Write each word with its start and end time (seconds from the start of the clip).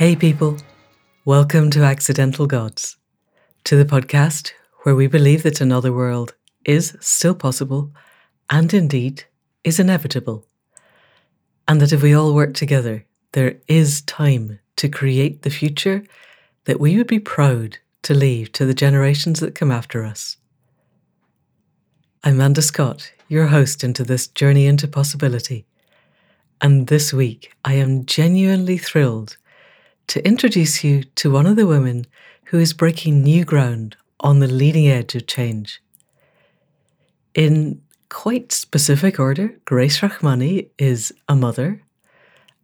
Hey, 0.00 0.16
people. 0.16 0.56
Welcome 1.26 1.68
to 1.72 1.82
Accidental 1.82 2.46
Gods, 2.46 2.96
to 3.64 3.76
the 3.76 3.84
podcast 3.84 4.52
where 4.82 4.94
we 4.94 5.06
believe 5.06 5.42
that 5.42 5.60
another 5.60 5.92
world 5.92 6.34
is 6.64 6.96
still 7.00 7.34
possible 7.34 7.92
and 8.48 8.72
indeed 8.72 9.24
is 9.62 9.78
inevitable. 9.78 10.46
And 11.68 11.82
that 11.82 11.92
if 11.92 12.02
we 12.02 12.14
all 12.14 12.32
work 12.32 12.54
together, 12.54 13.04
there 13.32 13.58
is 13.68 14.00
time 14.00 14.58
to 14.76 14.88
create 14.88 15.42
the 15.42 15.50
future 15.50 16.02
that 16.64 16.80
we 16.80 16.96
would 16.96 17.06
be 17.06 17.20
proud 17.20 17.76
to 18.04 18.14
leave 18.14 18.52
to 18.52 18.64
the 18.64 18.72
generations 18.72 19.38
that 19.40 19.54
come 19.54 19.70
after 19.70 20.02
us. 20.02 20.38
I'm 22.24 22.36
Amanda 22.36 22.62
Scott, 22.62 23.12
your 23.28 23.48
host 23.48 23.84
into 23.84 24.02
this 24.02 24.28
journey 24.28 24.64
into 24.64 24.88
possibility. 24.88 25.66
And 26.62 26.86
this 26.86 27.12
week, 27.12 27.52
I 27.66 27.74
am 27.74 28.06
genuinely 28.06 28.78
thrilled 28.78 29.36
to 30.10 30.26
introduce 30.26 30.82
you 30.82 31.04
to 31.14 31.30
one 31.30 31.46
of 31.46 31.54
the 31.54 31.68
women 31.68 32.04
who 32.46 32.58
is 32.58 32.72
breaking 32.72 33.22
new 33.22 33.44
ground 33.44 33.96
on 34.18 34.40
the 34.40 34.48
leading 34.48 34.88
edge 34.88 35.14
of 35.14 35.24
change. 35.28 35.80
In 37.32 37.80
quite 38.08 38.50
specific 38.50 39.20
order, 39.20 39.54
Grace 39.66 40.00
Rachmany 40.00 40.68
is 40.78 41.12
a 41.28 41.36
mother, 41.36 41.82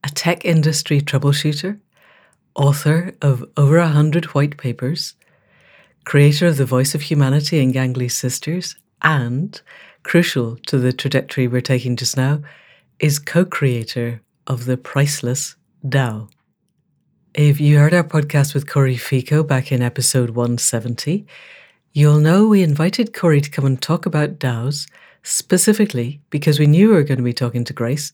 a 0.02 0.08
tech 0.08 0.44
industry 0.44 1.00
troubleshooter, 1.00 1.78
author 2.56 3.14
of 3.22 3.48
over 3.56 3.76
a 3.76 3.86
hundred 3.86 4.24
white 4.34 4.56
papers, 4.56 5.14
creator 6.04 6.48
of 6.48 6.56
The 6.56 6.66
Voice 6.66 6.96
of 6.96 7.02
Humanity 7.02 7.60
and 7.60 7.72
Gangly 7.72 8.10
Sisters, 8.10 8.74
and, 9.02 9.60
crucial 10.02 10.56
to 10.66 10.78
the 10.78 10.92
trajectory 10.92 11.46
we're 11.46 11.60
taking 11.60 11.94
just 11.94 12.16
now, 12.16 12.42
is 12.98 13.20
co 13.20 13.44
creator 13.44 14.20
of 14.48 14.64
the 14.64 14.76
priceless 14.76 15.54
DAO. 15.86 16.28
If 17.36 17.60
you 17.60 17.76
heard 17.76 17.92
our 17.92 18.02
podcast 18.02 18.54
with 18.54 18.66
Cory 18.66 18.96
Feco 18.96 19.46
back 19.46 19.70
in 19.70 19.82
episode 19.82 20.30
170, 20.30 21.26
you'll 21.92 22.18
know 22.18 22.48
we 22.48 22.62
invited 22.62 23.12
Cory 23.12 23.42
to 23.42 23.50
come 23.50 23.66
and 23.66 23.80
talk 23.80 24.06
about 24.06 24.38
DAOs, 24.38 24.88
specifically 25.22 26.22
because 26.30 26.58
we 26.58 26.66
knew 26.66 26.88
we 26.88 26.94
were 26.94 27.02
going 27.02 27.18
to 27.18 27.22
be 27.22 27.34
talking 27.34 27.62
to 27.64 27.74
Grace 27.74 28.10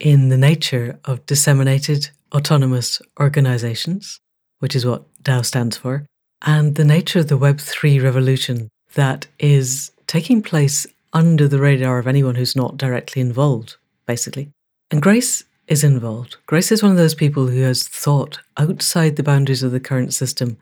in 0.00 0.30
the 0.30 0.38
nature 0.38 0.98
of 1.04 1.26
disseminated 1.26 2.08
autonomous 2.34 3.02
organizations, 3.20 4.18
which 4.60 4.74
is 4.74 4.86
what 4.86 5.04
DAO 5.22 5.44
stands 5.44 5.76
for, 5.76 6.06
and 6.40 6.76
the 6.76 6.84
nature 6.86 7.18
of 7.18 7.28
the 7.28 7.38
Web3 7.38 8.02
revolution 8.02 8.70
that 8.94 9.26
is 9.38 9.92
taking 10.06 10.40
place 10.40 10.86
under 11.12 11.46
the 11.46 11.60
radar 11.60 11.98
of 11.98 12.06
anyone 12.06 12.36
who's 12.36 12.56
not 12.56 12.78
directly 12.78 13.20
involved, 13.20 13.76
basically. 14.06 14.48
And 14.90 15.02
Grace 15.02 15.44
is 15.72 15.82
involved. 15.82 16.36
Grace 16.44 16.70
is 16.70 16.82
one 16.82 16.92
of 16.92 16.98
those 16.98 17.14
people 17.14 17.46
who 17.46 17.62
has 17.62 17.88
thought 17.88 18.40
outside 18.58 19.16
the 19.16 19.22
boundaries 19.22 19.62
of 19.62 19.72
the 19.72 19.80
current 19.80 20.12
system 20.12 20.58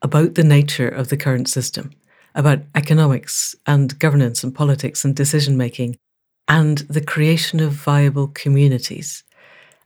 about 0.00 0.34
the 0.34 0.42
nature 0.42 0.88
of 0.88 1.08
the 1.08 1.16
current 1.18 1.46
system, 1.46 1.90
about 2.34 2.60
economics 2.74 3.54
and 3.66 3.98
governance 3.98 4.42
and 4.42 4.54
politics 4.54 5.04
and 5.04 5.14
decision 5.14 5.58
making, 5.58 5.94
and 6.48 6.78
the 6.88 7.02
creation 7.02 7.60
of 7.60 7.72
viable 7.72 8.28
communities. 8.28 9.24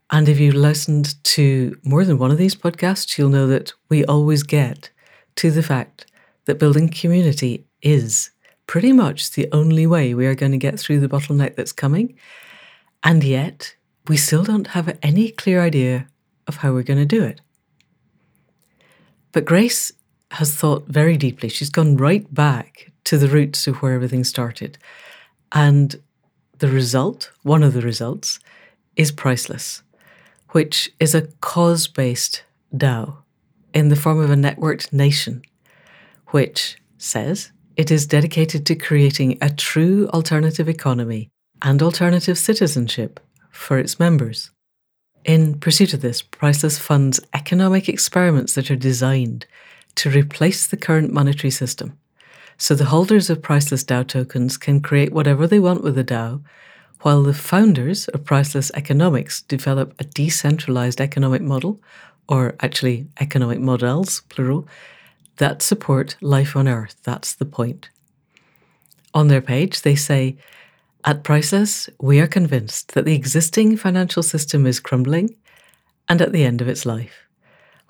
And 0.09 0.29
if 0.29 0.39
you 0.39 0.53
listened 0.53 1.21
to 1.35 1.77
more 1.83 2.05
than 2.05 2.17
one 2.17 2.31
of 2.31 2.37
these 2.37 2.55
podcasts, 2.55 3.17
you'll 3.17 3.27
know 3.27 3.47
that 3.47 3.73
we 3.89 4.05
always 4.05 4.43
get 4.43 4.89
to 5.35 5.51
the 5.51 5.63
fact 5.63 6.05
that 6.45 6.59
building 6.59 6.87
community 6.87 7.65
is 7.81 8.31
pretty 8.67 8.93
much 8.93 9.31
the 9.31 9.49
only 9.51 9.85
way 9.85 10.13
we 10.13 10.25
are 10.25 10.35
going 10.35 10.53
to 10.53 10.57
get 10.57 10.79
through 10.79 11.01
the 11.01 11.09
bottleneck 11.09 11.57
that's 11.57 11.73
coming. 11.73 12.17
And 13.03 13.21
yet, 13.21 13.75
we 14.07 14.17
still 14.17 14.43
don't 14.43 14.67
have 14.67 14.97
any 15.01 15.31
clear 15.31 15.61
idea 15.61 16.07
of 16.47 16.57
how 16.57 16.73
we're 16.73 16.83
going 16.83 16.99
to 16.99 17.05
do 17.05 17.23
it. 17.23 17.41
But 19.31 19.45
Grace 19.45 19.91
has 20.31 20.55
thought 20.55 20.87
very 20.87 21.17
deeply. 21.17 21.49
She's 21.49 21.69
gone 21.69 21.97
right 21.97 22.31
back 22.33 22.91
to 23.05 23.17
the 23.17 23.27
roots 23.27 23.67
of 23.67 23.77
where 23.77 23.93
everything 23.93 24.23
started. 24.23 24.77
And 25.51 25.95
the 26.59 26.67
result, 26.67 27.31
one 27.43 27.63
of 27.63 27.73
the 27.73 27.81
results, 27.81 28.39
is 28.95 29.11
priceless, 29.11 29.83
which 30.49 30.91
is 30.99 31.13
a 31.13 31.27
cause 31.41 31.87
based 31.87 32.43
DAO 32.75 33.17
in 33.73 33.89
the 33.89 33.95
form 33.95 34.19
of 34.19 34.31
a 34.31 34.35
networked 34.35 34.93
nation, 34.93 35.41
which 36.27 36.77
says 36.97 37.51
it 37.75 37.91
is 37.91 38.07
dedicated 38.07 38.65
to 38.65 38.75
creating 38.75 39.37
a 39.41 39.49
true 39.49 40.07
alternative 40.13 40.69
economy 40.69 41.29
and 41.61 41.81
alternative 41.81 42.37
citizenship 42.37 43.19
for 43.55 43.79
its 43.79 43.99
members. 43.99 44.51
In 45.23 45.59
pursuit 45.59 45.93
of 45.93 46.01
this, 46.01 46.21
Priceless 46.21 46.77
funds 46.77 47.19
economic 47.33 47.89
experiments 47.89 48.53
that 48.53 48.69
are 48.69 48.75
designed 48.75 49.47
to 49.95 50.11
replace 50.11 50.67
the 50.67 50.77
current 50.77 51.11
monetary 51.11 51.51
system. 51.51 51.97
So 52.57 52.75
the 52.75 52.85
holders 52.85 53.29
of 53.29 53.41
Priceless 53.41 53.83
DAO 53.83 54.07
tokens 54.07 54.57
can 54.57 54.81
create 54.81 55.11
whatever 55.11 55.47
they 55.47 55.59
want 55.59 55.83
with 55.83 55.95
the 55.95 56.03
DAO, 56.03 56.43
while 57.01 57.23
the 57.23 57.33
founders 57.33 58.07
of 58.09 58.23
Priceless 58.23 58.71
Economics 58.75 59.41
develop 59.41 59.93
a 59.99 60.03
decentralized 60.03 61.01
economic 61.01 61.41
model, 61.41 61.81
or 62.27 62.55
actually 62.61 63.07
economic 63.19 63.59
models, 63.59 64.21
plural, 64.29 64.67
that 65.37 65.61
support 65.61 66.15
life 66.21 66.55
on 66.55 66.67
Earth. 66.67 66.95
That's 67.03 67.33
the 67.33 67.45
point. 67.45 67.89
On 69.13 69.27
their 69.27 69.41
page, 69.41 69.81
they 69.81 69.95
say 69.95 70.37
at 71.05 71.23
Priceless, 71.23 71.87
we 72.01 72.19
are 72.19 72.27
convinced 72.27 72.93
that 72.93 73.05
the 73.05 73.13
existing 73.13 73.77
financial 73.77 74.23
system 74.23 74.65
is 74.65 74.79
crumbling 74.79 75.35
and 76.09 76.19
at 76.19 76.31
the 76.31 76.43
end 76.43 76.61
of 76.61 76.67
its 76.67 76.83
life. 76.83 77.27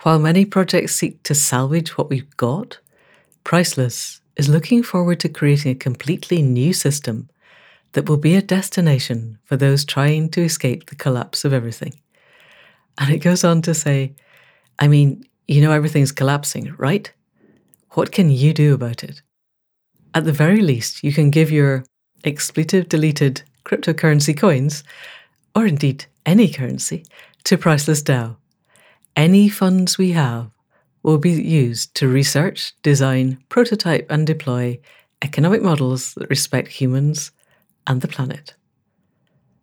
While 0.02 0.18
many 0.18 0.44
projects 0.44 0.94
seek 0.94 1.22
to 1.22 1.34
salvage 1.34 1.96
what 1.96 2.10
we've 2.10 2.36
got, 2.36 2.78
Priceless 3.42 4.20
is 4.36 4.50
looking 4.50 4.82
forward 4.82 5.18
to 5.20 5.30
creating 5.30 5.72
a 5.72 5.76
completely 5.76 6.42
new 6.42 6.74
system 6.74 7.30
that 7.92 8.06
will 8.06 8.18
be 8.18 8.34
a 8.34 8.42
destination 8.42 9.38
for 9.44 9.56
those 9.56 9.86
trying 9.86 10.28
to 10.30 10.42
escape 10.42 10.90
the 10.90 10.94
collapse 10.94 11.46
of 11.46 11.54
everything. 11.54 11.94
And 12.98 13.10
it 13.14 13.18
goes 13.18 13.44
on 13.44 13.62
to 13.62 13.72
say, 13.72 14.14
I 14.78 14.88
mean, 14.88 15.26
you 15.48 15.62
know 15.62 15.72
everything's 15.72 16.12
collapsing, 16.12 16.74
right? 16.76 17.10
What 17.92 18.12
can 18.12 18.28
you 18.28 18.52
do 18.52 18.74
about 18.74 19.02
it? 19.02 19.22
At 20.14 20.26
the 20.26 20.32
very 20.32 20.60
least, 20.60 21.02
you 21.02 21.14
can 21.14 21.30
give 21.30 21.50
your 21.50 21.84
expletive 22.24 22.88
deleted 22.88 23.42
cryptocurrency 23.64 24.36
coins, 24.36 24.84
or 25.54 25.66
indeed 25.66 26.06
any 26.24 26.48
currency, 26.48 27.04
to 27.44 27.56
Priceless 27.56 28.02
DAO. 28.02 28.36
Any 29.14 29.48
funds 29.48 29.96
we 29.96 30.12
have 30.12 30.50
will 31.02 31.18
be 31.18 31.30
used 31.30 31.94
to 31.94 32.08
research, 32.08 32.74
design, 32.82 33.38
prototype, 33.48 34.06
and 34.10 34.26
deploy 34.26 34.78
economic 35.22 35.62
models 35.62 36.14
that 36.14 36.28
respect 36.28 36.68
humans 36.68 37.30
and 37.86 38.00
the 38.00 38.08
planet. 38.08 38.54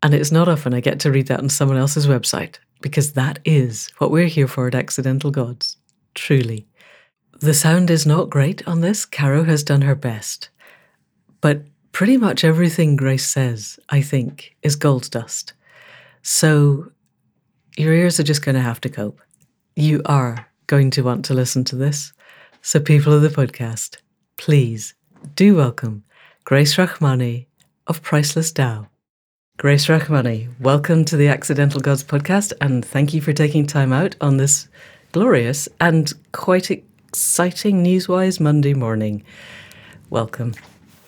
And 0.01 0.13
it's 0.13 0.31
not 0.31 0.47
often 0.47 0.73
I 0.73 0.79
get 0.79 0.99
to 1.01 1.11
read 1.11 1.27
that 1.27 1.39
on 1.39 1.49
someone 1.49 1.77
else's 1.77 2.07
website, 2.07 2.57
because 2.81 3.13
that 3.13 3.39
is 3.45 3.89
what 3.97 4.11
we're 4.11 4.27
here 4.27 4.47
for 4.47 4.67
at 4.67 4.75
Accidental 4.75 5.31
Gods, 5.31 5.77
truly. 6.15 6.67
The 7.39 7.53
sound 7.53 7.89
is 7.89 8.05
not 8.05 8.29
great 8.29 8.65
on 8.67 8.81
this. 8.81 9.05
Caro 9.05 9.43
has 9.43 9.63
done 9.63 9.81
her 9.81 9.95
best. 9.95 10.49
But 11.41 11.63
pretty 11.93 12.17
much 12.17 12.43
everything 12.43 12.95
Grace 12.95 13.25
says, 13.25 13.79
I 13.87 14.01
think, 14.01 14.55
is 14.63 14.75
gold 14.75 15.09
dust. 15.11 15.53
So 16.23 16.91
your 17.77 17.93
ears 17.93 18.19
are 18.19 18.23
just 18.23 18.43
going 18.43 18.55
to 18.55 18.61
have 18.61 18.81
to 18.81 18.89
cope. 18.89 19.21
You 19.75 20.01
are 20.05 20.47
going 20.67 20.89
to 20.91 21.03
want 21.03 21.23
to 21.25 21.33
listen 21.33 21.63
to 21.65 21.75
this. 21.75 22.11
So, 22.61 22.79
people 22.79 23.13
of 23.13 23.21
the 23.21 23.29
podcast, 23.29 23.97
please 24.37 24.95
do 25.35 25.55
welcome 25.55 26.03
Grace 26.45 26.75
Rachmany 26.75 27.47
of 27.87 28.01
Priceless 28.01 28.51
DAO. 28.51 28.87
Grace 29.57 29.87
Rachmany, 29.87 30.47
welcome 30.59 31.05
to 31.05 31.17
the 31.17 31.27
Accidental 31.27 31.81
Gods 31.81 32.03
podcast, 32.03 32.53
and 32.61 32.83
thank 32.85 33.13
you 33.13 33.21
for 33.21 33.33
taking 33.33 33.67
time 33.67 33.91
out 33.91 34.15
on 34.21 34.37
this 34.37 34.67
glorious 35.11 35.67
and 35.79 36.13
quite 36.31 36.71
exciting 36.71 37.83
news-wise 37.83 38.39
Monday 38.39 38.73
morning. 38.73 39.23
Welcome. 40.09 40.53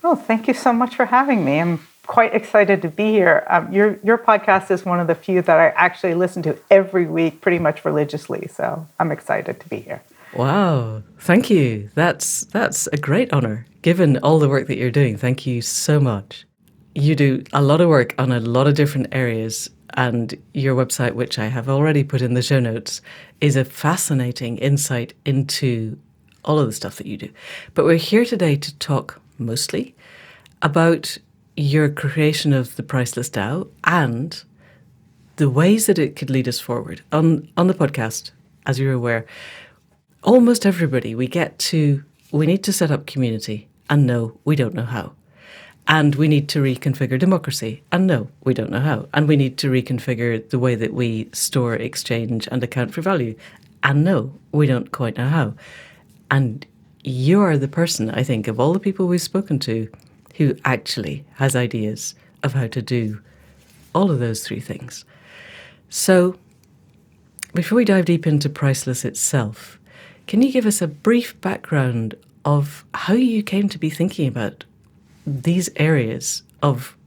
Oh, 0.08 0.14
thank 0.14 0.48
you 0.48 0.54
so 0.54 0.72
much 0.72 0.96
for 0.96 1.06
having 1.06 1.44
me. 1.44 1.60
I'm 1.60 1.80
quite 2.06 2.36
excited 2.36 2.84
to 2.84 2.90
be 2.90 3.06
here. 3.06 3.44
Um, 3.50 3.74
your 3.74 3.98
your 4.04 4.20
podcast 4.20 4.70
is 4.70 4.86
one 4.86 5.00
of 5.00 5.08
the 5.08 5.16
few 5.16 5.42
that 5.42 5.60
I 5.60 5.70
actually 5.70 6.14
listen 6.14 6.44
to 6.44 6.56
every 6.70 7.08
week, 7.08 7.42
pretty 7.42 7.58
much 7.58 7.84
religiously. 7.84 8.48
So 8.48 8.88
I'm 9.00 9.12
excited 9.12 9.60
to 9.60 9.68
be 9.68 9.80
here. 9.80 10.04
Wow, 10.36 11.02
thank 11.18 11.50
you. 11.50 11.90
That's 11.96 12.42
that's 12.42 12.86
a 12.94 12.98
great 12.98 13.34
honor, 13.34 13.66
given 13.82 14.18
all 14.18 14.38
the 14.38 14.48
work 14.48 14.68
that 14.68 14.78
you're 14.78 14.92
doing. 14.92 15.18
Thank 15.18 15.48
you 15.48 15.64
so 15.64 16.00
much. 16.00 16.46
You 16.94 17.16
do 17.16 17.44
a 17.52 17.64
lot 17.64 17.82
of 17.82 17.90
work 17.90 18.14
on 18.20 18.32
a 18.32 18.40
lot 18.40 18.68
of 18.68 18.76
different 18.76 19.08
areas, 19.12 19.72
and 19.96 20.36
your 20.54 20.76
website, 20.76 21.14
which 21.14 21.40
I 21.40 21.48
have 21.48 21.68
already 21.68 22.04
put 22.04 22.22
in 22.22 22.36
the 22.36 22.44
show 22.44 22.60
notes, 22.60 23.02
is 23.42 23.56
a 23.56 23.66
fascinating 23.66 24.60
insight 24.60 25.16
into 25.26 25.98
all 26.44 26.60
of 26.60 26.68
the 26.68 26.74
stuff 26.74 26.98
that 26.98 27.08
you 27.08 27.18
do. 27.18 27.32
But 27.74 27.86
we're 27.86 27.96
here 27.96 28.24
today 28.24 28.56
to 28.56 28.78
talk 28.78 29.20
mostly, 29.38 29.96
about 30.62 31.18
your 31.56 31.90
creation 31.90 32.54
of 32.54 32.76
the 32.76 32.84
Priceless 32.84 33.30
DAO 33.30 33.70
and 33.84 34.44
the 35.38 35.50
ways 35.50 35.86
that 35.86 36.00
it 36.00 36.16
could 36.16 36.30
lead 36.30 36.48
us 36.48 36.60
forward. 36.60 37.02
On 37.12 37.48
on 37.58 37.68
the 37.68 37.74
podcast, 37.74 38.32
as 38.66 38.80
you're 38.80 38.94
aware, 38.94 39.26
almost 40.24 40.66
everybody 40.66 41.16
we 41.16 41.28
get 41.28 41.58
to, 41.60 42.04
we 42.32 42.46
need 42.46 42.64
to 42.64 42.74
set 42.74 42.92
up 42.92 43.06
community, 43.06 43.68
and 43.90 44.06
no, 44.06 44.38
we 44.44 44.56
don't 44.56 44.74
know 44.74 44.86
how. 44.86 45.14
And 45.88 46.16
we 46.16 46.28
need 46.28 46.50
to 46.50 46.64
reconfigure 46.64 47.20
democracy. 47.20 47.84
And 47.92 48.08
no, 48.08 48.30
we 48.44 48.56
don't 48.56 48.72
know 48.72 48.80
how. 48.80 49.08
And 49.14 49.28
we 49.28 49.36
need 49.36 49.60
to 49.60 49.70
reconfigure 49.70 50.50
the 50.50 50.58
way 50.58 50.74
that 50.74 50.96
we 50.96 51.30
store, 51.32 51.76
exchange, 51.76 52.48
and 52.52 52.64
account 52.64 52.92
for 52.92 53.04
value. 53.04 53.36
And 53.84 54.04
no, 54.04 54.34
we 54.52 54.66
don't 54.66 54.92
quite 54.92 55.16
know 55.16 55.30
how. 55.30 55.54
And 56.32 56.66
you 57.06 57.42
are 57.42 57.58
the 57.58 57.68
person, 57.68 58.10
I 58.10 58.24
think, 58.24 58.48
of 58.48 58.60
all 58.60 58.74
the 58.74 58.80
people 58.80 59.08
we've 59.08 59.22
spoken 59.22 59.60
to 59.60 59.90
who 60.38 60.56
actually 60.66 61.24
has 61.36 61.56
ideas 61.56 62.16
of 62.44 62.54
how 62.54 62.68
to 62.68 62.82
do 62.82 63.22
all 63.94 64.12
of 64.12 64.20
those 64.20 64.44
three 64.44 64.60
things. 64.60 65.06
So, 65.90 66.36
before 67.54 67.78
we 67.78 67.86
dive 67.86 68.06
deep 68.06 68.28
into 68.28 68.50
Priceless 68.50 69.06
itself, 69.06 69.80
can 70.28 70.42
you 70.42 70.52
give 70.52 70.66
us 70.66 70.82
a 70.82 70.88
brief 70.88 71.40
background 71.42 72.16
of 72.44 72.84
how 72.94 73.14
you 73.14 73.44
came 73.44 73.70
to 73.70 73.78
be 73.78 73.90
thinking 73.90 74.28
about 74.28 74.66
these 75.26 75.70
areas 75.78 76.44
of 76.62 76.98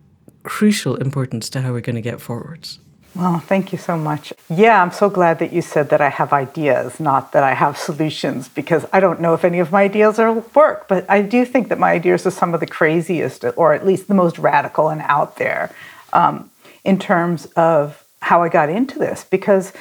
crucial 0.45 0.97
importance 0.97 1.51
to 1.51 1.61
how 1.61 1.73
we're 1.73 1.81
going 1.81 1.97
to 1.97 2.03
get 2.03 2.21
forwards? 2.21 2.79
Well, 3.15 3.41
thank 3.41 3.73
you 3.73 3.79
so 3.79 3.97
much. 3.97 4.33
Yeah, 4.49 4.81
I'm 4.81 4.93
so 4.93 5.11
glad 5.11 5.39
that 5.41 5.53
you 5.53 5.61
said 5.61 5.91
that 5.91 6.01
I 6.01 6.09
have 6.09 6.33
ideas, 6.33 7.01
not 7.01 7.33
that 7.33 7.43
I 7.43 7.55
have 7.55 7.77
solutions, 7.77 8.49
because 8.49 8.87
I 8.93 9.01
don't 9.01 9.21
know 9.21 9.35
if 9.35 9.45
any 9.45 9.59
of 9.59 9.73
my 9.73 9.83
ideas 9.85 10.19
will 10.19 10.45
work. 10.55 10.87
But 10.87 11.05
I 11.11 11.23
do 11.23 11.45
think 11.45 11.69
that 11.69 11.79
my 11.79 11.93
ideas 11.93 12.27
are 12.27 12.31
some 12.31 12.55
of 12.55 12.61
the 12.61 12.67
craziest, 12.67 13.45
or 13.57 13.73
at 13.73 13.85
least 13.85 14.07
the 14.07 14.15
most 14.15 14.39
radical 14.39 14.89
and 14.89 15.03
out 15.03 15.37
there 15.37 15.75
um, 16.13 16.51
in 16.85 16.99
terms 16.99 17.47
of 17.57 18.05
how 18.21 18.43
I 18.43 18.49
got 18.49 18.69
into 18.69 18.99
this. 18.99 19.25
Because 19.25 19.73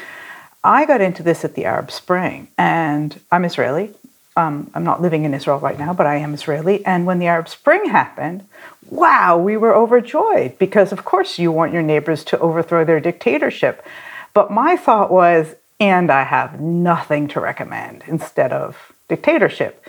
I 0.63 0.85
got 0.85 1.01
into 1.01 1.21
this 1.21 1.45
at 1.45 1.53
the 1.53 1.65
Arab 1.65 1.91
Spring, 1.91 2.47
and 2.57 3.19
I'm 3.31 3.45
Israeli. 3.45 3.93
Um, 4.35 4.69
I'm 4.73 4.83
not 4.83 5.01
living 5.01 5.25
in 5.25 5.33
Israel 5.33 5.59
right 5.59 5.77
now, 5.77 5.93
but 5.93 6.07
I 6.07 6.15
am 6.15 6.33
Israeli. 6.33 6.85
And 6.85 7.05
when 7.05 7.19
the 7.19 7.27
Arab 7.27 7.49
Spring 7.49 7.89
happened, 7.89 8.47
wow, 8.89 9.37
we 9.37 9.57
were 9.57 9.75
overjoyed 9.75 10.57
because, 10.57 10.91
of 10.91 11.05
course, 11.05 11.39
you 11.39 11.51
want 11.51 11.73
your 11.73 11.81
neighbors 11.81 12.23
to 12.25 12.39
overthrow 12.39 12.85
their 12.85 12.99
dictatorship. 12.99 13.85
But 14.33 14.51
my 14.51 14.75
thought 14.75 15.11
was, 15.11 15.55
and 15.79 16.11
I 16.11 16.23
have 16.23 16.59
nothing 16.59 17.27
to 17.29 17.39
recommend 17.39 18.03
instead 18.07 18.51
of 18.51 18.93
dictatorship. 19.07 19.83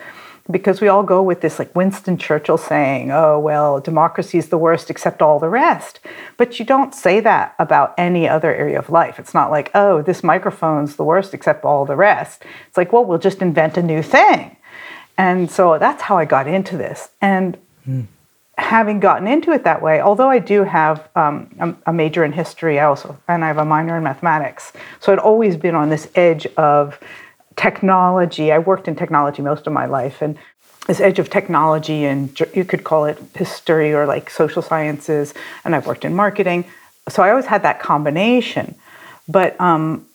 Because 0.50 0.80
we 0.80 0.88
all 0.88 1.02
go 1.02 1.22
with 1.22 1.42
this, 1.42 1.58
like 1.58 1.76
Winston 1.76 2.16
Churchill 2.16 2.56
saying, 2.56 3.10
oh, 3.10 3.38
well, 3.38 3.80
democracy 3.80 4.38
is 4.38 4.48
the 4.48 4.56
worst 4.56 4.88
except 4.88 5.20
all 5.20 5.38
the 5.38 5.50
rest. 5.50 6.00
But 6.38 6.58
you 6.58 6.64
don't 6.64 6.94
say 6.94 7.20
that 7.20 7.54
about 7.58 7.92
any 7.98 8.26
other 8.26 8.54
area 8.54 8.78
of 8.78 8.88
life. 8.88 9.18
It's 9.18 9.34
not 9.34 9.50
like, 9.50 9.70
oh, 9.74 10.00
this 10.00 10.24
microphone's 10.24 10.96
the 10.96 11.04
worst 11.04 11.34
except 11.34 11.66
all 11.66 11.84
the 11.84 11.96
rest. 11.96 12.44
It's 12.66 12.78
like, 12.78 12.94
well, 12.94 13.04
we'll 13.04 13.18
just 13.18 13.42
invent 13.42 13.76
a 13.76 13.82
new 13.82 14.02
thing. 14.02 14.56
And 15.18 15.50
so 15.50 15.78
that's 15.78 16.02
how 16.02 16.16
I 16.16 16.24
got 16.24 16.46
into 16.46 16.78
this. 16.78 17.10
And 17.20 17.58
mm. 17.86 18.06
Having 18.58 18.98
gotten 18.98 19.28
into 19.28 19.52
it 19.52 19.64
that 19.64 19.80
way, 19.80 20.00
although 20.00 20.28
I 20.28 20.40
do 20.40 20.64
have 20.64 21.08
um, 21.14 21.48
a, 21.60 21.90
a, 21.90 21.92
major 21.92 22.24
in 22.24 22.32
history, 22.32 22.80
I 22.80 22.86
also 22.86 23.16
and 23.28 23.44
I 23.44 23.46
have 23.46 23.58
a 23.58 23.64
minor 23.64 23.96
in 23.96 24.02
mathematics, 24.02 24.72
so 25.00 25.12
I'd 25.12 25.20
always 25.20 25.56
been 25.56 25.76
on 25.76 25.88
this 25.88 26.08
edge 26.16 26.46
of 26.56 26.98
technology. 27.56 28.50
I 28.50 28.58
worked 28.58 28.88
in 28.88 28.96
technology 28.96 29.42
most 29.42 29.66
of 29.68 29.72
my 29.72 29.86
life, 29.86 30.20
and 30.20 30.36
this 30.88 31.00
edge 31.00 31.20
of 31.20 31.30
technology, 31.30 32.04
and 32.04 32.38
you 32.52 32.64
could 32.64 32.82
call 32.82 33.04
it 33.04 33.18
history 33.34 33.94
or 33.94 34.06
like 34.06 34.28
social 34.28 34.60
sciences, 34.60 35.34
and 35.64 35.76
I've 35.76 35.86
worked 35.86 36.04
in 36.04 36.14
marketing. 36.14 36.64
So 37.08 37.22
I 37.22 37.30
always 37.30 37.46
had 37.46 37.62
that 37.62 37.78
combination. 37.78 38.74
But 39.28 39.58
um, 39.60 40.07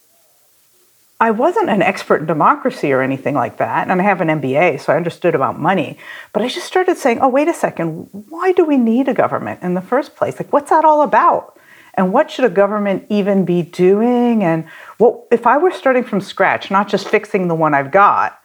I 1.23 1.31
wasn't 1.31 1.69
an 1.69 1.81
expert 1.81 2.19
in 2.19 2.25
democracy 2.25 2.91
or 2.91 3.01
anything 3.01 3.33
like 3.33 3.55
that. 3.55 3.87
And 3.87 4.01
I 4.01 4.03
have 4.03 4.19
an 4.19 4.27
MBA, 4.27 4.81
so 4.81 4.91
I 4.91 4.97
understood 4.97 5.35
about 5.35 5.57
money. 5.57 5.97
But 6.33 6.41
I 6.41 6.49
just 6.49 6.67
started 6.67 6.97
saying, 6.97 7.19
oh, 7.21 7.29
wait 7.29 7.47
a 7.47 7.53
second, 7.53 8.09
why 8.27 8.51
do 8.51 8.65
we 8.65 8.75
need 8.75 9.07
a 9.07 9.13
government 9.13 9.63
in 9.63 9.73
the 9.73 9.79
first 9.79 10.17
place? 10.17 10.37
Like, 10.37 10.51
what's 10.51 10.69
that 10.69 10.83
all 10.83 11.01
about? 11.01 11.57
and 11.95 12.11
what 12.11 12.31
should 12.31 12.43
a 12.43 12.49
government 12.49 13.05
even 13.09 13.45
be 13.45 13.61
doing 13.61 14.43
and 14.43 14.67
what 14.97 15.27
if 15.31 15.45
i 15.45 15.57
were 15.57 15.69
starting 15.69 16.03
from 16.03 16.19
scratch 16.19 16.71
not 16.71 16.87
just 16.87 17.07
fixing 17.07 17.47
the 17.47 17.53
one 17.53 17.75
i've 17.75 17.91
got 17.91 18.41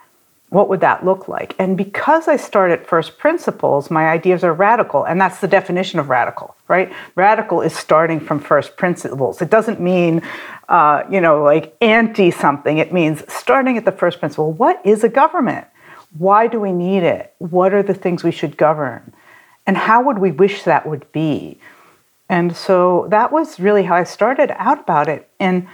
what 0.51 0.69
would 0.69 0.81
that 0.81 1.05
look 1.05 1.29
like? 1.29 1.55
And 1.59 1.77
because 1.77 2.29
i 2.29 2.37
start 2.37 2.71
at 2.71 2.87
first 2.87 3.19
principles 3.19 3.91
my 3.91 4.09
ideas 4.09 4.45
are 4.45 4.53
radical 4.53 5.05
and 5.05 5.21
that's 5.21 5.41
the 5.41 5.49
definition 5.49 5.99
of 5.99 6.09
radical 6.09 6.57
right? 6.69 6.93
Radical 7.15 7.63
is 7.63 7.75
starting 7.75 8.21
from 8.21 8.39
first 8.39 8.77
principles. 8.77 9.43
It 9.43 9.51
doesn't 9.51 9.81
mean 9.81 10.23
uh, 10.69 11.03
you 11.11 11.21
know 11.21 11.43
like 11.43 11.75
anti 11.81 12.31
something 12.31 12.79
it 12.79 12.93
means 12.93 13.25
starting 13.33 13.77
at 13.77 13.85
the 13.85 13.93
first 13.93 14.21
principle. 14.21 14.53
What 14.53 14.81
is 14.85 15.03
a 15.03 15.09
government? 15.09 15.67
Why 16.17 16.47
do 16.47 16.61
we 16.61 16.73
need 16.73 17.03
it? 17.03 17.35
What 17.39 17.75
are 17.75 17.83
the 17.83 17.95
things 17.95 18.23
we 18.23 18.33
should 18.33 18.57
govern? 18.57 19.13
And 19.67 19.77
how 19.77 20.03
would 20.03 20.19
we 20.19 20.31
wish 20.31 20.63
that 20.63 20.87
would 20.87 21.11
be? 21.13 21.59
And 22.29 22.57
so 22.57 23.07
that 23.11 23.33
was 23.33 23.59
really 23.59 23.85
how 23.85 23.97
I 23.97 24.05
started 24.05 24.51
out 24.57 24.81
about 24.81 25.09
it. 25.09 25.29
And 25.41 25.67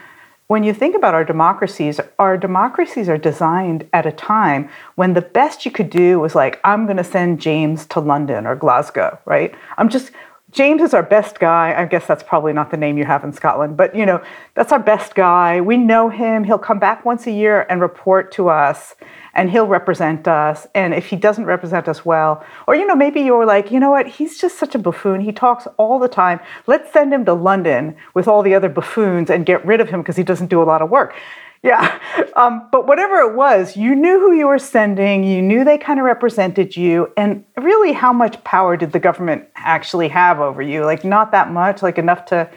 when 0.46 0.62
you 0.62 0.74
think 0.74 0.94
about 0.94 1.14
our 1.14 1.24
democracies, 1.24 2.00
our 2.18 2.36
democracies 2.36 3.08
are 3.08 3.16
designed 3.16 3.88
at 3.92 4.04
a 4.04 4.12
time 4.12 4.68
when 4.94 5.14
the 5.14 5.22
best 5.22 5.64
you 5.64 5.70
could 5.70 5.88
do 5.88 6.20
was 6.20 6.34
like, 6.34 6.60
I'm 6.64 6.84
going 6.84 6.98
to 6.98 7.04
send 7.04 7.40
James 7.40 7.86
to 7.86 8.00
London 8.00 8.46
or 8.46 8.54
Glasgow, 8.54 9.18
right? 9.24 9.54
I'm 9.78 9.88
just, 9.88 10.10
James 10.54 10.80
is 10.82 10.94
our 10.94 11.02
best 11.02 11.40
guy. 11.40 11.74
I 11.76 11.84
guess 11.84 12.06
that's 12.06 12.22
probably 12.22 12.52
not 12.52 12.70
the 12.70 12.76
name 12.76 12.96
you 12.96 13.04
have 13.04 13.24
in 13.24 13.32
Scotland, 13.32 13.76
but 13.76 13.92
you 13.92 14.06
know, 14.06 14.22
that's 14.54 14.70
our 14.70 14.78
best 14.78 15.16
guy. 15.16 15.60
We 15.60 15.76
know 15.76 16.08
him. 16.08 16.44
He'll 16.44 16.58
come 16.58 16.78
back 16.78 17.04
once 17.04 17.26
a 17.26 17.32
year 17.32 17.66
and 17.68 17.80
report 17.80 18.30
to 18.34 18.48
us 18.48 18.94
and 19.34 19.50
he'll 19.50 19.66
represent 19.66 20.28
us. 20.28 20.68
And 20.72 20.94
if 20.94 21.06
he 21.06 21.16
doesn't 21.16 21.44
represent 21.44 21.88
us 21.88 22.04
well, 22.04 22.44
or 22.68 22.76
you 22.76 22.86
know, 22.86 22.94
maybe 22.94 23.20
you're 23.20 23.44
like, 23.44 23.72
you 23.72 23.80
know 23.80 23.90
what, 23.90 24.06
he's 24.06 24.38
just 24.38 24.56
such 24.56 24.76
a 24.76 24.78
buffoon. 24.78 25.22
He 25.22 25.32
talks 25.32 25.66
all 25.76 25.98
the 25.98 26.06
time. 26.06 26.38
Let's 26.68 26.92
send 26.92 27.12
him 27.12 27.24
to 27.24 27.34
London 27.34 27.96
with 28.14 28.28
all 28.28 28.44
the 28.44 28.54
other 28.54 28.68
buffoons 28.68 29.30
and 29.30 29.44
get 29.44 29.66
rid 29.66 29.80
of 29.80 29.88
him 29.88 30.02
because 30.02 30.16
he 30.16 30.22
doesn't 30.22 30.50
do 30.50 30.62
a 30.62 30.64
lot 30.64 30.82
of 30.82 30.88
work. 30.88 31.16
Yeah. 31.64 31.98
Um, 32.36 32.68
but 32.70 32.86
whatever 32.86 33.20
it 33.20 33.34
was, 33.34 33.74
you 33.74 33.94
knew 33.94 34.20
who 34.20 34.34
you 34.34 34.46
were 34.46 34.58
sending, 34.58 35.24
you 35.24 35.40
knew 35.40 35.64
they 35.64 35.78
kind 35.78 35.98
of 35.98 36.04
represented 36.04 36.76
you. 36.76 37.10
And 37.16 37.42
really, 37.56 37.94
how 37.94 38.12
much 38.12 38.44
power 38.44 38.76
did 38.76 38.92
the 38.92 39.00
government 39.00 39.48
actually 39.56 40.08
have 40.08 40.40
over 40.40 40.60
you? 40.60 40.84
Like, 40.84 41.04
not 41.04 41.32
that 41.32 41.50
much, 41.50 41.82
like 41.82 41.96
enough 41.96 42.26
to 42.26 42.50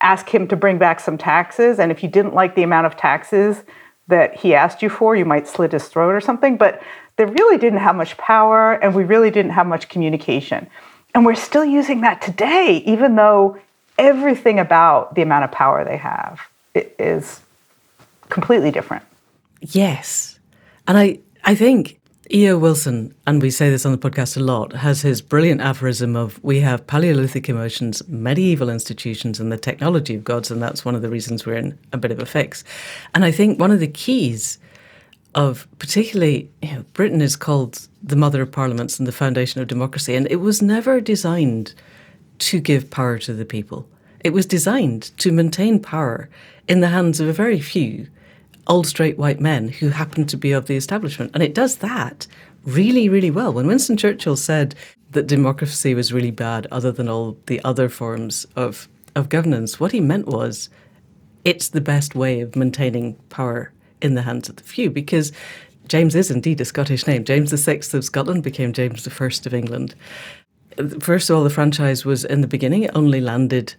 ask 0.00 0.30
him 0.30 0.48
to 0.48 0.56
bring 0.56 0.78
back 0.78 0.98
some 0.98 1.18
taxes. 1.18 1.78
And 1.78 1.92
if 1.92 2.02
you 2.02 2.08
didn't 2.08 2.32
like 2.32 2.54
the 2.54 2.62
amount 2.62 2.86
of 2.86 2.96
taxes 2.96 3.62
that 4.08 4.34
he 4.34 4.54
asked 4.54 4.80
you 4.80 4.88
for, 4.88 5.14
you 5.14 5.26
might 5.26 5.46
slit 5.46 5.72
his 5.72 5.86
throat 5.86 6.14
or 6.14 6.22
something. 6.22 6.56
But 6.56 6.82
they 7.16 7.26
really 7.26 7.58
didn't 7.58 7.80
have 7.80 7.96
much 7.96 8.16
power, 8.16 8.72
and 8.72 8.94
we 8.94 9.04
really 9.04 9.30
didn't 9.30 9.52
have 9.52 9.66
much 9.66 9.90
communication. 9.90 10.70
And 11.14 11.26
we're 11.26 11.34
still 11.34 11.66
using 11.66 12.00
that 12.00 12.22
today, 12.22 12.82
even 12.86 13.14
though 13.14 13.58
everything 13.98 14.58
about 14.58 15.14
the 15.14 15.22
amount 15.22 15.44
of 15.44 15.52
power 15.52 15.84
they 15.84 15.98
have 15.98 16.40
is 16.74 17.42
completely 18.28 18.70
different. 18.70 19.04
Yes. 19.60 20.38
And 20.86 20.98
I, 20.98 21.20
I 21.44 21.54
think 21.54 22.00
E.O. 22.32 22.56
Wilson, 22.56 23.14
and 23.26 23.42
we 23.42 23.50
say 23.50 23.68
this 23.68 23.84
on 23.84 23.92
the 23.92 23.98
podcast 23.98 24.36
a 24.36 24.40
lot, 24.40 24.72
has 24.72 25.02
his 25.02 25.20
brilliant 25.20 25.60
aphorism 25.60 26.16
of 26.16 26.42
we 26.42 26.60
have 26.60 26.86
Paleolithic 26.86 27.48
emotions, 27.48 28.06
medieval 28.08 28.70
institutions, 28.70 29.38
and 29.38 29.52
the 29.52 29.58
technology 29.58 30.14
of 30.14 30.24
gods, 30.24 30.50
and 30.50 30.62
that's 30.62 30.84
one 30.84 30.94
of 30.94 31.02
the 31.02 31.10
reasons 31.10 31.44
we're 31.44 31.56
in 31.56 31.78
a 31.92 31.98
bit 31.98 32.10
of 32.10 32.18
a 32.18 32.26
fix. 32.26 32.64
And 33.14 33.24
I 33.24 33.30
think 33.30 33.60
one 33.60 33.70
of 33.70 33.80
the 33.80 33.88
keys 33.88 34.58
of 35.34 35.66
particularly 35.78 36.50
you 36.62 36.72
know, 36.72 36.84
Britain 36.94 37.20
is 37.20 37.36
called 37.36 37.88
the 38.02 38.16
mother 38.16 38.40
of 38.40 38.52
parliaments 38.52 38.98
and 38.98 39.06
the 39.06 39.12
foundation 39.12 39.60
of 39.60 39.68
democracy, 39.68 40.14
and 40.14 40.26
it 40.30 40.36
was 40.36 40.62
never 40.62 41.00
designed 41.00 41.74
to 42.38 42.58
give 42.58 42.90
power 42.90 43.18
to 43.18 43.34
the 43.34 43.44
people. 43.44 43.86
It 44.20 44.32
was 44.32 44.46
designed 44.46 45.16
to 45.18 45.30
maintain 45.30 45.78
power 45.78 46.30
in 46.68 46.80
the 46.80 46.88
hands 46.88 47.20
of 47.20 47.28
a 47.28 47.32
very 47.32 47.60
few 47.60 48.08
old 48.66 48.86
straight 48.86 49.18
white 49.18 49.40
men 49.40 49.68
who 49.68 49.90
happen 49.90 50.24
to 50.26 50.36
be 50.36 50.52
of 50.52 50.66
the 50.66 50.76
establishment. 50.76 51.30
And 51.34 51.42
it 51.42 51.54
does 51.54 51.76
that 51.76 52.26
really, 52.64 53.08
really 53.08 53.30
well. 53.30 53.52
When 53.52 53.66
Winston 53.66 53.96
Churchill 53.96 54.36
said 54.36 54.74
that 55.10 55.26
democracy 55.26 55.94
was 55.94 56.12
really 56.12 56.30
bad, 56.30 56.66
other 56.70 56.90
than 56.90 57.08
all 57.08 57.36
the 57.46 57.62
other 57.62 57.88
forms 57.88 58.46
of, 58.56 58.88
of 59.14 59.28
governance, 59.28 59.78
what 59.78 59.92
he 59.92 60.00
meant 60.00 60.26
was 60.26 60.70
it's 61.44 61.68
the 61.68 61.80
best 61.80 62.14
way 62.14 62.40
of 62.40 62.56
maintaining 62.56 63.14
power 63.28 63.70
in 64.00 64.14
the 64.14 64.22
hands 64.22 64.48
of 64.48 64.56
the 64.56 64.62
few 64.62 64.90
because 64.90 65.32
James 65.88 66.14
is 66.14 66.30
indeed 66.30 66.60
a 66.60 66.64
Scottish 66.64 67.06
name. 67.06 67.24
James 67.24 67.52
VI 67.52 67.80
of 67.92 68.04
Scotland 68.04 68.42
became 68.42 68.72
James 68.72 69.06
I 69.06 69.26
of 69.26 69.54
England. 69.54 69.94
First 71.00 71.28
of 71.28 71.36
all, 71.36 71.44
the 71.44 71.50
franchise 71.50 72.04
was 72.04 72.24
in 72.24 72.40
the 72.40 72.48
beginning, 72.48 72.82
it 72.82 72.90
only 72.94 73.20
landed 73.20 73.74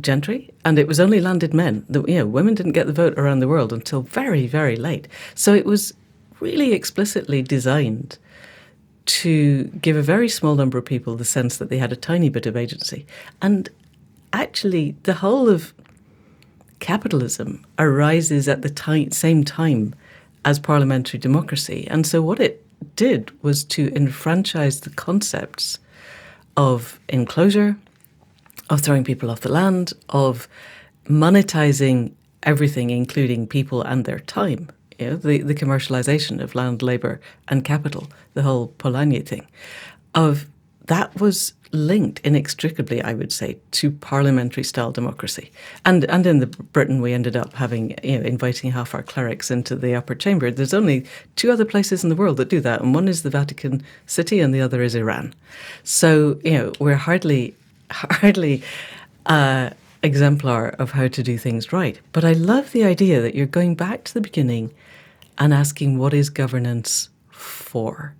gentry, 0.00 0.52
and 0.64 0.78
it 0.78 0.86
was 0.86 1.00
only 1.00 1.20
landed 1.20 1.52
men. 1.52 1.84
The, 1.88 2.02
you 2.04 2.18
know, 2.18 2.26
women 2.26 2.54
didn't 2.54 2.72
get 2.72 2.86
the 2.86 2.92
vote 2.92 3.18
around 3.18 3.40
the 3.40 3.48
world 3.48 3.72
until 3.72 4.02
very, 4.02 4.46
very 4.46 4.76
late. 4.76 5.08
So 5.34 5.54
it 5.54 5.66
was 5.66 5.92
really 6.40 6.72
explicitly 6.72 7.42
designed 7.42 8.18
to 9.04 9.64
give 9.64 9.96
a 9.96 10.02
very 10.02 10.28
small 10.28 10.54
number 10.54 10.78
of 10.78 10.84
people 10.84 11.16
the 11.16 11.24
sense 11.24 11.56
that 11.58 11.68
they 11.68 11.78
had 11.78 11.92
a 11.92 11.96
tiny 11.96 12.28
bit 12.28 12.46
of 12.46 12.56
agency. 12.56 13.06
And 13.40 13.68
actually, 14.32 14.96
the 15.02 15.14
whole 15.14 15.48
of 15.48 15.74
capitalism 16.80 17.64
arises 17.78 18.48
at 18.48 18.62
the 18.62 19.08
same 19.12 19.44
time 19.44 19.94
as 20.44 20.58
parliamentary 20.58 21.20
democracy. 21.20 21.86
And 21.90 22.06
so 22.06 22.22
what 22.22 22.40
it 22.40 22.64
did 22.96 23.30
was 23.42 23.62
to 23.64 23.92
enfranchise 23.94 24.80
the 24.80 24.90
concepts 24.90 25.78
of 26.56 26.98
enclosure, 27.08 27.76
of 28.70 28.80
throwing 28.80 29.04
people 29.04 29.30
off 29.30 29.40
the 29.40 29.52
land, 29.52 29.92
of 30.08 30.48
monetizing 31.06 32.12
everything, 32.42 32.90
including 32.90 33.46
people 33.46 33.82
and 33.82 34.04
their 34.04 34.20
time. 34.20 34.68
You 34.98 35.10
know, 35.10 35.16
the, 35.16 35.38
the 35.38 35.54
commercialization 35.54 36.40
of 36.40 36.54
land, 36.54 36.82
labour, 36.82 37.20
and 37.48 37.64
capital, 37.64 38.08
the 38.34 38.42
whole 38.42 38.68
Polanyi 38.78 39.26
thing, 39.26 39.46
of 40.14 40.46
that 40.86 41.20
was 41.20 41.54
linked 41.72 42.20
inextricably, 42.20 43.00
I 43.02 43.14
would 43.14 43.32
say, 43.32 43.56
to 43.72 43.90
parliamentary 43.90 44.62
style 44.62 44.92
democracy. 44.92 45.50
And 45.84 46.04
and 46.04 46.26
in 46.26 46.38
the 46.40 46.46
Britain 46.46 47.00
we 47.00 47.12
ended 47.12 47.36
up 47.36 47.54
having, 47.54 47.94
you 48.02 48.18
know, 48.18 48.24
inviting 48.24 48.72
half 48.72 48.94
our 48.94 49.02
clerics 49.02 49.50
into 49.50 49.74
the 49.74 49.94
upper 49.94 50.14
chamber. 50.14 50.50
There's 50.50 50.74
only 50.74 51.06
two 51.36 51.50
other 51.50 51.64
places 51.64 52.02
in 52.02 52.10
the 52.10 52.16
world 52.16 52.36
that 52.36 52.50
do 52.50 52.60
that, 52.60 52.82
and 52.82 52.94
one 52.94 53.08
is 53.08 53.22
the 53.22 53.30
Vatican 53.30 53.82
City 54.06 54.40
and 54.40 54.54
the 54.54 54.60
other 54.60 54.82
is 54.82 54.94
Iran. 54.94 55.34
So, 55.82 56.38
you 56.44 56.52
know, 56.52 56.72
we're 56.78 56.96
hardly 56.96 57.54
hardly 57.92 58.62
uh, 59.26 59.70
exemplar 60.02 60.68
of 60.78 60.92
how 60.92 61.08
to 61.08 61.22
do 61.22 61.38
things 61.38 61.72
right. 61.72 62.00
But 62.12 62.24
I 62.24 62.32
love 62.32 62.72
the 62.72 62.84
idea 62.84 63.20
that 63.20 63.34
you're 63.34 63.46
going 63.46 63.74
back 63.74 64.04
to 64.04 64.14
the 64.14 64.20
beginning 64.20 64.72
and 65.38 65.52
asking 65.52 65.98
what 65.98 66.14
is 66.14 66.30
governance 66.30 67.08
for? 67.30 68.14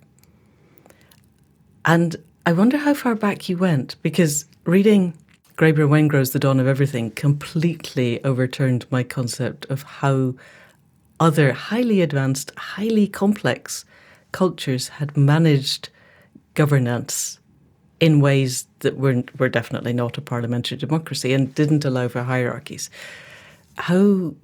And 1.85 2.15
I 2.45 2.53
wonder 2.53 2.77
how 2.77 2.93
far 2.93 3.15
back 3.15 3.49
you 3.49 3.57
went 3.57 3.95
because 4.01 4.45
reading 4.65 5.13
Graeber 5.57 5.87
Wengrow's 5.87 6.31
The 6.31 6.39
Dawn 6.39 6.59
of 6.59 6.67
Everything 6.67 7.11
completely 7.11 8.23
overturned 8.23 8.85
my 8.89 9.03
concept 9.03 9.65
of 9.65 9.83
how 9.83 10.35
other 11.19 11.53
highly 11.53 12.01
advanced, 12.01 12.51
highly 12.57 13.07
complex 13.07 13.85
cultures 14.31 14.89
had 14.89 15.15
managed 15.15 15.89
governance 16.53 17.39
in 17.99 18.19
ways 18.19 18.67
that 18.83 18.97
were, 18.97 19.23
were 19.37 19.49
definitely 19.49 19.91
not 19.91 20.17
a 20.17 20.21
parliamentary 20.21 20.77
democracy 20.77 21.33
and 21.33 21.53
didn't 21.55 21.83
allow 21.83 22.07
for 22.07 22.23
hierarchies. 22.23 22.89
How, 23.75 24.35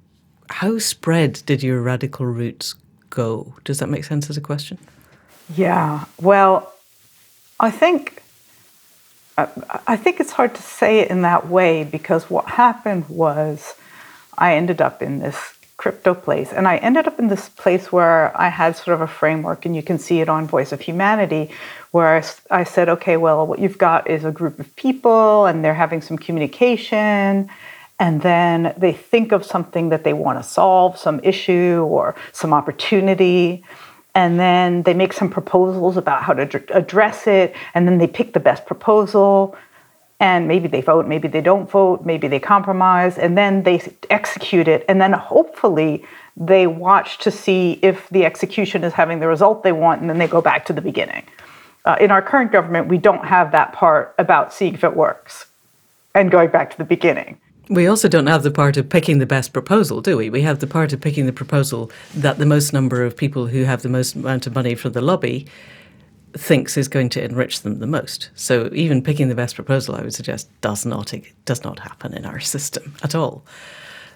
how 0.50 0.78
spread 0.78 1.42
did 1.46 1.62
your 1.62 1.80
radical 1.80 2.26
roots 2.26 2.74
go? 3.08 3.54
Does 3.64 3.78
that 3.78 3.88
make 3.88 4.04
sense 4.04 4.28
as 4.28 4.36
a 4.36 4.42
question? 4.42 4.78
Yeah. 5.54 6.04
Well, 6.20 6.72
I 7.58 7.70
think 7.70 8.20
I 9.86 9.96
think 9.96 10.20
it's 10.20 10.32
hard 10.32 10.54
to 10.54 10.62
say 10.62 11.00
it 11.00 11.10
in 11.10 11.22
that 11.22 11.48
way 11.48 11.84
because 11.84 12.28
what 12.28 12.46
happened 12.46 13.08
was 13.08 13.74
I 14.36 14.54
ended 14.54 14.80
up 14.80 15.02
in 15.02 15.20
this 15.20 15.54
crypto 15.80 16.12
place. 16.12 16.52
And 16.52 16.68
I 16.68 16.76
ended 16.76 17.06
up 17.06 17.18
in 17.18 17.28
this 17.28 17.48
place 17.48 17.90
where 17.90 18.38
I 18.38 18.50
had 18.50 18.76
sort 18.76 18.94
of 18.94 19.00
a 19.00 19.06
framework 19.06 19.64
and 19.64 19.74
you 19.74 19.82
can 19.82 19.98
see 19.98 20.20
it 20.20 20.28
on 20.28 20.46
Voice 20.46 20.72
of 20.72 20.80
Humanity 20.82 21.50
where 21.90 22.22
I, 22.50 22.64
said 22.64 22.90
okay 22.90 23.16
well 23.16 23.46
what 23.46 23.58
you've 23.58 23.78
got 23.78 24.08
is 24.08 24.22
a 24.22 24.30
group 24.30 24.60
of 24.60 24.76
people 24.76 25.46
and 25.46 25.64
they're 25.64 25.80
having 25.86 26.02
some 26.02 26.18
communication 26.18 27.48
and 27.98 28.20
then 28.20 28.74
they 28.76 28.92
think 28.92 29.32
of 29.32 29.42
something 29.42 29.88
that 29.88 30.04
they 30.04 30.12
want 30.12 30.38
to 30.38 30.42
solve 30.46 30.98
some 30.98 31.18
issue 31.24 31.86
or 31.88 32.14
some 32.32 32.52
opportunity 32.52 33.64
and 34.14 34.38
then 34.38 34.82
they 34.82 34.92
make 34.92 35.14
some 35.14 35.30
proposals 35.30 35.96
about 35.96 36.22
how 36.22 36.34
to 36.34 36.62
address 36.76 37.26
it 37.26 37.56
and 37.72 37.88
then 37.88 37.96
they 37.96 38.06
pick 38.06 38.34
the 38.34 38.40
best 38.40 38.66
proposal 38.66 39.56
and 40.20 40.46
maybe 40.46 40.68
they 40.68 40.82
vote 40.82 41.08
maybe 41.08 41.26
they 41.26 41.40
don't 41.40 41.68
vote 41.68 42.04
maybe 42.04 42.28
they 42.28 42.38
compromise 42.38 43.18
and 43.18 43.36
then 43.36 43.62
they 43.62 43.82
execute 44.10 44.68
it. 44.68 44.84
And 44.88 45.00
then 45.00 45.12
hopefully 45.12 46.04
they 46.36 46.66
watch 46.66 47.18
to 47.18 47.30
see 47.30 47.78
if 47.82 48.08
the 48.10 48.24
execution 48.24 48.84
is 48.84 48.92
having 48.92 49.18
the 49.18 49.26
result 49.26 49.62
they 49.62 49.72
want 49.72 50.02
and 50.02 50.08
then 50.08 50.18
they 50.18 50.28
go 50.28 50.42
back 50.42 50.66
to 50.66 50.72
the 50.72 50.82
beginning. 50.82 51.24
Uh, 51.86 51.96
in 51.98 52.10
our 52.10 52.20
current 52.20 52.52
government 52.52 52.86
we 52.86 52.98
don't 52.98 53.24
have 53.24 53.50
that 53.52 53.72
part 53.72 54.14
about 54.18 54.52
seeing 54.52 54.74
if 54.74 54.84
it 54.84 54.94
works 54.94 55.46
and 56.14 56.30
going 56.30 56.50
back 56.50 56.70
to 56.70 56.78
the 56.78 56.84
beginning. 56.84 57.40
We 57.70 57.86
also 57.86 58.08
don't 58.08 58.26
have 58.26 58.42
the 58.42 58.50
part 58.50 58.76
of 58.76 58.88
picking 58.88 59.20
the 59.20 59.26
best 59.26 59.52
proposal, 59.52 60.00
do 60.00 60.16
we? 60.16 60.28
We 60.28 60.42
have 60.42 60.58
the 60.58 60.66
part 60.66 60.92
of 60.92 61.00
picking 61.00 61.26
the 61.26 61.32
proposal 61.32 61.90
that 62.16 62.38
the 62.38 62.44
most 62.44 62.72
number 62.72 63.04
of 63.04 63.16
people 63.16 63.46
who 63.46 63.62
have 63.62 63.82
the 63.82 63.88
most 63.88 64.16
amount 64.16 64.48
of 64.48 64.56
money 64.56 64.74
from 64.74 64.92
the 64.92 65.00
lobby 65.00 65.46
thinks 66.34 66.76
is 66.76 66.88
going 66.88 67.08
to 67.10 67.22
enrich 67.22 67.62
them 67.62 67.78
the 67.78 67.86
most. 67.86 68.30
So 68.34 68.70
even 68.72 69.02
picking 69.02 69.28
the 69.28 69.34
best 69.34 69.54
proposal, 69.54 69.96
I 69.96 70.02
would 70.02 70.14
suggest, 70.14 70.48
does 70.60 70.86
not 70.86 71.12
does 71.44 71.64
not 71.64 71.78
happen 71.80 72.14
in 72.14 72.24
our 72.24 72.40
system 72.54 72.94
at 73.02 73.14
all. 73.14 73.44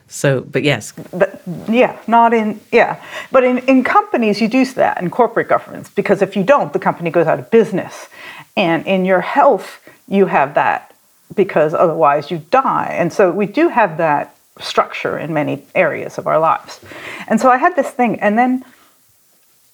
So, 0.06 0.42
but 0.42 0.62
yes, 0.62 0.92
but 1.12 1.40
yeah, 1.68 1.99
not 2.06 2.35
in 2.35 2.61
yeah, 2.71 3.02
but 3.33 3.42
in 3.42 3.59
in 3.59 3.83
companies 3.83 4.40
you 4.40 4.49
do 4.49 4.64
that 4.75 5.00
in 5.00 5.11
corporate 5.11 5.49
governance 5.49 5.88
because 5.88 6.21
if 6.23 6.37
you 6.37 6.44
don't, 6.44 6.73
the 6.73 6.78
company 6.78 7.11
goes 7.11 7.26
out 7.26 7.38
of 7.38 7.50
business, 7.50 8.09
and 8.56 8.87
in 8.87 9.04
your 9.04 9.23
health 9.23 9.80
you 10.06 10.26
have 10.26 10.54
that 10.54 10.94
because 11.35 11.73
otherwise 11.75 12.30
you 12.30 12.38
die. 12.50 12.94
And 12.99 13.12
so 13.12 13.30
we 13.30 13.47
do 13.47 13.68
have 13.68 13.97
that 13.97 14.37
structure 14.61 15.18
in 15.18 15.33
many 15.33 15.64
areas 15.75 16.18
of 16.18 16.26
our 16.26 16.38
lives. 16.38 16.80
And 17.26 17.40
so 17.40 17.50
I 17.50 17.56
had 17.56 17.75
this 17.75 17.90
thing, 17.90 18.21
and 18.21 18.38
then 18.38 18.64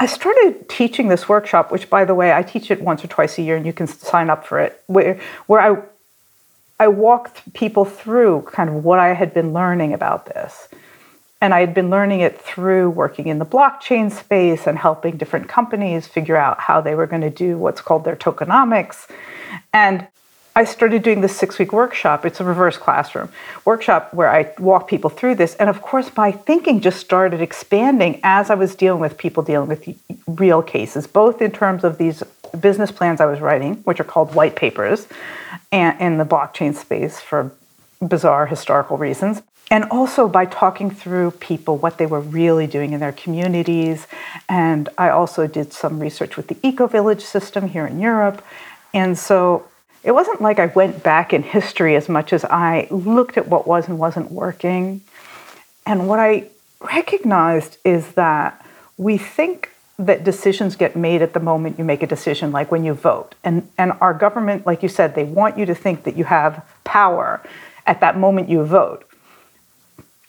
I 0.00 0.06
started 0.06 0.66
teaching 0.70 1.08
this 1.08 1.28
workshop, 1.28 1.70
which, 1.70 1.90
by 1.90 2.06
the 2.06 2.14
way, 2.14 2.32
I 2.32 2.42
teach 2.42 2.70
it 2.70 2.80
once 2.80 3.04
or 3.04 3.08
twice 3.08 3.36
a 3.36 3.42
year, 3.42 3.54
and 3.56 3.66
you 3.66 3.74
can 3.74 3.86
sign 3.86 4.30
up 4.30 4.46
for 4.46 4.58
it, 4.58 4.82
where, 4.86 5.20
where 5.46 5.60
I, 5.60 5.82
I 6.82 6.88
walked 6.88 7.52
people 7.52 7.84
through 7.84 8.48
kind 8.50 8.70
of 8.70 8.82
what 8.82 8.98
I 8.98 9.12
had 9.12 9.34
been 9.34 9.52
learning 9.52 9.92
about 9.92 10.24
this. 10.24 10.68
And 11.42 11.52
I 11.52 11.60
had 11.60 11.74
been 11.74 11.90
learning 11.90 12.20
it 12.20 12.40
through 12.40 12.88
working 12.88 13.26
in 13.26 13.38
the 13.38 13.44
blockchain 13.44 14.10
space 14.10 14.66
and 14.66 14.78
helping 14.78 15.18
different 15.18 15.48
companies 15.48 16.06
figure 16.06 16.36
out 16.36 16.60
how 16.60 16.80
they 16.80 16.94
were 16.94 17.06
going 17.06 17.22
to 17.22 17.30
do 17.30 17.58
what's 17.58 17.82
called 17.82 18.04
their 18.04 18.16
tokenomics. 18.16 19.06
And 19.74 20.08
I 20.56 20.64
started 20.64 21.02
doing 21.02 21.20
this 21.20 21.36
six 21.36 21.58
week 21.58 21.72
workshop. 21.72 22.26
It's 22.26 22.40
a 22.40 22.44
reverse 22.44 22.76
classroom 22.76 23.30
workshop 23.64 24.12
where 24.12 24.28
I 24.28 24.52
walk 24.58 24.88
people 24.88 25.08
through 25.08 25.36
this. 25.36 25.54
And 25.56 25.70
of 25.70 25.80
course, 25.80 26.10
my 26.16 26.32
thinking 26.32 26.80
just 26.80 26.98
started 26.98 27.40
expanding 27.40 28.20
as 28.24 28.50
I 28.50 28.54
was 28.54 28.74
dealing 28.74 29.00
with 29.00 29.16
people 29.16 29.42
dealing 29.42 29.68
with 29.68 29.88
real 30.26 30.62
cases, 30.62 31.06
both 31.06 31.40
in 31.40 31.52
terms 31.52 31.84
of 31.84 31.98
these 31.98 32.22
business 32.58 32.90
plans 32.90 33.20
I 33.20 33.26
was 33.26 33.40
writing, 33.40 33.76
which 33.84 34.00
are 34.00 34.04
called 34.04 34.34
white 34.34 34.56
papers, 34.56 35.06
and 35.70 36.00
in 36.00 36.18
the 36.18 36.24
blockchain 36.24 36.74
space 36.74 37.20
for 37.20 37.52
bizarre 38.06 38.46
historical 38.46 38.96
reasons. 38.96 39.42
And 39.70 39.84
also 39.84 40.26
by 40.26 40.46
talking 40.46 40.90
through 40.90 41.30
people, 41.32 41.76
what 41.76 41.98
they 41.98 42.06
were 42.06 42.20
really 42.20 42.66
doing 42.66 42.92
in 42.92 42.98
their 42.98 43.12
communities. 43.12 44.08
And 44.48 44.88
I 44.98 45.10
also 45.10 45.46
did 45.46 45.72
some 45.72 46.00
research 46.00 46.36
with 46.36 46.48
the 46.48 46.56
Eco 46.64 46.88
Village 46.88 47.22
system 47.22 47.68
here 47.68 47.86
in 47.86 48.00
Europe. 48.00 48.44
And 48.92 49.16
so 49.16 49.68
it 50.02 50.12
wasn't 50.12 50.40
like 50.40 50.58
I 50.58 50.66
went 50.66 51.02
back 51.02 51.32
in 51.32 51.42
history 51.42 51.94
as 51.94 52.08
much 52.08 52.32
as 52.32 52.44
I 52.44 52.88
looked 52.90 53.36
at 53.36 53.48
what 53.48 53.66
was 53.66 53.86
and 53.86 53.98
wasn't 53.98 54.30
working. 54.30 55.02
And 55.84 56.08
what 56.08 56.18
I 56.18 56.48
recognized 56.80 57.76
is 57.84 58.12
that 58.12 58.64
we 58.96 59.18
think 59.18 59.70
that 59.98 60.24
decisions 60.24 60.76
get 60.76 60.96
made 60.96 61.20
at 61.20 61.34
the 61.34 61.40
moment 61.40 61.78
you 61.78 61.84
make 61.84 62.02
a 62.02 62.06
decision, 62.06 62.50
like 62.50 62.70
when 62.70 62.84
you 62.84 62.94
vote. 62.94 63.34
And, 63.44 63.68
and 63.76 63.92
our 64.00 64.14
government, 64.14 64.66
like 64.66 64.82
you 64.82 64.88
said, 64.88 65.14
they 65.14 65.24
want 65.24 65.58
you 65.58 65.66
to 65.66 65.74
think 65.74 66.04
that 66.04 66.16
you 66.16 66.24
have 66.24 66.64
power 66.84 67.42
at 67.86 68.00
that 68.00 68.16
moment 68.16 68.48
you 68.48 68.64
vote. 68.64 69.04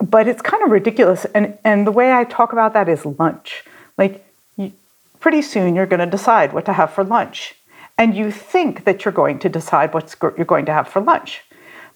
But 0.02 0.28
it's 0.28 0.42
kind 0.42 0.64
of 0.64 0.72
ridiculous. 0.72 1.26
And, 1.34 1.58
and 1.64 1.88
the 1.88 1.92
way 1.92 2.12
I 2.12 2.26
talk 2.26 2.52
about 2.52 2.74
that 2.74 2.90
is 2.90 3.06
lunch. 3.06 3.64
Like, 3.98 4.26
you, 4.58 4.74
pretty 5.22 5.42
soon 5.42 5.76
you're 5.76 5.86
going 5.86 6.02
to 6.02 6.06
decide 6.06 6.52
what 6.52 6.66
to 6.66 6.74
have 6.74 6.92
for 6.92 7.06
lunch 7.06 7.56
and 7.98 8.16
you 8.16 8.32
think 8.32 8.86
that 8.86 9.06
you're 9.06 9.12
going 9.12 9.40
to 9.40 9.50
decide 9.50 9.94
what 9.94 10.16
you're 10.22 10.46
going 10.46 10.66
to 10.66 10.74
have 10.74 10.88
for 10.88 11.02
lunch. 11.02 11.44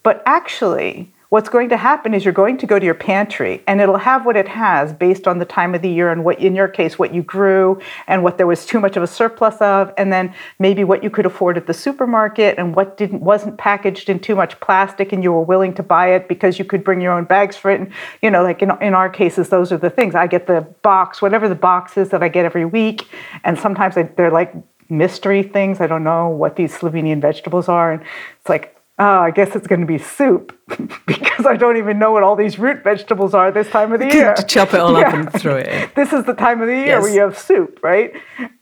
But 0.03 0.21
actually, 0.25 1.13
what's 1.29 1.49
going 1.49 1.67
to 1.69 1.75
happen 1.75 2.13
is 2.13 2.23
you're 2.23 2.33
going 2.33 2.57
to 2.57 2.67
go 2.67 2.77
to 2.79 2.85
your 2.85 2.93
pantry 2.93 3.61
and 3.67 3.81
it'll 3.81 3.97
have 3.97 4.25
what 4.25 4.37
it 4.37 4.47
has 4.47 4.93
based 4.93 5.27
on 5.27 5.39
the 5.39 5.45
time 5.45 5.75
of 5.75 5.81
the 5.81 5.89
year 5.89 6.09
and 6.09 6.23
what 6.23 6.39
in 6.39 6.55
your 6.55 6.67
case 6.67 6.99
what 6.99 7.13
you 7.13 7.23
grew 7.23 7.77
and 8.07 8.23
what 8.23 8.37
there 8.37 8.47
was 8.47 8.65
too 8.65 8.79
much 8.79 8.95
of 8.95 9.03
a 9.03 9.07
surplus 9.07 9.55
of 9.59 9.91
and 9.97 10.13
then 10.13 10.33
maybe 10.59 10.83
what 10.83 11.03
you 11.03 11.09
could 11.09 11.25
afford 11.25 11.57
at 11.57 11.67
the 11.67 11.73
supermarket 11.73 12.57
and 12.57 12.75
what 12.75 12.95
didn't 12.95 13.21
wasn't 13.21 13.57
packaged 13.57 14.09
in 14.09 14.19
too 14.19 14.35
much 14.35 14.57
plastic 14.59 15.11
and 15.11 15.23
you 15.23 15.31
were 15.33 15.41
willing 15.41 15.73
to 15.73 15.83
buy 15.83 16.13
it 16.13 16.27
because 16.27 16.59
you 16.59 16.63
could 16.63 16.83
bring 16.83 17.01
your 17.01 17.11
own 17.11 17.25
bags 17.25 17.57
for 17.57 17.71
it 17.71 17.81
and 17.81 17.91
you 18.21 18.29
know 18.29 18.43
like 18.43 18.61
in, 18.61 18.71
in 18.81 18.93
our 18.93 19.09
cases 19.09 19.49
those 19.49 19.71
are 19.71 19.77
the 19.77 19.89
things 19.89 20.15
i 20.15 20.27
get 20.27 20.47
the 20.47 20.61
box 20.83 21.21
whatever 21.21 21.49
the 21.49 21.55
box 21.55 21.97
is 21.97 22.09
that 22.09 22.21
i 22.21 22.29
get 22.29 22.45
every 22.45 22.65
week 22.65 23.09
and 23.43 23.57
sometimes 23.59 23.95
they're 24.15 24.31
like 24.31 24.53
mystery 24.89 25.43
things. 25.43 25.81
I 25.81 25.87
don't 25.87 26.03
know 26.03 26.29
what 26.29 26.55
these 26.55 26.73
Slovenian 26.73 27.21
vegetables 27.21 27.67
are. 27.67 27.91
And 27.93 28.01
it's 28.01 28.49
like, 28.49 28.75
oh, 28.99 29.19
I 29.19 29.31
guess 29.31 29.55
it's 29.55 29.67
going 29.67 29.81
to 29.81 29.87
be 29.87 29.97
soup 29.97 30.57
because 31.05 31.45
I 31.45 31.55
don't 31.55 31.77
even 31.77 31.99
know 31.99 32.11
what 32.11 32.23
all 32.23 32.35
these 32.35 32.57
root 32.57 32.83
vegetables 32.83 33.33
are 33.33 33.51
this 33.51 33.69
time 33.69 33.91
of 33.93 33.99
the 33.99 34.11
year. 34.11 34.35
Chop 34.47 34.73
it 34.73 34.79
all 34.79 34.93
yeah. 34.99 35.07
up 35.07 35.13
and 35.13 35.33
throw 35.33 35.57
it 35.57 35.67
in. 35.67 35.89
this 35.95 36.13
is 36.13 36.25
the 36.25 36.33
time 36.33 36.61
of 36.61 36.67
the 36.67 36.75
year 36.75 36.85
yes. 36.85 37.01
where 37.01 37.13
you 37.13 37.21
have 37.21 37.37
soup, 37.37 37.79
right? 37.83 38.13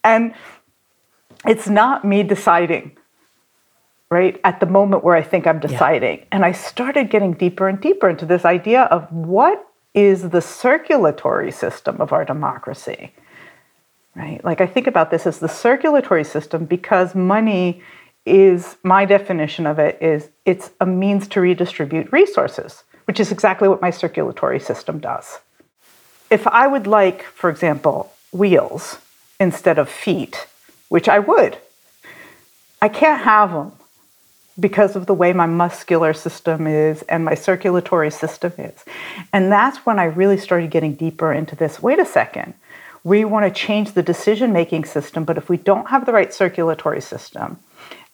And 0.04 0.34
it's 1.46 1.68
not 1.68 2.06
me 2.06 2.24
deciding, 2.24 2.98
right? 4.10 4.40
At 4.44 4.60
the 4.60 4.66
moment 4.66 5.04
where 5.04 5.16
I 5.16 5.24
think 5.24 5.46
I'm 5.46 5.60
deciding. 5.60 6.20
Yeah. 6.20 6.26
And 6.32 6.46
I 6.46 6.52
started 6.52 7.10
getting 7.10 7.34
deeper 7.34 7.68
and 7.68 7.80
deeper 7.80 8.10
into 8.10 8.26
this 8.26 8.46
idea 8.46 8.84
of 8.84 9.12
what 9.12 9.68
is 9.94 10.30
the 10.30 10.42
circulatory 10.42 11.52
system 11.52 12.02
of 12.02 12.12
our 12.12 12.26
democracy. 12.26 13.14
Right? 14.16 14.44
Like 14.44 14.62
I 14.62 14.68
think 14.68 14.88
about 14.88 15.12
this 15.12 15.26
as 15.26 15.40
the 15.40 15.50
circulatory 15.50 16.24
system 16.24 16.66
because 16.66 17.16
money 17.16 17.82
is 18.26 18.78
my 18.84 19.06
definition 19.06 19.66
of 19.66 19.80
it 19.80 19.98
is 20.02 20.30
it's 20.46 20.70
a 20.80 20.86
means 20.86 21.28
to 21.30 21.42
redistribute 21.42 22.12
resources, 22.12 22.84
which 23.06 23.20
is 23.20 23.32
exactly 23.32 23.68
what 23.68 23.82
my 23.82 23.90
circulatory 23.90 24.60
system 24.60 25.00
does. 25.00 25.40
If 26.30 26.48
I 26.48 26.68
would 26.68 26.88
like, 26.88 27.24
for 27.24 27.50
example, 27.50 28.12
wheels 28.32 28.98
instead 29.40 29.78
of 29.78 29.90
feet, 29.90 30.48
which 30.90 31.10
I 31.10 31.20
would, 31.20 31.58
I 32.82 32.90
can't 32.90 33.24
have 33.24 33.52
them 33.52 33.72
because 34.60 34.96
of 34.96 35.06
the 35.06 35.14
way 35.14 35.34
my 35.34 35.46
muscular 35.46 36.14
system 36.14 36.68
is 36.68 37.02
and 37.04 37.26
my 37.26 37.34
circulatory 37.34 38.12
system 38.12 38.54
is. 38.58 38.84
And 39.32 39.52
that's 39.52 39.86
when 39.86 40.00
I 40.00 40.06
really 40.06 40.38
started 40.38 40.70
getting 40.70 40.94
deeper 40.94 41.34
into 41.34 41.56
this. 41.56 41.82
Wait 41.82 42.00
a 42.00 42.06
second. 42.06 42.54
We 43.04 43.26
want 43.26 43.46
to 43.46 43.60
change 43.60 43.92
the 43.92 44.04
decision 44.04 44.54
making 44.54 44.86
system, 44.86 45.26
but 45.26 45.38
if 45.38 45.50
we 45.50 45.58
don't 45.58 45.90
have 45.90 46.06
the 46.06 46.14
right 46.14 46.34
circulatory 46.34 47.02
system 47.02 47.60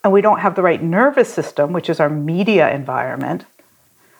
and 0.03 0.11
we 0.11 0.21
don't 0.21 0.39
have 0.39 0.55
the 0.55 0.63
right 0.63 0.81
nervous 0.81 1.31
system, 1.31 1.73
which 1.73 1.89
is 1.89 1.99
our 1.99 2.09
media 2.09 2.73
environment, 2.73 3.45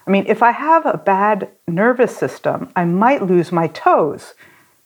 I 0.06 0.12
mean, 0.12 0.26
if 0.28 0.44
I 0.44 0.52
have 0.52 0.86
a 0.86 0.98
bad 0.98 1.50
nervous 1.68 2.16
system, 2.16 2.72
I 2.76 2.86
might 2.86 3.24
lose 3.24 3.52
my 3.52 3.68
toes 3.68 4.34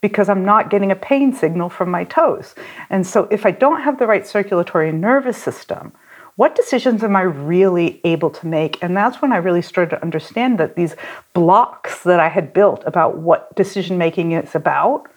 because 0.02 0.28
I'm 0.28 0.44
not 0.44 0.70
getting 0.70 0.92
a 0.92 0.98
pain 0.98 1.34
signal 1.34 1.70
from 1.70 1.90
my 1.90 2.04
toes. 2.04 2.56
And 2.90 3.08
so, 3.08 3.28
if 3.32 3.46
I 3.46 3.52
don't 3.52 3.82
have 3.82 4.00
the 4.00 4.08
right 4.08 4.28
circulatory 4.28 4.92
nervous 4.92 5.42
system, 5.42 5.94
what 6.36 6.56
decisions 6.56 7.04
am 7.04 7.16
I 7.16 7.22
really 7.22 8.02
able 8.04 8.30
to 8.32 8.48
make? 8.48 8.82
And 8.84 8.98
that's 8.98 9.22
when 9.22 9.32
I 9.32 9.38
really 9.38 9.62
started 9.62 9.92
to 9.92 10.02
understand 10.02 10.58
that 10.58 10.76
these 10.76 10.96
blocks 11.34 12.04
that 12.04 12.20
I 12.20 12.28
had 12.28 12.54
built 12.54 12.84
about 12.86 13.18
what 13.18 13.56
decision 13.56 13.98
making 13.98 14.32
is 14.34 14.56
about 14.56 15.08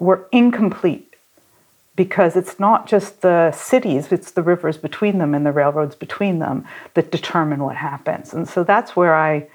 were 0.00 0.26
incomplete 0.32 1.14
because 1.94 2.34
it's 2.34 2.58
not 2.58 2.86
just 2.86 3.20
the 3.20 3.52
cities, 3.52 4.10
it's 4.10 4.30
the 4.30 4.42
rivers 4.42 4.78
between 4.78 5.18
them 5.18 5.34
and 5.34 5.44
the 5.44 5.52
railroads 5.52 5.94
between 5.94 6.38
them 6.38 6.64
that 6.94 7.12
determine 7.12 7.62
what 7.62 7.76
happens. 7.76 8.32
And 8.32 8.48
so 8.48 8.64
that's 8.64 8.96
where 8.96 9.14
I, 9.14 9.46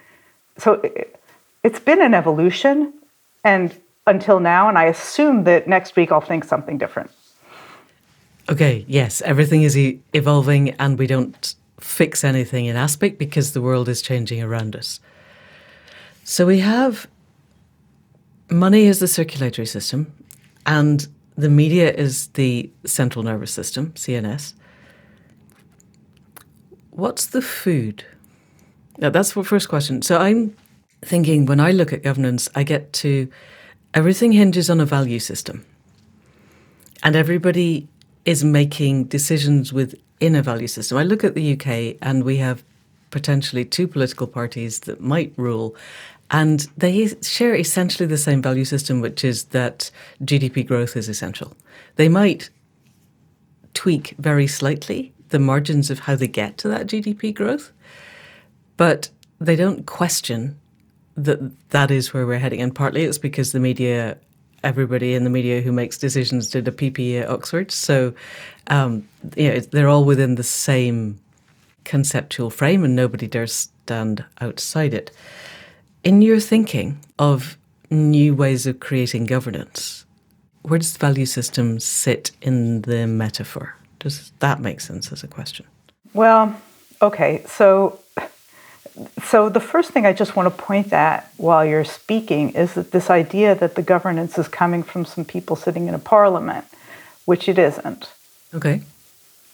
so 0.57 0.73
it, 0.73 1.19
it's 1.63 1.79
been 1.79 2.01
an 2.01 2.13
evolution 2.13 2.93
and 3.43 3.75
until 4.07 4.39
now, 4.39 4.69
and 4.69 4.77
I 4.77 4.85
assume 4.85 5.45
that 5.45 5.67
next 5.67 5.95
week 5.95 6.11
I'll 6.11 6.21
think 6.21 6.43
something 6.43 6.77
different. 6.77 7.09
Okay, 8.47 8.85
yes, 8.87 9.23
everything 9.23 9.63
is 9.63 9.75
evolving 10.13 10.69
and 10.71 10.99
we 10.99 11.07
don't 11.07 11.55
fix 11.79 12.23
anything 12.23 12.65
in 12.65 12.75
aspect 12.75 13.17
because 13.17 13.53
the 13.53 13.61
world 13.61 13.89
is 13.89 14.01
changing 14.01 14.41
around 14.43 14.75
us. 14.75 14.99
So 16.23 16.45
we 16.45 16.59
have 16.59 17.07
money 18.49 18.87
as 18.87 18.99
the 18.99 19.07
circulatory 19.07 19.65
system 19.65 20.13
and 20.65 21.07
the 21.35 21.49
media 21.49 21.91
is 21.91 22.27
the 22.29 22.71
central 22.85 23.23
nervous 23.23 23.51
system, 23.51 23.91
CNS. 23.91 24.53
What's 26.91 27.27
the 27.27 27.41
food? 27.41 28.05
Now, 28.97 29.09
that's 29.09 29.33
the 29.33 29.43
first 29.43 29.67
question. 29.67 30.01
So 30.01 30.17
I'm 30.17 30.55
thinking 31.01 31.45
when 31.45 31.59
I 31.59 31.71
look 31.71 31.91
at 31.91 32.03
governance, 32.03 32.47
I 32.55 32.63
get 32.63 32.93
to 32.93 33.29
everything 33.93 34.31
hinges 34.31 34.69
on 34.69 34.79
a 34.79 34.85
value 34.85 35.19
system. 35.19 35.65
And 37.03 37.15
everybody 37.15 37.87
is 38.23 38.43
making 38.43 39.05
decisions 39.05 39.73
within 39.73 40.35
a 40.35 40.41
value 40.41 40.67
system. 40.67 40.97
I 40.97 41.03
look 41.03 41.23
at 41.23 41.35
the 41.35 41.53
UK 41.53 41.97
and 42.01 42.23
we 42.23 42.37
have 42.37 42.63
potentially 43.11 43.63
two 43.63 43.87
political 43.87 44.27
parties 44.27 44.79
that 44.81 44.99
might 45.01 45.33
rule, 45.37 45.75
and 46.31 46.67
they 46.77 47.07
share 47.21 47.55
essentially 47.55 48.07
the 48.07 48.17
same 48.17 48.41
value 48.41 48.65
system, 48.65 49.01
which 49.01 49.23
is 49.23 49.45
that 49.45 49.91
GDP 50.23 50.65
growth 50.65 50.97
is 50.97 51.07
essential. 51.07 51.53
They 51.95 52.09
might 52.09 52.49
tweak 53.73 54.15
very 54.17 54.47
slightly 54.47 55.13
the 55.29 55.39
margins 55.39 55.91
of 55.91 55.99
how 55.99 56.15
they 56.15 56.27
get 56.27 56.57
to 56.59 56.67
that 56.69 56.87
GDP 56.87 57.33
growth, 57.33 57.71
but 58.77 59.09
they 59.39 59.55
don't 59.55 59.85
question 59.85 60.59
that 61.15 61.69
that 61.69 61.91
is 61.91 62.13
where 62.13 62.25
we're 62.25 62.39
heading. 62.39 62.61
And 62.61 62.73
partly 62.73 63.03
it's 63.03 63.17
because 63.17 63.51
the 63.51 63.59
media 63.59 64.17
everybody 64.65 65.13
in 65.13 65.23
the 65.23 65.29
media 65.29 65.61
who 65.61 65.71
makes 65.71 65.97
decisions 65.97 66.49
did 66.49 66.67
a 66.67 66.71
PPE 66.71 67.21
at 67.21 67.29
Oxford. 67.29 67.71
So, 67.71 68.13
um, 68.67 69.07
you 69.37 69.47
know, 69.47 69.59
they're 69.59 69.87
all 69.87 70.03
within 70.03 70.35
the 70.35 70.43
same 70.43 71.19
conceptual 71.83 72.49
frame 72.49 72.83
and 72.83 72.95
nobody 72.95 73.27
dares 73.27 73.53
stand 73.53 74.25
outside 74.41 74.93
it. 74.93 75.11
In 76.05 76.21
your 76.21 76.39
thinking 76.39 76.99
of 77.17 77.57
new 77.89 78.35
ways 78.35 78.67
of 78.67 78.79
creating 78.79 79.25
governance, 79.25 80.05
where 80.61 80.77
does 80.77 80.93
the 80.93 80.99
value 80.99 81.25
system 81.25 81.79
sit 81.79 82.29
in 82.43 82.83
the 82.83 83.07
metaphor? 83.07 83.75
Does 83.97 84.31
that 84.37 84.59
make 84.59 84.81
sense 84.81 85.11
as 85.11 85.23
a 85.23 85.27
question? 85.27 85.65
Well, 86.13 86.55
okay. 87.01 87.43
So 87.47 87.99
so 89.23 89.49
the 89.49 89.59
first 89.59 89.91
thing 89.91 90.05
I 90.05 90.13
just 90.13 90.35
want 90.35 90.55
to 90.55 90.63
point 90.63 90.93
at 90.93 91.29
while 91.37 91.65
you're 91.65 91.83
speaking 91.83 92.51
is 92.51 92.75
that 92.75 92.91
this 92.91 93.09
idea 93.09 93.55
that 93.55 93.73
the 93.73 93.81
governance 93.81 94.37
is 94.37 94.47
coming 94.47 94.83
from 94.83 95.05
some 95.05 95.25
people 95.25 95.55
sitting 95.55 95.87
in 95.87 95.95
a 95.95 95.99
parliament, 95.99 96.65
which 97.25 97.49
it 97.49 97.57
isn't. 97.57 98.11
Okay. 98.53 98.83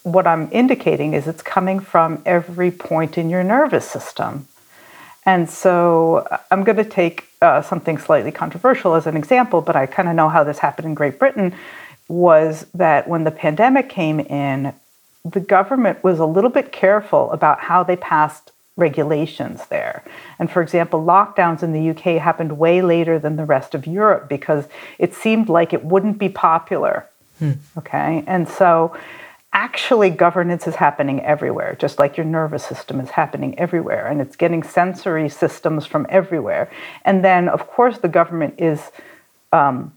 What 0.02 0.26
I'm 0.26 0.50
indicating 0.52 1.14
is 1.14 1.26
it's 1.26 1.42
coming 1.42 1.80
from 1.80 2.22
every 2.26 2.70
point 2.70 3.16
in 3.16 3.30
your 3.30 3.42
nervous 3.42 3.88
system. 3.88 4.46
And 5.24 5.48
so 5.48 6.26
I'm 6.50 6.64
going 6.64 6.76
to 6.76 6.84
take 6.84 7.28
uh, 7.40 7.62
something 7.62 7.98
slightly 7.98 8.32
controversial 8.32 8.94
as 8.94 9.06
an 9.06 9.16
example, 9.16 9.60
but 9.60 9.76
I 9.76 9.86
kind 9.86 10.08
of 10.08 10.16
know 10.16 10.28
how 10.28 10.44
this 10.44 10.58
happened 10.58 10.86
in 10.86 10.94
Great 10.94 11.18
Britain. 11.18 11.54
Was 12.08 12.66
that 12.74 13.08
when 13.08 13.24
the 13.24 13.30
pandemic 13.30 13.88
came 13.88 14.20
in, 14.20 14.74
the 15.24 15.40
government 15.40 16.02
was 16.02 16.18
a 16.18 16.26
little 16.26 16.50
bit 16.50 16.72
careful 16.72 17.30
about 17.30 17.60
how 17.60 17.84
they 17.84 17.96
passed 17.96 18.50
regulations 18.76 19.66
there. 19.68 20.02
And 20.38 20.50
for 20.50 20.62
example, 20.62 21.04
lockdowns 21.04 21.62
in 21.62 21.72
the 21.72 21.90
UK 21.90 22.20
happened 22.20 22.58
way 22.58 22.82
later 22.82 23.18
than 23.18 23.36
the 23.36 23.44
rest 23.44 23.74
of 23.74 23.86
Europe 23.86 24.28
because 24.28 24.66
it 24.98 25.14
seemed 25.14 25.48
like 25.48 25.72
it 25.72 25.84
wouldn't 25.84 26.18
be 26.18 26.28
popular. 26.28 27.06
Hmm. 27.38 27.52
Okay. 27.78 28.24
And 28.26 28.48
so 28.48 28.96
actually 29.52 30.10
governance 30.10 30.66
is 30.66 30.76
happening 30.76 31.20
everywhere, 31.20 31.76
just 31.78 31.98
like 31.98 32.16
your 32.16 32.26
nervous 32.26 32.64
system 32.64 33.00
is 33.00 33.10
happening 33.10 33.58
everywhere. 33.58 34.06
And 34.06 34.20
it's 34.20 34.36
getting 34.36 34.62
sensory 34.62 35.28
systems 35.28 35.86
from 35.86 36.06
everywhere. 36.08 36.70
And 37.04 37.24
then, 37.24 37.48
of 37.48 37.66
course, 37.68 37.98
the 37.98 38.08
government 38.08 38.54
is. 38.58 38.90
Um, 39.52 39.92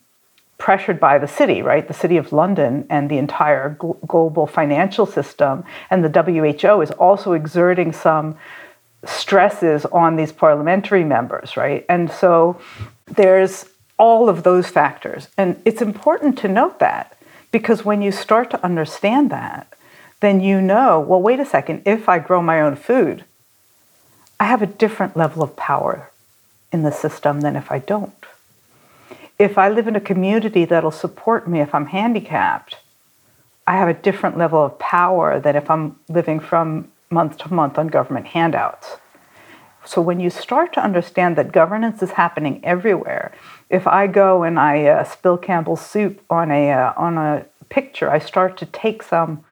pressured 0.57 0.99
by 1.01 1.17
the 1.17 1.27
city, 1.27 1.61
right? 1.61 1.85
The 1.85 1.93
city 1.93 2.15
of 2.15 2.31
London 2.31 2.85
and 2.89 3.09
the 3.09 3.17
entire 3.17 3.77
global 4.07 4.47
financial 4.47 5.05
system, 5.05 5.65
and 5.89 6.03
the 6.03 6.09
WHO 6.09 6.81
is 6.81 6.91
also 6.91 7.33
exerting 7.33 7.91
some 7.91 8.37
stresses 9.03 9.85
on 9.85 10.15
these 10.15 10.31
parliamentary 10.31 11.03
members, 11.03 11.57
right? 11.57 11.85
And 11.89 12.09
so 12.09 12.59
there's 13.05 13.65
all 13.97 14.29
of 14.29 14.43
those 14.43 14.67
factors. 14.67 15.27
And 15.37 15.61
it's 15.65 15.81
important 15.81 16.37
to 16.39 16.47
note 16.47 16.79
that 16.79 17.14
because 17.55 17.85
when 17.85 18.01
you 18.01 18.11
start 18.11 18.51
to 18.51 18.61
understand 18.65 19.29
that, 19.29 19.73
then 20.19 20.41
you 20.41 20.59
know, 20.59 20.99
well, 20.99 21.21
wait 21.21 21.39
a 21.39 21.45
second, 21.45 21.81
if 21.85 22.09
I 22.09 22.19
grow 22.19 22.41
my 22.41 22.59
own 22.59 22.75
food, 22.75 23.23
I 24.37 24.43
have 24.43 24.61
a 24.61 24.67
different 24.83 25.15
level 25.15 25.41
of 25.41 25.55
power 25.55 26.11
in 26.73 26.83
the 26.83 26.91
system 26.91 27.39
than 27.39 27.55
if 27.55 27.71
I 27.71 27.79
don't. 27.79 28.25
If 29.39 29.57
I 29.57 29.69
live 29.69 29.87
in 29.87 29.95
a 29.95 30.01
community 30.01 30.65
that'll 30.65 30.91
support 30.91 31.47
me 31.47 31.61
if 31.61 31.73
I'm 31.73 31.85
handicapped, 31.85 32.75
I 33.65 33.77
have 33.77 33.87
a 33.87 33.93
different 33.93 34.37
level 34.37 34.61
of 34.61 34.77
power 34.77 35.39
than 35.39 35.55
if 35.55 35.71
I'm 35.71 35.97
living 36.09 36.41
from 36.41 36.91
month 37.09 37.37
to 37.37 37.53
month 37.53 37.77
on 37.77 37.87
government 37.87 38.25
handouts. 38.25 38.97
So 39.85 40.01
when 40.01 40.19
you 40.19 40.29
start 40.29 40.73
to 40.73 40.83
understand 40.83 41.37
that 41.37 41.53
governance 41.53 42.03
is 42.03 42.11
happening 42.11 42.59
everywhere, 42.65 43.31
if 43.69 43.87
I 43.87 44.07
go 44.07 44.43
and 44.43 44.59
I 44.59 44.85
uh, 44.85 45.03
spill 45.03 45.37
Campbell's 45.37 45.85
soup 45.85 46.21
on 46.29 46.51
a 46.51 46.71
uh, 46.71 46.93
on 46.97 47.17
a 47.17 47.45
picture, 47.69 48.09
I 48.09 48.19
start 48.19 48.57
to 48.57 48.65
take 48.65 49.03
some 49.03 49.43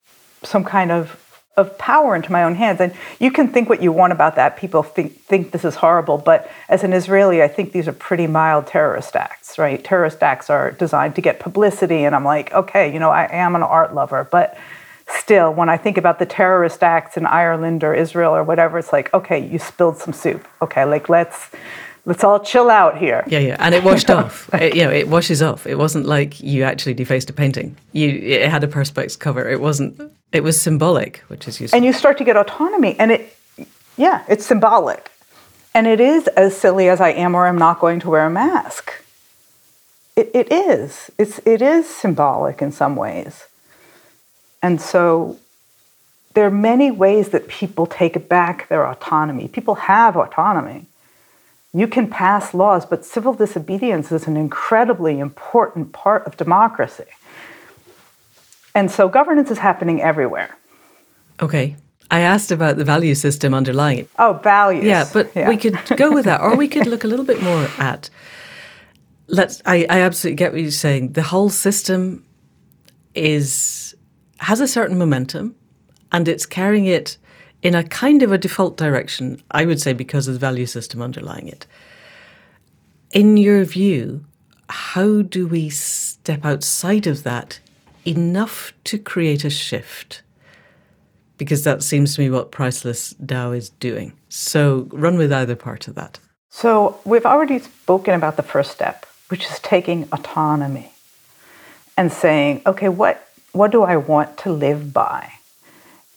some 0.43 0.63
kind 0.63 0.91
of 0.91 1.19
of 1.55 1.77
power 1.77 2.15
into 2.15 2.31
my 2.31 2.43
own 2.43 2.55
hands. 2.55 2.81
And 2.81 2.93
you 3.19 3.31
can 3.31 3.47
think 3.47 3.69
what 3.69 3.81
you 3.81 3.91
want 3.91 4.11
about 4.11 4.35
that. 4.35 4.57
People 4.57 4.81
think 4.81 5.21
think 5.21 5.51
this 5.51 5.63
is 5.63 5.75
horrible, 5.75 6.17
but 6.17 6.49
as 6.67 6.83
an 6.83 6.93
Israeli, 6.93 7.43
I 7.43 7.47
think 7.47 7.71
these 7.71 7.87
are 7.87 7.93
pretty 7.93 8.27
mild 8.27 8.67
terrorist 8.67 9.15
acts, 9.15 9.57
right? 9.57 9.83
Terrorist 9.83 10.23
acts 10.23 10.49
are 10.49 10.71
designed 10.71 11.15
to 11.15 11.21
get 11.21 11.39
publicity, 11.39 12.05
and 12.05 12.15
I'm 12.15 12.25
like, 12.25 12.51
okay, 12.53 12.91
you 12.91 12.99
know, 12.99 13.11
I 13.11 13.27
am 13.31 13.55
an 13.55 13.63
art 13.63 13.93
lover, 13.93 14.27
but 14.31 14.57
still, 15.07 15.53
when 15.53 15.69
I 15.69 15.77
think 15.77 15.97
about 15.97 16.17
the 16.17 16.25
terrorist 16.25 16.81
acts 16.81 17.17
in 17.17 17.25
Ireland 17.25 17.83
or 17.83 17.93
Israel 17.93 18.35
or 18.35 18.43
whatever, 18.43 18.79
it's 18.79 18.91
like, 18.91 19.13
okay, 19.13 19.45
you 19.45 19.59
spilled 19.59 19.97
some 19.97 20.13
soup. 20.13 20.47
Okay, 20.61 20.85
like 20.85 21.07
let's 21.07 21.49
let's 22.05 22.23
all 22.23 22.39
chill 22.39 22.69
out 22.69 22.97
here. 22.97 23.23
Yeah, 23.27 23.39
yeah, 23.39 23.57
and 23.59 23.73
it 23.75 23.83
washed 23.83 24.09
off. 24.09 24.49
It, 24.53 24.75
you 24.75 24.83
know, 24.83 24.91
it 24.91 25.07
washes 25.07 25.41
off. 25.41 25.65
It 25.65 25.77
wasn't 25.77 26.05
like 26.05 26.39
you 26.41 26.63
actually 26.63 26.93
defaced 26.93 27.29
a 27.29 27.33
painting. 27.33 27.75
You 27.91 28.09
it 28.09 28.49
had 28.49 28.63
a 28.63 28.67
perspex 28.67 29.17
cover. 29.17 29.49
It 29.49 29.61
wasn't. 29.61 30.11
It 30.31 30.43
was 30.43 30.59
symbolic, 30.59 31.17
which 31.27 31.47
is 31.47 31.59
useful. 31.61 31.77
And 31.77 31.85
you 31.85 31.93
start 31.93 32.17
to 32.17 32.23
get 32.23 32.37
autonomy, 32.37 32.95
and 32.99 33.11
it, 33.11 33.37
yeah, 33.97 34.23
it's 34.27 34.45
symbolic. 34.45 35.11
And 35.73 35.87
it 35.87 35.99
is 35.99 36.27
as 36.27 36.55
silly 36.55 36.87
as 36.87 37.01
I 37.01 37.09
am 37.09 37.35
or 37.35 37.47
I'm 37.47 37.57
not 37.57 37.79
going 37.79 37.99
to 38.01 38.09
wear 38.09 38.25
a 38.25 38.29
mask. 38.29 38.93
It, 40.15 40.29
it 40.33 40.51
is. 40.51 41.09
It's, 41.17 41.39
it 41.45 41.61
is 41.61 41.89
symbolic 41.89 42.61
in 42.61 42.71
some 42.71 42.95
ways. 42.95 43.45
And 44.61 44.79
so 44.79 45.39
there 46.35 46.45
are 46.45 46.51
many 46.51 46.91
ways 46.91 47.29
that 47.29 47.47
people 47.47 47.87
take 47.87 48.29
back 48.29 48.67
their 48.69 48.85
autonomy. 48.87 49.47
People 49.47 49.75
have 49.75 50.15
autonomy. 50.15 50.85
You 51.73 51.87
can 51.87 52.07
pass 52.07 52.53
laws, 52.53 52.85
but 52.85 53.03
civil 53.03 53.33
disobedience 53.33 54.11
is 54.11 54.27
an 54.27 54.37
incredibly 54.37 55.19
important 55.19 55.91
part 55.91 56.25
of 56.27 56.37
democracy. 56.37 57.05
And 58.75 58.91
so 58.91 59.09
governance 59.09 59.49
is 59.49 59.57
happening 59.57 60.01
everywhere. 60.01 60.55
Okay. 61.41 61.75
I 62.11 62.19
asked 62.19 62.51
about 62.51 62.77
the 62.77 62.85
value 62.85 63.15
system 63.15 63.55
underlying 63.55 63.99
it. 63.99 64.09
Oh, 64.19 64.33
values. 64.43 64.85
Yeah, 64.85 65.09
but 65.11 65.31
yeah. 65.35 65.49
we 65.49 65.57
could 65.57 65.79
go 65.97 66.11
with 66.11 66.25
that, 66.25 66.41
or 66.41 66.55
we 66.55 66.67
could 66.67 66.85
look 66.93 67.03
a 67.03 67.07
little 67.07 67.25
bit 67.25 67.41
more 67.41 67.67
at. 67.79 68.09
Let's. 69.27 69.61
I, 69.65 69.87
I 69.89 70.01
absolutely 70.01 70.35
get 70.35 70.51
what 70.51 70.61
you're 70.61 70.69
saying. 70.69 71.13
The 71.13 71.23
whole 71.23 71.49
system 71.49 72.23
is 73.15 73.95
has 74.37 74.61
a 74.61 74.67
certain 74.67 74.99
momentum, 74.99 75.55
and 76.11 76.27
it's 76.27 76.45
carrying 76.45 76.85
it 76.85 77.17
in 77.63 77.73
a 77.73 77.83
kind 77.83 78.21
of 78.21 78.31
a 78.31 78.37
default 78.37 78.77
direction. 78.77 79.41
I 79.49 79.65
would 79.65 79.81
say 79.81 79.93
because 79.93 80.27
of 80.27 80.35
the 80.35 80.39
value 80.39 80.67
system 80.67 81.01
underlying 81.01 81.47
it. 81.47 81.65
In 83.11 83.37
your 83.37 83.63
view, 83.63 84.25
how 84.69 85.23
do 85.23 85.47
we 85.47 85.69
step 85.69 86.45
outside 86.45 87.07
of 87.07 87.23
that 87.23 87.59
enough 88.05 88.73
to 88.83 88.99
create 88.99 89.43
a 89.43 89.49
shift? 89.49 90.21
because 91.37 91.63
that 91.63 91.83
seems 91.83 92.15
to 92.15 92.21
me 92.21 92.29
what 92.29 92.51
Priceless 92.51 93.13
DAO 93.15 93.55
is 93.57 93.69
doing. 93.69 94.13
So 94.29 94.87
run 94.91 95.17
with 95.17 95.33
either 95.33 95.55
part 95.55 95.87
of 95.87 95.95
that. 95.95 96.19
So 96.49 96.99
we've 97.03 97.25
already 97.25 97.59
spoken 97.59 98.13
about 98.13 98.37
the 98.37 98.43
first 98.43 98.71
step, 98.71 99.05
which 99.29 99.45
is 99.45 99.59
taking 99.59 100.07
autonomy 100.11 100.93
and 101.97 102.11
saying, 102.11 102.61
okay, 102.65 102.89
what, 102.89 103.27
what 103.51 103.71
do 103.71 103.83
I 103.83 103.97
want 103.97 104.37
to 104.39 104.51
live 104.51 104.93
by? 104.93 105.33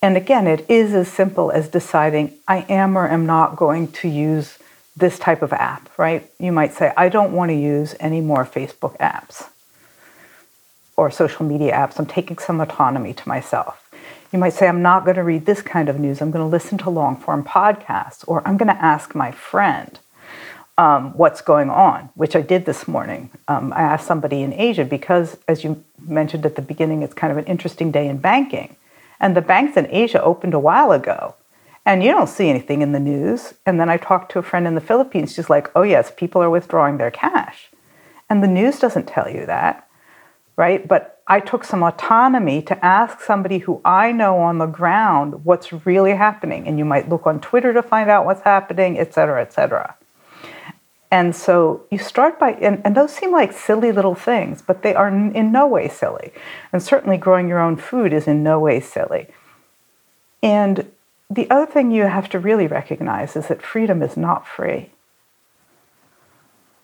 And 0.02 0.16
again, 0.16 0.46
it 0.46 0.68
is 0.68 0.94
as 0.94 1.08
simple 1.08 1.50
as 1.50 1.68
deciding 1.68 2.34
I 2.46 2.66
am 2.68 2.96
or 2.96 3.08
am 3.08 3.26
not 3.26 3.56
going 3.56 3.88
to 3.92 4.08
use 4.08 4.58
this 4.96 5.18
type 5.18 5.42
of 5.42 5.52
app, 5.52 5.90
right? 5.98 6.30
You 6.38 6.52
might 6.52 6.72
say, 6.72 6.92
I 6.96 7.08
don't 7.08 7.32
want 7.32 7.50
to 7.50 7.54
use 7.54 7.94
any 8.00 8.20
more 8.20 8.44
Facebook 8.44 8.96
apps 8.98 9.48
or 10.96 11.10
social 11.10 11.44
media 11.44 11.72
apps. 11.72 11.98
I'm 11.98 12.06
taking 12.06 12.38
some 12.38 12.60
autonomy 12.60 13.12
to 13.14 13.28
myself. 13.28 13.82
You 14.32 14.38
might 14.38 14.54
say, 14.54 14.66
I'm 14.66 14.82
not 14.82 15.04
going 15.04 15.16
to 15.16 15.22
read 15.22 15.46
this 15.46 15.62
kind 15.62 15.88
of 15.88 16.00
news. 16.00 16.20
I'm 16.20 16.30
going 16.30 16.44
to 16.44 16.48
listen 16.48 16.78
to 16.78 16.90
long 16.90 17.16
form 17.16 17.44
podcasts, 17.44 18.24
or 18.26 18.46
I'm 18.46 18.56
going 18.56 18.74
to 18.74 18.82
ask 18.82 19.14
my 19.14 19.30
friend 19.30 19.98
um, 20.78 21.16
what's 21.16 21.40
going 21.40 21.70
on, 21.70 22.10
which 22.14 22.34
I 22.36 22.42
did 22.42 22.66
this 22.66 22.88
morning. 22.88 23.30
Um, 23.48 23.72
I 23.72 23.82
asked 23.82 24.06
somebody 24.06 24.42
in 24.42 24.52
Asia 24.52 24.84
because, 24.84 25.36
as 25.46 25.64
you 25.64 25.82
mentioned 26.06 26.44
at 26.44 26.56
the 26.56 26.62
beginning, 26.62 27.02
it's 27.02 27.14
kind 27.14 27.30
of 27.30 27.38
an 27.38 27.44
interesting 27.44 27.90
day 27.90 28.08
in 28.08 28.18
banking. 28.18 28.76
And 29.20 29.36
the 29.36 29.40
banks 29.42 29.76
in 29.76 29.86
Asia 29.90 30.22
opened 30.22 30.54
a 30.54 30.58
while 30.58 30.92
ago. 30.92 31.34
And 31.84 32.02
you 32.02 32.10
don't 32.10 32.28
see 32.28 32.50
anything 32.50 32.82
in 32.82 32.92
the 32.92 33.00
news. 33.00 33.54
And 33.64 33.78
then 33.78 33.88
I 33.88 33.96
talked 33.96 34.32
to 34.32 34.40
a 34.40 34.42
friend 34.42 34.66
in 34.66 34.74
the 34.74 34.80
Philippines. 34.80 35.32
She's 35.32 35.48
like, 35.48 35.70
oh, 35.76 35.82
yes, 35.82 36.12
people 36.16 36.42
are 36.42 36.50
withdrawing 36.50 36.98
their 36.98 37.12
cash. 37.12 37.70
And 38.28 38.42
the 38.42 38.48
news 38.48 38.80
doesn't 38.80 39.06
tell 39.06 39.30
you 39.30 39.46
that, 39.46 39.88
right? 40.56 40.86
But 40.86 41.22
I 41.28 41.38
took 41.38 41.62
some 41.62 41.84
autonomy 41.84 42.60
to 42.62 42.84
ask 42.84 43.20
somebody 43.20 43.58
who 43.58 43.80
I 43.84 44.10
know 44.10 44.38
on 44.38 44.58
the 44.58 44.66
ground 44.66 45.44
what's 45.44 45.72
really 45.86 46.14
happening. 46.14 46.66
And 46.66 46.76
you 46.76 46.84
might 46.84 47.08
look 47.08 47.26
on 47.26 47.40
Twitter 47.40 47.72
to 47.72 47.82
find 47.82 48.10
out 48.10 48.26
what's 48.26 48.42
happening, 48.42 48.98
et 48.98 49.14
cetera, 49.14 49.40
et 49.40 49.52
cetera. 49.52 49.96
And 51.10 51.36
so 51.36 51.84
you 51.90 51.98
start 51.98 52.38
by, 52.38 52.52
and, 52.54 52.82
and 52.84 52.96
those 52.96 53.12
seem 53.12 53.30
like 53.30 53.52
silly 53.52 53.92
little 53.92 54.14
things, 54.14 54.60
but 54.60 54.82
they 54.82 54.94
are 54.94 55.08
in 55.08 55.52
no 55.52 55.66
way 55.66 55.88
silly. 55.88 56.32
And 56.72 56.82
certainly 56.82 57.16
growing 57.16 57.48
your 57.48 57.60
own 57.60 57.76
food 57.76 58.12
is 58.12 58.26
in 58.26 58.42
no 58.42 58.58
way 58.58 58.80
silly. 58.80 59.28
And 60.42 60.90
the 61.30 61.48
other 61.50 61.70
thing 61.70 61.90
you 61.90 62.04
have 62.04 62.28
to 62.30 62.38
really 62.38 62.66
recognize 62.66 63.36
is 63.36 63.48
that 63.48 63.62
freedom 63.62 64.02
is 64.02 64.16
not 64.16 64.46
free. 64.46 64.90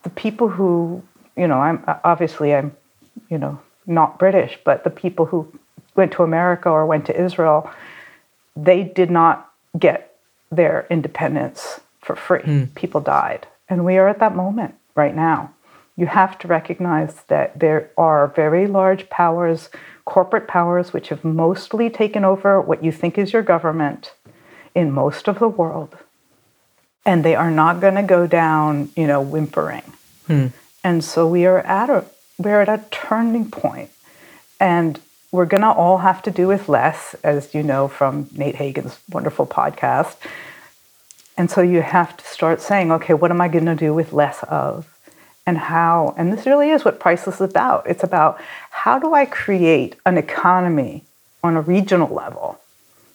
The 0.02 0.10
people 0.10 0.48
who, 0.50 1.02
you 1.36 1.46
know, 1.46 1.58
I'm 1.58 1.84
obviously 2.04 2.54
I'm, 2.54 2.76
you 3.28 3.38
know, 3.38 3.60
not 3.86 4.18
British, 4.18 4.58
but 4.64 4.84
the 4.84 4.90
people 4.90 5.26
who 5.26 5.52
went 5.94 6.12
to 6.12 6.22
America 6.22 6.68
or 6.68 6.86
went 6.86 7.06
to 7.06 7.20
Israel, 7.20 7.70
they 8.56 8.82
did 8.82 9.10
not 9.10 9.52
get 9.78 10.16
their 10.50 10.86
independence 10.90 11.80
for 12.00 12.16
free. 12.16 12.42
Mm. 12.42 12.74
People 12.74 13.00
died. 13.00 13.46
And 13.72 13.86
we 13.86 13.96
are 13.96 14.06
at 14.06 14.18
that 14.18 14.36
moment 14.36 14.74
right 14.94 15.16
now. 15.16 15.54
You 15.96 16.04
have 16.04 16.38
to 16.40 16.46
recognize 16.46 17.22
that 17.28 17.58
there 17.58 17.90
are 17.96 18.26
very 18.26 18.66
large 18.66 19.08
powers, 19.08 19.70
corporate 20.04 20.46
powers, 20.46 20.92
which 20.92 21.08
have 21.08 21.24
mostly 21.24 21.88
taken 21.88 22.22
over 22.22 22.60
what 22.60 22.84
you 22.84 22.92
think 22.92 23.16
is 23.16 23.32
your 23.32 23.40
government 23.40 24.12
in 24.74 24.90
most 24.90 25.26
of 25.26 25.38
the 25.38 25.48
world. 25.48 25.96
And 27.06 27.24
they 27.24 27.34
are 27.34 27.50
not 27.50 27.80
going 27.80 27.94
to 27.94 28.02
go 28.02 28.26
down, 28.26 28.90
you 28.94 29.06
know, 29.06 29.22
whimpering. 29.22 29.90
Mm. 30.28 30.52
And 30.84 31.02
so 31.02 31.26
we 31.26 31.46
are 31.46 31.60
at 31.60 31.88
a 31.88 32.04
we're 32.36 32.60
at 32.60 32.68
a 32.68 32.84
turning 32.90 33.50
point 33.50 33.90
and 34.60 35.00
we're 35.30 35.46
going 35.46 35.62
to 35.62 35.72
all 35.72 35.98
have 35.98 36.20
to 36.24 36.30
do 36.30 36.46
with 36.46 36.68
less, 36.68 37.14
as 37.24 37.54
you 37.54 37.62
know 37.62 37.88
from 37.88 38.28
Nate 38.32 38.56
Hagens' 38.56 38.98
wonderful 39.08 39.46
podcast. 39.46 40.16
And 41.42 41.50
so 41.50 41.60
you 41.60 41.82
have 41.82 42.16
to 42.16 42.24
start 42.24 42.60
saying, 42.60 42.92
okay, 42.92 43.14
what 43.14 43.32
am 43.32 43.40
I 43.40 43.48
going 43.48 43.64
to 43.64 43.74
do 43.74 43.92
with 43.92 44.12
less 44.12 44.44
of? 44.44 44.86
And 45.44 45.58
how? 45.58 46.14
And 46.16 46.32
this 46.32 46.46
really 46.46 46.70
is 46.70 46.84
what 46.84 47.00
Priceless 47.00 47.40
is 47.40 47.50
about. 47.50 47.84
It's 47.88 48.04
about 48.04 48.40
how 48.70 49.00
do 49.00 49.12
I 49.12 49.26
create 49.26 49.96
an 50.06 50.18
economy 50.18 51.02
on 51.42 51.56
a 51.56 51.60
regional 51.60 52.14
level? 52.14 52.60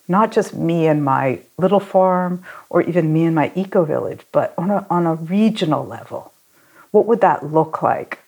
Not 0.10 0.34
just 0.34 0.54
me 0.54 0.88
and 0.88 1.06
my 1.06 1.40
little 1.58 1.80
farm 1.80 2.44
or 2.70 2.82
even 2.82 3.14
me 3.14 3.24
and 3.24 3.34
my 3.34 3.50
eco 3.56 3.86
village, 3.86 4.26
but 4.34 4.54
on 4.58 4.72
a, 4.72 4.86
on 4.90 5.06
a 5.06 5.16
regional 5.16 5.86
level. 5.86 6.34
What 6.92 7.06
would 7.06 7.22
that 7.22 7.54
look 7.54 7.82
like? 7.82 8.20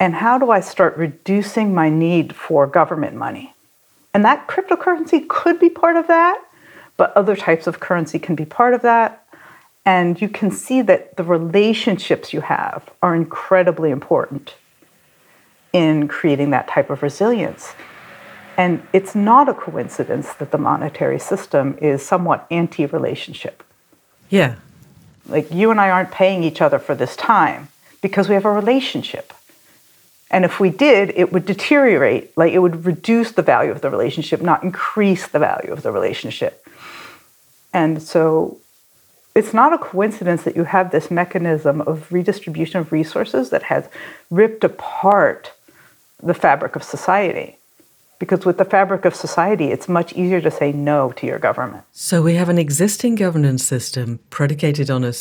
And 0.00 0.16
how 0.16 0.36
do 0.36 0.50
I 0.50 0.58
start 0.58 0.96
reducing 0.96 1.72
my 1.72 1.88
need 1.88 2.34
for 2.34 2.66
government 2.66 3.14
money? 3.14 3.54
And 4.12 4.24
that 4.24 4.48
cryptocurrency 4.48 5.28
could 5.28 5.60
be 5.60 5.70
part 5.70 5.94
of 5.94 6.08
that, 6.08 6.42
but 7.02 7.16
other 7.16 7.34
types 7.34 7.66
of 7.66 7.80
currency 7.80 8.20
can 8.20 8.36
be 8.36 8.44
part 8.44 8.74
of 8.74 8.82
that. 8.82 9.26
And 9.84 10.22
you 10.22 10.28
can 10.28 10.52
see 10.52 10.82
that 10.82 11.16
the 11.16 11.24
relationships 11.24 12.32
you 12.32 12.42
have 12.42 12.88
are 13.02 13.12
incredibly 13.12 13.90
important 13.90 14.54
in 15.72 16.06
creating 16.06 16.50
that 16.50 16.68
type 16.68 16.90
of 16.90 17.02
resilience. 17.02 17.72
And 18.56 18.86
it's 18.92 19.16
not 19.16 19.48
a 19.48 19.54
coincidence 19.54 20.32
that 20.34 20.52
the 20.52 20.58
monetary 20.58 21.18
system 21.18 21.76
is 21.82 22.06
somewhat 22.06 22.46
anti 22.52 22.86
relationship. 22.86 23.64
Yeah. 24.30 24.54
Like 25.28 25.50
you 25.50 25.72
and 25.72 25.80
I 25.80 25.90
aren't 25.90 26.12
paying 26.12 26.44
each 26.44 26.60
other 26.60 26.78
for 26.78 26.94
this 26.94 27.16
time 27.16 27.66
because 28.00 28.28
we 28.28 28.36
have 28.36 28.44
a 28.44 28.52
relationship. 28.52 29.32
And 30.30 30.44
if 30.44 30.60
we 30.60 30.70
did, 30.70 31.10
it 31.16 31.32
would 31.32 31.46
deteriorate, 31.46 32.38
like 32.38 32.52
it 32.52 32.60
would 32.60 32.86
reduce 32.86 33.32
the 33.32 33.42
value 33.42 33.72
of 33.72 33.80
the 33.80 33.90
relationship, 33.90 34.40
not 34.40 34.62
increase 34.62 35.26
the 35.26 35.40
value 35.40 35.72
of 35.72 35.82
the 35.82 35.90
relationship. 35.90 36.62
And 37.72 38.02
so 38.02 38.58
it's 39.34 39.54
not 39.54 39.72
a 39.72 39.78
coincidence 39.78 40.42
that 40.42 40.56
you 40.56 40.64
have 40.64 40.90
this 40.90 41.10
mechanism 41.10 41.80
of 41.82 42.12
redistribution 42.12 42.80
of 42.80 42.92
resources 42.92 43.50
that 43.50 43.64
has 43.64 43.88
ripped 44.30 44.64
apart 44.64 45.52
the 46.22 46.34
fabric 46.34 46.76
of 46.76 46.82
society. 46.82 47.56
Because 48.18 48.44
with 48.44 48.58
the 48.58 48.64
fabric 48.64 49.04
of 49.04 49.14
society, 49.14 49.66
it's 49.66 49.88
much 49.88 50.12
easier 50.12 50.40
to 50.40 50.50
say 50.50 50.70
no 50.70 51.10
to 51.12 51.26
your 51.26 51.40
government. 51.40 51.84
So 51.92 52.22
we 52.22 52.34
have 52.34 52.48
an 52.48 52.58
existing 52.58 53.16
governance 53.16 53.64
system 53.64 54.20
predicated 54.30 54.90
on 54.90 55.02
a 55.02 55.12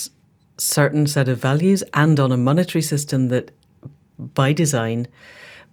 certain 0.57 1.07
set 1.07 1.27
of 1.27 1.39
values 1.39 1.83
and 1.93 2.19
on 2.19 2.31
a 2.31 2.37
monetary 2.37 2.83
system 2.83 3.29
that 3.29 3.51
by 4.21 4.53
design, 4.53 5.07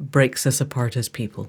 breaks 0.00 0.46
us 0.46 0.60
apart 0.60 0.96
as 0.96 1.08
people. 1.08 1.48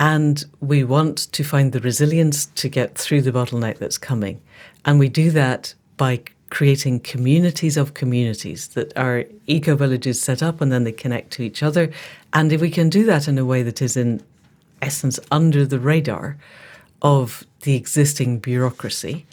And 0.00 0.42
we 0.60 0.82
want 0.82 1.30
to 1.32 1.44
find 1.44 1.72
the 1.72 1.80
resilience 1.80 2.46
to 2.46 2.70
get 2.70 2.96
through 2.96 3.20
the 3.20 3.32
bottleneck 3.32 3.78
that's 3.78 3.98
coming. 3.98 4.40
And 4.86 4.98
we 4.98 5.10
do 5.10 5.30
that 5.32 5.74
by 5.98 6.22
creating 6.48 7.00
communities 7.00 7.76
of 7.76 7.92
communities 7.92 8.68
that 8.68 8.96
are 8.96 9.26
eco 9.46 9.76
villages 9.76 10.20
set 10.20 10.42
up 10.42 10.62
and 10.62 10.72
then 10.72 10.84
they 10.84 10.90
connect 10.90 11.32
to 11.32 11.42
each 11.42 11.62
other. 11.62 11.92
And 12.32 12.50
if 12.50 12.62
we 12.62 12.70
can 12.70 12.88
do 12.88 13.04
that 13.04 13.28
in 13.28 13.36
a 13.36 13.44
way 13.44 13.62
that 13.62 13.82
is, 13.82 13.94
in 13.96 14.22
essence, 14.80 15.20
under 15.30 15.66
the 15.66 15.78
radar 15.78 16.38
of 17.02 17.44
the 17.62 17.76
existing 17.76 18.38
bureaucracy, 18.38 19.26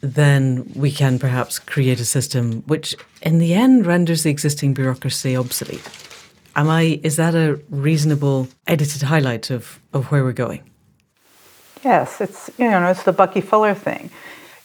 then 0.00 0.70
we 0.74 0.90
can 0.90 1.18
perhaps 1.18 1.58
create 1.58 2.00
a 2.00 2.04
system 2.06 2.62
which, 2.62 2.96
in 3.20 3.38
the 3.38 3.52
end, 3.52 3.84
renders 3.84 4.22
the 4.22 4.30
existing 4.30 4.72
bureaucracy 4.72 5.36
obsolete. 5.36 6.05
Am 6.56 6.70
I? 6.70 7.00
Is 7.02 7.16
that 7.16 7.34
a 7.34 7.60
reasonable 7.68 8.48
edited 8.66 9.02
highlight 9.02 9.50
of, 9.50 9.78
of 9.92 10.10
where 10.10 10.24
we're 10.24 10.32
going? 10.32 10.62
Yes, 11.84 12.20
it's 12.20 12.50
you 12.58 12.70
know 12.70 12.90
it's 12.90 13.02
the 13.02 13.12
Bucky 13.12 13.42
Fuller 13.42 13.74
thing. 13.74 14.10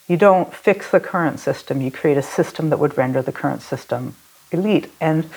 You 0.08 0.16
don't 0.16 0.52
fix 0.52 0.90
the 0.90 1.00
current 1.00 1.38
system, 1.38 1.80
you 1.82 1.90
create 1.90 2.16
a 2.16 2.22
system 2.22 2.70
that 2.70 2.78
would 2.78 2.96
render 2.96 3.20
the 3.22 3.32
current 3.32 3.62
system 3.62 4.16
elite. 4.50 4.90
And 5.00 5.28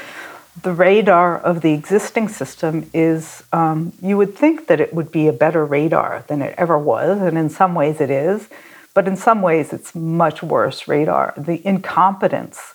the 0.61 0.71
radar 0.71 1.37
of 1.37 1.61
the 1.61 1.73
existing 1.73 2.29
system 2.29 2.89
is, 2.93 3.43
um, 3.51 3.91
you 4.01 4.17
would 4.17 4.35
think 4.35 4.67
that 4.67 4.79
it 4.79 4.93
would 4.93 5.11
be 5.11 5.27
a 5.27 5.33
better 5.33 5.65
radar 5.65 6.23
than 6.27 6.41
it 6.41 6.55
ever 6.57 6.77
was, 6.77 7.21
and 7.21 7.37
in 7.37 7.49
some 7.49 7.75
ways 7.75 7.99
it 7.99 8.09
is, 8.09 8.47
but 8.93 9.07
in 9.07 9.17
some 9.17 9.41
ways 9.41 9.73
it's 9.73 9.93
much 9.93 10.41
worse 10.41 10.87
radar. 10.87 11.33
The 11.35 11.65
incompetence 11.67 12.74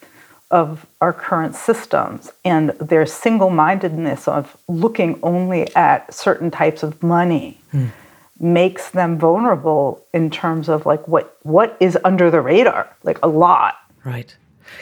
of 0.51 0.87
our 1.01 1.13
current 1.13 1.55
systems 1.55 2.31
and 2.45 2.71
their 2.71 3.07
single 3.07 3.51
mindedness 3.51 4.27
of 4.27 4.57
looking 4.69 5.19
only 5.23 5.75
at 5.77 6.13
certain 6.13 6.51
types 6.51 6.83
of 6.83 7.03
money. 7.03 7.59
Hmm. 7.71 7.87
makes 8.41 8.91
them 8.91 9.19
vulnerable 9.19 10.03
in 10.15 10.31
terms 10.31 10.69
of 10.69 10.87
like 10.87 11.07
what 11.07 11.37
what 11.43 11.77
is 11.79 11.99
under 12.05 12.31
the 12.31 12.41
radar 12.41 12.89
like 13.03 13.19
a 13.23 13.29
lot 13.29 13.75
right 14.03 14.35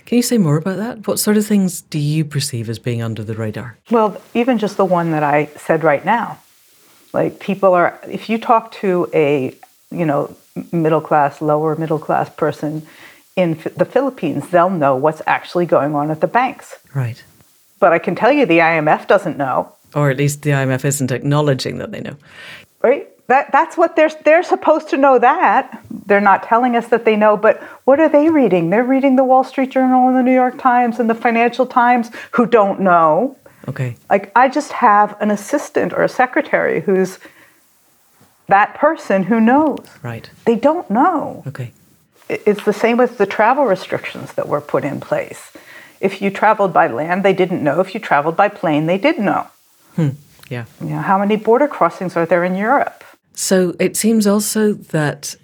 can 0.07 0.17
you 0.17 0.23
say 0.23 0.39
more 0.39 0.57
about 0.57 0.77
that? 0.77 1.07
What 1.07 1.19
sort 1.19 1.37
of 1.37 1.47
things 1.47 1.81
do 1.83 1.99
you 1.99 2.25
perceive 2.25 2.69
as 2.69 2.79
being 2.79 3.03
under 3.03 3.25
the 3.25 3.35
radar? 3.35 3.79
Well, 3.91 4.21
even 4.35 4.59
just 4.59 4.77
the 4.77 4.85
one 4.85 5.11
that 5.13 5.23
I 5.23 5.47
said 5.57 5.85
right 5.85 6.05
now. 6.05 6.39
Like 7.13 7.41
people 7.41 7.75
are 7.75 7.99
if 8.07 8.29
you 8.29 8.39
talk 8.39 8.73
to 8.73 9.09
a, 9.15 9.55
you 9.91 10.05
know, 10.05 10.37
middle 10.73 11.01
class, 11.01 11.41
lower 11.41 11.75
middle 11.77 11.99
class 11.99 12.29
person 12.29 12.87
in 13.39 13.55
the 13.77 13.85
Philippines, 13.85 14.49
they'll 14.51 14.69
know 14.69 14.97
what's 14.97 15.23
actually 15.25 15.65
going 15.65 15.95
on 15.95 16.11
at 16.11 16.21
the 16.21 16.27
banks. 16.27 16.77
Right. 16.93 17.23
But 17.79 17.93
I 17.93 18.01
can 18.01 18.17
tell 18.17 18.33
you 18.33 18.45
the 18.45 18.59
IMF 18.59 19.07
doesn't 19.07 19.39
know. 19.39 19.73
Or 19.95 20.11
at 20.11 20.17
least 20.17 20.43
the 20.43 20.51
IMF 20.51 20.85
isn't 20.85 21.13
acknowledging 21.13 21.79
that 21.79 21.93
they 21.93 22.01
know. 22.01 22.17
Right? 22.83 23.09
That, 23.29 23.53
that's 23.53 23.77
what 23.77 23.95
they're, 23.95 24.11
they're 24.25 24.43
supposed 24.43 24.89
to 24.89 24.97
know 24.97 25.21
that. 25.21 25.85
They're 26.07 26.21
not 26.21 26.43
telling 26.43 26.75
us 26.75 26.89
that 26.89 27.05
they 27.05 27.15
know, 27.15 27.37
but 27.37 27.63
what 27.85 28.01
are 28.01 28.09
they 28.09 28.29
reading? 28.29 28.71
They're 28.71 28.83
reading 28.83 29.15
the 29.15 29.25
Wall 29.25 29.45
Street 29.45 29.71
Journal 29.71 30.09
and 30.09 30.17
the 30.17 30.23
New 30.25 30.35
York 30.35 30.59
Times 30.59 30.99
and 30.99 31.09
the 31.09 31.15
Financial 31.15 31.65
Times 31.67 32.11
who 32.33 32.45
don't 32.45 32.81
know. 32.81 33.37
Okay. 33.69 33.95
Like, 34.11 34.33
I 34.35 34.49
just 34.49 34.73
have 34.73 35.17
an 35.21 35.31
assistant 35.31 35.93
or 35.93 36.03
a 36.03 36.09
secretary 36.09 36.81
who's 36.81 37.21
that 38.49 38.75
person 38.75 39.23
who 39.25 39.41
knows. 39.41 39.87
Right. 40.03 40.29
They 40.45 40.57
don't 40.57 40.91
know. 40.91 41.45
Okay. 41.47 41.71
It's 42.29 42.65
the 42.65 42.73
same 42.73 42.97
with 42.99 43.19
the 43.19 43.27
travel 43.27 43.65
restrictions 43.65 44.33
that 44.35 44.49
were 44.49 44.61
put 44.61 44.85
in 44.85 45.01
place. 45.01 45.51
If 46.01 46.23
you 46.23 46.31
traveled 46.31 46.73
by 46.73 46.87
land, 46.87 47.25
they 47.25 47.33
didn't 47.33 47.63
know. 47.63 47.81
If 47.81 47.95
you 47.95 48.01
traveled 48.01 48.37
by 48.37 48.49
plane, 48.49 48.87
they 48.87 48.99
did 48.99 49.19
know. 49.19 49.47
Hmm. 49.97 50.11
Yeah. 50.49 50.67
You 50.81 50.91
know, 50.91 51.01
how 51.01 51.19
many 51.19 51.37
border 51.37 51.69
crossings 51.69 52.17
are 52.17 52.27
there 52.27 52.45
in 52.45 52.55
Europe? 52.55 53.05
So 53.35 53.75
it 53.79 53.97
seems 53.97 54.27
also 54.27 54.73
that 54.73 55.37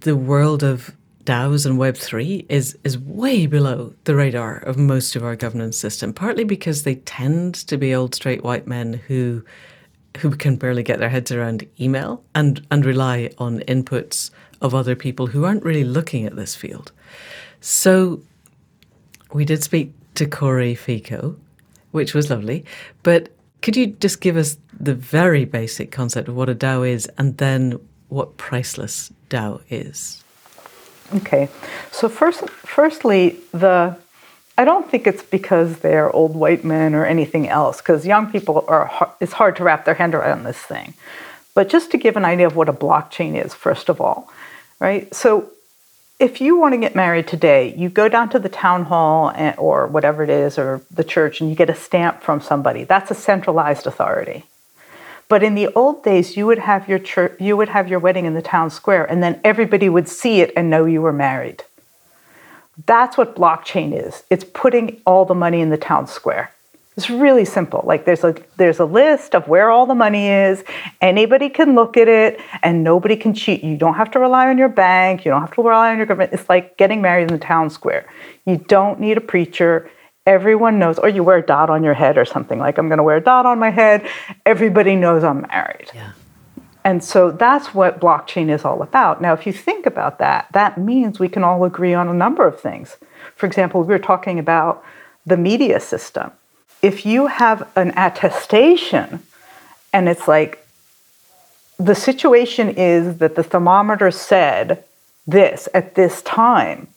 the 0.00 0.16
world 0.16 0.62
of 0.62 0.94
DAOs 1.24 1.66
and 1.66 1.78
Web3 1.78 2.46
is, 2.48 2.76
is 2.82 2.98
way 2.98 3.46
below 3.46 3.94
the 4.04 4.14
radar 4.14 4.56
of 4.56 4.76
most 4.76 5.14
of 5.14 5.22
our 5.22 5.36
governance 5.36 5.78
system, 5.78 6.12
partly 6.12 6.44
because 6.44 6.82
they 6.82 6.96
tend 6.96 7.54
to 7.54 7.76
be 7.76 7.94
old 7.94 8.14
straight 8.14 8.42
white 8.42 8.66
men 8.66 8.94
who 9.06 9.44
who 10.18 10.30
can 10.30 10.56
barely 10.56 10.82
get 10.82 10.98
their 10.98 11.08
heads 11.08 11.32
around 11.32 11.66
email 11.80 12.22
and, 12.34 12.66
and 12.70 12.84
rely 12.84 13.30
on 13.38 13.60
inputs 13.60 14.30
of 14.62 14.74
other 14.74 14.96
people 14.96 15.26
who 15.26 15.44
aren't 15.44 15.64
really 15.64 15.84
looking 15.84 16.24
at 16.24 16.36
this 16.36 16.54
field. 16.54 16.92
So 17.60 18.22
we 19.32 19.44
did 19.44 19.62
speak 19.62 19.92
to 20.14 20.26
Cory 20.26 20.74
Feco, 20.74 21.36
which 21.90 22.14
was 22.14 22.30
lovely, 22.30 22.64
but 23.02 23.28
could 23.60 23.76
you 23.76 23.88
just 23.88 24.20
give 24.20 24.36
us 24.36 24.56
the 24.78 24.94
very 24.94 25.44
basic 25.44 25.90
concept 25.90 26.28
of 26.28 26.34
what 26.34 26.48
a 26.48 26.54
DAO 26.54 26.88
is 26.88 27.06
and 27.18 27.36
then 27.38 27.78
what 28.08 28.36
priceless 28.36 29.12
DAO 29.30 29.60
is? 29.68 30.22
Okay. 31.14 31.48
So 31.90 32.08
first 32.08 32.48
firstly, 32.50 33.36
the 33.52 33.96
I 34.58 34.64
don't 34.64 34.90
think 34.90 35.06
it's 35.06 35.22
because 35.22 35.78
they're 35.78 36.10
old 36.10 36.34
white 36.34 36.64
men 36.64 36.94
or 36.94 37.04
anything 37.06 37.48
else 37.48 37.80
cuz 37.80 38.06
young 38.06 38.30
people 38.30 38.64
are 38.68 39.14
it's 39.20 39.34
hard 39.34 39.56
to 39.56 39.64
wrap 39.64 39.84
their 39.84 39.94
hand 39.94 40.14
around 40.14 40.44
this 40.44 40.58
thing. 40.58 40.94
But 41.54 41.68
just 41.68 41.90
to 41.90 41.98
give 41.98 42.16
an 42.16 42.24
idea 42.24 42.46
of 42.46 42.56
what 42.56 42.68
a 42.68 42.72
blockchain 42.72 43.42
is 43.42 43.54
first 43.54 43.88
of 43.88 44.00
all, 44.00 44.30
right? 44.82 45.14
So 45.14 45.52
if 46.18 46.40
you 46.40 46.56
want 46.56 46.74
to 46.74 46.78
get 46.78 46.96
married 46.96 47.28
today, 47.28 47.72
you 47.76 47.88
go 47.88 48.08
down 48.08 48.28
to 48.30 48.40
the 48.40 48.48
town 48.48 48.86
hall 48.86 49.32
or 49.56 49.86
whatever 49.86 50.24
it 50.24 50.30
is, 50.30 50.58
or 50.58 50.82
the 50.90 51.04
church, 51.04 51.40
and 51.40 51.48
you 51.48 51.54
get 51.54 51.70
a 51.70 51.74
stamp 51.74 52.20
from 52.20 52.40
somebody. 52.40 52.82
That's 52.82 53.10
a 53.10 53.14
centralized 53.14 53.86
authority. 53.86 54.44
But 55.28 55.44
in 55.44 55.54
the 55.54 55.68
old 55.74 56.02
days, 56.02 56.36
you 56.36 56.46
would 56.46 56.58
have 56.58 56.88
your 56.88 56.98
church, 56.98 57.40
you 57.40 57.56
would 57.56 57.68
have 57.68 57.88
your 57.88 58.00
wedding 58.00 58.26
in 58.26 58.34
the 58.34 58.42
town 58.42 58.70
square, 58.70 59.04
and 59.04 59.22
then 59.22 59.40
everybody 59.44 59.88
would 59.88 60.08
see 60.08 60.40
it 60.40 60.52
and 60.56 60.68
know 60.68 60.84
you 60.84 61.00
were 61.00 61.12
married. 61.12 61.62
That's 62.86 63.16
what 63.16 63.36
blockchain 63.36 63.94
is. 63.94 64.24
It's 64.30 64.44
putting 64.44 65.00
all 65.06 65.24
the 65.24 65.34
money 65.34 65.60
in 65.60 65.70
the 65.70 65.76
town 65.76 66.08
square. 66.08 66.50
It's 66.96 67.08
really 67.08 67.46
simple. 67.46 67.82
Like 67.86 68.04
there's 68.04 68.22
a 68.22 68.34
there's 68.58 68.78
a 68.78 68.84
list 68.84 69.34
of 69.34 69.48
where 69.48 69.70
all 69.70 69.86
the 69.86 69.94
money 69.94 70.28
is. 70.28 70.62
Anybody 71.00 71.48
can 71.48 71.74
look 71.74 71.96
at 71.96 72.06
it 72.06 72.38
and 72.62 72.84
nobody 72.84 73.16
can 73.16 73.32
cheat. 73.32 73.64
You 73.64 73.78
don't 73.78 73.94
have 73.94 74.10
to 74.10 74.18
rely 74.18 74.48
on 74.48 74.58
your 74.58 74.68
bank, 74.68 75.24
you 75.24 75.30
don't 75.30 75.40
have 75.40 75.54
to 75.54 75.62
rely 75.62 75.90
on 75.90 75.96
your 75.96 76.06
government. 76.06 76.34
It's 76.34 76.48
like 76.50 76.76
getting 76.76 77.00
married 77.00 77.22
in 77.22 77.28
the 77.28 77.38
town 77.38 77.70
square. 77.70 78.06
You 78.44 78.58
don't 78.58 79.00
need 79.00 79.16
a 79.16 79.22
preacher. 79.22 79.90
Everyone 80.26 80.78
knows 80.78 80.98
or 80.98 81.08
you 81.08 81.24
wear 81.24 81.38
a 81.38 81.42
dot 81.42 81.70
on 81.70 81.82
your 81.82 81.94
head 81.94 82.18
or 82.18 82.26
something 82.26 82.58
like 82.58 82.76
I'm 82.78 82.88
going 82.88 82.98
to 82.98 83.02
wear 83.02 83.16
a 83.16 83.22
dot 83.22 83.46
on 83.46 83.58
my 83.58 83.70
head. 83.70 84.06
Everybody 84.44 84.94
knows 84.94 85.24
I'm 85.24 85.42
married. 85.42 85.90
Yeah. 85.94 86.12
And 86.84 87.02
so 87.02 87.30
that's 87.30 87.72
what 87.72 88.00
blockchain 88.00 88.50
is 88.50 88.64
all 88.64 88.82
about. 88.82 89.22
Now, 89.22 89.32
if 89.32 89.46
you 89.46 89.52
think 89.52 89.86
about 89.86 90.18
that, 90.18 90.48
that 90.52 90.78
means 90.78 91.18
we 91.18 91.28
can 91.28 91.44
all 91.44 91.64
agree 91.64 91.94
on 91.94 92.08
a 92.08 92.14
number 92.14 92.46
of 92.46 92.60
things. 92.60 92.96
For 93.34 93.46
example, 93.46 93.82
we 93.82 93.86
were 93.86 93.98
talking 93.98 94.38
about 94.38 94.84
the 95.24 95.36
media 95.36 95.78
system 95.80 96.32
if 96.82 97.06
you 97.06 97.28
have 97.28 97.68
an 97.76 97.92
attestation 97.96 99.22
and 99.92 100.08
it's 100.08 100.26
like 100.26 100.66
the 101.78 101.94
situation 101.94 102.68
is 102.70 103.18
that 103.18 103.36
the 103.36 103.42
thermometer 103.42 104.10
said 104.10 104.84
this 105.26 105.68
at 105.72 105.94
this 105.94 106.20
time 106.22 106.88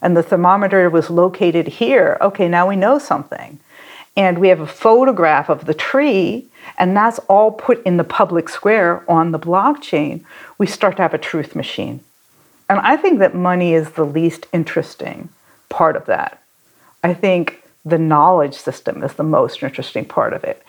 and 0.00 0.16
the 0.16 0.22
thermometer 0.22 0.88
was 0.88 1.10
located 1.10 1.66
here 1.66 2.16
okay 2.20 2.48
now 2.48 2.68
we 2.68 2.76
know 2.76 2.98
something. 2.98 3.58
And 4.18 4.38
we 4.38 4.48
have 4.48 4.60
a 4.60 4.66
photograph 4.66 5.50
of 5.50 5.66
the 5.66 5.74
tree 5.74 6.46
and 6.78 6.96
that's 6.96 7.18
all 7.28 7.50
put 7.50 7.84
in 7.84 7.98
the 7.98 8.04
public 8.04 8.48
square 8.48 9.04
on 9.10 9.32
the 9.32 9.38
blockchain 9.38 10.24
we 10.56 10.66
start 10.66 10.96
to 10.96 11.02
have 11.02 11.14
a 11.14 11.18
truth 11.18 11.56
machine. 11.56 12.00
And 12.68 12.78
i 12.78 12.96
think 12.96 13.18
that 13.18 13.34
money 13.34 13.74
is 13.74 13.90
the 13.90 14.06
least 14.06 14.46
interesting 14.52 15.30
part 15.68 15.96
of 15.96 16.06
that. 16.06 16.40
I 17.02 17.12
think 17.12 17.62
the 17.86 17.98
knowledge 17.98 18.54
system 18.54 19.02
is 19.04 19.14
the 19.14 19.22
most 19.22 19.62
interesting 19.62 20.04
part 20.04 20.32
of 20.32 20.42
it. 20.42 20.62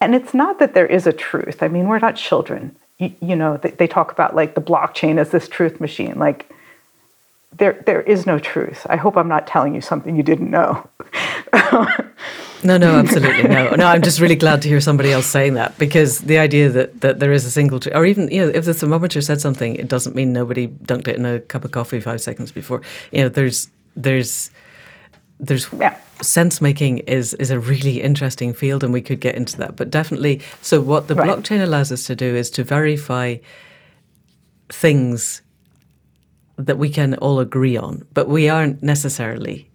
And 0.00 0.14
it's 0.14 0.34
not 0.34 0.58
that 0.58 0.74
there 0.74 0.86
is 0.86 1.06
a 1.06 1.12
truth. 1.12 1.62
I 1.62 1.68
mean, 1.68 1.86
we're 1.86 2.00
not 2.00 2.16
children. 2.16 2.76
You, 2.98 3.14
you 3.22 3.36
know, 3.36 3.56
they, 3.56 3.70
they, 3.70 3.86
talk 3.86 4.10
about 4.10 4.34
like 4.34 4.54
the 4.54 4.60
blockchain 4.60 5.18
as 5.18 5.30
this 5.30 5.48
truth 5.48 5.80
machine. 5.80 6.18
Like, 6.18 6.50
there, 7.56 7.82
there 7.86 8.02
is 8.02 8.26
no 8.26 8.38
truth. 8.38 8.86
I 8.90 8.96
hope 8.96 9.16
I'm 9.16 9.28
not 9.28 9.46
telling 9.46 9.74
you 9.74 9.80
something 9.80 10.16
you 10.16 10.22
didn't 10.22 10.50
know. 10.50 10.88
no, 12.64 12.76
no, 12.76 12.98
absolutely 12.98 13.44
no. 13.44 13.70
No, 13.76 13.86
I'm 13.86 14.02
just 14.02 14.20
really 14.20 14.36
glad 14.36 14.60
to 14.62 14.68
hear 14.68 14.80
somebody 14.80 15.12
else 15.12 15.26
saying 15.26 15.54
that 15.54 15.78
because 15.78 16.20
the 16.20 16.38
idea 16.38 16.68
that, 16.68 17.00
that 17.00 17.20
there 17.20 17.32
is 17.32 17.44
a 17.44 17.50
single 17.50 17.80
truth, 17.80 17.94
or 17.94 18.04
even 18.04 18.28
you 18.28 18.44
know, 18.44 18.48
if 18.48 18.64
the 18.64 18.74
thermometer 18.74 19.20
said 19.20 19.40
something, 19.40 19.76
it 19.76 19.88
doesn't 19.88 20.16
mean 20.16 20.32
nobody 20.32 20.68
dunked 20.68 21.08
it 21.08 21.16
in 21.16 21.24
a 21.24 21.40
cup 21.40 21.64
of 21.64 21.70
coffee 21.70 22.00
five 22.00 22.20
seconds 22.20 22.50
before. 22.50 22.82
You 23.12 23.22
know, 23.22 23.28
there's 23.28 23.68
there's 23.94 24.50
there's 25.38 25.72
yeah. 25.78 25.96
Sense 26.22 26.60
making 26.60 26.98
is 26.98 27.34
is 27.34 27.50
a 27.50 27.58
really 27.58 28.00
interesting 28.00 28.52
field 28.54 28.82
and 28.82 28.92
we 28.92 29.02
could 29.02 29.20
get 29.20 29.34
into 29.34 29.56
that 29.56 29.76
but 29.76 29.90
definitely 29.90 30.40
so 30.62 30.80
what 30.80 31.08
the 31.08 31.14
right. 31.14 31.28
blockchain 31.28 31.62
allows 31.62 31.92
us 31.92 32.04
to 32.04 32.16
do 32.16 32.34
is 32.34 32.50
to 32.50 32.64
verify 32.64 33.36
things 34.68 35.42
that 36.56 36.78
we 36.78 36.88
can 36.88 37.14
all 37.16 37.38
agree 37.38 37.76
on 37.76 38.06
but 38.14 38.28
we 38.28 38.48
aren't 38.48 38.82
necessarily 38.82 39.68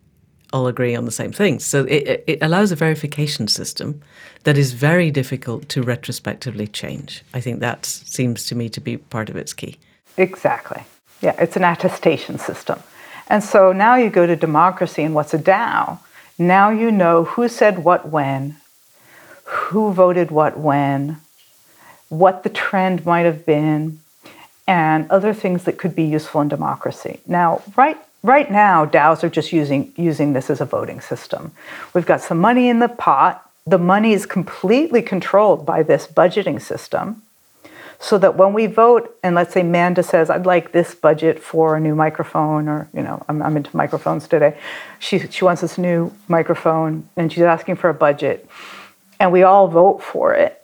all 0.54 0.68
agree 0.68 0.96
on 0.96 1.06
the 1.06 1.12
same 1.12 1.32
things 1.32 1.64
so 1.66 1.86
it, 1.86 2.24
it 2.28 2.40
allows 2.42 2.72
a 2.72 2.76
verification 2.76 3.48
system 3.48 4.02
that 4.44 4.58
is 4.58 4.74
very 4.74 5.12
difficult 5.12 5.70
to 5.70 5.84
retrospectively 5.84 6.68
change. 6.68 7.24
I 7.34 7.42
think 7.42 7.60
that 7.60 7.86
seems 7.86 8.48
to 8.48 8.56
me 8.56 8.70
to 8.70 8.82
be 8.82 8.98
part 8.98 9.30
of 9.30 9.36
its 9.36 9.54
key. 9.54 9.78
Exactly. 10.18 10.84
Yeah 11.22 11.36
it's 11.38 11.56
an 11.56 11.64
attestation 11.64 12.38
system. 12.38 12.82
And 13.28 13.44
so 13.44 13.72
now 13.72 13.96
you 13.96 14.10
go 14.10 14.28
to 14.28 14.36
democracy 14.36 15.04
and 15.04 15.16
what's 15.16 15.34
a 15.34 15.40
DAO? 15.40 16.00
Now 16.38 16.70
you 16.70 16.92
know 16.92 17.26
who 17.26 17.48
said 17.48 17.84
what 17.84 18.10
when, 18.10 18.58
who 19.44 19.94
voted 19.94 20.32
what 20.32 20.58
when, 20.58 21.18
what 22.10 22.44
the 22.44 22.50
trend 22.50 23.06
might 23.06 23.26
have 23.26 23.46
been, 23.46 24.00
and 24.68 25.10
other 25.10 25.34
things 25.34 25.64
that 25.64 25.78
could 25.78 25.96
be 25.96 26.04
useful 26.04 26.42
in 26.42 26.48
democracy. 26.48 27.20
Now, 27.26 27.62
right 27.76 27.98
right 28.24 28.52
now, 28.52 28.86
DAOs 28.86 29.24
are 29.24 29.30
just 29.30 29.52
using 29.52 29.94
using 29.96 30.34
this 30.34 30.50
as 30.50 30.62
a 30.62 30.66
voting 30.66 31.02
system. 31.02 31.52
We've 31.94 32.06
got 32.06 32.22
some 32.22 32.40
money 32.40 32.70
in 32.70 32.80
the 32.80 32.90
pot. 32.90 33.50
The 33.66 33.78
money 33.78 34.14
is 34.14 34.26
completely 34.26 35.02
controlled 35.02 35.66
by 35.66 35.84
this 35.84 36.08
budgeting 36.08 36.62
system. 36.62 37.22
So 38.02 38.18
that 38.18 38.36
when 38.36 38.52
we 38.52 38.66
vote, 38.66 39.16
and 39.22 39.36
let's 39.36 39.54
say 39.54 39.62
Manda 39.62 40.02
says, 40.02 40.32
I'd 40.32 40.48
like 40.48 40.72
this 40.72 40.96
budget 40.96 41.40
for 41.40 41.76
a 41.76 41.80
new 41.80 41.94
microphone, 41.94 42.68
or, 42.68 42.90
you 42.96 43.04
know, 43.04 43.24
I'm, 43.30 43.44
I'm 43.44 43.56
into 43.56 43.78
microphones 43.78 44.28
today. 44.28 44.58
She, 44.98 45.20
she 45.20 45.46
wants 45.46 45.62
this 45.62 45.78
new 45.78 46.12
microphone, 46.28 47.08
and 47.16 47.32
she's 47.32 47.44
asking 47.44 47.76
for 47.76 47.92
a 47.92 47.94
budget, 47.94 48.50
and 49.20 49.32
we 49.32 49.44
all 49.44 49.68
vote 49.68 50.02
for 50.02 50.34
it. 50.34 50.64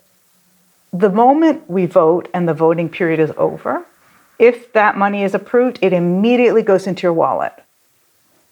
The 0.92 1.10
moment 1.10 1.70
we 1.70 1.86
vote 1.86 2.28
and 2.34 2.48
the 2.48 2.54
voting 2.54 2.88
period 2.88 3.20
is 3.20 3.30
over, 3.36 3.86
if 4.40 4.72
that 4.72 4.96
money 4.96 5.22
is 5.22 5.32
approved, 5.32 5.78
it 5.80 5.92
immediately 5.92 6.62
goes 6.62 6.88
into 6.88 7.02
your 7.04 7.12
wallet. 7.12 7.52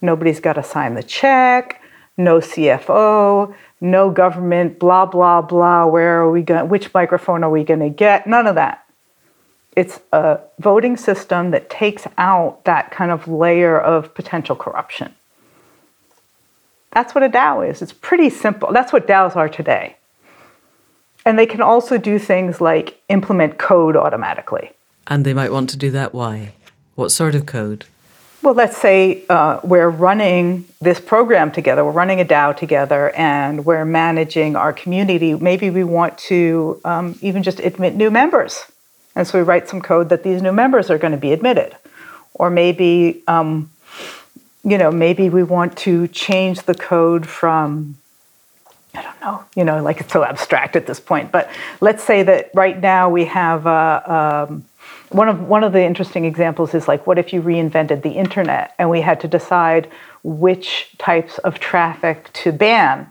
Nobody's 0.00 0.38
got 0.38 0.52
to 0.52 0.62
sign 0.62 0.94
the 0.94 1.02
check, 1.02 1.82
no 2.16 2.38
CFO, 2.38 3.52
no 3.80 4.10
government, 4.10 4.78
blah, 4.78 5.06
blah, 5.06 5.42
blah. 5.42 5.86
Where 5.86 6.20
are 6.20 6.30
we 6.30 6.42
going? 6.42 6.68
Which 6.68 6.92
microphone 6.94 7.44
are 7.44 7.50
we 7.50 7.64
going 7.64 7.80
to 7.80 7.90
get? 7.90 8.26
None 8.26 8.46
of 8.46 8.54
that. 8.54 8.86
It's 9.76 10.00
a 10.12 10.40
voting 10.58 10.96
system 10.96 11.50
that 11.50 11.68
takes 11.68 12.06
out 12.16 12.64
that 12.64 12.90
kind 12.90 13.10
of 13.10 13.28
layer 13.28 13.78
of 13.78 14.14
potential 14.14 14.56
corruption. 14.56 15.14
That's 16.92 17.14
what 17.14 17.22
a 17.22 17.28
DAO 17.28 17.68
is. 17.68 17.82
It's 17.82 17.92
pretty 17.92 18.30
simple. 18.30 18.72
That's 18.72 18.90
what 18.90 19.06
DAOs 19.06 19.36
are 19.36 19.50
today. 19.50 19.96
And 21.26 21.38
they 21.38 21.44
can 21.44 21.60
also 21.60 21.98
do 21.98 22.18
things 22.18 22.60
like 22.60 23.02
implement 23.10 23.58
code 23.58 23.96
automatically. 23.96 24.72
And 25.06 25.26
they 25.26 25.34
might 25.34 25.52
want 25.52 25.68
to 25.70 25.76
do 25.76 25.90
that. 25.90 26.14
Why? 26.14 26.54
What 26.94 27.10
sort 27.10 27.34
of 27.34 27.44
code? 27.44 27.84
Well, 28.42 28.54
let's 28.54 28.76
say 28.76 29.24
uh, 29.28 29.60
we're 29.64 29.88
running 29.88 30.66
this 30.80 31.00
program 31.00 31.50
together, 31.50 31.84
we're 31.84 31.90
running 31.90 32.20
a 32.20 32.24
DAO 32.24 32.56
together, 32.56 33.10
and 33.16 33.64
we're 33.64 33.84
managing 33.84 34.54
our 34.56 34.72
community. 34.72 35.34
Maybe 35.34 35.70
we 35.70 35.82
want 35.82 36.16
to 36.18 36.80
um, 36.84 37.18
even 37.22 37.42
just 37.42 37.58
admit 37.60 37.96
new 37.96 38.10
members. 38.10 38.64
And 39.16 39.26
so 39.26 39.38
we 39.38 39.44
write 39.44 39.68
some 39.68 39.80
code 39.80 40.10
that 40.10 40.22
these 40.22 40.42
new 40.42 40.52
members 40.52 40.90
are 40.90 40.98
going 40.98 41.12
to 41.12 41.18
be 41.18 41.32
admitted. 41.32 41.76
Or 42.34 42.50
maybe, 42.50 43.22
um, 43.26 43.70
you 44.62 44.76
know, 44.76 44.90
maybe 44.90 45.30
we 45.30 45.42
want 45.42 45.76
to 45.78 46.06
change 46.08 46.62
the 46.62 46.74
code 46.74 47.26
from, 47.26 47.96
I 48.94 49.02
don't 49.02 49.20
know, 49.22 49.44
you 49.56 49.64
know, 49.64 49.82
like 49.82 50.00
it's 50.00 50.12
so 50.12 50.22
abstract 50.22 50.76
at 50.76 50.86
this 50.86 51.00
point. 51.00 51.32
But 51.32 51.50
let's 51.80 52.04
say 52.04 52.22
that 52.24 52.50
right 52.54 52.78
now 52.78 53.08
we 53.08 53.24
have 53.24 53.64
a, 53.64 54.46
um, 54.50 54.66
one 55.10 55.28
of 55.28 55.40
one 55.42 55.64
of 55.64 55.72
the 55.72 55.82
interesting 55.82 56.24
examples 56.24 56.74
is 56.74 56.88
like 56.88 57.06
what 57.06 57.18
if 57.18 57.32
you 57.32 57.42
reinvented 57.42 58.02
the 58.02 58.10
internet 58.10 58.74
and 58.78 58.90
we 58.90 59.00
had 59.00 59.20
to 59.20 59.28
decide 59.28 59.90
which 60.22 60.94
types 60.98 61.38
of 61.38 61.58
traffic 61.58 62.32
to 62.32 62.52
ban? 62.52 63.10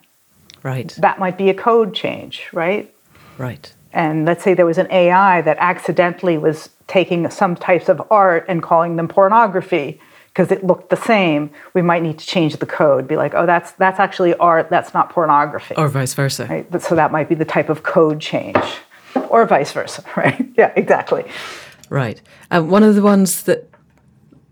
Right. 0.63 0.89
That 0.99 1.19
might 1.19 1.37
be 1.37 1.49
a 1.49 1.53
code 1.53 1.93
change 1.93 2.47
right? 2.53 2.93
Right. 3.37 3.71
And 3.93 4.25
let's 4.25 4.43
say 4.43 4.53
there 4.53 4.65
was 4.65 4.77
an 4.77 4.91
ai 4.91 5.41
that 5.41 5.57
accidentally 5.59 6.37
was 6.37 6.69
taking 6.87 7.29
some 7.29 7.55
types 7.55 7.87
of 7.87 8.01
art 8.11 8.45
and 8.47 8.61
calling 8.61 8.97
them 8.97 9.07
pornography 9.07 9.99
because 10.27 10.51
it 10.51 10.65
looked 10.65 10.89
the 10.89 10.97
same. 10.97 11.49
We 11.73 11.81
might 11.81 12.03
need 12.03 12.19
to 12.19 12.25
change 12.25 12.57
the 12.57 12.65
code. 12.65 13.07
Be 13.07 13.15
like 13.15 13.33
oh 13.33 13.45
that's 13.45 13.71
that's 13.73 13.99
actually 13.99 14.33
art. 14.35 14.69
That's 14.69 14.93
not 14.93 15.11
pornography. 15.11 15.75
Or 15.75 15.87
vice 15.87 16.13
versa. 16.13 16.45
Right? 16.45 16.81
So 16.81 16.95
that 16.95 17.11
might 17.11 17.29
be 17.29 17.35
the 17.35 17.45
type 17.45 17.69
of 17.69 17.83
code 17.83 18.19
change. 18.19 18.57
Or 19.29 19.45
vice 19.45 19.71
versa 19.71 20.03
right? 20.17 20.45
Yeah 20.57 20.73
exactly 20.75 21.25
Right. 21.89 22.21
Um, 22.51 22.69
one 22.69 22.83
of 22.83 22.95
the 22.95 23.01
ones 23.01 23.43
that 23.43 23.69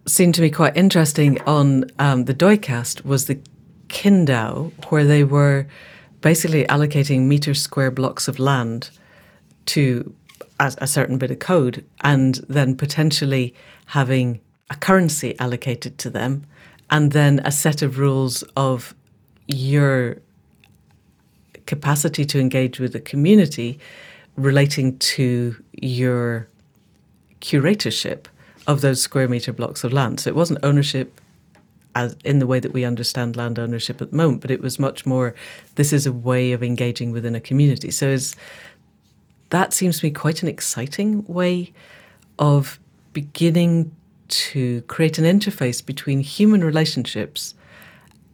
seemed 0.05 0.35
to 0.35 0.41
me 0.41 0.49
quite 0.49 0.75
interesting 0.75 1.41
on 1.43 1.85
um, 1.99 2.25
the 2.25 2.33
Doicast 2.33 3.05
was 3.05 3.25
the 3.25 3.39
Kindau, 3.87 4.71
where 4.89 5.05
they 5.05 5.23
were 5.23 5.67
basically 6.21 6.65
allocating 6.65 7.21
meter 7.21 7.53
square 7.53 7.91
blocks 7.91 8.27
of 8.27 8.39
land 8.39 8.89
to 9.65 10.13
a, 10.59 10.73
a 10.79 10.87
certain 10.87 11.17
bit 11.17 11.31
of 11.31 11.39
code 11.39 11.85
and 12.01 12.35
then 12.47 12.75
potentially 12.75 13.53
having 13.87 14.39
a 14.69 14.75
currency 14.75 15.37
allocated 15.39 15.97
to 15.99 16.09
them 16.09 16.45
and 16.89 17.11
then 17.11 17.41
a 17.43 17.51
set 17.51 17.81
of 17.81 17.97
rules 17.97 18.43
of 18.55 18.93
your 19.47 20.17
capacity 21.65 22.25
to 22.25 22.39
engage 22.39 22.79
with 22.79 22.93
the 22.93 22.99
community 22.99 23.79
relating 24.35 24.97
to 24.99 25.55
your 25.73 26.47
curatorship 27.43 28.25
of 28.65 28.82
those 28.82 29.01
square 29.01 29.27
meter 29.27 29.51
blocks 29.51 29.84
of 29.84 29.91
land. 29.91 30.21
So 30.21 30.29
it 30.29 30.36
wasn't 30.36 30.63
ownership 30.63 31.19
as 31.95 32.15
in 32.23 32.39
the 32.39 32.47
way 32.47 32.60
that 32.60 32.73
we 32.73 32.86
understand 32.86 33.36
land 33.36 33.60
ownership 33.60 34.01
at 34.01 34.10
the 34.10 34.15
moment, 34.15 34.41
but 34.41 34.49
it 34.49 34.62
was 34.62 34.79
much 34.79 35.06
more 35.06 35.36
this 35.75 35.93
is 35.93 36.08
a 36.08 36.12
way 36.12 36.51
of 36.51 36.63
engaging 36.63 37.12
within 37.12 37.36
a 37.36 37.39
community. 37.39 37.91
So 37.91 38.08
is 38.08 38.36
that 39.49 39.73
seems 39.73 39.99
to 39.99 40.06
me 40.08 40.12
quite 40.12 40.41
an 40.41 40.47
exciting 40.47 41.23
way 41.27 41.71
of 42.39 42.79
beginning 43.12 43.95
to 44.29 44.82
create 44.84 45.19
an 45.19 45.25
interface 45.25 45.86
between 45.86 46.21
human 46.21 46.63
relationships 46.63 47.53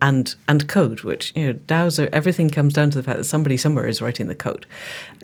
and 0.01 0.35
and 0.47 0.69
code, 0.69 1.01
which 1.01 1.33
you 1.35 1.47
know 1.47 1.53
DAOs 1.53 2.01
are 2.01 2.09
everything 2.13 2.49
comes 2.49 2.73
down 2.73 2.91
to 2.91 2.97
the 2.97 3.03
fact 3.03 3.17
that 3.17 3.25
somebody 3.25 3.57
somewhere 3.57 3.87
is 3.87 4.01
writing 4.01 4.27
the 4.27 4.35
code 4.35 4.65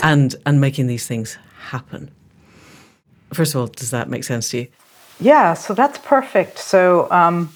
and 0.03 0.35
and 0.45 0.59
making 0.59 0.87
these 0.87 1.07
things 1.07 1.37
happen. 1.69 2.11
First 3.33 3.55
of 3.55 3.61
all, 3.61 3.67
does 3.67 3.91
that 3.91 4.09
make 4.09 4.23
sense 4.23 4.49
to 4.49 4.59
you? 4.59 4.67
Yeah, 5.19 5.53
so 5.53 5.73
that's 5.73 5.97
perfect. 5.97 6.59
So, 6.59 7.09
um, 7.11 7.53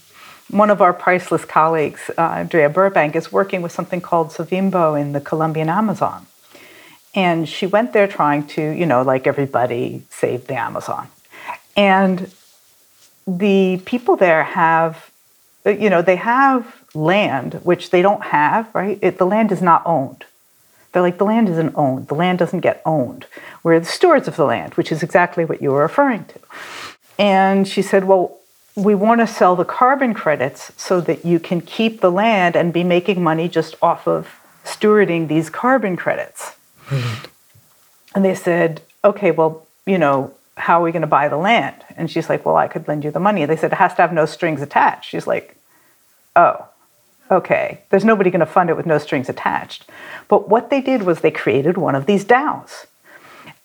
one 0.50 0.72
of 0.72 0.82
our 0.82 0.94
priceless 0.94 1.46
colleagues, 1.46 2.10
uh, 2.18 2.22
Andrea 2.22 2.70
Burbank, 2.70 3.16
is 3.16 3.32
working 3.32 3.62
with 3.62 3.72
something 3.72 4.02
called 4.02 4.30
Savimbo 4.30 5.00
in 5.00 5.12
the 5.12 5.22
Colombian 5.22 5.70
Amazon. 5.70 6.26
And 7.14 7.48
she 7.48 7.68
went 7.68 7.94
there 7.94 8.08
trying 8.08 8.48
to, 8.48 8.62
you 8.62 8.86
know, 8.86 9.02
like 9.04 9.28
everybody, 9.28 10.04
save 10.10 10.48
the 10.48 10.56
Amazon. 10.56 11.08
And 11.76 12.32
the 13.28 13.82
people 13.86 14.16
there 14.16 14.44
have, 14.44 15.12
you 15.66 15.90
know, 15.90 16.02
they 16.02 16.16
have 16.16 16.84
land 16.94 17.56
which 17.64 17.92
they 17.92 18.02
don't 18.02 18.24
have, 18.24 18.74
right? 18.74 18.98
It, 19.02 19.18
the 19.18 19.26
land 19.26 19.52
is 19.52 19.62
not 19.62 19.84
owned. 19.86 20.26
They're 20.92 21.02
like, 21.02 21.18
the 21.18 21.26
land 21.26 21.50
isn't 21.50 21.74
owned. 21.76 22.08
The 22.08 22.16
land 22.16 22.40
doesn't 22.40 22.62
get 22.62 22.82
owned. 22.86 23.28
We're 23.64 23.80
the 23.80 23.86
stewards 23.86 24.28
of 24.28 24.36
the 24.36 24.46
land, 24.46 24.74
which 24.74 24.92
is 24.92 25.04
exactly 25.04 25.46
what 25.46 25.62
you 25.62 25.72
were 25.72 25.82
referring 25.82 26.26
to. 26.26 26.40
And 27.20 27.68
she 27.68 27.82
said, 27.82 28.06
well, 28.06 28.38
we 28.76 28.96
want 28.96 29.22
to 29.22 29.28
sell 29.28 29.56
the 29.56 29.66
carbon 29.66 30.14
credits 30.14 30.72
so 30.78 31.02
that 31.02 31.26
you 31.26 31.40
can 31.40 31.62
keep 31.62 32.02
the 32.02 32.12
land 32.12 32.56
and 32.56 32.72
be 32.74 32.84
making 32.84 33.22
money 33.22 33.50
just 33.50 33.76
off 33.82 34.08
of 34.08 34.40
stewarding 34.64 35.28
these 35.28 35.50
carbon 35.50 35.96
credits. 35.96 36.56
Mm-hmm. 36.88 37.26
And 38.16 38.26
they 38.26 38.36
said, 38.36 38.82
okay, 39.04 39.32
well, 39.32 39.68
you 39.86 39.98
know, 39.98 40.34
how 40.56 40.82
are 40.82 40.84
we 40.84 40.92
going 40.92 41.02
to 41.02 41.08
buy 41.08 41.28
the 41.28 41.38
land? 41.38 41.76
And 41.98 42.10
she's 42.10 42.30
like, 42.30 42.46
well, 42.46 42.56
I 42.56 42.68
could 42.68 42.88
lend 42.88 43.04
you 43.04 43.12
the 43.12 43.20
money. 43.20 43.46
They 43.46 43.56
said, 43.56 43.72
it 43.72 43.78
has 43.78 43.94
to 43.96 44.02
have 44.02 44.14
no 44.14 44.26
strings 44.26 44.62
attached. 44.62 45.10
She's 45.10 45.28
like, 45.28 45.56
oh, 46.36 46.66
okay. 47.32 47.82
There's 47.90 48.06
nobody 48.06 48.30
going 48.30 48.40
to 48.40 48.46
fund 48.46 48.70
it 48.70 48.78
with 48.78 48.86
no 48.86 48.98
strings 48.98 49.30
attached. 49.30 49.90
But 50.28 50.50
what 50.50 50.70
they 50.70 50.82
did 50.82 51.04
was 51.04 51.22
they 51.22 51.32
created 51.32 51.78
one 51.78 51.96
of 51.96 52.06
these 52.06 52.26
DAOs. 52.26 52.86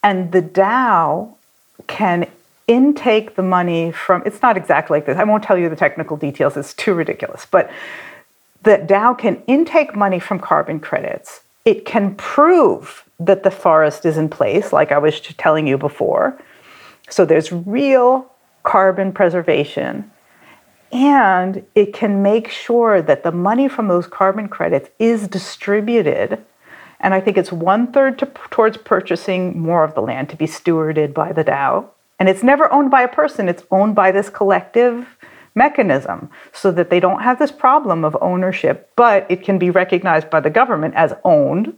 And 0.03 0.33
the 0.33 0.42
DAO 0.42 1.35
can 1.87 2.29
intake 2.66 3.37
the 3.37 3.42
money 3.42 3.92
from, 3.92 4.22
it's 4.24 4.42
not 4.42 4.57
exactly 4.57 4.96
like 4.96 5.07
this. 5.07 5.18
I 5.18 5.24
won't 5.24 5.42
tell 5.42 5.59
you 5.59 5.68
the 5.68 5.77
technical 5.77 6.16
details, 6.16 6.57
it's 6.57 6.74
too 6.74 6.94
ridiculous. 6.94 7.46
But 7.50 7.70
the 8.62 8.79
DAO 8.79 9.16
can 9.16 9.42
intake 9.46 9.94
money 9.94 10.18
from 10.18 10.38
carbon 10.38 10.81
credits. 10.81 11.42
It 11.64 11.85
can 11.85 12.14
prove 12.14 13.05
that 13.18 13.42
the 13.42 13.50
forest 13.50 14.05
is 14.05 14.16
in 14.16 14.29
place, 14.29 14.72
like 14.72 14.92
I 14.92 14.98
was 14.98 15.20
telling 15.20 15.66
you 15.66 15.79
before. 15.79 16.38
So 17.09 17.24
there's 17.24 17.53
real 17.53 18.31
carbon 18.62 19.12
preservation. 19.12 20.11
And 20.95 21.66
it 21.74 21.92
can 21.92 22.22
make 22.22 22.49
sure 22.49 23.03
that 23.03 23.22
the 23.22 23.32
money 23.32 23.68
from 23.68 23.88
those 23.88 24.07
carbon 24.07 24.49
credits 24.49 24.88
is 24.99 25.28
distributed 25.28 26.42
and 27.05 27.12
I 27.12 27.20
think 27.20 27.36
it's 27.36 27.53
one 27.53 27.92
third 27.92 28.18
to, 28.20 28.26
towards 28.51 28.78
purchasing 28.78 29.61
more 29.61 29.84
of 29.84 29.95
the 29.95 30.01
land 30.01 30.30
to 30.30 30.36
be 30.36 30.47
stewarded 30.47 31.12
by 31.12 31.32
the 31.32 31.45
DAO. 31.45 31.86
And 32.18 32.30
it's 32.30 32.42
never 32.42 32.72
owned 32.72 32.90
by 32.90 33.03
a 33.03 33.09
person, 33.09 33.47
it's 33.47 33.62
owned 33.70 33.95
by 33.95 34.11
this 34.11 34.30
collective 34.30 35.07
mechanism 35.55 36.30
so 36.53 36.72
that 36.72 36.88
they 36.88 37.01
don't 37.01 37.22
have 37.22 37.38
this 37.38 37.53
problem 37.53 38.07
of 38.07 38.16
ownership, 38.22 38.90
but 38.97 39.26
it 39.28 39.42
can 39.42 39.59
be 39.59 39.68
recognized 39.68 40.30
by 40.30 40.40
the 40.40 40.49
government 40.49 40.95
as 40.95 41.12
owned. 41.24 41.76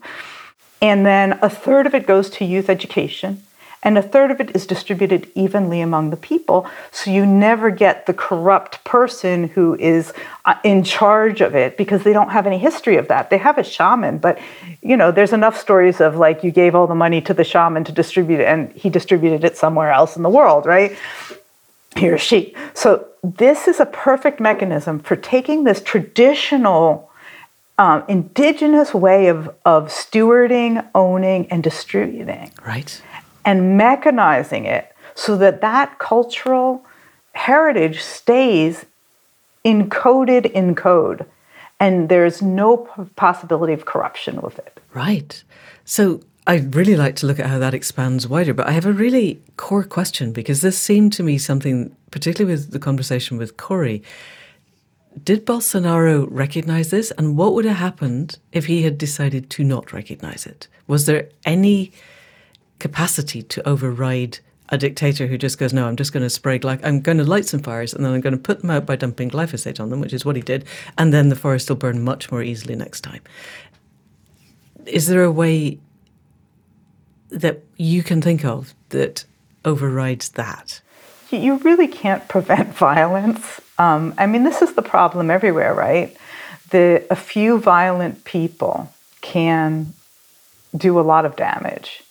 And 0.80 1.04
then 1.04 1.40
a 1.42 1.50
third 1.50 1.86
of 1.86 1.94
it 1.94 2.06
goes 2.06 2.30
to 2.30 2.44
youth 2.44 2.70
education 2.70 3.42
and 3.86 3.96
a 3.96 4.02
third 4.02 4.32
of 4.32 4.40
it 4.40 4.50
is 4.56 4.66
distributed 4.66 5.30
evenly 5.36 5.80
among 5.80 6.10
the 6.10 6.16
people. 6.16 6.68
So 6.90 7.12
you 7.12 7.24
never 7.24 7.70
get 7.70 8.06
the 8.06 8.14
corrupt 8.14 8.82
person 8.82 9.46
who 9.50 9.76
is 9.76 10.12
uh, 10.44 10.56
in 10.64 10.82
charge 10.82 11.40
of 11.40 11.54
it 11.54 11.76
because 11.76 12.02
they 12.02 12.12
don't 12.12 12.30
have 12.30 12.48
any 12.48 12.58
history 12.58 12.96
of 12.96 13.06
that. 13.06 13.30
They 13.30 13.38
have 13.38 13.58
a 13.58 13.62
shaman, 13.62 14.18
but 14.18 14.40
you 14.82 14.96
know, 14.96 15.12
there's 15.12 15.32
enough 15.32 15.56
stories 15.56 16.00
of 16.00 16.16
like 16.16 16.42
you 16.42 16.50
gave 16.50 16.74
all 16.74 16.88
the 16.88 16.96
money 16.96 17.20
to 17.20 17.32
the 17.32 17.44
shaman 17.44 17.84
to 17.84 17.92
distribute 17.92 18.40
it 18.40 18.46
and 18.46 18.72
he 18.72 18.90
distributed 18.90 19.44
it 19.44 19.56
somewhere 19.56 19.92
else 19.92 20.16
in 20.16 20.24
the 20.24 20.30
world, 20.30 20.66
right? 20.66 20.98
He 21.94 22.08
or 22.08 22.18
she. 22.18 22.56
So 22.74 23.06
this 23.22 23.68
is 23.68 23.78
a 23.78 23.86
perfect 23.86 24.40
mechanism 24.40 24.98
for 24.98 25.14
taking 25.14 25.62
this 25.62 25.80
traditional 25.80 27.08
um, 27.78 28.02
indigenous 28.08 28.92
way 28.92 29.28
of, 29.28 29.54
of 29.64 29.90
stewarding, 29.90 30.84
owning, 30.92 31.46
and 31.52 31.62
distributing. 31.62 32.50
Right 32.66 33.00
and 33.46 33.80
mechanizing 33.80 34.66
it 34.66 34.92
so 35.14 35.36
that 35.38 35.62
that 35.62 35.98
cultural 35.98 36.84
heritage 37.32 38.02
stays 38.02 38.84
encoded 39.64 40.50
in 40.50 40.74
code 40.74 41.24
and 41.80 42.08
there's 42.08 42.42
no 42.42 42.88
possibility 43.16 43.72
of 43.72 43.84
corruption 43.84 44.40
with 44.40 44.58
it. 44.58 44.80
Right. 44.94 45.42
So 45.84 46.20
I'd 46.46 46.74
really 46.74 46.96
like 46.96 47.16
to 47.16 47.26
look 47.26 47.38
at 47.38 47.46
how 47.46 47.58
that 47.58 47.74
expands 47.74 48.26
wider, 48.26 48.54
but 48.54 48.66
I 48.66 48.72
have 48.72 48.86
a 48.86 48.92
really 48.92 49.40
core 49.56 49.84
question 49.84 50.32
because 50.32 50.60
this 50.60 50.78
seemed 50.78 51.12
to 51.14 51.22
me 51.22 51.38
something, 51.38 51.94
particularly 52.10 52.52
with 52.54 52.70
the 52.70 52.78
conversation 52.78 53.36
with 53.36 53.56
Cory. 53.56 54.02
Did 55.22 55.46
Bolsonaro 55.46 56.26
recognize 56.30 56.90
this? 56.90 57.10
And 57.12 57.36
what 57.36 57.54
would 57.54 57.64
have 57.64 57.76
happened 57.76 58.38
if 58.52 58.66
he 58.66 58.82
had 58.82 58.98
decided 58.98 59.50
to 59.50 59.64
not 59.64 59.92
recognize 59.92 60.46
it? 60.46 60.68
Was 60.86 61.06
there 61.06 61.28
any 61.44 61.92
capacity 62.78 63.42
to 63.42 63.68
override 63.68 64.38
a 64.68 64.78
dictator 64.78 65.26
who 65.26 65.38
just 65.38 65.58
goes, 65.58 65.72
No, 65.72 65.86
I'm 65.86 65.96
just 65.96 66.12
going 66.12 66.22
to 66.22 66.30
spray, 66.30 66.58
like, 66.58 66.84
I'm 66.84 67.00
going 67.00 67.18
to 67.18 67.24
light 67.24 67.46
some 67.46 67.60
fires 67.60 67.94
and 67.94 68.04
then 68.04 68.12
I'm 68.12 68.20
going 68.20 68.32
to 68.34 68.40
put 68.40 68.60
them 68.60 68.70
out 68.70 68.86
by 68.86 68.96
dumping 68.96 69.30
glyphosate 69.30 69.80
on 69.80 69.90
them, 69.90 70.00
which 70.00 70.12
is 70.12 70.24
what 70.24 70.36
he 70.36 70.42
did. 70.42 70.64
And 70.98 71.12
then 71.12 71.28
the 71.28 71.36
forest 71.36 71.68
will 71.68 71.76
burn 71.76 72.02
much 72.02 72.30
more 72.30 72.42
easily 72.42 72.74
next 72.74 73.02
time. 73.02 73.22
Is 74.86 75.06
there 75.06 75.24
a 75.24 75.30
way 75.30 75.78
that 77.30 77.62
you 77.76 78.02
can 78.02 78.22
think 78.22 78.44
of 78.44 78.74
that 78.90 79.24
overrides 79.64 80.30
that? 80.30 80.80
You 81.30 81.58
really 81.58 81.88
can't 81.88 82.26
prevent 82.28 82.74
violence. 82.74 83.60
Um, 83.78 84.14
I 84.18 84.26
mean, 84.26 84.44
this 84.44 84.62
is 84.62 84.74
the 84.74 84.82
problem 84.82 85.30
everywhere, 85.30 85.74
right? 85.74 86.16
The, 86.70 87.04
a 87.10 87.16
few 87.16 87.58
violent 87.58 88.24
people 88.24 88.92
can 89.20 89.92
do 90.76 90.98
a 90.98 91.02
lot 91.02 91.24
of 91.24 91.36
damage. 91.36 92.02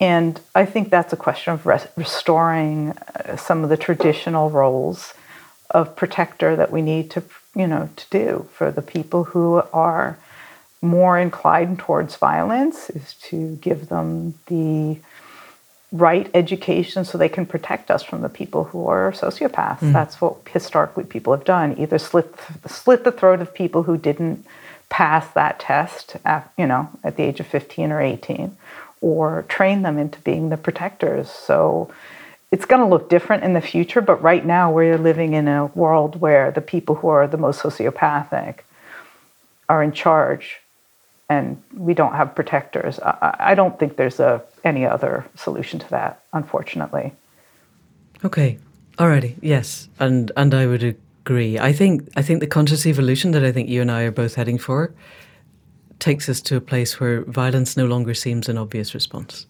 And 0.00 0.40
I 0.54 0.64
think 0.64 0.88
that's 0.88 1.12
a 1.12 1.16
question 1.16 1.52
of 1.52 1.66
res- 1.66 1.86
restoring 1.94 2.90
uh, 2.90 3.36
some 3.36 3.62
of 3.62 3.68
the 3.68 3.76
traditional 3.76 4.48
roles 4.50 5.12
of 5.70 5.94
protector 5.94 6.56
that 6.56 6.72
we 6.72 6.80
need 6.80 7.10
to, 7.12 7.22
you 7.54 7.66
know, 7.66 7.90
to 7.96 8.04
do 8.10 8.48
for 8.52 8.70
the 8.70 8.82
people 8.82 9.24
who 9.24 9.62
are 9.72 10.18
more 10.82 11.18
inclined 11.18 11.78
towards 11.78 12.16
violence 12.16 12.88
is 12.90 13.14
to 13.14 13.56
give 13.56 13.88
them 13.88 14.34
the 14.46 14.98
right 15.92 16.30
education 16.34 17.04
so 17.04 17.18
they 17.18 17.28
can 17.28 17.44
protect 17.44 17.90
us 17.90 18.02
from 18.02 18.22
the 18.22 18.28
people 18.28 18.64
who 18.64 18.86
are 18.86 19.12
sociopaths. 19.12 19.80
Mm. 19.80 19.92
That's 19.92 20.20
what 20.20 20.36
historically 20.50 21.04
people 21.04 21.34
have 21.34 21.44
done. 21.44 21.78
Either 21.78 21.98
slit 21.98 22.34
slit 22.66 23.04
the 23.04 23.12
throat 23.12 23.40
of 23.40 23.52
people 23.52 23.82
who 23.82 23.98
didn't 23.98 24.46
pass 24.88 25.30
that 25.32 25.60
test 25.60 26.16
at, 26.24 26.50
you 26.56 26.66
know, 26.66 26.88
at 27.04 27.16
the 27.16 27.22
age 27.24 27.40
of 27.40 27.46
15 27.46 27.92
or 27.92 28.00
18 28.00 28.56
or 29.00 29.44
train 29.48 29.82
them 29.82 29.98
into 29.98 30.20
being 30.20 30.48
the 30.48 30.56
protectors. 30.56 31.30
So 31.30 31.90
it's 32.50 32.64
going 32.64 32.82
to 32.82 32.88
look 32.88 33.08
different 33.08 33.44
in 33.44 33.52
the 33.52 33.60
future, 33.60 34.00
but 34.00 34.22
right 34.22 34.44
now 34.44 34.70
we're 34.72 34.98
living 34.98 35.34
in 35.34 35.48
a 35.48 35.66
world 35.66 36.20
where 36.20 36.50
the 36.50 36.60
people 36.60 36.96
who 36.96 37.08
are 37.08 37.26
the 37.26 37.36
most 37.36 37.62
sociopathic 37.62 38.60
are 39.68 39.82
in 39.82 39.92
charge 39.92 40.60
and 41.28 41.62
we 41.76 41.94
don't 41.94 42.14
have 42.14 42.34
protectors. 42.34 42.98
I, 42.98 43.36
I 43.38 43.54
don't 43.54 43.78
think 43.78 43.96
there's 43.96 44.18
a, 44.18 44.42
any 44.64 44.84
other 44.84 45.24
solution 45.36 45.78
to 45.78 45.90
that, 45.90 46.24
unfortunately. 46.32 47.12
Okay. 48.24 48.58
Alrighty. 48.98 49.36
Yes. 49.40 49.88
And 49.98 50.30
and 50.36 50.52
I 50.52 50.66
would 50.66 50.82
agree. 50.82 51.58
I 51.58 51.72
think 51.72 52.08
I 52.16 52.22
think 52.22 52.40
the 52.40 52.46
conscious 52.46 52.84
evolution 52.84 53.30
that 53.30 53.44
I 53.44 53.52
think 53.52 53.68
you 53.68 53.80
and 53.80 53.90
I 53.90 54.02
are 54.02 54.10
both 54.10 54.34
heading 54.34 54.58
for 54.58 54.92
takes 56.00 56.28
us 56.28 56.40
to 56.42 56.56
a 56.56 56.60
place 56.60 56.98
where 56.98 57.22
violence 57.24 57.76
no 57.76 57.86
longer 57.86 58.14
seems 58.14 58.48
an 58.48 58.58
obvious 58.58 58.94
response. 58.94 59.46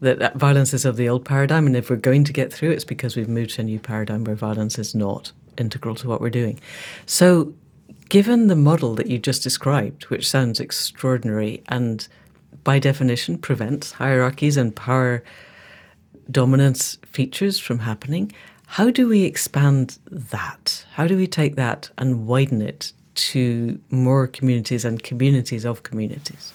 That, 0.00 0.34
violence 0.36 0.74
is 0.74 0.84
of 0.84 0.96
the 0.96 1.08
old 1.08 1.24
paradigm, 1.24 1.66
and 1.66 1.76
if 1.76 1.88
we're 1.88 1.96
going 1.96 2.24
to 2.24 2.32
get 2.32 2.52
through, 2.52 2.72
it's 2.72 2.84
because 2.84 3.16
we've 3.16 3.28
moved 3.28 3.54
to 3.54 3.62
a 3.62 3.64
new 3.64 3.78
paradigm 3.78 4.24
where 4.24 4.34
violence 4.34 4.78
is 4.78 4.94
not 4.94 5.32
integral 5.56 5.94
to 5.96 6.08
what 6.08 6.20
we're 6.20 6.30
doing. 6.30 6.60
So, 7.06 7.54
given 8.08 8.48
the 8.48 8.56
model 8.56 8.94
that 8.96 9.06
you 9.06 9.18
just 9.18 9.42
described, 9.42 10.04
which 10.04 10.28
sounds 10.28 10.60
extraordinary 10.60 11.62
and 11.68 12.06
by 12.64 12.78
definition 12.78 13.38
prevents 13.38 13.92
hierarchies 13.92 14.56
and 14.56 14.74
power 14.74 15.22
dominance 16.30 16.98
features 17.06 17.58
from 17.58 17.80
happening, 17.80 18.32
how 18.66 18.90
do 18.90 19.08
we 19.08 19.24
expand 19.24 19.98
that? 20.10 20.84
How 20.92 21.06
do 21.06 21.16
we 21.16 21.26
take 21.26 21.56
that 21.56 21.90
and 21.96 22.26
widen 22.26 22.60
it 22.60 22.92
to 23.14 23.78
more 23.90 24.26
communities 24.26 24.84
and 24.84 25.02
communities 25.02 25.64
of 25.64 25.82
communities? 25.82 26.52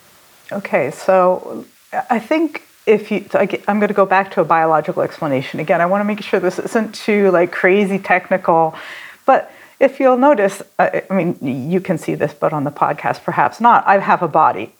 Okay, 0.52 0.92
so 0.92 1.66
I 2.10 2.20
think 2.20 2.64
if 2.86 3.12
you, 3.12 3.26
I'm 3.68 3.80
going 3.80 3.90
to 3.90 3.94
go 3.94 4.06
back 4.06 4.32
to 4.32 4.42
a 4.42 4.46
biological 4.46 5.04
explanation 5.04 5.60
again. 5.60 5.80
I 5.80 5.86
want 5.86 6.02
to 6.02 6.06
make 6.06 6.22
sure 6.22 6.40
this 6.40 6.60
isn't 6.60 6.96
too 6.96 7.30
like 7.32 7.52
crazy 7.52 8.00
technical, 8.00 8.76
but 9.26 9.52
if 9.80 10.00
you'll 10.00 10.18
notice, 10.18 10.62
uh, 10.80 11.02
I 11.10 11.14
mean, 11.14 11.38
you 11.72 11.80
can 11.80 11.98
see 11.98 12.16
this, 12.16 12.34
but 12.34 12.52
on 12.52 12.64
the 12.64 12.72
podcast, 12.72 13.24
perhaps 13.24 13.62
not. 13.62 13.88
I 13.88 14.00
have 14.00 14.22
a 14.22 14.28
body, 14.28 14.74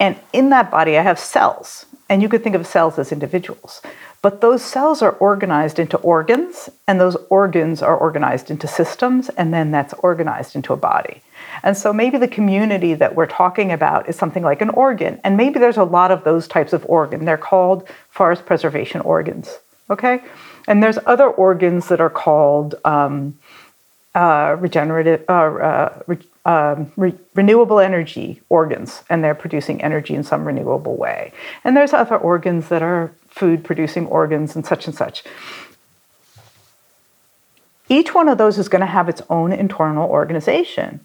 and 0.00 0.18
in 0.32 0.50
that 0.50 0.70
body, 0.70 0.96
I 0.98 1.02
have 1.02 1.18
cells, 1.18 1.86
and 2.12 2.20
you 2.20 2.28
could 2.28 2.44
think 2.44 2.54
of 2.54 2.66
cells 2.66 2.98
as 2.98 3.10
individuals. 3.10 3.80
But 4.20 4.42
those 4.42 4.62
cells 4.62 5.00
are 5.00 5.12
organized 5.12 5.78
into 5.78 5.96
organs, 5.96 6.68
and 6.86 7.00
those 7.00 7.16
organs 7.30 7.80
are 7.80 7.96
organized 7.96 8.50
into 8.50 8.68
systems, 8.68 9.30
and 9.30 9.52
then 9.54 9.70
that's 9.70 9.94
organized 9.94 10.54
into 10.54 10.74
a 10.74 10.76
body. 10.76 11.22
And 11.62 11.74
so 11.74 11.90
maybe 11.90 12.18
the 12.18 12.28
community 12.28 12.92
that 12.92 13.14
we're 13.14 13.26
talking 13.42 13.72
about 13.72 14.10
is 14.10 14.16
something 14.16 14.42
like 14.42 14.60
an 14.60 14.68
organ, 14.68 15.22
and 15.24 15.38
maybe 15.38 15.58
there's 15.58 15.78
a 15.78 15.84
lot 15.84 16.10
of 16.10 16.22
those 16.22 16.46
types 16.46 16.74
of 16.74 16.84
organ. 16.86 17.24
They're 17.24 17.38
called 17.38 17.88
forest 18.10 18.44
preservation 18.44 19.00
organs, 19.00 19.56
okay? 19.88 20.22
And 20.68 20.82
there's 20.82 20.98
other 21.06 21.30
organs 21.30 21.88
that 21.88 22.02
are 22.02 22.10
called 22.10 22.74
um, 22.84 23.38
uh, 24.14 24.56
regenerative, 24.60 25.24
uh, 25.30 25.32
uh, 25.32 26.02
re, 26.06 26.18
um, 26.44 26.92
re- 26.96 27.18
renewable 27.34 27.78
energy 27.78 28.42
organs, 28.48 29.04
and 29.08 29.22
they're 29.22 29.34
producing 29.34 29.82
energy 29.82 30.14
in 30.14 30.24
some 30.24 30.44
renewable 30.44 30.96
way. 30.96 31.32
And 31.64 31.76
there's 31.76 31.92
other 31.92 32.16
organs 32.16 32.68
that 32.68 32.82
are 32.82 33.12
food 33.28 33.64
producing 33.64 34.06
organs 34.06 34.56
and 34.56 34.66
such 34.66 34.86
and 34.86 34.94
such. 34.94 35.22
Each 37.88 38.14
one 38.14 38.28
of 38.28 38.38
those 38.38 38.58
is 38.58 38.68
going 38.68 38.80
to 38.80 38.86
have 38.86 39.08
its 39.08 39.22
own 39.28 39.52
internal 39.52 40.08
organization. 40.08 41.04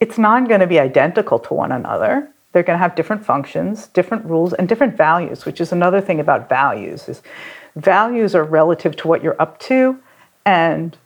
It's 0.00 0.18
not 0.18 0.48
going 0.48 0.60
to 0.60 0.66
be 0.66 0.78
identical 0.78 1.38
to 1.40 1.54
one 1.54 1.72
another. 1.72 2.30
They're 2.52 2.62
going 2.62 2.78
to 2.78 2.82
have 2.82 2.94
different 2.94 3.24
functions, 3.24 3.88
different 3.88 4.24
rules, 4.24 4.52
and 4.52 4.68
different 4.68 4.96
values, 4.96 5.44
which 5.44 5.60
is 5.60 5.72
another 5.72 6.00
thing 6.00 6.20
about 6.20 6.48
values. 6.48 7.08
Is 7.08 7.22
values 7.74 8.34
are 8.34 8.44
relative 8.44 8.96
to 8.96 9.08
what 9.08 9.22
you're 9.22 9.40
up 9.40 9.58
to, 9.60 9.98
and 10.44 10.96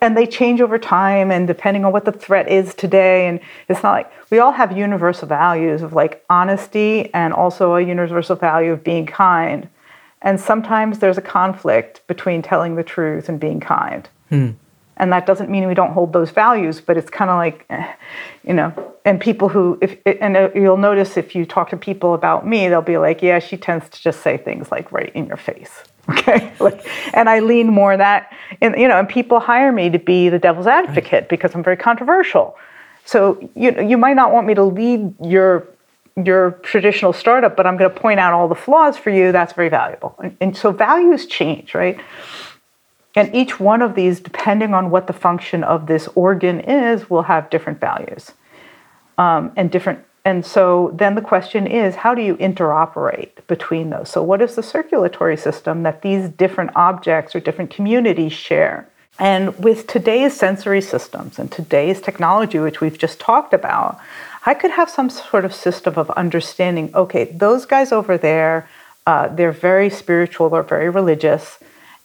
and 0.00 0.16
they 0.16 0.26
change 0.26 0.60
over 0.60 0.78
time 0.78 1.30
and 1.30 1.46
depending 1.46 1.84
on 1.84 1.92
what 1.92 2.04
the 2.04 2.12
threat 2.12 2.48
is 2.48 2.74
today 2.74 3.26
and 3.26 3.40
it's 3.68 3.82
not 3.82 3.92
like 3.92 4.12
we 4.30 4.38
all 4.38 4.52
have 4.52 4.76
universal 4.76 5.26
values 5.26 5.82
of 5.82 5.92
like 5.92 6.24
honesty 6.28 7.12
and 7.14 7.32
also 7.32 7.74
a 7.74 7.80
universal 7.80 8.36
value 8.36 8.72
of 8.72 8.84
being 8.84 9.06
kind. 9.06 9.68
And 10.20 10.40
sometimes 10.40 10.98
there's 10.98 11.16
a 11.16 11.22
conflict 11.22 12.04
between 12.08 12.42
telling 12.42 12.74
the 12.74 12.82
truth 12.82 13.28
and 13.28 13.38
being 13.38 13.60
kind. 13.60 14.08
Hmm. 14.28 14.50
and 14.98 15.12
that 15.12 15.24
doesn't 15.24 15.48
mean 15.48 15.66
we 15.66 15.74
don't 15.74 15.92
hold 15.92 16.12
those 16.12 16.30
values 16.30 16.82
but 16.82 16.98
it's 16.98 17.08
kind 17.08 17.30
of 17.30 17.36
like 17.36 17.64
eh, 17.70 17.94
you 18.44 18.52
know 18.52 18.94
and 19.06 19.18
people 19.18 19.48
who 19.48 19.78
if 19.80 19.96
and 20.04 20.36
uh, 20.36 20.50
you'll 20.54 20.76
notice 20.76 21.16
if 21.16 21.34
you 21.34 21.46
talk 21.46 21.70
to 21.70 21.78
people 21.78 22.12
about 22.12 22.46
me 22.46 22.68
they'll 22.68 22.82
be 22.82 22.98
like 22.98 23.22
yeah 23.22 23.38
she 23.38 23.56
tends 23.56 23.88
to 23.88 24.02
just 24.02 24.20
say 24.20 24.36
things 24.36 24.70
like 24.70 24.92
right 24.92 25.10
in 25.14 25.24
your 25.24 25.38
face 25.38 25.84
okay? 26.18 26.52
Like, 26.58 26.86
and 27.12 27.28
i 27.28 27.40
lean 27.40 27.68
more 27.68 27.96
that 27.96 28.32
and 28.60 28.78
you 28.78 28.88
know 28.88 28.98
and 28.98 29.08
people 29.08 29.40
hire 29.40 29.72
me 29.72 29.90
to 29.90 29.98
be 29.98 30.28
the 30.28 30.38
devil's 30.38 30.66
advocate 30.66 31.12
right. 31.12 31.28
because 31.28 31.54
i'm 31.54 31.62
very 31.62 31.76
controversial. 31.76 32.56
So 33.04 33.50
you 33.54 33.70
know 33.72 33.82
you 33.82 33.98
might 33.98 34.14
not 34.16 34.32
want 34.32 34.46
me 34.46 34.54
to 34.54 34.64
lead 34.64 35.14
your 35.22 35.68
your 36.16 36.52
traditional 36.62 37.12
startup 37.12 37.56
but 37.56 37.66
i'm 37.66 37.76
going 37.76 37.92
to 37.92 38.00
point 38.00 38.20
out 38.20 38.32
all 38.32 38.48
the 38.48 38.54
flaws 38.54 38.96
for 38.96 39.10
you. 39.10 39.32
That's 39.32 39.52
very 39.52 39.68
valuable. 39.68 40.14
And, 40.22 40.36
and 40.40 40.56
so 40.56 40.72
values 40.72 41.26
change 41.26 41.74
right? 41.74 41.98
And 43.14 43.34
each 43.34 43.58
one 43.58 43.82
of 43.82 43.94
these 43.94 44.20
depending 44.20 44.74
on 44.74 44.90
what 44.90 45.06
the 45.06 45.12
function 45.12 45.64
of 45.64 45.86
this 45.86 46.08
organ 46.14 46.60
is 46.60 47.10
will 47.10 47.22
have 47.22 47.50
different 47.50 47.80
values 47.80 48.32
um, 49.18 49.52
and 49.56 49.70
different 49.70 50.04
and 50.24 50.44
so 50.44 50.90
then 50.94 51.14
the 51.14 51.22
question 51.22 51.66
is 51.66 51.96
how 51.96 52.14
do 52.14 52.22
you 52.22 52.36
interoperate 52.36 53.30
between 53.46 53.90
those? 53.90 54.10
So, 54.10 54.22
what 54.22 54.42
is 54.42 54.54
the 54.56 54.62
circulatory 54.62 55.36
system 55.36 55.82
that 55.84 56.02
these 56.02 56.28
different 56.28 56.72
objects 56.74 57.34
or 57.34 57.40
different 57.40 57.70
communities 57.70 58.32
share? 58.32 58.88
And 59.18 59.58
with 59.58 59.86
today's 59.86 60.34
sensory 60.34 60.80
systems 60.80 61.38
and 61.38 61.50
today's 61.50 62.00
technology, 62.00 62.58
which 62.58 62.80
we've 62.80 62.98
just 62.98 63.18
talked 63.18 63.52
about, 63.52 63.98
I 64.46 64.54
could 64.54 64.70
have 64.70 64.88
some 64.88 65.10
sort 65.10 65.44
of 65.44 65.54
system 65.54 65.94
of 65.96 66.10
understanding 66.10 66.90
okay, 66.94 67.24
those 67.24 67.64
guys 67.64 67.90
over 67.90 68.16
there, 68.16 68.68
uh, 69.06 69.28
they're 69.28 69.52
very 69.52 69.90
spiritual 69.90 70.54
or 70.54 70.62
very 70.62 70.90
religious. 70.90 71.58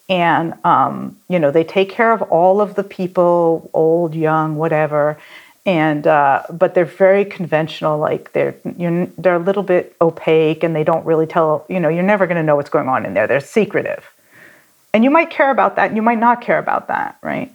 And, 0.09 0.53
um, 0.65 1.17
you 1.29 1.39
know, 1.39 1.51
they 1.51 1.63
take 1.63 1.89
care 1.89 2.11
of 2.11 2.21
all 2.23 2.61
of 2.61 2.75
the 2.75 2.83
people, 2.83 3.69
old, 3.73 4.15
young, 4.15 4.55
whatever 4.57 5.17
and 5.65 6.05
uh, 6.05 6.43
but 6.49 6.73
they're 6.73 6.85
very 6.85 7.25
conventional. 7.25 7.97
Like 7.97 8.33
they're 8.33 8.55
you're, 8.77 9.05
they're 9.17 9.35
a 9.35 9.39
little 9.39 9.63
bit 9.63 9.95
opaque, 10.01 10.63
and 10.63 10.75
they 10.75 10.83
don't 10.83 11.05
really 11.05 11.25
tell. 11.25 11.65
You 11.69 11.79
know, 11.79 11.89
you're 11.89 12.03
never 12.03 12.27
going 12.27 12.37
to 12.37 12.43
know 12.43 12.55
what's 12.55 12.69
going 12.69 12.89
on 12.89 13.05
in 13.05 13.13
there. 13.13 13.27
They're 13.27 13.39
secretive, 13.39 14.11
and 14.93 15.03
you 15.03 15.09
might 15.09 15.29
care 15.29 15.51
about 15.51 15.75
that, 15.77 15.87
and 15.87 15.95
you 15.95 16.01
might 16.01 16.19
not 16.19 16.41
care 16.41 16.59
about 16.59 16.87
that, 16.89 17.17
right? 17.21 17.53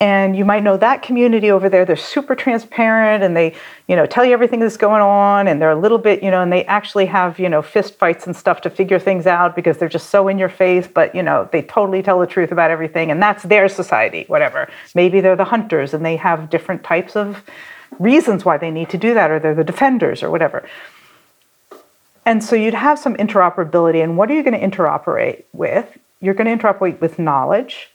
And 0.00 0.36
you 0.36 0.44
might 0.44 0.62
know 0.62 0.76
that 0.76 1.02
community 1.02 1.50
over 1.50 1.68
there. 1.68 1.84
They're 1.84 1.96
super 1.96 2.36
transparent 2.36 3.24
and 3.24 3.36
they 3.36 3.54
you 3.88 3.96
know 3.96 4.06
tell 4.06 4.24
you 4.24 4.32
everything 4.32 4.60
that's 4.60 4.76
going 4.76 5.02
on 5.02 5.48
and 5.48 5.60
they're 5.60 5.70
a 5.70 5.76
little 5.76 5.98
bit 5.98 6.22
you 6.22 6.30
know 6.30 6.40
and 6.40 6.52
they 6.52 6.64
actually 6.66 7.06
have 7.06 7.38
you 7.38 7.48
know 7.48 7.62
fist 7.62 7.96
fights 7.96 8.26
and 8.26 8.36
stuff 8.36 8.60
to 8.62 8.70
figure 8.70 8.98
things 8.98 9.26
out 9.26 9.56
because 9.56 9.78
they're 9.78 9.88
just 9.88 10.10
so 10.10 10.28
in 10.28 10.38
your 10.38 10.48
face 10.48 10.86
but 10.86 11.14
you 11.14 11.22
know 11.22 11.48
they 11.50 11.62
totally 11.62 12.02
tell 12.02 12.20
the 12.20 12.26
truth 12.26 12.52
about 12.52 12.70
everything 12.70 13.10
and 13.10 13.20
that's 13.20 13.42
their 13.44 13.68
society 13.68 14.24
whatever. 14.28 14.68
Maybe 14.94 15.20
they're 15.20 15.36
the 15.36 15.44
hunters 15.44 15.94
and 15.94 16.04
they 16.04 16.16
have 16.16 16.50
different 16.50 16.84
types 16.84 17.16
of 17.16 17.42
reasons 17.98 18.44
why 18.44 18.58
they 18.58 18.70
need 18.70 18.90
to 18.90 18.98
do 18.98 19.14
that 19.14 19.30
or 19.30 19.40
they're 19.40 19.54
the 19.54 19.64
defenders 19.64 20.22
or 20.22 20.30
whatever. 20.30 20.68
And 22.24 22.44
so 22.44 22.54
you'd 22.54 22.74
have 22.74 22.98
some 22.98 23.16
interoperability 23.16 24.02
and 24.02 24.16
what 24.16 24.30
are 24.30 24.34
you 24.34 24.42
going 24.42 24.58
to 24.58 24.76
interoperate 24.76 25.44
with? 25.52 25.98
You're 26.20 26.34
going 26.34 26.58
to 26.58 26.62
interoperate 26.62 27.00
with 27.00 27.18
knowledge 27.18 27.90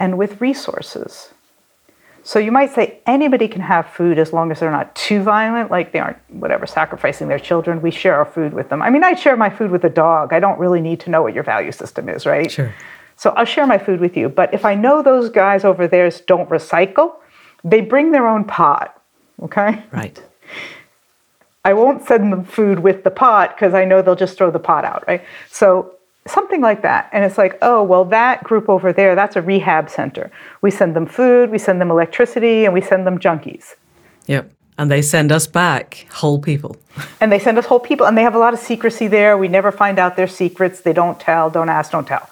and 0.00 0.18
with 0.18 0.40
resources. 0.40 1.32
So 2.22 2.38
you 2.38 2.52
might 2.52 2.70
say 2.70 2.98
anybody 3.06 3.48
can 3.48 3.62
have 3.62 3.86
food 3.86 4.18
as 4.18 4.32
long 4.32 4.50
as 4.50 4.60
they're 4.60 4.70
not 4.70 4.94
too 4.94 5.22
violent, 5.22 5.70
like 5.70 5.92
they 5.92 6.00
aren't, 6.00 6.18
whatever, 6.28 6.66
sacrificing 6.66 7.28
their 7.28 7.38
children. 7.38 7.80
We 7.80 7.90
share 7.90 8.16
our 8.16 8.24
food 8.24 8.52
with 8.52 8.68
them. 8.68 8.82
I 8.82 8.90
mean, 8.90 9.04
I 9.04 9.14
share 9.14 9.36
my 9.36 9.48
food 9.48 9.70
with 9.70 9.84
a 9.84 9.88
dog. 9.90 10.32
I 10.32 10.40
don't 10.40 10.58
really 10.58 10.80
need 10.80 11.00
to 11.00 11.10
know 11.10 11.22
what 11.22 11.34
your 11.34 11.44
value 11.44 11.72
system 11.72 12.08
is, 12.08 12.26
right? 12.26 12.50
Sure. 12.50 12.74
So 13.16 13.30
I'll 13.30 13.44
share 13.44 13.66
my 13.66 13.78
food 13.78 14.00
with 14.00 14.16
you. 14.16 14.28
But 14.28 14.52
if 14.52 14.64
I 14.64 14.74
know 14.74 15.02
those 15.02 15.28
guys 15.30 15.64
over 15.64 15.86
there 15.86 16.10
don't 16.26 16.48
recycle, 16.48 17.14
they 17.62 17.80
bring 17.80 18.12
their 18.12 18.26
own 18.26 18.44
pot, 18.44 19.00
okay? 19.42 19.82
Right. 19.92 20.22
I 21.64 21.74
won't 21.74 22.06
send 22.06 22.32
them 22.32 22.44
food 22.44 22.78
with 22.78 23.04
the 23.04 23.10
pot 23.10 23.54
because 23.54 23.74
I 23.74 23.84
know 23.84 24.00
they'll 24.00 24.16
just 24.16 24.38
throw 24.38 24.50
the 24.50 24.58
pot 24.58 24.84
out, 24.84 25.04
right? 25.06 25.22
So 25.50 25.94
something 26.26 26.60
like 26.60 26.82
that. 26.82 27.08
And 27.12 27.24
it's 27.24 27.38
like, 27.38 27.58
oh, 27.62 27.82
well, 27.82 28.04
that 28.06 28.44
group 28.44 28.68
over 28.68 28.92
there, 28.92 29.14
that's 29.14 29.36
a 29.36 29.42
rehab 29.42 29.88
center. 29.90 30.30
We 30.60 30.70
send 30.70 30.94
them 30.94 31.06
food, 31.06 31.50
we 31.50 31.58
send 31.58 31.80
them 31.80 31.90
electricity, 31.90 32.64
and 32.64 32.74
we 32.74 32.80
send 32.80 33.06
them 33.06 33.18
junkies. 33.18 33.74
Yep. 34.26 34.52
And 34.78 34.90
they 34.90 35.02
send 35.02 35.30
us 35.30 35.46
back 35.46 36.06
whole 36.10 36.38
people. 36.38 36.76
and 37.20 37.30
they 37.30 37.38
send 37.38 37.58
us 37.58 37.66
whole 37.66 37.80
people, 37.80 38.06
and 38.06 38.16
they 38.16 38.22
have 38.22 38.34
a 38.34 38.38
lot 38.38 38.54
of 38.54 38.60
secrecy 38.60 39.08
there. 39.08 39.36
We 39.36 39.48
never 39.48 39.72
find 39.72 39.98
out 39.98 40.16
their 40.16 40.28
secrets. 40.28 40.80
They 40.80 40.92
don't 40.92 41.20
tell, 41.20 41.50
don't 41.50 41.68
ask, 41.68 41.92
don't 41.92 42.06
tell. 42.06 42.28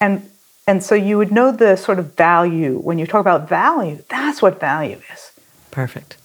And 0.00 0.28
and 0.66 0.84
so 0.84 0.94
you 0.94 1.16
would 1.16 1.32
know 1.32 1.50
the 1.50 1.76
sort 1.76 1.98
of 1.98 2.14
value 2.14 2.78
when 2.78 2.98
you 2.98 3.06
talk 3.06 3.22
about 3.22 3.48
value. 3.48 4.04
That's 4.10 4.42
what 4.42 4.60
value 4.60 5.00
is. 5.10 5.32
Perfect. 5.70 6.18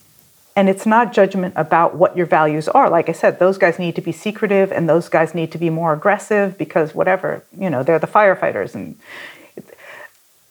And 0.56 0.70
it's 0.70 0.86
not 0.86 1.14
judgment 1.14 1.54
about 1.58 1.96
what 1.96 2.16
your 2.16 2.28
values 2.28 2.68
are. 2.68 2.90
Like 2.90 3.10
I 3.10 3.12
said, 3.12 3.40
those 3.40 3.58
guys 3.58 3.80
need 3.80 3.96
to 3.96 4.02
be 4.02 4.12
secretive 4.12 4.72
and 4.72 4.88
those 4.88 5.10
guys 5.10 5.34
need 5.34 5.52
to 5.54 5.58
be 5.58 5.70
more 5.70 5.94
aggressive 5.94 6.58
because 6.58 6.94
whatever, 6.94 7.44
you 7.58 7.70
know, 7.70 7.82
they're 7.82 8.00
the 8.00 8.08
firefighters 8.08 8.76
and 8.76 8.98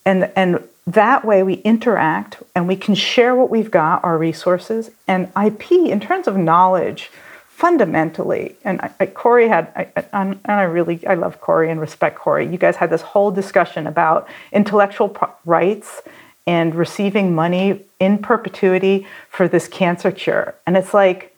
and 0.05 0.29
and 0.35 0.67
that 0.85 1.23
way 1.23 1.43
we 1.43 1.55
interact 1.55 2.43
and 2.53 2.67
we 2.67 2.75
can 2.75 2.95
share 2.95 3.35
what 3.35 3.49
we've 3.49 3.71
got, 3.71 4.03
our 4.03 4.17
resources, 4.17 4.91
and 5.07 5.31
IP 5.41 5.71
in 5.71 6.01
terms 6.01 6.27
of 6.27 6.35
knowledge, 6.35 7.09
fundamentally. 7.53 8.57
And 8.65 8.81
I, 8.81 8.91
I, 8.99 9.05
Cory 9.05 9.47
had, 9.47 9.71
I, 9.75 10.03
and 10.11 10.39
I 10.45 10.63
really, 10.63 11.05
I 11.07 11.13
love 11.13 11.39
Cory 11.39 11.69
and 11.69 11.79
respect 11.79 12.17
Cory. 12.17 12.45
You 12.45 12.57
guys 12.57 12.75
had 12.75 12.89
this 12.89 13.01
whole 13.01 13.31
discussion 13.31 13.87
about 13.87 14.27
intellectual 14.51 15.15
rights 15.45 16.01
and 16.45 16.75
receiving 16.75 17.33
money 17.33 17.85
in 17.99 18.17
perpetuity 18.17 19.07
for 19.29 19.47
this 19.47 19.67
cancer 19.67 20.11
cure. 20.11 20.55
And 20.67 20.75
it's 20.75 20.93
like, 20.93 21.35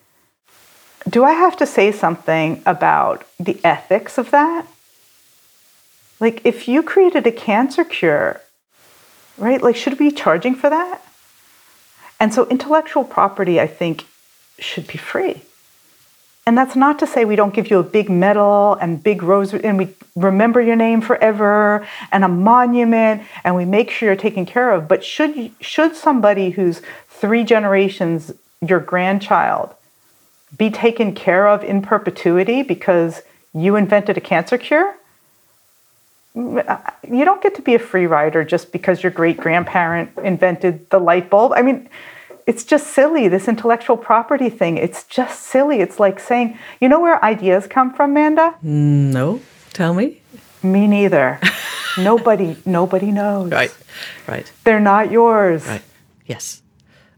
do 1.08 1.24
I 1.24 1.34
have 1.34 1.56
to 1.58 1.66
say 1.66 1.92
something 1.92 2.64
about 2.66 3.26
the 3.40 3.60
ethics 3.64 4.18
of 4.18 4.32
that? 4.32 4.66
Like, 6.20 6.42
if 6.46 6.68
you 6.68 6.82
created 6.82 7.28
a 7.28 7.32
cancer 7.32 7.84
cure, 7.84 8.42
right, 9.38 9.62
like, 9.62 9.76
should 9.76 10.00
we 10.00 10.10
be 10.10 10.16
charging 10.16 10.56
for 10.56 10.70
that? 10.70 11.02
And 12.20 12.34
so, 12.34 12.48
intellectual 12.48 13.04
property, 13.04 13.60
I 13.60 13.68
think, 13.68 14.06
should 14.58 14.88
be 14.88 14.98
free. 14.98 15.42
And 16.48 16.56
that's 16.56 16.76
not 16.76 17.00
to 17.00 17.08
say 17.08 17.26
we 17.26 17.36
don't 17.36 17.56
give 17.56 17.72
you 17.72 17.80
a 17.80 17.84
big 17.84 18.08
medal 18.08 18.76
and 18.76 19.02
big 19.02 19.24
rose 19.24 19.54
and 19.54 19.80
we 19.80 19.90
remember 20.16 20.62
your 20.62 20.76
name 20.76 21.02
forever 21.02 21.88
and 22.12 22.24
a 22.24 22.28
monument 22.28 23.24
and 23.44 23.56
we 23.56 23.66
make 23.66 23.90
sure 23.90 24.10
you're 24.10 24.16
taken 24.16 24.46
care 24.46 24.72
of. 24.72 24.88
But 24.88 25.04
should 25.04 25.52
should 25.60 25.96
somebody 25.96 26.52
who's 26.52 26.84
three 27.10 27.44
generations 27.44 28.32
your 28.62 28.80
grandchild 28.80 29.74
be 30.56 30.70
taken 30.70 31.16
care 31.16 31.48
of 31.48 31.64
in 31.64 31.82
perpetuity 31.82 32.62
because 32.62 33.24
you 33.54 33.76
invented 33.76 34.16
a 34.16 34.22
cancer 34.22 34.60
cure? 34.60 34.96
You 36.36 37.26
don't 37.26 37.42
get 37.42 37.56
to 37.56 37.62
be 37.64 37.74
a 37.74 37.80
free 37.80 38.06
rider 38.06 38.44
just 38.44 38.72
because 38.72 39.02
your 39.02 39.12
great 39.12 39.38
grandparent 39.38 40.12
invented 40.22 40.90
the 40.92 41.00
light 41.00 41.30
bulb. 41.30 41.54
I 41.54 41.64
mean, 41.64 41.90
it's 42.48 42.64
just 42.64 42.88
silly 42.88 43.28
this 43.28 43.48
intellectual 43.48 43.98
property 43.98 44.50
thing. 44.50 44.78
It's 44.78 45.04
just 45.04 45.44
silly. 45.44 45.82
It's 45.82 46.00
like 46.00 46.20
saying 46.20 46.58
you 46.80 46.90
know 46.90 47.00
where 47.00 47.24
ideas 47.24 47.68
come 47.68 47.94
from 47.94 48.14
manda 48.14 48.56
mm, 48.64 49.12
no. 49.14 49.42
Tell 49.74 49.94
me. 49.94 50.22
Me 50.64 50.88
neither. 50.88 51.40
Nobody 51.98 52.58
nobody 52.66 53.12
knows. 53.12 53.52
Right 53.52 53.76
right. 54.28 54.52
They're 54.64 54.80
not 54.80 55.12
yours. 55.12 55.66
Right 55.66 55.82
yes. 56.26 56.62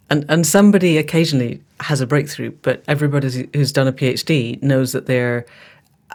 And 0.09 0.25
and 0.29 0.45
somebody 0.45 0.97
occasionally 0.97 1.61
has 1.81 2.01
a 2.01 2.07
breakthrough 2.07 2.51
but 2.61 2.83
everybody 2.87 3.49
who's 3.53 3.71
done 3.71 3.87
a 3.87 3.93
phd 3.93 4.63
knows 4.63 4.91
that 4.93 5.05
they're 5.05 5.45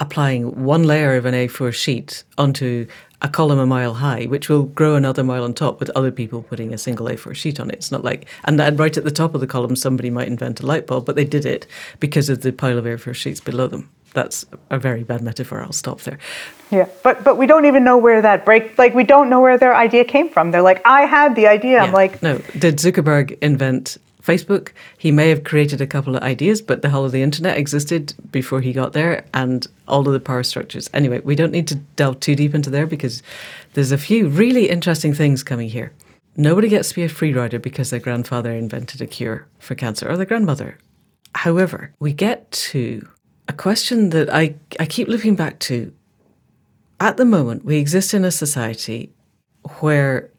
applying 0.01 0.65
one 0.65 0.83
layer 0.83 1.15
of 1.17 1.25
an 1.25 1.35
a4 1.35 1.73
sheet 1.73 2.25
onto 2.39 2.87
a 3.23 3.29
column 3.29 3.59
a 3.59 3.66
mile 3.66 3.95
high, 3.95 4.25
which 4.25 4.49
will 4.49 4.64
grow 4.64 4.97
another 4.97 5.25
mile 5.25 5.45
on 5.45 5.55
top 5.55 5.81
with 5.81 5.91
other 5.91 6.11
people 6.11 6.43
putting 6.43 6.75
a 6.75 6.79
single 6.79 7.07
A4 7.07 7.35
sheet 7.35 7.61
on 7.61 7.70
it. 7.70 7.77
It's 7.77 7.93
not 7.93 8.05
like, 8.05 8.27
and 8.45 8.59
right 8.79 8.97
at 8.97 9.05
the 9.05 9.11
top 9.11 9.35
of 9.35 9.41
the 9.41 9.47
column, 9.47 9.77
somebody 9.77 10.11
might 10.11 10.27
invent 10.29 10.61
a 10.61 10.66
light 10.66 10.87
bulb, 10.87 11.07
but 11.07 11.16
they 11.16 11.25
did 11.25 11.47
it 11.47 11.66
because 12.01 12.29
of 12.29 12.43
the 12.43 12.53
pile 12.53 12.79
of 12.79 12.85
A4 12.85 13.14
sheets 13.14 13.41
below 13.41 13.68
them. 13.68 13.89
That's 14.12 14.45
a 14.68 14.79
very 14.79 15.05
bad 15.05 15.23
metaphor. 15.23 15.62
I'll 15.62 15.73
stop 15.73 16.03
there. 16.03 16.18
Yeah, 16.70 16.87
but 17.03 17.25
but 17.25 17.39
we 17.39 17.47
don't 17.47 17.64
even 17.64 17.83
know 17.83 17.97
where 17.97 18.20
that 18.20 18.45
break. 18.45 18.77
Like 18.77 18.95
we 18.95 19.05
don't 19.05 19.31
know 19.31 19.41
where 19.41 19.57
their 19.57 19.75
idea 19.75 20.05
came 20.05 20.29
from. 20.29 20.51
They're 20.51 20.61
like, 20.61 20.83
I 20.85 21.07
had 21.07 21.35
the 21.35 21.47
idea. 21.47 21.73
Yeah. 21.73 21.85
I'm 21.85 21.93
like, 21.93 22.23
no. 22.23 22.37
Did 22.59 22.77
Zuckerberg 22.77 23.39
invent 23.41 23.97
Facebook. 24.25 24.70
He 24.97 25.11
may 25.11 25.29
have 25.29 25.45
created 25.45 25.81
a 25.81 25.87
couple 25.87 26.16
of 26.16 26.23
ideas, 26.23 26.62
but 26.62 26.83
the 26.83 26.91
whole 26.91 27.05
of 27.05 27.12
the 27.12 27.23
internet 27.23 27.59
existed 27.59 28.14
before 28.31 28.61
he 28.61 28.73
got 28.73 28.93
there 28.93 29.25
and 29.35 29.66
all 29.89 30.07
of 30.07 30.12
the 30.12 30.20
power 30.20 30.43
structures. 30.43 30.89
Anyway, 30.95 31.20
we 31.20 31.35
don't 31.35 31.53
need 31.53 31.68
to 31.68 31.75
delve 31.97 32.20
too 32.20 32.35
deep 32.37 32.55
into 32.55 32.70
there 32.70 32.87
because 32.87 33.23
there's 33.75 33.93
a 33.93 33.99
few 33.99 34.29
really 34.29 34.68
interesting 34.68 35.12
things 35.12 35.43
coming 35.43 35.68
here. 35.68 35.93
Nobody 36.37 36.68
gets 36.68 36.91
to 36.91 36.95
be 36.95 37.03
a 37.03 37.09
free 37.09 37.33
rider 37.33 37.59
because 37.59 37.91
their 37.91 38.01
grandfather 38.01 38.53
invented 38.53 39.01
a 39.01 39.07
cure 39.07 39.47
for 39.59 39.75
cancer 39.75 40.09
or 40.09 40.16
their 40.16 40.27
grandmother. 40.27 40.79
However, 41.35 41.93
we 41.99 42.12
get 42.12 42.51
to 42.51 43.09
a 43.49 43.53
question 43.53 44.11
that 44.11 44.33
I, 44.33 44.55
I 44.79 44.87
keep 44.87 45.09
looking 45.09 45.37
back 45.37 45.59
to. 45.61 45.93
At 47.01 47.16
the 47.16 47.25
moment, 47.25 47.64
we 47.64 47.79
exist 47.79 48.14
in 48.14 48.25
a 48.25 48.31
society 48.31 49.12
where 49.81 50.31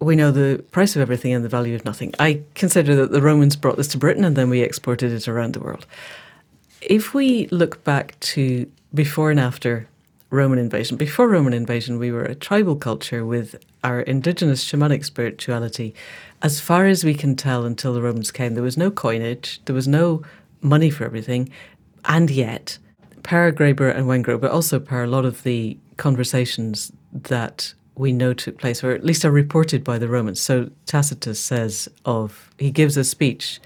we 0.00 0.16
know 0.16 0.30
the 0.30 0.64
price 0.70 0.96
of 0.96 1.02
everything 1.02 1.32
and 1.32 1.44
the 1.44 1.48
value 1.48 1.74
of 1.74 1.84
nothing. 1.84 2.14
I 2.18 2.42
consider 2.54 2.96
that 2.96 3.12
the 3.12 3.20
Romans 3.20 3.54
brought 3.54 3.76
this 3.76 3.88
to 3.88 3.98
Britain 3.98 4.24
and 4.24 4.34
then 4.34 4.48
we 4.48 4.60
exported 4.62 5.12
it 5.12 5.28
around 5.28 5.52
the 5.52 5.60
world. 5.60 5.86
If 6.80 7.12
we 7.12 7.46
look 7.48 7.84
back 7.84 8.18
to 8.20 8.70
before 8.94 9.30
and 9.30 9.38
after 9.38 9.86
Roman 10.30 10.58
invasion, 10.58 10.96
before 10.96 11.28
Roman 11.28 11.52
invasion, 11.52 11.98
we 11.98 12.10
were 12.10 12.24
a 12.24 12.34
tribal 12.34 12.76
culture 12.76 13.26
with 13.26 13.62
our 13.84 14.00
indigenous 14.00 14.64
shamanic 14.64 15.04
spirituality. 15.04 15.94
As 16.40 16.60
far 16.60 16.86
as 16.86 17.04
we 17.04 17.14
can 17.14 17.36
tell, 17.36 17.64
until 17.64 17.92
the 17.92 18.00
Romans 18.00 18.30
came, 18.30 18.54
there 18.54 18.62
was 18.62 18.78
no 18.78 18.90
coinage, 18.90 19.60
there 19.66 19.74
was 19.74 19.88
no 19.88 20.22
money 20.62 20.88
for 20.88 21.04
everything, 21.04 21.50
and 22.06 22.30
yet, 22.30 22.78
per 23.22 23.52
Graeber 23.52 23.94
and 23.94 24.06
Wengrow, 24.06 24.40
but 24.40 24.50
also 24.50 24.78
per 24.78 25.04
a 25.04 25.06
lot 25.06 25.24
of 25.24 25.42
the 25.42 25.76
conversations 25.96 26.92
that 27.12 27.74
we 27.96 28.12
know 28.12 28.32
took 28.32 28.58
place, 28.58 28.82
or 28.82 28.92
at 28.92 29.04
least 29.04 29.24
are 29.24 29.30
reported 29.30 29.84
by 29.84 29.98
the 29.98 30.08
Romans. 30.08 30.40
So 30.40 30.70
Tacitus 30.86 31.40
says 31.40 31.88
of, 32.04 32.50
he 32.58 32.70
gives 32.70 32.96
a 32.96 33.04
speech 33.04 33.60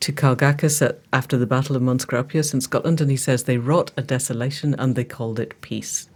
to 0.00 0.12
Calgacus 0.12 0.82
at, 0.82 1.00
after 1.12 1.36
the 1.36 1.46
Battle 1.46 1.76
of 1.76 1.82
Mons 1.82 2.04
Graupius 2.04 2.52
in 2.52 2.60
Scotland, 2.60 3.00
and 3.00 3.10
he 3.10 3.16
says 3.16 3.44
they 3.44 3.58
wrought 3.58 3.92
a 3.96 4.02
desolation 4.02 4.74
and 4.74 4.94
they 4.94 5.04
called 5.04 5.40
it 5.40 5.60
peace. 5.60 6.08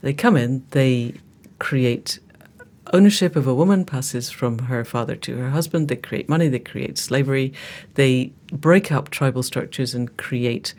They 0.00 0.12
come 0.12 0.36
in, 0.36 0.64
they 0.70 1.14
create 1.58 2.18
ownership 2.92 3.36
of 3.36 3.46
a 3.46 3.54
woman 3.54 3.84
passes 3.84 4.30
from 4.30 4.58
her 4.60 4.84
father 4.84 5.16
to 5.16 5.36
her 5.36 5.50
husband. 5.50 5.88
They 5.88 5.96
create 5.96 6.28
money, 6.28 6.48
they 6.48 6.58
create 6.58 6.98
slavery, 6.98 7.52
they 7.94 8.32
break 8.50 8.90
up 8.90 9.10
tribal 9.10 9.42
structures 9.42 9.94
and 9.94 10.14
create 10.16 10.74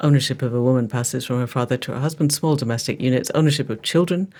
ownership 0.00 0.42
of 0.42 0.54
a 0.54 0.60
woman 0.60 0.88
passes 0.88 1.26
from 1.26 1.40
her 1.40 1.46
father 1.46 1.76
to 1.78 1.92
her 1.92 2.00
husband, 2.00 2.32
small 2.32 2.56
domestic 2.56 3.00
units, 3.00 3.30
ownership 3.30 3.70
of 3.70 3.82
children 3.82 4.32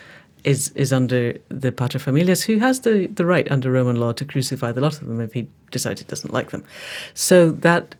is 0.44 0.70
is 0.70 0.92
under 0.92 1.36
the 1.48 1.70
paterfamilias, 1.70 2.44
who 2.44 2.58
has 2.58 2.80
the, 2.80 3.06
the 3.08 3.26
right 3.26 3.50
under 3.50 3.70
Roman 3.70 3.96
law 3.96 4.12
to 4.12 4.24
crucify 4.24 4.72
the 4.72 4.80
lot 4.80 5.00
of 5.00 5.06
them 5.06 5.20
if 5.20 5.32
he 5.32 5.48
decides 5.70 6.00
he 6.00 6.06
doesn't 6.06 6.32
like 6.32 6.50
them. 6.50 6.64
So 7.14 7.50
that 7.50 7.94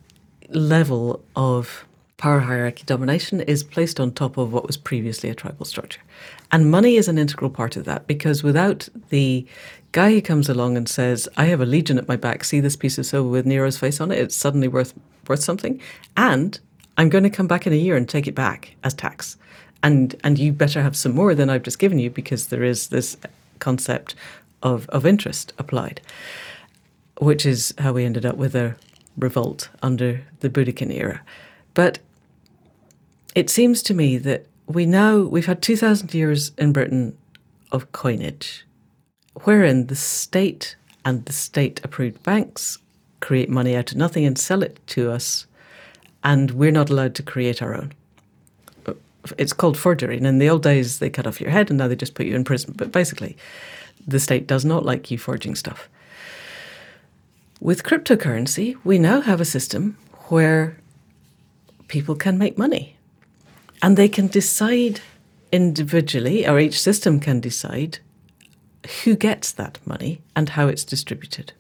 level 0.48 1.22
of 1.36 1.86
power 2.16 2.40
hierarchy 2.40 2.84
domination 2.84 3.40
is 3.40 3.64
placed 3.64 3.98
on 3.98 4.12
top 4.12 4.36
of 4.36 4.52
what 4.52 4.66
was 4.66 4.76
previously 4.76 5.30
a 5.30 5.34
tribal 5.34 5.64
structure. 5.64 6.02
And 6.52 6.70
money 6.70 6.96
is 6.96 7.08
an 7.08 7.16
integral 7.16 7.50
part 7.50 7.76
of 7.76 7.86
that 7.86 8.06
because 8.06 8.42
without 8.42 8.88
the 9.08 9.46
guy 9.92 10.12
who 10.12 10.20
comes 10.20 10.48
along 10.48 10.76
and 10.76 10.86
says, 10.86 11.28
I 11.38 11.46
have 11.46 11.62
a 11.62 11.66
legion 11.66 11.96
at 11.96 12.08
my 12.08 12.16
back, 12.16 12.44
see 12.44 12.61
this 12.61 12.76
piece 12.76 12.98
of 12.98 13.06
silver 13.06 13.28
with 13.28 13.46
Nero's 13.46 13.78
face 13.78 14.00
on 14.00 14.12
it, 14.12 14.18
it's 14.18 14.36
suddenly 14.36 14.68
worth 14.68 14.92
worth 15.28 15.42
something. 15.42 15.80
And 16.16 16.61
I'm 17.01 17.09
going 17.09 17.24
to 17.24 17.30
come 17.30 17.46
back 17.46 17.66
in 17.66 17.72
a 17.72 17.76
year 17.76 17.96
and 17.96 18.07
take 18.07 18.26
it 18.26 18.34
back 18.34 18.76
as 18.84 18.92
tax 18.92 19.38
and 19.82 20.14
and 20.22 20.38
you 20.38 20.53
better 20.53 20.82
have 20.82 20.94
some 20.94 21.14
more 21.14 21.34
than 21.34 21.48
I've 21.48 21.62
just 21.62 21.78
given 21.78 21.98
you 21.98 22.11
because 22.11 22.48
there 22.48 22.62
is 22.62 22.88
this 22.88 23.16
concept 23.59 24.14
of 24.62 24.86
of 24.90 25.07
interest 25.07 25.55
applied, 25.57 26.03
which 27.18 27.46
is 27.46 27.72
how 27.78 27.94
we 27.94 28.05
ended 28.05 28.26
up 28.26 28.36
with 28.36 28.55
a 28.55 28.76
revolt 29.16 29.70
under 29.82 30.20
the 30.40 30.51
Boudiccan 30.51 30.92
era. 30.92 31.22
But 31.72 32.01
it 33.34 33.48
seems 33.48 33.82
to 33.84 33.94
me 33.94 34.18
that 34.18 34.44
we 34.66 34.84
now 34.84 35.20
we've 35.22 35.46
had 35.46 35.62
two 35.62 35.78
thousand 35.78 36.12
years 36.12 36.53
in 36.59 36.70
Britain 36.70 37.16
of 37.72 37.92
coinage, 37.92 38.66
wherein 39.44 39.86
the 39.86 39.96
state 39.96 40.76
and 41.07 41.24
the 41.24 41.32
state 41.32 41.80
approved 41.82 42.22
banks 42.22 42.76
create 43.20 43.48
money 43.48 43.74
out 43.74 43.90
of 43.90 43.96
nothing 43.96 44.26
and 44.26 44.38
sell 44.38 44.62
it 44.62 44.78
to 44.88 45.11
us, 45.11 45.46
and 46.23 46.51
we're 46.53 46.71
not 46.71 46.91
allowed 46.91 47.14
to 47.16 47.23
create 47.23 47.62
our 47.62 47.75
own 47.75 47.93
it's 49.39 49.53
called 49.53 49.79
forgery. 49.79 50.16
And 50.16 50.27
in 50.27 50.39
the 50.39 50.49
old 50.49 50.62
days, 50.62 50.99
they 50.99 51.11
cut 51.11 51.27
off 51.27 51.41
your 51.41 51.51
head, 51.51 51.71
and 51.71 51.79
now 51.79 51.89
they 51.89 51.97
just 51.97 52.14
put 52.14 52.27
you 52.27 52.35
in 52.35 52.45
prison. 52.45 52.75
But 52.77 52.93
basically, 52.93 53.37
the 54.07 54.21
state 54.21 54.47
does 54.47 54.64
not 54.64 54.85
like 54.85 55.11
you 55.11 55.18
forging 55.18 55.55
stuff. 55.55 55.89
With 57.61 57.83
cryptocurrency, 57.83 58.77
we 58.85 58.99
now 58.99 59.21
have 59.21 59.41
a 59.41 59.45
system 59.45 59.99
where 60.29 60.79
people 61.89 62.14
can 62.14 62.39
make 62.39 62.57
money 62.57 62.97
and 63.83 63.97
they 63.97 64.09
can 64.09 64.29
decide 64.29 65.01
individually, 65.53 66.47
or 66.47 66.59
each 66.59 66.81
system 66.81 67.18
can 67.21 67.41
decide 67.41 67.99
who 69.05 69.16
gets 69.16 69.53
that 69.53 69.79
money 69.85 70.21
and 70.35 70.51
how 70.51 70.68
it's 70.68 70.85
distributed. 70.85 71.53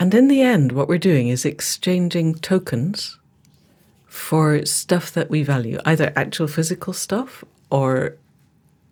And 0.00 0.14
in 0.14 0.28
the 0.28 0.40
end, 0.40 0.72
what 0.72 0.88
we're 0.88 0.96
doing 0.96 1.28
is 1.28 1.44
exchanging 1.44 2.36
tokens 2.36 3.18
for 4.06 4.64
stuff 4.64 5.12
that 5.12 5.28
we 5.28 5.42
value, 5.42 5.78
either 5.84 6.10
actual 6.16 6.48
physical 6.48 6.94
stuff 6.94 7.44
or 7.68 8.16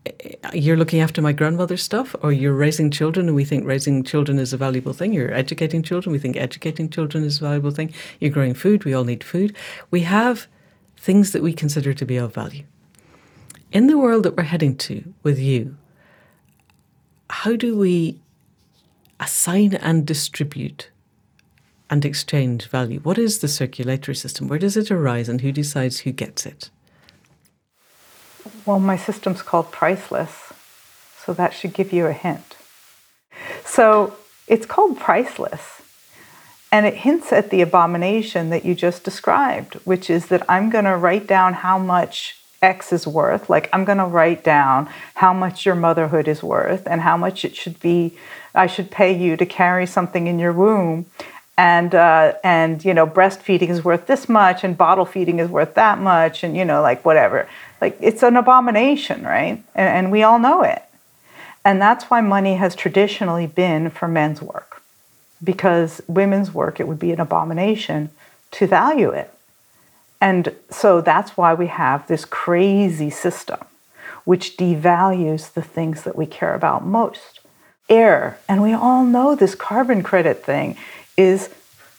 eh, 0.04 0.12
you're 0.52 0.76
looking 0.76 1.00
after 1.00 1.22
my 1.22 1.32
grandmother's 1.32 1.82
stuff 1.82 2.14
or 2.22 2.30
you're 2.30 2.52
raising 2.52 2.90
children 2.90 3.26
and 3.26 3.34
we 3.34 3.46
think 3.46 3.64
raising 3.64 4.04
children 4.04 4.38
is 4.38 4.52
a 4.52 4.58
valuable 4.58 4.92
thing. 4.92 5.14
You're 5.14 5.32
educating 5.32 5.82
children 5.82 6.12
we 6.12 6.18
think 6.18 6.36
educating 6.36 6.90
children 6.90 7.24
is 7.24 7.38
a 7.38 7.44
valuable 7.44 7.70
thing. 7.70 7.92
You're 8.20 8.30
growing 8.30 8.52
food 8.52 8.84
we 8.84 8.92
all 8.92 9.04
need 9.04 9.24
food. 9.24 9.56
We 9.90 10.02
have 10.02 10.46
things 10.98 11.32
that 11.32 11.42
we 11.42 11.54
consider 11.54 11.94
to 11.94 12.04
be 12.04 12.18
of 12.18 12.34
value. 12.34 12.64
In 13.72 13.86
the 13.86 13.96
world 13.96 14.24
that 14.24 14.36
we're 14.36 14.42
heading 14.42 14.76
to 14.76 15.14
with 15.22 15.38
you 15.38 15.74
how 17.30 17.56
do 17.56 17.78
we 17.78 18.20
assign 19.20 19.74
and 19.74 20.06
distribute 20.06 20.90
and 21.90 22.04
exchange 22.04 22.68
value. 22.68 23.00
What 23.00 23.18
is 23.18 23.38
the 23.38 23.48
circulatory 23.48 24.14
system? 24.14 24.48
Where 24.48 24.58
does 24.58 24.76
it 24.76 24.90
arise 24.90 25.28
and 25.28 25.40
who 25.40 25.52
decides 25.52 26.00
who 26.00 26.12
gets 26.12 26.46
it? 26.46 26.70
Well, 28.66 28.80
my 28.80 28.96
system's 28.96 29.42
called 29.42 29.72
priceless, 29.72 30.52
so 31.24 31.32
that 31.34 31.52
should 31.52 31.72
give 31.72 31.92
you 31.92 32.06
a 32.06 32.12
hint. 32.12 32.56
So 33.64 34.16
it's 34.46 34.66
called 34.66 34.98
priceless, 34.98 35.82
and 36.70 36.86
it 36.86 36.94
hints 36.94 37.32
at 37.32 37.50
the 37.50 37.62
abomination 37.62 38.50
that 38.50 38.64
you 38.64 38.74
just 38.74 39.04
described, 39.04 39.74
which 39.84 40.10
is 40.10 40.26
that 40.26 40.44
I'm 40.48 40.70
going 40.70 40.84
to 40.84 40.96
write 40.96 41.26
down 41.26 41.54
how 41.54 41.78
much 41.78 42.36
X 42.60 42.92
is 42.92 43.06
worth. 43.06 43.48
Like, 43.48 43.68
I'm 43.72 43.84
going 43.84 43.98
to 43.98 44.04
write 44.04 44.42
down 44.44 44.88
how 45.14 45.32
much 45.32 45.64
your 45.64 45.74
motherhood 45.74 46.28
is 46.28 46.42
worth 46.42 46.86
and 46.86 47.00
how 47.00 47.16
much 47.16 47.44
it 47.44 47.54
should 47.54 47.78
be, 47.80 48.16
I 48.54 48.66
should 48.66 48.90
pay 48.90 49.16
you 49.16 49.36
to 49.36 49.46
carry 49.46 49.86
something 49.86 50.26
in 50.26 50.38
your 50.38 50.52
womb 50.52 51.06
and 51.58 51.92
uh, 51.92 52.34
and 52.44 52.82
you 52.84 52.94
know 52.94 53.06
breastfeeding 53.06 53.68
is 53.68 53.84
worth 53.84 54.06
this 54.06 54.28
much 54.28 54.62
and 54.62 54.78
bottle 54.78 55.04
feeding 55.04 55.40
is 55.40 55.50
worth 55.50 55.74
that 55.74 55.98
much 55.98 56.44
and 56.44 56.56
you 56.56 56.64
know 56.64 56.80
like 56.80 57.04
whatever. 57.04 57.48
Like 57.80 57.98
it's 58.00 58.22
an 58.22 58.36
abomination 58.36 59.24
right? 59.24 59.62
And, 59.74 59.88
and 59.88 60.12
we 60.12 60.22
all 60.22 60.38
know 60.38 60.62
it. 60.62 60.82
And 61.64 61.82
that's 61.82 62.04
why 62.04 62.20
money 62.22 62.54
has 62.54 62.74
traditionally 62.74 63.46
been 63.46 63.90
for 63.90 64.08
men's 64.08 64.40
work 64.40 64.80
because 65.42 66.00
women's 66.06 66.54
work 66.54 66.78
it 66.78 66.86
would 66.86 66.98
be 66.98 67.12
an 67.12 67.20
abomination 67.20 68.10
to 68.52 68.66
value 68.66 69.10
it. 69.10 69.34
And 70.20 70.54
so 70.70 71.00
that's 71.00 71.36
why 71.36 71.54
we 71.54 71.66
have 71.66 72.06
this 72.06 72.24
crazy 72.24 73.10
system 73.10 73.58
which 74.24 74.56
devalues 74.56 75.52
the 75.52 75.62
things 75.62 76.04
that 76.04 76.14
we 76.14 76.26
care 76.26 76.54
about 76.54 76.86
most. 76.86 77.40
Air 77.88 78.38
and 78.48 78.62
we 78.62 78.72
all 78.72 79.02
know 79.04 79.34
this 79.34 79.54
carbon 79.56 80.02
credit 80.02 80.44
thing 80.44 80.76
is 81.18 81.50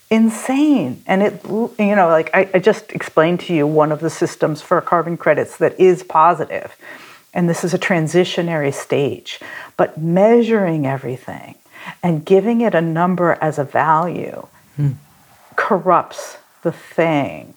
insane. 0.09 1.03
And 1.05 1.21
it, 1.21 1.43
you 1.45 1.95
know, 1.95 2.07
like 2.07 2.31
I, 2.33 2.49
I, 2.55 2.59
just 2.59 2.91
explained 2.93 3.41
to 3.41 3.53
you 3.53 3.67
one 3.67 3.91
of 3.91 3.99
the 3.99 4.09
systems 4.09 4.61
for 4.61 4.81
carbon 4.81 5.17
credits 5.17 5.57
that 5.57 5.79
is 5.79 6.01
positive. 6.01 6.75
And 7.31 7.47
this 7.47 7.63
is 7.63 7.75
a 7.75 7.79
transitionary 7.79 8.73
stage. 8.73 9.39
But 9.77 9.99
measuring 9.99 10.87
everything 10.87 11.55
and 12.01 12.25
giving 12.25 12.61
it 12.61 12.73
a 12.73 12.81
number 12.81 13.37
as 13.39 13.59
a 13.59 13.63
value 13.63 14.47
hmm. 14.75 14.93
corrupts 15.55 16.37
the 16.63 16.71
thing. 16.71 17.53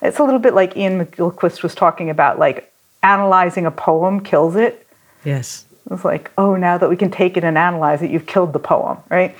It's 0.00 0.18
a 0.18 0.24
little 0.24 0.40
bit 0.40 0.54
like 0.54 0.76
Iain 0.76 1.04
McGilchrist 1.04 1.62
was 1.62 1.74
talking 1.74 2.10
about, 2.10 2.38
like 2.38 2.72
analyzing 3.04 3.66
a 3.66 3.70
poem 3.70 4.20
kills 4.20 4.56
it. 4.56 4.86
Yes. 5.24 5.64
It's 5.90 6.04
like, 6.04 6.32
oh, 6.36 6.56
now 6.56 6.78
that 6.78 6.90
we 6.90 6.96
can 6.96 7.10
take 7.10 7.36
it 7.36 7.44
and 7.44 7.56
analyze 7.56 8.02
it, 8.02 8.10
you've 8.10 8.26
killed 8.26 8.52
the 8.52 8.58
poem, 8.58 8.98
right? 9.08 9.36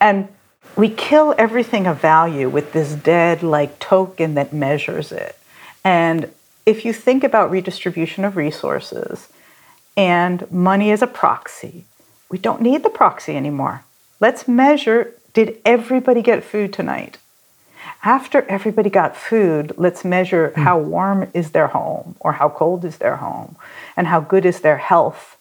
And 0.00 0.28
we 0.76 0.88
kill 0.88 1.34
everything 1.38 1.86
of 1.86 2.00
value 2.00 2.48
with 2.48 2.72
this 2.72 2.94
dead 2.94 3.42
like 3.42 3.78
token 3.78 4.34
that 4.34 4.52
measures 4.52 5.12
it. 5.12 5.38
And 5.84 6.30
if 6.66 6.84
you 6.84 6.92
think 6.92 7.22
about 7.22 7.50
redistribution 7.50 8.24
of 8.24 8.36
resources 8.36 9.28
and 9.96 10.50
money 10.50 10.90
as 10.90 11.02
a 11.02 11.06
proxy, 11.06 11.84
we 12.28 12.38
don't 12.38 12.62
need 12.62 12.82
the 12.82 12.90
proxy 12.90 13.36
anymore. 13.36 13.84
Let's 14.20 14.48
measure 14.48 15.14
did 15.34 15.60
everybody 15.64 16.22
get 16.22 16.44
food 16.44 16.72
tonight? 16.72 17.18
After 18.02 18.42
everybody 18.42 18.88
got 18.88 19.16
food, 19.16 19.72
let's 19.76 20.04
measure 20.04 20.50
mm. 20.50 20.62
how 20.62 20.78
warm 20.78 21.28
is 21.34 21.50
their 21.50 21.66
home 21.66 22.16
or 22.20 22.32
how 22.32 22.48
cold 22.48 22.84
is 22.84 22.98
their 22.98 23.16
home 23.16 23.56
and 23.96 24.06
how 24.06 24.20
good 24.20 24.46
is 24.46 24.60
their 24.60 24.78
health. 24.78 25.36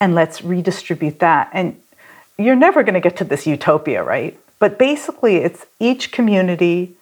And 0.00 0.14
let's 0.14 0.42
redistribute 0.42 1.18
that. 1.18 1.50
And 1.52 1.80
you're 2.38 2.54
never 2.54 2.82
going 2.82 2.94
to 2.94 3.00
get 3.00 3.16
to 3.16 3.24
this 3.24 3.46
utopia, 3.46 4.04
right? 4.04 4.38
But 4.58 4.78
basically, 4.78 5.36
it's 5.36 5.66
each 5.78 6.12
community 6.12 6.94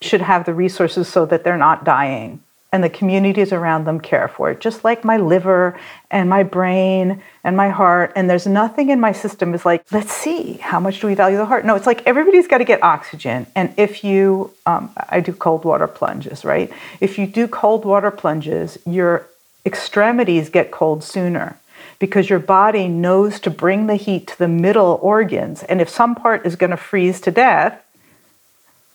should 0.00 0.22
have 0.22 0.44
the 0.46 0.54
resources 0.54 1.08
so 1.08 1.26
that 1.26 1.44
they're 1.44 1.56
not 1.56 1.84
dying 1.84 2.42
and 2.72 2.84
the 2.84 2.90
communities 2.90 3.52
around 3.52 3.84
them 3.84 4.00
care 4.00 4.28
for 4.28 4.50
it, 4.50 4.60
just 4.60 4.84
like 4.84 5.04
my 5.04 5.16
liver 5.16 5.78
and 6.10 6.30
my 6.30 6.42
brain 6.42 7.20
and 7.42 7.56
my 7.56 7.68
heart. 7.68 8.12
And 8.14 8.30
there's 8.30 8.46
nothing 8.46 8.90
in 8.90 9.00
my 9.00 9.12
system 9.12 9.54
is 9.54 9.66
like, 9.66 9.84
let's 9.90 10.12
see, 10.12 10.54
how 10.54 10.78
much 10.78 11.00
do 11.00 11.08
we 11.08 11.14
value 11.14 11.36
the 11.36 11.46
heart? 11.46 11.64
No, 11.64 11.74
it's 11.74 11.86
like 11.86 12.06
everybody's 12.06 12.46
got 12.46 12.58
to 12.58 12.64
get 12.64 12.82
oxygen. 12.82 13.46
And 13.56 13.74
if 13.76 14.04
you, 14.04 14.52
um, 14.66 14.90
I 15.08 15.20
do 15.20 15.32
cold 15.32 15.64
water 15.64 15.88
plunges, 15.88 16.44
right? 16.44 16.70
If 17.00 17.18
you 17.18 17.26
do 17.26 17.48
cold 17.48 17.84
water 17.84 18.10
plunges, 18.10 18.78
your 18.86 19.26
extremities 19.66 20.48
get 20.48 20.70
cold 20.70 21.02
sooner 21.02 21.58
because 22.00 22.28
your 22.28 22.40
body 22.40 22.88
knows 22.88 23.38
to 23.40 23.50
bring 23.50 23.86
the 23.86 23.94
heat 23.94 24.26
to 24.26 24.38
the 24.38 24.48
middle 24.48 24.98
organs. 25.02 25.62
And 25.62 25.80
if 25.80 25.88
some 25.88 26.16
part 26.16 26.44
is 26.44 26.56
going 26.56 26.70
to 26.70 26.76
freeze 26.76 27.20
to 27.20 27.30
death, 27.30 27.80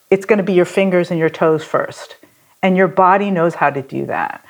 it's 0.10 0.26
going 0.26 0.38
to 0.38 0.44
be 0.44 0.54
your 0.54 0.66
fingers 0.66 1.12
and 1.12 1.20
your 1.20 1.30
toes 1.30 1.64
first. 1.64 2.18
And 2.62 2.76
your 2.76 2.88
body 2.90 3.32
knows 3.32 3.56
how 3.56 3.70
to 3.70 3.82
do 3.82 4.08
that. 4.08 4.44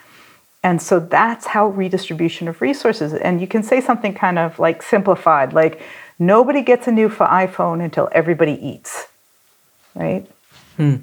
And 0.63 0.81
so 0.81 0.99
that's 0.99 1.45
how 1.45 1.67
redistribution 1.67 2.47
of 2.47 2.61
resources. 2.61 3.13
And 3.13 3.39
you 3.39 3.45
can 3.45 3.61
say 3.61 3.81
something 3.81 4.15
kind 4.15 4.39
of 4.39 4.57
like 4.57 4.81
simplified, 4.81 5.53
like 5.53 5.81
nobody 6.17 6.63
gets 6.63 6.87
a 6.87 6.91
new 6.91 7.09
iPhone 7.09 7.83
until 7.83 8.09
everybody 8.13 8.53
eats, 8.65 9.07
right? 9.93 10.25
Hmm. 10.77 10.95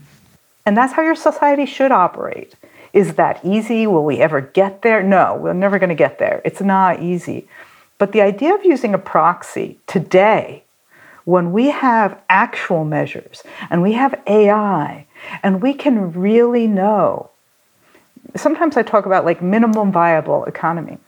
And 0.64 0.76
that's 0.76 0.94
how 0.94 1.02
your 1.02 1.14
society 1.14 1.66
should 1.66 1.92
operate. 1.92 2.54
Is 2.92 3.14
that 3.14 3.44
easy? 3.44 3.86
Will 3.86 4.04
we 4.04 4.18
ever 4.18 4.40
get 4.40 4.82
there? 4.82 5.02
No, 5.02 5.36
we're 5.36 5.52
never 5.54 5.78
going 5.78 5.88
to 5.88 5.94
get 5.94 6.18
there. 6.18 6.42
It's 6.44 6.60
not 6.60 7.02
easy. 7.02 7.48
But 7.98 8.12
the 8.12 8.20
idea 8.22 8.54
of 8.54 8.64
using 8.64 8.94
a 8.94 8.98
proxy 8.98 9.78
today, 9.86 10.64
when 11.24 11.52
we 11.52 11.70
have 11.70 12.20
actual 12.28 12.84
measures 12.84 13.42
and 13.70 13.80
we 13.80 13.92
have 13.92 14.20
AI 14.26 15.06
and 15.42 15.62
we 15.62 15.72
can 15.72 16.12
really 16.12 16.66
know, 16.66 17.30
sometimes 18.36 18.76
I 18.76 18.82
talk 18.82 19.06
about 19.06 19.24
like 19.24 19.40
minimum 19.40 19.92
viable 19.92 20.44
economy. 20.44 20.98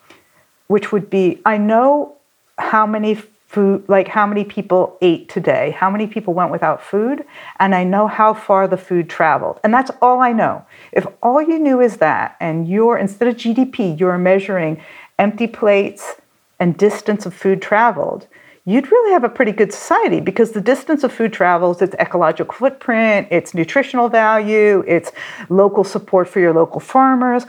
which 0.66 0.92
would 0.92 1.10
be 1.10 1.40
I 1.44 1.58
know 1.58 2.16
how 2.58 2.86
many 2.86 3.20
food, 3.54 3.84
like 3.88 4.08
how 4.08 4.26
many 4.26 4.42
people 4.42 4.98
ate 5.00 5.28
today, 5.28 5.70
how 5.70 5.88
many 5.88 6.08
people 6.08 6.34
went 6.34 6.50
without 6.50 6.82
food, 6.82 7.24
and 7.60 7.72
I 7.72 7.84
know 7.84 8.08
how 8.08 8.34
far 8.34 8.66
the 8.66 8.76
food 8.76 9.08
traveled. 9.08 9.60
And 9.62 9.72
that's 9.72 9.92
all 10.02 10.20
I 10.20 10.32
know. 10.32 10.66
If 10.92 11.06
all 11.22 11.40
you 11.40 11.60
knew 11.60 11.80
is 11.80 11.98
that, 11.98 12.36
and 12.40 12.68
you're, 12.68 12.98
instead 12.98 13.28
of 13.28 13.36
GDP, 13.36 13.98
you're 13.98 14.18
measuring 14.18 14.82
empty 15.20 15.46
plates 15.46 16.16
and 16.58 16.76
distance 16.76 17.26
of 17.26 17.32
food 17.32 17.62
traveled, 17.62 18.26
you'd 18.64 18.90
really 18.90 19.12
have 19.12 19.22
a 19.22 19.28
pretty 19.28 19.52
good 19.52 19.72
society 19.72 20.20
because 20.20 20.50
the 20.50 20.60
distance 20.60 21.04
of 21.04 21.12
food 21.12 21.32
travels, 21.32 21.80
its 21.80 21.94
ecological 22.00 22.52
footprint, 22.52 23.28
its 23.30 23.54
nutritional 23.54 24.08
value, 24.08 24.82
its 24.88 25.12
local 25.48 25.84
support 25.84 26.28
for 26.28 26.40
your 26.40 26.52
local 26.52 26.80
farmers. 26.80 27.44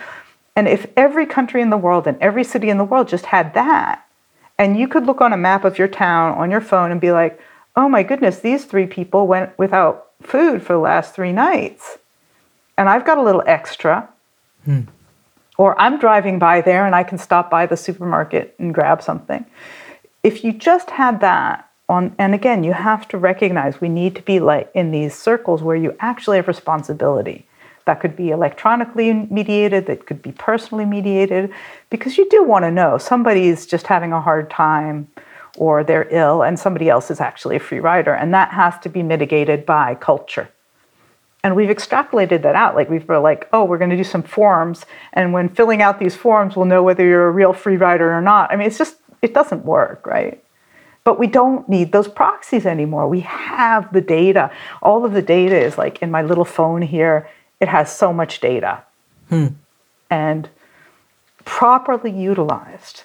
And 0.56 0.68
if 0.68 0.86
every 0.96 1.26
country 1.26 1.62
in 1.64 1.72
the 1.72 1.78
world 1.78 2.06
and 2.06 2.18
every 2.22 2.44
city 2.44 2.70
in 2.70 2.78
the 2.78 2.84
world 2.84 3.08
just 3.08 3.26
had 3.26 3.56
that, 3.56 4.05
and 4.58 4.78
you 4.78 4.88
could 4.88 5.06
look 5.06 5.22
on 5.22 5.34
a 5.34 5.38
map 5.38 5.66
of 5.66 5.78
your 5.78 5.88
town 5.88 6.38
on 6.38 6.52
your 6.52 6.62
phone 6.62 6.92
and 6.92 7.02
be 7.02 7.12
like, 7.12 7.40
oh 7.76 7.90
my 7.90 8.04
goodness, 8.04 8.40
these 8.40 8.66
three 8.66 8.88
people 8.88 9.28
went 9.28 9.58
without 9.58 10.12
food 10.22 10.64
for 10.64 10.74
the 10.74 10.80
last 10.80 11.14
three 11.14 11.32
nights. 11.32 11.98
And 12.78 12.90
I've 12.90 13.06
got 13.06 13.18
a 13.18 13.24
little 13.24 13.44
extra. 13.46 14.10
Hmm. 14.64 14.82
Or 15.58 15.80
I'm 15.80 16.00
driving 16.00 16.40
by 16.40 16.62
there 16.62 16.86
and 16.86 16.96
I 16.96 17.04
can 17.04 17.18
stop 17.18 17.50
by 17.50 17.66
the 17.66 17.78
supermarket 17.78 18.56
and 18.60 18.74
grab 18.74 19.02
something. 19.02 19.46
If 20.24 20.44
you 20.44 20.52
just 20.52 20.90
had 20.90 21.22
that 21.22 21.70
on, 21.88 22.16
and 22.18 22.34
again, 22.34 22.64
you 22.64 22.74
have 22.74 23.08
to 23.10 23.18
recognize 23.18 23.80
we 23.80 23.90
need 23.90 24.16
to 24.16 24.22
be 24.22 24.40
like 24.40 24.70
in 24.74 24.92
these 24.92 25.16
circles 25.16 25.62
where 25.62 25.76
you 25.76 25.96
actually 26.00 26.38
have 26.38 26.48
responsibility. 26.48 27.46
That 27.86 28.00
could 28.00 28.16
be 28.16 28.32
electronically 28.32 29.14
mediated, 29.14 29.86
that 29.86 30.08
could 30.08 30.22
be 30.22 30.32
personally 30.32 30.86
mediated, 30.86 31.54
because 31.90 32.18
you 32.18 32.28
do 32.30 32.44
want 32.44 32.64
to 32.64 32.72
know 32.72 32.98
somebody's 32.98 33.66
just 33.66 33.88
having 33.88 34.12
a 34.12 34.20
hard 34.20 34.50
time 34.50 35.08
or 35.58 35.84
they're 35.84 36.08
ill 36.10 36.42
and 36.42 36.60
somebody 36.60 36.90
else 36.90 37.10
is 37.12 37.22
actually 37.22 37.56
a 37.56 37.60
free 37.60 37.80
rider. 37.80 38.14
And 38.14 38.34
that 38.34 38.52
has 38.52 38.78
to 38.80 38.90
be 38.90 39.04
mitigated 39.04 39.66
by 39.66 39.96
culture. 39.96 40.50
And 41.44 41.56
we've 41.56 41.70
extrapolated 41.70 42.42
that 42.42 42.56
out. 42.56 42.74
Like 42.74 42.90
we've 42.90 43.06
been 43.06 43.22
like, 43.22 43.48
oh, 43.54 43.64
we're 43.64 43.78
going 43.78 43.92
to 43.92 43.96
do 43.96 44.04
some 44.04 44.24
forms. 44.24 44.86
And 45.14 45.32
when 45.32 45.48
filling 45.48 45.82
out 45.82 46.00
these 46.00 46.16
forms, 46.16 46.56
we'll 46.56 46.66
know 46.66 46.82
whether 46.82 47.06
you're 47.06 47.28
a 47.28 47.32
real 47.32 47.54
free 47.54 47.78
rider 47.78 48.12
or 48.12 48.22
not. 48.22 48.52
I 48.52 48.56
mean, 48.56 48.66
it's 48.66 48.80
just, 48.80 48.98
it 49.22 49.36
doesn't 49.36 49.64
work, 49.64 50.08
right? 50.08 50.44
But 51.04 51.20
we 51.20 51.28
don't 51.28 51.70
need 51.70 51.92
those 51.92 52.08
proxies 52.08 52.66
anymore. 52.66 53.08
We 53.08 53.20
have 53.20 53.94
the 53.94 54.02
data. 54.02 54.50
All 54.82 55.06
of 55.06 55.14
the 55.14 55.22
data 55.22 55.56
is 55.56 55.78
like 55.78 56.02
in 56.02 56.10
my 56.10 56.24
little 56.24 56.46
phone 56.46 56.82
here 56.82 57.30
it 57.60 57.68
has 57.68 57.96
so 57.96 58.14
much 58.14 58.40
data. 58.40 58.84
Hmm. 59.30 59.48
And 60.10 60.50
properly 61.46 62.12
utilized, 62.12 63.04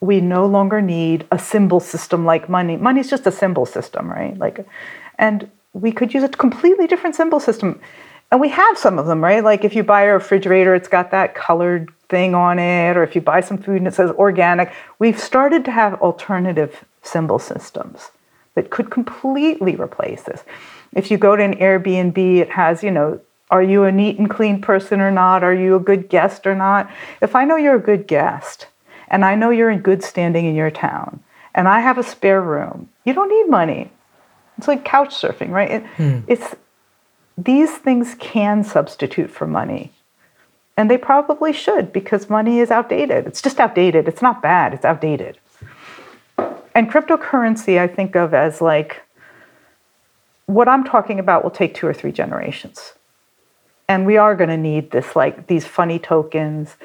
we 0.00 0.20
no 0.20 0.46
longer 0.46 0.80
need 0.80 1.26
a 1.30 1.38
symbol 1.38 1.80
system 1.80 2.24
like 2.24 2.48
money. 2.48 2.76
Money 2.76 3.00
is 3.00 3.10
just 3.10 3.26
a 3.26 3.32
symbol 3.32 3.66
system, 3.66 4.10
right? 4.10 4.36
Like, 4.38 4.66
and 5.18 5.50
we 5.72 5.92
could 5.92 6.14
use 6.14 6.24
a 6.24 6.28
completely 6.28 6.86
different 6.86 7.14
symbol 7.14 7.40
system. 7.40 7.80
And 8.30 8.40
we 8.40 8.48
have 8.48 8.78
some 8.78 8.98
of 8.98 9.06
them, 9.06 9.22
right? 9.22 9.42
Like 9.42 9.64
if 9.64 9.74
you 9.74 9.82
buy 9.82 10.02
a 10.02 10.14
refrigerator, 10.14 10.74
it's 10.74 10.88
got 10.88 11.10
that 11.10 11.34
colored 11.34 11.90
thing 12.08 12.34
on 12.34 12.58
it, 12.58 12.96
or 12.96 13.02
if 13.02 13.14
you 13.14 13.20
buy 13.20 13.40
some 13.40 13.58
food 13.58 13.76
and 13.76 13.86
it 13.86 13.94
says 13.94 14.10
organic, 14.12 14.72
we've 14.98 15.18
started 15.18 15.64
to 15.64 15.70
have 15.70 16.00
alternative 16.00 16.84
symbol 17.02 17.38
systems 17.38 18.10
that 18.54 18.70
could 18.70 18.90
completely 18.90 19.76
replace 19.76 20.22
this. 20.22 20.44
If 20.92 21.10
you 21.10 21.18
go 21.18 21.36
to 21.36 21.42
an 21.42 21.56
Airbnb, 21.56 22.18
it 22.38 22.50
has, 22.50 22.82
you 22.82 22.90
know, 22.90 23.20
are 23.50 23.62
you 23.62 23.84
a 23.84 23.92
neat 23.92 24.18
and 24.18 24.30
clean 24.30 24.60
person 24.60 25.00
or 25.00 25.10
not? 25.10 25.42
Are 25.42 25.54
you 25.54 25.74
a 25.74 25.80
good 25.80 26.08
guest 26.08 26.46
or 26.46 26.54
not? 26.54 26.90
If 27.20 27.34
I 27.34 27.44
know 27.44 27.56
you're 27.56 27.76
a 27.76 27.80
good 27.80 28.06
guest 28.06 28.68
and 29.08 29.24
I 29.24 29.34
know 29.34 29.50
you're 29.50 29.70
in 29.70 29.80
good 29.80 30.04
standing 30.04 30.46
in 30.46 30.54
your 30.54 30.70
town 30.70 31.20
and 31.54 31.66
I 31.66 31.80
have 31.80 31.98
a 31.98 32.02
spare 32.02 32.40
room, 32.40 32.88
you 33.04 33.12
don't 33.12 33.28
need 33.28 33.50
money. 33.50 33.90
It's 34.56 34.68
like 34.68 34.84
couch 34.84 35.10
surfing, 35.10 35.50
right? 35.50 35.70
It, 35.70 35.86
hmm. 35.96 36.20
It's 36.28 36.54
these 37.36 37.76
things 37.78 38.14
can 38.20 38.62
substitute 38.62 39.30
for 39.30 39.46
money. 39.46 39.92
And 40.76 40.90
they 40.90 40.98
probably 40.98 41.52
should 41.52 41.92
because 41.92 42.30
money 42.30 42.60
is 42.60 42.70
outdated. 42.70 43.26
It's 43.26 43.42
just 43.42 43.58
outdated. 43.58 44.06
It's 44.06 44.22
not 44.22 44.42
bad, 44.42 44.72
it's 44.74 44.84
outdated. 44.84 45.38
And 46.74 46.90
cryptocurrency, 46.90 47.78
I 47.78 47.88
think 47.88 48.14
of 48.14 48.32
as 48.32 48.60
like 48.60 49.02
what 50.46 50.68
I'm 50.68 50.84
talking 50.84 51.18
about 51.18 51.42
will 51.42 51.50
take 51.50 51.74
two 51.74 51.86
or 51.86 51.92
three 51.92 52.12
generations 52.12 52.94
and 53.90 54.06
we 54.06 54.16
are 54.16 54.36
going 54.36 54.48
to 54.50 54.56
need 54.56 54.92
this 54.92 55.16
like 55.16 55.48
these 55.48 55.66
funny 55.66 55.98
tokens. 55.98 56.76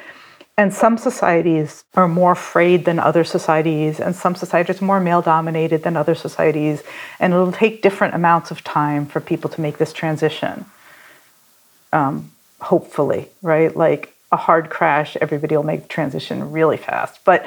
And 0.57 0.73
some 0.73 0.97
societies 0.97 1.83
are 1.93 2.07
more 2.07 2.31
afraid 2.31 2.85
than 2.85 2.97
other 2.97 3.23
societies 3.23 3.99
and 3.99 4.15
some 4.15 4.33
societies 4.33 4.81
are 4.81 4.85
more 4.85 4.99
male 4.99 5.21
dominated 5.21 5.83
than 5.83 5.95
other 5.95 6.15
societies 6.15 6.81
and 7.19 7.31
it'll 7.31 7.51
take 7.51 7.83
different 7.83 8.15
amounts 8.15 8.49
of 8.49 8.63
time 8.63 9.05
for 9.05 9.19
people 9.19 9.51
to 9.51 9.61
make 9.61 9.77
this 9.77 9.93
transition. 9.93 10.65
Um, 11.93 12.31
hopefully 12.59 13.29
right? 13.43 13.75
Like 13.75 14.15
a 14.31 14.37
hard 14.37 14.71
crash 14.71 15.15
everybody 15.21 15.55
will 15.55 15.63
make 15.63 15.83
the 15.83 15.87
transition 15.87 16.51
really 16.51 16.77
fast. 16.77 17.19
But 17.23 17.45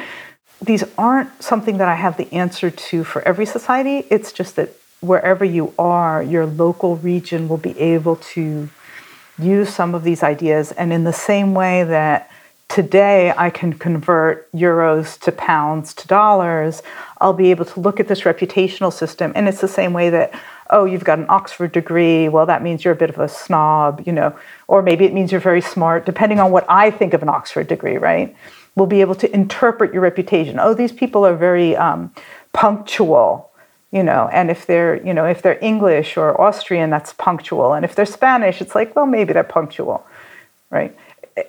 these 0.62 0.84
aren't 0.96 1.42
something 1.42 1.78
that 1.78 1.88
i 1.88 1.94
have 1.96 2.16
the 2.16 2.32
answer 2.32 2.70
to 2.70 3.02
for 3.02 3.22
every 3.22 3.46
society. 3.46 4.06
It's 4.08 4.30
just 4.30 4.54
that 4.54 4.68
wherever 5.00 5.44
you 5.44 5.74
are 5.80 6.22
your 6.22 6.46
local 6.46 6.96
region 6.96 7.48
will 7.48 7.62
be 7.70 7.76
able 7.80 8.16
to 8.34 8.68
use 9.38 9.74
some 9.74 9.94
of 9.94 10.04
these 10.04 10.22
ideas. 10.22 10.72
And 10.72 10.92
in 10.92 11.04
the 11.04 11.12
same 11.12 11.54
way 11.54 11.84
that 11.84 12.30
today 12.68 13.32
I 13.36 13.50
can 13.50 13.72
convert 13.72 14.50
euros 14.52 15.18
to 15.20 15.32
pounds 15.32 15.94
to 15.94 16.06
dollars, 16.06 16.82
I'll 17.20 17.32
be 17.32 17.50
able 17.50 17.64
to 17.64 17.80
look 17.80 17.98
at 18.00 18.08
this 18.08 18.22
reputational 18.22 18.92
system. 18.92 19.32
And 19.34 19.48
it's 19.48 19.60
the 19.60 19.68
same 19.68 19.92
way 19.92 20.10
that, 20.10 20.38
oh, 20.70 20.84
you've 20.84 21.04
got 21.04 21.18
an 21.18 21.26
Oxford 21.28 21.72
degree. 21.72 22.28
Well, 22.28 22.46
that 22.46 22.62
means 22.62 22.84
you're 22.84 22.94
a 22.94 22.96
bit 22.96 23.10
of 23.10 23.18
a 23.18 23.28
snob, 23.28 24.02
you 24.06 24.12
know, 24.12 24.36
or 24.66 24.82
maybe 24.82 25.04
it 25.04 25.14
means 25.14 25.32
you're 25.32 25.40
very 25.40 25.62
smart, 25.62 26.04
depending 26.04 26.40
on 26.40 26.50
what 26.50 26.66
I 26.68 26.90
think 26.90 27.14
of 27.14 27.22
an 27.22 27.28
Oxford 27.28 27.68
degree, 27.68 27.96
right? 27.96 28.36
We'll 28.76 28.86
be 28.86 29.00
able 29.00 29.16
to 29.16 29.34
interpret 29.34 29.92
your 29.92 30.02
reputation. 30.02 30.58
Oh, 30.60 30.74
these 30.74 30.92
people 30.92 31.24
are 31.26 31.34
very 31.34 31.74
um, 31.74 32.12
punctual 32.52 33.47
you 33.90 34.02
know 34.02 34.28
and 34.32 34.50
if 34.50 34.66
they're 34.66 35.04
you 35.06 35.14
know 35.14 35.24
if 35.24 35.40
they're 35.42 35.58
english 35.62 36.16
or 36.16 36.38
austrian 36.40 36.90
that's 36.90 37.12
punctual. 37.14 37.72
And 37.72 37.84
if 37.84 37.94
they're 37.94 38.06
spanish 38.06 38.60
it's 38.60 38.74
like 38.74 38.94
well 38.94 39.06
maybe 39.06 39.32
they're 39.32 39.44
punctual 39.44 40.06
right? 40.70 40.96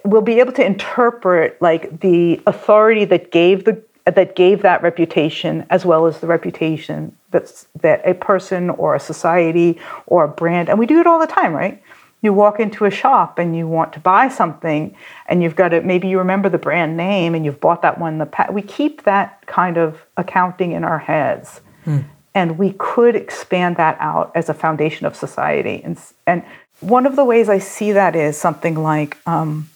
We'll 0.03 0.21
be 0.21 0.39
able 0.39 0.53
to 0.53 0.65
interpret 0.65 1.61
like 1.61 2.01
the 2.01 2.41
authority 2.45 3.05
that 3.05 3.31
gave 3.31 3.65
the 3.65 3.81
that 4.05 4.35
gave 4.35 4.61
that 4.63 4.81
reputation 4.81 5.65
as 5.69 5.85
well 5.85 6.07
as 6.07 6.19
the 6.19 6.27
reputation 6.27 7.15
that's 7.29 7.67
that 7.81 8.01
a 8.07 8.13
person 8.15 8.69
or 8.71 8.95
a 8.95 8.99
society 8.99 9.79
or 10.07 10.23
a 10.23 10.27
brand 10.27 10.67
and 10.67 10.79
we 10.79 10.85
do 10.85 10.99
it 10.99 11.07
all 11.07 11.19
the 11.19 11.27
time 11.27 11.53
right? 11.53 11.81
You 12.21 12.33
walk 12.33 12.59
into 12.59 12.83
a 12.85 12.91
shop 12.91 13.39
and 13.39 13.55
you 13.55 13.65
want 13.67 13.93
to 13.93 13.99
buy 13.99 14.27
something 14.27 14.95
and 15.27 15.41
you've 15.41 15.55
got 15.55 15.69
to 15.69 15.81
maybe 15.81 16.07
you 16.07 16.17
remember 16.17 16.49
the 16.49 16.57
brand 16.57 16.97
name 16.97 17.33
and 17.33 17.45
you've 17.45 17.59
bought 17.59 17.81
that 17.81 17.99
one 17.99 18.17
the 18.17 18.25
pa- 18.25 18.51
we 18.51 18.61
keep 18.61 19.03
that 19.03 19.45
kind 19.47 19.77
of 19.77 20.01
accounting 20.17 20.71
in 20.71 20.83
our 20.83 20.99
heads. 20.99 21.61
Hmm 21.83 21.99
and 22.35 22.57
we 22.57 22.73
could 22.77 23.15
expand 23.15 23.77
that 23.77 23.97
out 23.99 24.31
as 24.35 24.49
a 24.49 24.53
foundation 24.53 25.05
of 25.05 25.15
society. 25.15 25.81
And, 25.83 25.97
and 26.27 26.43
one 26.79 27.05
of 27.05 27.15
the 27.15 27.25
ways 27.25 27.49
I 27.49 27.59
see 27.59 27.91
that 27.91 28.15
is 28.15 28.37
something 28.37 28.75
like 28.75 29.17
um, 29.27 29.69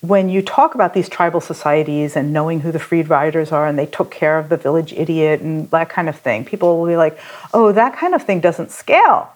when 0.00 0.28
you 0.28 0.42
talk 0.42 0.74
about 0.74 0.94
these 0.94 1.08
tribal 1.08 1.40
societies 1.40 2.16
and 2.16 2.32
knowing 2.32 2.60
who 2.60 2.70
the 2.70 2.78
freed 2.78 3.08
riders 3.08 3.52
are 3.52 3.66
and 3.66 3.78
they 3.78 3.86
took 3.86 4.10
care 4.10 4.38
of 4.38 4.48
the 4.48 4.56
village 4.56 4.92
idiot 4.92 5.40
and 5.40 5.70
that 5.70 5.88
kind 5.88 6.08
of 6.08 6.18
thing, 6.18 6.44
people 6.44 6.78
will 6.78 6.86
be 6.86 6.96
like, 6.96 7.18
oh, 7.52 7.72
that 7.72 7.96
kind 7.96 8.14
of 8.14 8.22
thing 8.22 8.40
doesn't 8.40 8.70
scale. 8.70 9.32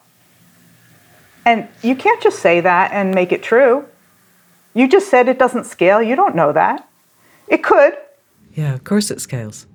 And 1.45 1.69
you 1.83 1.97
can't 1.97 2.23
just 2.23 2.39
say 2.39 2.61
that 2.61 2.93
and 2.93 3.15
make 3.15 3.33
it 3.33 3.43
true. 3.43 3.87
You 4.75 4.89
just 4.89 5.11
said 5.11 5.29
it 5.29 5.39
doesn't 5.39 5.65
scale. 5.65 6.03
You 6.03 6.15
don't 6.15 6.37
know 6.37 6.53
that. 6.53 6.89
It 7.49 7.65
could. 7.65 7.95
Yeah, 8.55 8.75
of 8.75 8.85
course 8.85 9.11
it 9.11 9.21
scales. 9.21 9.67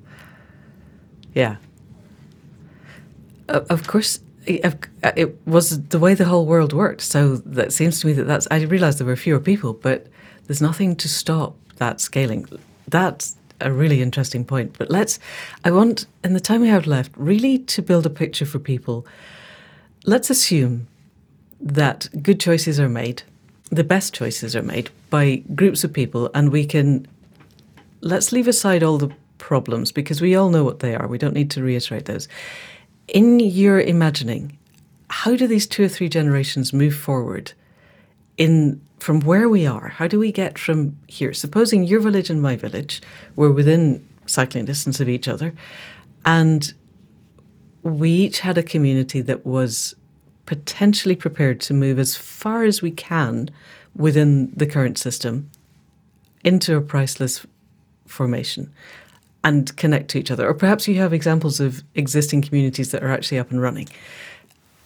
Yeah. 1.34 1.58
Of 3.48 3.88
course, 3.88 4.20
uh, 4.48 4.72
it 5.16 5.48
was 5.48 5.88
the 5.88 6.00
way 6.00 6.14
the 6.14 6.26
whole 6.26 6.46
world 6.46 6.74
worked. 6.74 7.02
So 7.02 7.38
that 7.38 7.74
seems 7.74 8.00
to 8.00 8.08
me 8.08 8.14
that 8.14 8.26
that's. 8.26 8.48
I 8.52 8.62
realised 8.64 9.00
there 9.00 9.08
were 9.08 9.16
fewer 9.16 9.40
people, 9.40 9.74
but 9.74 10.08
there's 10.48 10.62
nothing 10.62 10.96
to 10.98 11.10
stop 11.10 11.56
that 11.78 12.00
scaling. 12.02 12.48
That's 12.88 13.36
a 13.62 13.72
really 13.72 14.02
interesting 14.02 14.46
point. 14.46 14.78
But 14.78 14.90
let's. 14.90 15.20
I 15.64 15.72
want, 15.72 16.06
in 16.24 16.34
the 16.34 16.40
time 16.40 16.62
we 16.62 16.68
have 16.68 16.88
left, 16.88 17.12
really 17.16 17.60
to 17.60 17.82
build 17.82 18.06
a 18.06 18.10
picture 18.10 18.46
for 18.46 18.60
people. 18.60 19.06
Let's 20.06 20.30
assume 20.30 20.88
that 21.60 22.08
good 22.22 22.40
choices 22.40 22.80
are 22.80 22.90
made, 22.90 23.24
the 23.72 23.84
best 23.84 24.14
choices 24.14 24.56
are 24.56 24.62
made 24.62 24.90
by 25.10 25.38
groups 25.56 25.84
of 25.84 25.94
people, 25.94 26.30
and 26.34 26.52
we 26.52 26.66
can. 26.66 27.08
Let's 28.02 28.32
leave 28.32 28.48
aside 28.48 28.84
all 28.84 29.00
the 29.00 29.12
problems 29.40 29.92
because 29.92 30.22
we 30.22 30.36
all 30.36 30.50
know 30.50 30.64
what 30.64 30.80
they 30.80 30.96
are. 30.96 31.08
We 31.08 31.18
don't 31.18 31.34
need 31.34 31.50
to 31.52 31.64
reiterate 31.64 32.06
those 32.06 32.28
in 33.08 33.40
your 33.40 33.80
imagining, 33.80 34.58
how 35.10 35.36
do 35.36 35.48
these 35.48 35.68
two 35.68 35.86
or 35.86 35.88
three 35.88 36.10
generations 36.10 36.74
move 36.74 36.96
forward 36.96 37.54
in 38.38 38.82
from 39.00 39.20
where 39.20 39.48
we 39.48 39.68
are, 39.68 39.90
how 39.90 40.08
do 40.08 40.18
we 40.18 40.32
get 40.32 40.58
from 40.58 40.98
here? 41.08 41.34
Supposing 41.34 41.84
your 41.84 42.00
village 42.00 42.30
and 42.30 42.42
my 42.42 42.56
village 42.56 43.02
were 43.36 43.52
within 43.52 44.08
cycling 44.26 44.66
distance 44.66 45.00
of 45.00 45.10
each 45.10 45.28
other, 45.28 45.54
and 46.26 46.74
we 47.84 48.10
each 48.10 48.40
had 48.40 48.58
a 48.58 48.64
community 48.64 49.22
that 49.22 49.46
was 49.46 49.96
potentially 50.46 51.16
prepared 51.16 51.60
to 51.62 51.74
move 51.74 52.00
as 52.00 52.16
far 52.16 52.64
as 52.64 52.82
we 52.82 52.90
can 52.90 53.50
within 53.96 54.52
the 54.56 54.66
current 54.66 54.98
system 54.98 55.50
into 56.44 56.76
a 56.76 56.82
priceless 56.82 57.46
formation 58.08 58.72
and 59.46 59.78
connect 59.78 60.10
to 60.10 60.18
each 60.18 60.32
other. 60.32 60.50
Or 60.50 60.56
perhaps 60.56 60.88
you 60.88 60.96
have 60.96 61.14
examples 61.14 61.60
of 61.60 61.84
existing 61.94 62.42
communities 62.42 62.92
that 62.92 63.04
are 63.04 63.12
actually 63.12 63.38
up 63.38 63.52
and 63.52 63.62
running. 63.62 63.88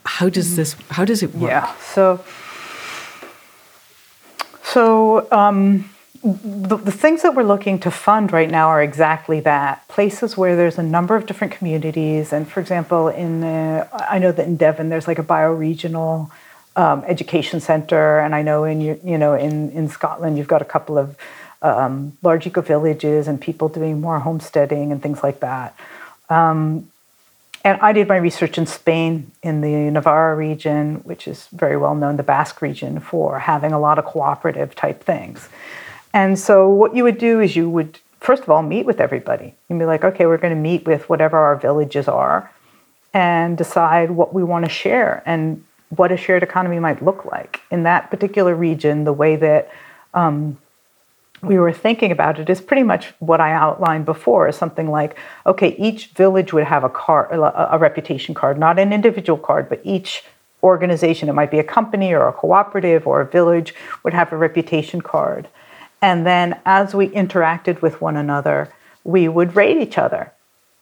How 0.05 0.29
does 0.29 0.55
this 0.57 0.75
how 0.89 1.05
does 1.05 1.23
it 1.23 1.33
work? 1.33 1.49
Yeah. 1.49 1.73
So 1.77 2.23
so 4.63 5.31
um, 5.31 5.89
the, 6.23 6.77
the, 6.77 6.91
things 6.91 7.23
that 7.23 7.33
we're 7.33 7.43
looking 7.43 7.79
to 7.79 7.89
fund 7.89 8.31
right 8.31 8.51
now 8.51 8.67
are 8.67 8.83
exactly 8.83 9.39
that 9.39 9.87
places 9.87 10.37
where 10.37 10.55
there's 10.55 10.77
a 10.77 10.83
number 10.83 11.15
of 11.15 11.25
different 11.25 11.53
communities. 11.53 12.33
And 12.33 12.47
for 12.47 12.59
example, 12.59 13.07
in 13.07 13.43
uh, 13.43 13.87
I 13.93 14.19
know 14.19 14.33
that 14.33 14.45
in 14.45 14.57
Devon 14.57 14.89
there's 14.89 15.07
like 15.07 15.19
a 15.19 15.23
bioregional 15.23 16.29
um, 16.75 17.03
education 17.07 17.61
center, 17.61 18.19
and 18.19 18.35
I 18.35 18.41
know 18.41 18.65
in 18.65 18.81
you 18.81 19.17
know 19.17 19.33
in 19.35 19.71
in 19.71 19.87
Scotland 19.87 20.37
you've 20.37 20.53
got 20.55 20.61
a 20.61 20.65
couple 20.75 20.97
of 20.97 21.15
um, 21.61 22.17
large 22.21 22.47
eco 22.47 22.61
villages 22.61 23.27
and 23.27 23.39
people 23.39 23.69
doing 23.69 24.01
more 24.01 24.19
homesteading 24.19 24.91
and 24.91 25.01
things 25.01 25.23
like 25.23 25.39
that. 25.41 25.75
Um, 26.29 26.89
and 27.63 27.79
I 27.81 27.91
did 27.91 28.07
my 28.07 28.15
research 28.15 28.57
in 28.57 28.65
Spain 28.65 29.31
in 29.43 29.61
the 29.61 29.91
Navarra 29.91 30.35
region, 30.35 30.95
which 31.03 31.27
is 31.27 31.47
very 31.47 31.75
well 31.75 31.93
known, 31.93 32.15
the 32.15 32.23
Basque 32.23 32.61
region, 32.61 32.99
for 32.99 33.39
having 33.39 33.73
a 33.73 33.79
lot 33.79 33.99
of 33.99 34.05
cooperative 34.05 34.75
type 34.75 35.03
things. 35.03 35.49
And 36.13 36.39
so, 36.39 36.69
what 36.69 36.95
you 36.95 37.03
would 37.03 37.17
do 37.17 37.41
is 37.41 37.55
you 37.55 37.69
would, 37.69 37.99
first 38.21 38.43
of 38.43 38.49
all, 38.49 38.61
meet 38.61 38.85
with 38.85 39.01
everybody. 39.01 39.53
You'd 39.67 39.79
be 39.79 39.85
like, 39.85 40.03
okay, 40.03 40.25
we're 40.25 40.37
going 40.37 40.55
to 40.55 40.59
meet 40.59 40.85
with 40.85 41.09
whatever 41.09 41.37
our 41.37 41.57
villages 41.57 42.07
are 42.07 42.49
and 43.13 43.57
decide 43.57 44.11
what 44.11 44.33
we 44.33 44.43
want 44.43 44.65
to 44.65 44.71
share 44.71 45.21
and 45.25 45.63
what 45.89 46.11
a 46.11 46.17
shared 46.17 46.43
economy 46.43 46.79
might 46.79 47.03
look 47.03 47.25
like. 47.25 47.61
In 47.71 47.83
that 47.83 48.09
particular 48.09 48.55
region, 48.55 49.03
the 49.03 49.13
way 49.13 49.35
that 49.35 49.69
um, 50.13 50.57
we 51.41 51.57
were 51.57 51.71
thinking 51.71 52.11
about 52.11 52.39
it 52.39 52.49
is 52.49 52.61
pretty 52.61 52.83
much 52.83 53.13
what 53.19 53.39
I 53.39 53.51
outlined 53.51 54.05
before 54.05 54.47
is 54.47 54.55
something 54.55 54.89
like 54.89 55.17
okay, 55.45 55.75
each 55.77 56.07
village 56.07 56.53
would 56.53 56.65
have 56.65 56.83
a 56.83 56.89
card, 56.89 57.29
a 57.31 57.77
reputation 57.77 58.35
card, 58.35 58.59
not 58.59 58.79
an 58.79 58.93
individual 58.93 59.37
card, 59.37 59.69
but 59.69 59.81
each 59.83 60.23
organization, 60.63 61.29
it 61.29 61.33
might 61.33 61.51
be 61.51 61.59
a 61.59 61.63
company 61.63 62.13
or 62.13 62.27
a 62.27 62.33
cooperative 62.33 63.07
or 63.07 63.21
a 63.21 63.25
village, 63.25 63.73
would 64.03 64.13
have 64.13 64.31
a 64.31 64.37
reputation 64.37 65.01
card. 65.01 65.47
And 66.01 66.25
then 66.25 66.59
as 66.65 66.93
we 66.93 67.09
interacted 67.09 67.81
with 67.81 68.01
one 68.01 68.17
another, 68.17 68.69
we 69.03 69.27
would 69.27 69.55
rate 69.55 69.77
each 69.77 69.97
other. 69.97 70.31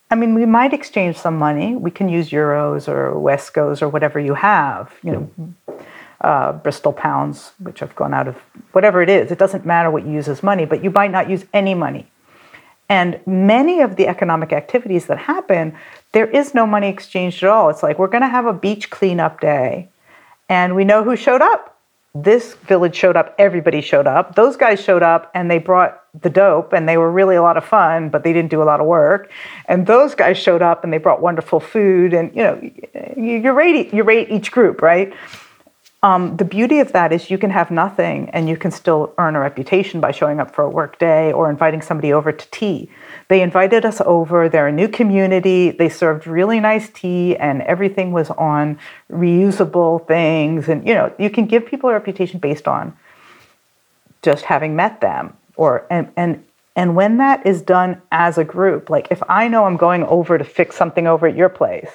I 0.09 0.15
mean, 0.15 0.35
we 0.35 0.45
might 0.45 0.73
exchange 0.73 1.17
some 1.17 1.37
money. 1.37 1.75
We 1.75 1.91
can 1.91 2.07
use 2.07 2.29
euros 2.29 2.87
or 2.87 3.13
Wescos 3.13 3.81
or 3.81 3.89
whatever 3.89 4.19
you 4.19 4.35
have, 4.35 4.93
you 5.03 5.11
know, 5.11 5.53
uh, 6.21 6.53
Bristol 6.53 6.93
pounds, 6.93 7.51
which 7.59 7.79
have 7.79 7.95
gone 7.95 8.13
out 8.13 8.27
of 8.27 8.35
whatever 8.71 9.01
it 9.01 9.09
is. 9.09 9.31
It 9.31 9.37
doesn't 9.37 9.65
matter 9.65 9.91
what 9.91 10.05
you 10.05 10.11
use 10.11 10.27
as 10.27 10.43
money, 10.43 10.65
but 10.65 10.83
you 10.83 10.89
might 10.89 11.11
not 11.11 11.29
use 11.29 11.45
any 11.53 11.73
money. 11.73 12.09
And 12.89 13.19
many 13.27 13.81
of 13.81 13.97
the 13.97 14.07
economic 14.07 14.53
activities 14.53 15.07
that 15.07 15.17
happen, 15.17 15.75
there 16.13 16.27
is 16.27 16.53
no 16.53 16.65
money 16.65 16.87
exchanged 16.87 17.43
at 17.43 17.49
all. 17.49 17.69
It's 17.69 17.83
like 17.83 17.99
we're 17.99 18.07
going 18.07 18.21
to 18.21 18.29
have 18.29 18.45
a 18.45 18.53
beach 18.53 18.89
cleanup 18.89 19.41
day, 19.41 19.89
and 20.47 20.75
we 20.75 20.85
know 20.85 21.03
who 21.03 21.15
showed 21.15 21.41
up 21.41 21.77
this 22.23 22.55
village 22.55 22.95
showed 22.95 23.15
up, 23.15 23.35
everybody 23.37 23.81
showed 23.81 24.07
up. 24.07 24.35
Those 24.35 24.57
guys 24.57 24.81
showed 24.81 25.03
up 25.03 25.31
and 25.33 25.49
they 25.51 25.59
brought 25.59 26.01
the 26.19 26.29
dope 26.29 26.73
and 26.73 26.87
they 26.87 26.97
were 26.97 27.11
really 27.11 27.35
a 27.35 27.41
lot 27.41 27.57
of 27.57 27.65
fun, 27.65 28.09
but 28.09 28.23
they 28.23 28.33
didn't 28.33 28.49
do 28.49 28.61
a 28.61 28.65
lot 28.65 28.79
of 28.79 28.87
work. 28.87 29.31
And 29.65 29.85
those 29.85 30.15
guys 30.15 30.37
showed 30.37 30.61
up 30.61 30.83
and 30.83 30.91
they 30.91 30.97
brought 30.97 31.21
wonderful 31.21 31.59
food. 31.59 32.13
And 32.13 32.35
you 32.35 32.43
know, 32.43 32.71
you, 33.15 33.51
rate 33.51 33.93
you 33.93 34.03
rate 34.03 34.29
each 34.31 34.51
group, 34.51 34.81
right? 34.81 35.13
Um, 36.03 36.37
the 36.37 36.45
beauty 36.45 36.79
of 36.79 36.91
that 36.91 37.11
is 37.11 37.31
you 37.31 37.39
can 37.39 37.49
have 37.49 37.71
nothing 37.71 38.29
and 38.29 38.47
you 38.47 38.55
can 38.55 38.69
still 38.69 39.13
earn 39.17 39.35
a 39.35 39.39
reputation 39.39 39.99
by 39.99 40.11
showing 40.11 40.39
up 40.39 40.53
for 40.53 40.63
a 40.63 40.69
work 40.69 40.99
day 40.99 41.33
or 41.33 41.49
inviting 41.49 41.81
somebody 41.81 42.13
over 42.13 42.31
to 42.31 42.51
tea. 42.51 42.89
They 43.29 43.41
invited 43.41 43.83
us 43.83 43.99
over. 44.05 44.47
They're 44.47 44.67
a 44.67 44.71
new 44.71 44.87
community. 44.87 45.71
They 45.71 45.89
served 45.89 46.27
really 46.27 46.59
nice 46.59 46.89
tea 46.89 47.35
and 47.35 47.63
everything 47.63 48.11
was 48.11 48.29
on 48.31 48.77
reusable 49.11 50.07
things. 50.07 50.69
And 50.69 50.87
you 50.87 50.93
know, 50.93 51.11
you 51.17 51.31
can 51.31 51.45
give 51.45 51.65
people 51.65 51.89
a 51.89 51.93
reputation 51.93 52.39
based 52.39 52.67
on 52.67 52.95
just 54.21 54.45
having 54.45 54.75
met 54.75 55.01
them 55.01 55.35
or 55.55 55.87
and 55.89 56.11
and 56.15 56.43
and 56.75 56.95
when 56.95 57.17
that 57.17 57.43
is 57.43 57.63
done 57.63 57.99
as 58.11 58.37
a 58.37 58.43
group, 58.43 58.91
like 58.91 59.07
if 59.09 59.23
I 59.27 59.47
know 59.47 59.65
I'm 59.65 59.77
going 59.77 60.03
over 60.03 60.37
to 60.37 60.43
fix 60.43 60.75
something 60.75 61.07
over 61.07 61.27
at 61.27 61.35
your 61.35 61.49
place, 61.49 61.89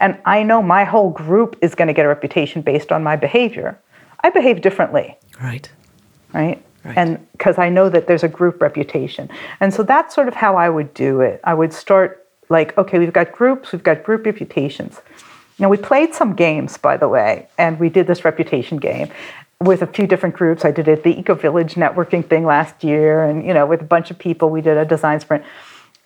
and 0.00 0.18
I 0.24 0.42
know 0.42 0.62
my 0.62 0.84
whole 0.84 1.10
group 1.10 1.56
is 1.60 1.74
going 1.74 1.88
to 1.88 1.94
get 1.94 2.04
a 2.04 2.08
reputation 2.08 2.62
based 2.62 2.92
on 2.92 3.02
my 3.02 3.16
behavior, 3.16 3.78
I 4.20 4.30
behave 4.30 4.60
differently. 4.60 5.16
Right. 5.40 5.70
Right. 6.32 6.62
Right. 6.84 6.96
And 6.96 7.26
because 7.32 7.58
I 7.58 7.68
know 7.68 7.88
that 7.88 8.06
there's 8.06 8.22
a 8.22 8.28
group 8.28 8.62
reputation. 8.62 9.28
And 9.60 9.74
so 9.74 9.82
that's 9.82 10.14
sort 10.14 10.28
of 10.28 10.34
how 10.34 10.56
I 10.56 10.68
would 10.68 10.94
do 10.94 11.20
it. 11.20 11.40
I 11.44 11.54
would 11.54 11.72
start 11.72 12.26
like, 12.48 12.76
okay, 12.78 12.98
we've 12.98 13.12
got 13.12 13.32
groups, 13.32 13.72
we've 13.72 13.82
got 13.82 14.04
group 14.04 14.24
reputations. 14.24 15.00
Now, 15.58 15.68
we 15.68 15.76
played 15.76 16.14
some 16.14 16.34
games, 16.34 16.76
by 16.76 16.96
the 16.96 17.08
way, 17.08 17.48
and 17.58 17.80
we 17.80 17.88
did 17.88 18.06
this 18.06 18.24
reputation 18.24 18.76
game 18.78 19.10
with 19.60 19.82
a 19.82 19.86
few 19.88 20.06
different 20.06 20.36
groups. 20.36 20.64
I 20.64 20.70
did 20.70 20.86
it 20.86 21.02
the 21.02 21.18
Eco 21.18 21.34
Village 21.34 21.74
networking 21.74 22.26
thing 22.26 22.44
last 22.44 22.84
year, 22.84 23.24
and 23.24 23.44
you 23.44 23.52
know, 23.52 23.66
with 23.66 23.80
a 23.80 23.84
bunch 23.84 24.10
of 24.10 24.18
people, 24.18 24.50
we 24.50 24.60
did 24.60 24.76
a 24.76 24.84
design 24.84 25.18
sprint. 25.18 25.44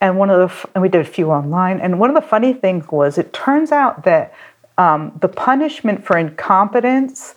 And 0.02 0.18
one 0.18 0.28
of 0.28 0.50
the 0.50 0.68
and 0.74 0.82
we 0.82 0.90
did 0.90 1.00
a 1.00 1.08
few 1.08 1.30
online. 1.30 1.80
And 1.80 1.98
one 1.98 2.10
of 2.10 2.14
the 2.14 2.28
funny 2.28 2.52
things 2.52 2.86
was, 2.88 3.16
it 3.16 3.32
turns 3.32 3.72
out 3.72 4.04
that 4.04 4.34
um, 4.76 5.16
the 5.20 5.28
punishment 5.28 6.04
for 6.04 6.18
incompetence 6.18 7.34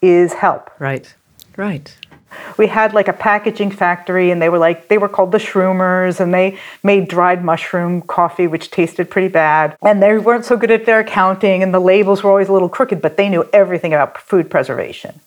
is 0.00 0.32
help. 0.32 0.70
Right. 0.78 1.14
Right 1.56 1.94
we 2.56 2.66
had 2.66 2.94
like 2.94 3.08
a 3.08 3.12
packaging 3.12 3.70
factory 3.70 4.30
and 4.30 4.40
they 4.40 4.48
were 4.48 4.58
like 4.58 4.88
they 4.88 4.98
were 4.98 5.08
called 5.08 5.32
the 5.32 5.38
shroomers 5.38 6.20
and 6.20 6.32
they 6.32 6.58
made 6.82 7.08
dried 7.08 7.44
mushroom 7.44 8.02
coffee 8.02 8.46
which 8.46 8.70
tasted 8.70 9.10
pretty 9.10 9.28
bad 9.28 9.76
and 9.82 10.02
they 10.02 10.18
weren't 10.18 10.44
so 10.44 10.56
good 10.56 10.70
at 10.70 10.86
their 10.86 11.00
accounting 11.00 11.62
and 11.62 11.72
the 11.72 11.80
labels 11.80 12.22
were 12.22 12.30
always 12.30 12.48
a 12.48 12.52
little 12.52 12.68
crooked 12.68 13.00
but 13.00 13.16
they 13.16 13.28
knew 13.28 13.48
everything 13.52 13.92
about 13.92 14.18
food 14.18 14.50
preservation 14.50 15.20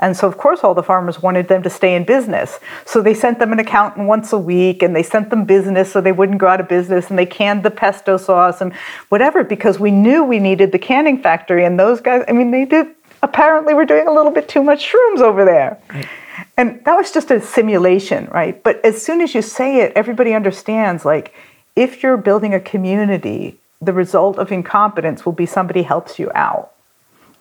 and 0.00 0.16
so, 0.16 0.26
of 0.26 0.38
course, 0.38 0.64
all 0.64 0.74
the 0.74 0.82
farmers 0.82 1.20
wanted 1.20 1.48
them 1.48 1.62
to 1.62 1.70
stay 1.70 1.94
in 1.94 2.04
business. 2.04 2.58
So 2.86 3.02
they 3.02 3.12
sent 3.12 3.38
them 3.38 3.52
an 3.52 3.58
accountant 3.58 4.06
once 4.06 4.32
a 4.32 4.38
week 4.38 4.82
and 4.82 4.96
they 4.96 5.02
sent 5.02 5.28
them 5.28 5.44
business 5.44 5.92
so 5.92 6.00
they 6.00 6.10
wouldn't 6.10 6.38
go 6.38 6.46
out 6.46 6.58
of 6.58 6.68
business 6.68 7.10
and 7.10 7.18
they 7.18 7.26
canned 7.26 7.62
the 7.62 7.70
pesto 7.70 8.16
sauce 8.16 8.62
and 8.62 8.72
whatever 9.10 9.44
because 9.44 9.78
we 9.78 9.90
knew 9.90 10.24
we 10.24 10.38
needed 10.38 10.72
the 10.72 10.78
canning 10.78 11.22
factory. 11.22 11.66
And 11.66 11.78
those 11.78 12.00
guys, 12.00 12.24
I 12.26 12.32
mean, 12.32 12.50
they 12.50 12.64
did 12.64 12.86
apparently 13.22 13.74
were 13.74 13.84
doing 13.84 14.08
a 14.08 14.12
little 14.12 14.32
bit 14.32 14.48
too 14.48 14.62
much 14.62 14.90
shrooms 14.90 15.20
over 15.20 15.44
there. 15.44 15.78
Right. 15.90 16.08
And 16.56 16.82
that 16.86 16.94
was 16.94 17.12
just 17.12 17.30
a 17.30 17.40
simulation, 17.40 18.26
right? 18.32 18.62
But 18.62 18.82
as 18.82 19.02
soon 19.02 19.20
as 19.20 19.34
you 19.34 19.42
say 19.42 19.80
it, 19.80 19.92
everybody 19.94 20.32
understands 20.32 21.04
like 21.04 21.34
if 21.76 22.02
you're 22.02 22.16
building 22.16 22.54
a 22.54 22.60
community, 22.60 23.58
the 23.82 23.92
result 23.92 24.38
of 24.38 24.50
incompetence 24.50 25.26
will 25.26 25.32
be 25.32 25.46
somebody 25.46 25.82
helps 25.82 26.18
you 26.18 26.30
out. 26.34 26.72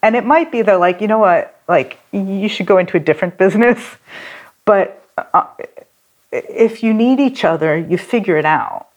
And 0.01 0.15
it 0.15 0.25
might 0.25 0.51
be 0.51 0.61
that, 0.61 0.79
like, 0.79 1.01
you 1.01 1.07
know 1.07 1.19
what, 1.19 1.58
like, 1.69 1.99
you 2.11 2.49
should 2.49 2.65
go 2.65 2.77
into 2.77 2.97
a 2.97 2.99
different 2.99 3.37
business. 3.37 3.79
But 4.65 5.05
uh, 5.17 5.45
if 6.31 6.83
you 6.83 6.93
need 6.93 7.19
each 7.19 7.45
other, 7.45 7.77
you 7.77 7.97
figure 7.97 8.37
it 8.37 8.45
out. 8.45 8.87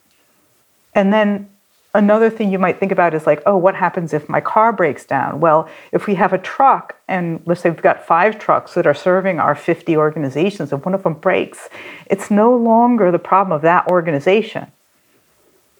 And 0.94 1.12
then 1.12 1.48
Another 1.94 2.30
thing 2.30 2.50
you 2.50 2.58
might 2.58 2.80
think 2.80 2.90
about 2.90 3.12
is 3.12 3.26
like, 3.26 3.42
oh, 3.44 3.56
what 3.58 3.74
happens 3.74 4.14
if 4.14 4.26
my 4.26 4.40
car 4.40 4.72
breaks 4.72 5.04
down? 5.04 5.40
Well, 5.40 5.68
if 5.92 6.06
we 6.06 6.14
have 6.14 6.32
a 6.32 6.38
truck, 6.38 6.96
and 7.06 7.42
let's 7.44 7.60
say 7.60 7.68
we've 7.68 7.82
got 7.82 8.06
five 8.06 8.38
trucks 8.38 8.72
that 8.74 8.86
are 8.86 8.94
serving 8.94 9.38
our 9.38 9.54
50 9.54 9.94
organizations, 9.98 10.72
and 10.72 10.82
one 10.82 10.94
of 10.94 11.02
them 11.02 11.12
breaks, 11.12 11.68
it's 12.06 12.30
no 12.30 12.56
longer 12.56 13.10
the 13.10 13.18
problem 13.18 13.54
of 13.54 13.60
that 13.62 13.88
organization. 13.88 14.72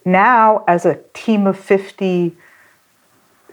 Now, 0.05 0.65
as 0.69 0.85
a 0.85 1.01
team 1.15 1.47
of 1.47 1.59
50 1.59 2.37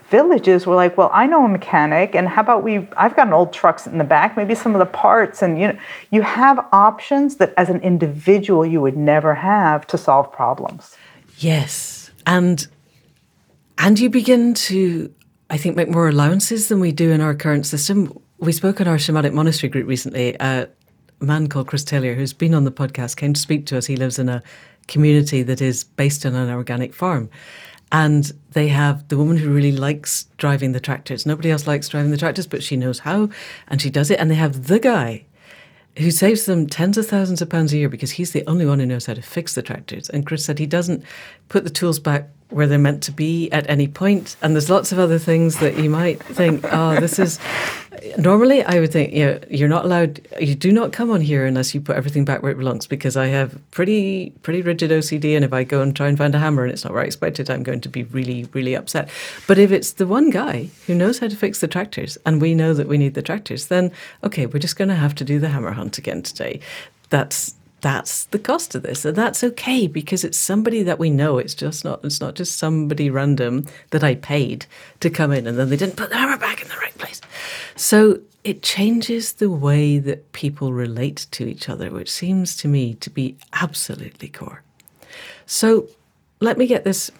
villages, 0.10 0.68
we're 0.68 0.76
like, 0.76 0.98
well, 0.98 1.10
I 1.14 1.26
know 1.28 1.46
a 1.46 1.48
mechanic, 1.48 2.16
and 2.16 2.28
how 2.28 2.42
about 2.42 2.64
we? 2.64 2.88
I've 2.98 3.16
got 3.16 3.28
an 3.28 3.34
old 3.34 3.54
truck 3.54 3.86
in 3.86 3.98
the 3.98 4.04
back, 4.04 4.36
maybe 4.36 4.56
some 4.56 4.76
of 4.76 4.80
the 4.80 4.86
parts, 4.86 5.42
and 5.42 5.60
you 5.60 5.68
know, 5.68 5.80
you 6.12 6.22
have 6.22 6.66
options 6.72 7.38
that 7.38 7.54
as 7.58 7.70
an 7.70 7.80
individual 7.82 8.66
you 8.66 8.82
would 8.82 8.98
never 8.98 9.34
have 9.36 9.88
to 9.88 9.98
solve 9.98 10.32
problems. 10.32 10.98
Yes 11.38 12.00
and 12.30 12.68
and 13.78 14.00
you 14.00 14.10
begin 14.10 14.54
to 14.54 15.14
I 15.50 15.58
think 15.58 15.76
make 15.76 15.90
more 15.90 16.08
allowances 16.08 16.68
than 16.68 16.80
we 16.80 16.92
do 16.92 17.10
in 17.10 17.22
our 17.22 17.34
current 17.34 17.66
system. 17.66 18.16
We 18.38 18.52
spoke 18.52 18.80
in 18.80 18.88
our 18.88 18.98
shamanic 18.98 19.34
monastery 19.34 19.70
group 19.72 19.88
recently. 19.88 20.40
Uh, 20.40 20.68
a 21.22 21.26
man 21.26 21.48
called 21.48 21.68
Chris 21.68 21.84
Taylor, 21.84 22.14
who's 22.14 22.34
been 22.34 22.54
on 22.54 22.66
the 22.66 22.72
podcast, 22.72 23.18
came 23.18 23.34
to 23.34 23.42
speak 23.42 23.66
to 23.66 23.78
us. 23.78 23.88
He 23.88 23.96
lives 23.96 24.20
in 24.20 24.30
a 24.30 24.44
community 24.88 25.42
that 25.42 25.60
is 25.60 25.84
based 25.84 26.24
on 26.24 26.36
an 26.36 26.52
organic 26.52 26.94
farm. 26.94 27.32
And 27.92 28.32
they 28.52 28.68
have 28.68 29.08
the 29.08 29.18
woman 29.18 29.38
who 29.38 29.52
really 29.52 29.72
likes 29.72 30.28
driving 30.38 30.74
the 30.74 30.80
tractors. 30.80 31.26
Nobody 31.26 31.50
else 31.50 31.66
likes 31.66 31.90
driving 31.90 32.12
the 32.12 32.18
tractors, 32.18 32.48
but 32.48 32.64
she 32.64 32.78
knows 32.78 33.00
how 33.00 33.30
and 33.68 33.82
she 33.82 33.90
does 33.90 34.12
it. 34.12 34.20
And 34.20 34.30
they 34.30 34.36
have 34.36 34.68
the 34.68 34.80
guy 34.80 35.26
who 35.98 36.12
saves 36.12 36.46
them 36.46 36.68
tens 36.68 36.98
of 36.98 37.08
thousands 37.08 37.42
of 37.42 37.50
pounds 37.50 37.74
a 37.74 37.78
year 37.78 37.90
because 37.90 38.12
he's 38.12 38.32
the 38.32 38.46
only 38.48 38.66
one 38.66 38.80
who 38.80 38.86
knows 38.86 39.08
how 39.08 39.16
to 39.16 39.22
fix 39.22 39.56
the 39.56 39.62
tractors. 39.62 40.10
And 40.10 40.26
Chris 40.26 40.46
said 40.46 40.60
he 40.60 40.68
doesn't 40.68 41.04
put 41.50 41.64
the 41.64 41.70
tools 41.70 42.00
back 42.00 42.30
where 42.50 42.68
they're 42.68 42.80
meant 42.80 43.04
to 43.04 43.12
be 43.12 43.52
at 43.52 43.70
any 43.70 43.88
point. 43.88 44.36
And 44.42 44.56
there's 44.56 44.70
lots 44.70 44.92
of 44.92 45.00
other 45.00 45.20
things 45.20 45.60
that 45.60 45.78
you 45.78 45.90
might 45.90 46.22
think, 46.24 46.66
oh, 46.72 47.00
this 47.00 47.20
is. 47.20 47.40
Normally, 48.18 48.64
I 48.64 48.80
would 48.80 48.94
think, 48.94 49.12
you 49.12 49.26
know, 49.26 49.40
you're 49.50 49.68
not 49.68 49.84
allowed, 49.84 50.26
you 50.40 50.56
do 50.56 50.72
not 50.72 50.94
come 50.94 51.12
on 51.12 51.20
here 51.20 51.46
unless 51.46 51.76
you 51.76 51.82
put 51.82 51.98
everything 51.98 52.24
back 52.24 52.42
where 52.42 52.52
it 52.52 52.58
belongs 52.58 52.88
because 52.88 53.18
I 53.18 53.28
have 53.28 53.60
pretty, 53.72 54.30
pretty 54.42 54.62
rigid 54.62 54.90
OCD. 54.90 55.36
And 55.36 55.44
if 55.44 55.52
I 55.52 55.66
go 55.66 55.82
and 55.82 55.94
try 55.94 56.08
and 56.08 56.18
find 56.18 56.34
a 56.34 56.40
hammer 56.40 56.64
and 56.64 56.72
it's 56.72 56.86
not 56.86 56.94
where 56.94 57.04
I 57.04 57.06
expected, 57.06 57.50
I'm 57.50 57.62
going 57.62 57.82
to 57.82 57.90
be 57.90 58.04
really, 58.04 58.48
really 58.54 58.74
upset. 58.74 59.10
But 59.48 59.58
if 59.58 59.72
it's 59.72 59.92
the 59.92 60.08
one 60.08 60.30
guy 60.30 60.70
who 60.88 60.96
knows 60.96 61.20
how 61.20 61.28
to 61.28 61.36
fix 61.36 61.60
the 61.60 61.68
tractors 61.68 62.18
and 62.26 62.42
we 62.42 62.56
know 62.56 62.74
that 62.74 62.88
we 62.88 62.98
need 62.98 63.16
the 63.16 63.22
tractors, 63.22 63.68
then 63.68 63.92
okay, 64.24 64.46
we're 64.46 64.60
just 64.60 64.78
going 64.78 64.90
to 64.90 64.96
have 64.96 65.14
to 65.16 65.26
do 65.26 65.38
the 65.38 65.50
hammer 65.50 65.72
hunt 65.72 65.98
again 65.98 66.22
today. 66.22 66.62
That's 67.10 67.56
that's 67.82 68.26
the 68.26 68.40
cost 68.40 68.76
of 68.76 68.84
this 68.84 69.06
and 69.06 69.16
that's 69.16 69.44
okay 69.44 69.88
because 69.88 70.24
it's 70.24 70.38
somebody 70.38 70.84
that 70.84 71.00
we 71.00 71.10
know. 71.10 71.38
It's 71.38 71.54
just 71.54 71.84
not 71.84 72.04
it's 72.04 72.20
not 72.20 72.36
just 72.36 72.58
somebody 72.58 73.10
random 73.10 73.66
that 73.92 74.04
i 74.04 74.16
paid 74.16 74.66
to 75.00 75.10
come 75.10 75.32
in 75.32 75.48
and 75.48 75.58
then 75.58 75.70
they 75.70 75.78
didn't 75.78 75.96
put 75.96 76.10
the 76.10 76.18
hammer 76.18 76.38
back 76.38 76.62
in 76.62 76.68
the 76.68 76.76
right 76.76 76.98
place. 76.98 77.22
So 77.76 78.20
it 78.44 78.64
changes 78.64 79.34
the 79.34 79.50
way 79.50 80.00
that 80.00 80.32
people 80.32 80.74
relate 80.74 81.28
to 81.32 81.48
each 81.48 81.70
other 81.70 81.92
which 81.92 82.12
seems 82.12 82.56
to 82.58 82.68
me 82.68 82.96
to 82.96 83.10
be 83.10 83.38
absolutely 83.54 84.30
core. 84.30 84.64
So 85.46 85.88
let 86.40 86.58
me 86.58 86.68
get 86.68 86.84
this 86.84 87.12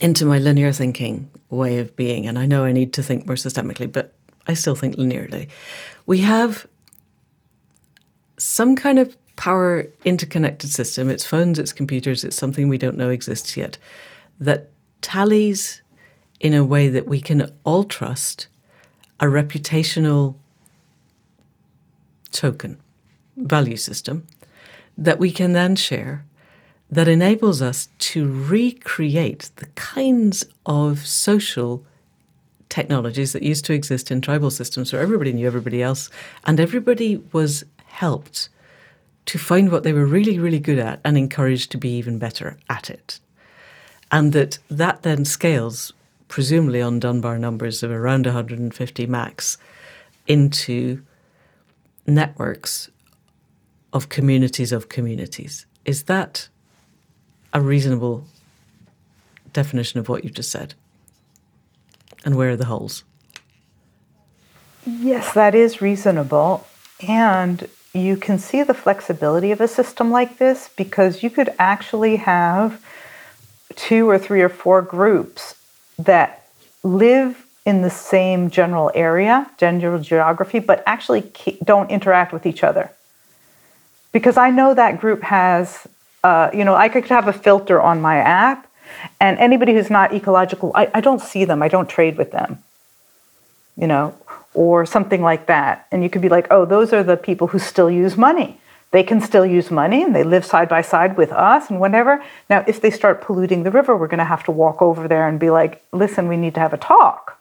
into 0.00 0.24
my 0.24 0.38
linear 0.38 0.72
thinking 0.72 1.30
way 1.50 1.78
of 1.78 1.94
being 1.94 2.26
and 2.26 2.38
i 2.38 2.46
know 2.46 2.64
i 2.64 2.72
need 2.72 2.92
to 2.92 3.02
think 3.02 3.26
more 3.26 3.36
systemically 3.36 3.90
but 3.90 4.14
i 4.46 4.54
still 4.54 4.74
think 4.74 4.96
linearly. 4.96 5.48
We 6.06 6.18
have 6.20 6.66
some 8.40 8.74
kind 8.74 8.98
of 8.98 9.16
power 9.40 9.86
interconnected 10.04 10.68
system, 10.68 11.08
it's 11.08 11.24
phones, 11.24 11.58
it's 11.58 11.72
computers, 11.72 12.24
it's 12.24 12.36
something 12.36 12.68
we 12.68 12.76
don't 12.76 12.98
know 12.98 13.08
exists 13.08 13.56
yet, 13.56 13.78
that 14.38 14.68
tallies 15.00 15.80
in 16.40 16.52
a 16.52 16.62
way 16.62 16.90
that 16.90 17.08
we 17.08 17.22
can 17.22 17.50
all 17.64 17.84
trust 17.84 18.48
a 19.18 19.24
reputational 19.24 20.34
token 22.32 22.78
value 23.38 23.78
system 23.78 24.26
that 24.98 25.18
we 25.18 25.32
can 25.32 25.54
then 25.54 25.74
share 25.74 26.22
that 26.90 27.08
enables 27.08 27.62
us 27.62 27.88
to 27.98 28.30
recreate 28.30 29.48
the 29.56 29.66
kinds 29.68 30.44
of 30.66 31.06
social 31.06 31.82
technologies 32.68 33.32
that 33.32 33.42
used 33.42 33.64
to 33.64 33.72
exist 33.72 34.10
in 34.10 34.20
tribal 34.20 34.50
systems 34.50 34.92
where 34.92 35.00
everybody 35.00 35.32
knew 35.32 35.46
everybody 35.46 35.82
else 35.82 36.10
and 36.44 36.60
everybody 36.60 37.16
was 37.32 37.64
helped 37.86 38.50
to 39.30 39.38
find 39.38 39.70
what 39.70 39.84
they 39.84 39.92
were 39.92 40.06
really, 40.06 40.40
really 40.40 40.58
good 40.58 40.80
at 40.80 41.00
and 41.04 41.16
encouraged 41.16 41.70
to 41.70 41.78
be 41.78 41.90
even 41.90 42.18
better 42.18 42.58
at 42.68 42.90
it. 42.90 43.20
And 44.10 44.32
that 44.32 44.58
that 44.68 45.04
then 45.04 45.24
scales, 45.24 45.92
presumably 46.26 46.82
on 46.82 46.98
Dunbar 46.98 47.38
numbers 47.38 47.84
of 47.84 47.92
around 47.92 48.26
150 48.26 49.06
max, 49.06 49.56
into 50.26 51.02
networks 52.08 52.90
of 53.92 54.08
communities 54.08 54.72
of 54.72 54.88
communities. 54.88 55.64
Is 55.84 56.02
that 56.04 56.48
a 57.52 57.60
reasonable 57.60 58.24
definition 59.52 60.00
of 60.00 60.08
what 60.08 60.24
you 60.24 60.30
just 60.30 60.50
said? 60.50 60.74
And 62.24 62.34
where 62.34 62.50
are 62.50 62.56
the 62.56 62.64
holes? 62.64 63.04
Yes, 64.84 65.32
that 65.34 65.54
is 65.54 65.80
reasonable. 65.80 66.66
And 67.06 67.68
you 67.92 68.16
can 68.16 68.38
see 68.38 68.62
the 68.62 68.74
flexibility 68.74 69.50
of 69.50 69.60
a 69.60 69.68
system 69.68 70.10
like 70.10 70.38
this 70.38 70.70
because 70.76 71.22
you 71.22 71.30
could 71.30 71.52
actually 71.58 72.16
have 72.16 72.84
two 73.74 74.08
or 74.08 74.18
three 74.18 74.42
or 74.42 74.48
four 74.48 74.82
groups 74.82 75.54
that 75.98 76.46
live 76.82 77.46
in 77.66 77.82
the 77.82 77.90
same 77.90 78.50
general 78.50 78.90
area, 78.94 79.50
general 79.58 80.00
geography, 80.00 80.58
but 80.58 80.82
actually 80.86 81.30
don't 81.64 81.90
interact 81.90 82.32
with 82.32 82.46
each 82.46 82.64
other. 82.64 82.90
Because 84.12 84.36
I 84.36 84.50
know 84.50 84.74
that 84.74 85.00
group 85.00 85.22
has, 85.22 85.86
uh, 86.24 86.50
you 86.52 86.64
know, 86.64 86.74
I 86.74 86.88
could 86.88 87.04
have 87.06 87.28
a 87.28 87.32
filter 87.32 87.80
on 87.80 88.00
my 88.00 88.16
app, 88.16 88.66
and 89.20 89.38
anybody 89.38 89.72
who's 89.74 89.90
not 89.90 90.12
ecological, 90.12 90.72
I, 90.74 90.90
I 90.94 91.00
don't 91.00 91.20
see 91.20 91.44
them, 91.44 91.62
I 91.62 91.68
don't 91.68 91.88
trade 91.88 92.16
with 92.16 92.32
them. 92.32 92.58
You 93.76 93.86
know, 93.86 94.14
or 94.54 94.84
something 94.86 95.22
like 95.22 95.46
that. 95.46 95.86
And 95.90 96.02
you 96.02 96.10
could 96.10 96.22
be 96.22 96.28
like, 96.28 96.46
oh, 96.50 96.64
those 96.64 96.92
are 96.92 97.02
the 97.02 97.16
people 97.16 97.48
who 97.48 97.58
still 97.58 97.90
use 97.90 98.16
money. 98.16 98.60
They 98.92 99.04
can 99.04 99.20
still 99.20 99.46
use 99.46 99.70
money 99.70 100.02
and 100.02 100.14
they 100.16 100.24
live 100.24 100.44
side 100.44 100.68
by 100.68 100.82
side 100.82 101.16
with 101.16 101.30
us 101.30 101.70
and 101.70 101.78
whatever. 101.78 102.24
Now, 102.48 102.64
if 102.66 102.80
they 102.80 102.90
start 102.90 103.20
polluting 103.22 103.62
the 103.62 103.70
river, 103.70 103.96
we're 103.96 104.08
going 104.08 104.18
to 104.18 104.24
have 104.24 104.42
to 104.44 104.52
walk 104.52 104.82
over 104.82 105.06
there 105.06 105.28
and 105.28 105.38
be 105.38 105.50
like, 105.50 105.84
listen, 105.92 106.26
we 106.26 106.36
need 106.36 106.54
to 106.54 106.60
have 106.60 106.72
a 106.72 106.78
talk. 106.78 107.40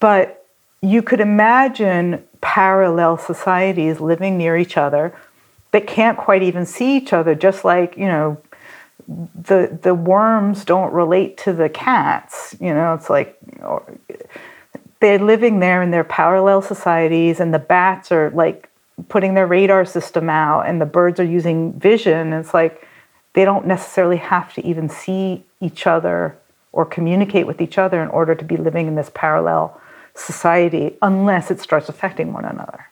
But 0.00 0.46
you 0.80 1.02
could 1.02 1.20
imagine 1.20 2.24
parallel 2.40 3.18
societies 3.18 4.00
living 4.00 4.38
near 4.38 4.56
each 4.56 4.76
other 4.76 5.14
that 5.72 5.86
can't 5.86 6.16
quite 6.16 6.42
even 6.42 6.64
see 6.64 6.96
each 6.96 7.12
other, 7.12 7.34
just 7.34 7.64
like, 7.64 7.96
you 7.98 8.06
know, 8.06 8.40
the 9.08 9.78
the 9.82 9.94
worms 9.94 10.64
don't 10.64 10.92
relate 10.92 11.38
to 11.38 11.52
the 11.52 11.68
cats. 11.68 12.54
You 12.60 12.74
know, 12.74 12.94
it's 12.94 13.08
like 13.08 13.38
they're 15.00 15.18
living 15.18 15.60
there 15.60 15.82
in 15.82 15.90
their 15.90 16.04
parallel 16.04 16.62
societies, 16.62 17.40
and 17.40 17.54
the 17.54 17.58
bats 17.58 18.10
are 18.10 18.30
like 18.30 18.68
putting 19.08 19.34
their 19.34 19.46
radar 19.46 19.84
system 19.84 20.28
out, 20.28 20.62
and 20.62 20.80
the 20.80 20.86
birds 20.86 21.20
are 21.20 21.24
using 21.24 21.72
vision. 21.74 22.32
It's 22.32 22.52
like 22.52 22.86
they 23.34 23.44
don't 23.44 23.66
necessarily 23.66 24.16
have 24.16 24.52
to 24.54 24.66
even 24.66 24.88
see 24.88 25.44
each 25.60 25.86
other 25.86 26.36
or 26.72 26.84
communicate 26.84 27.46
with 27.46 27.60
each 27.60 27.78
other 27.78 28.02
in 28.02 28.08
order 28.08 28.34
to 28.34 28.44
be 28.44 28.56
living 28.56 28.86
in 28.88 28.94
this 28.94 29.10
parallel 29.14 29.80
society 30.14 30.96
unless 31.02 31.50
it 31.50 31.60
starts 31.60 31.88
affecting 31.88 32.32
one 32.32 32.44
another. 32.44 32.86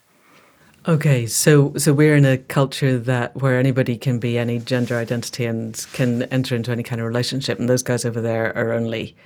Okay, 0.89 1.27
so 1.27 1.73
so 1.77 1.93
we're 1.93 2.15
in 2.15 2.25
a 2.25 2.39
culture 2.39 2.97
that 2.97 3.35
where 3.35 3.59
anybody 3.59 3.97
can 3.97 4.21
be 4.21 4.39
any 4.39 4.61
gender 4.61 4.97
identity 4.97 5.45
and 5.45 5.85
can 5.93 6.23
enter 6.25 6.55
into 6.55 6.71
any 6.71 6.85
kind 6.85 7.01
of 7.01 7.09
relationship, 7.09 7.59
and 7.59 7.69
those 7.69 7.83
guys 7.83 8.05
over 8.05 8.21
there 8.21 8.57
are 8.57 8.73
only 8.73 9.17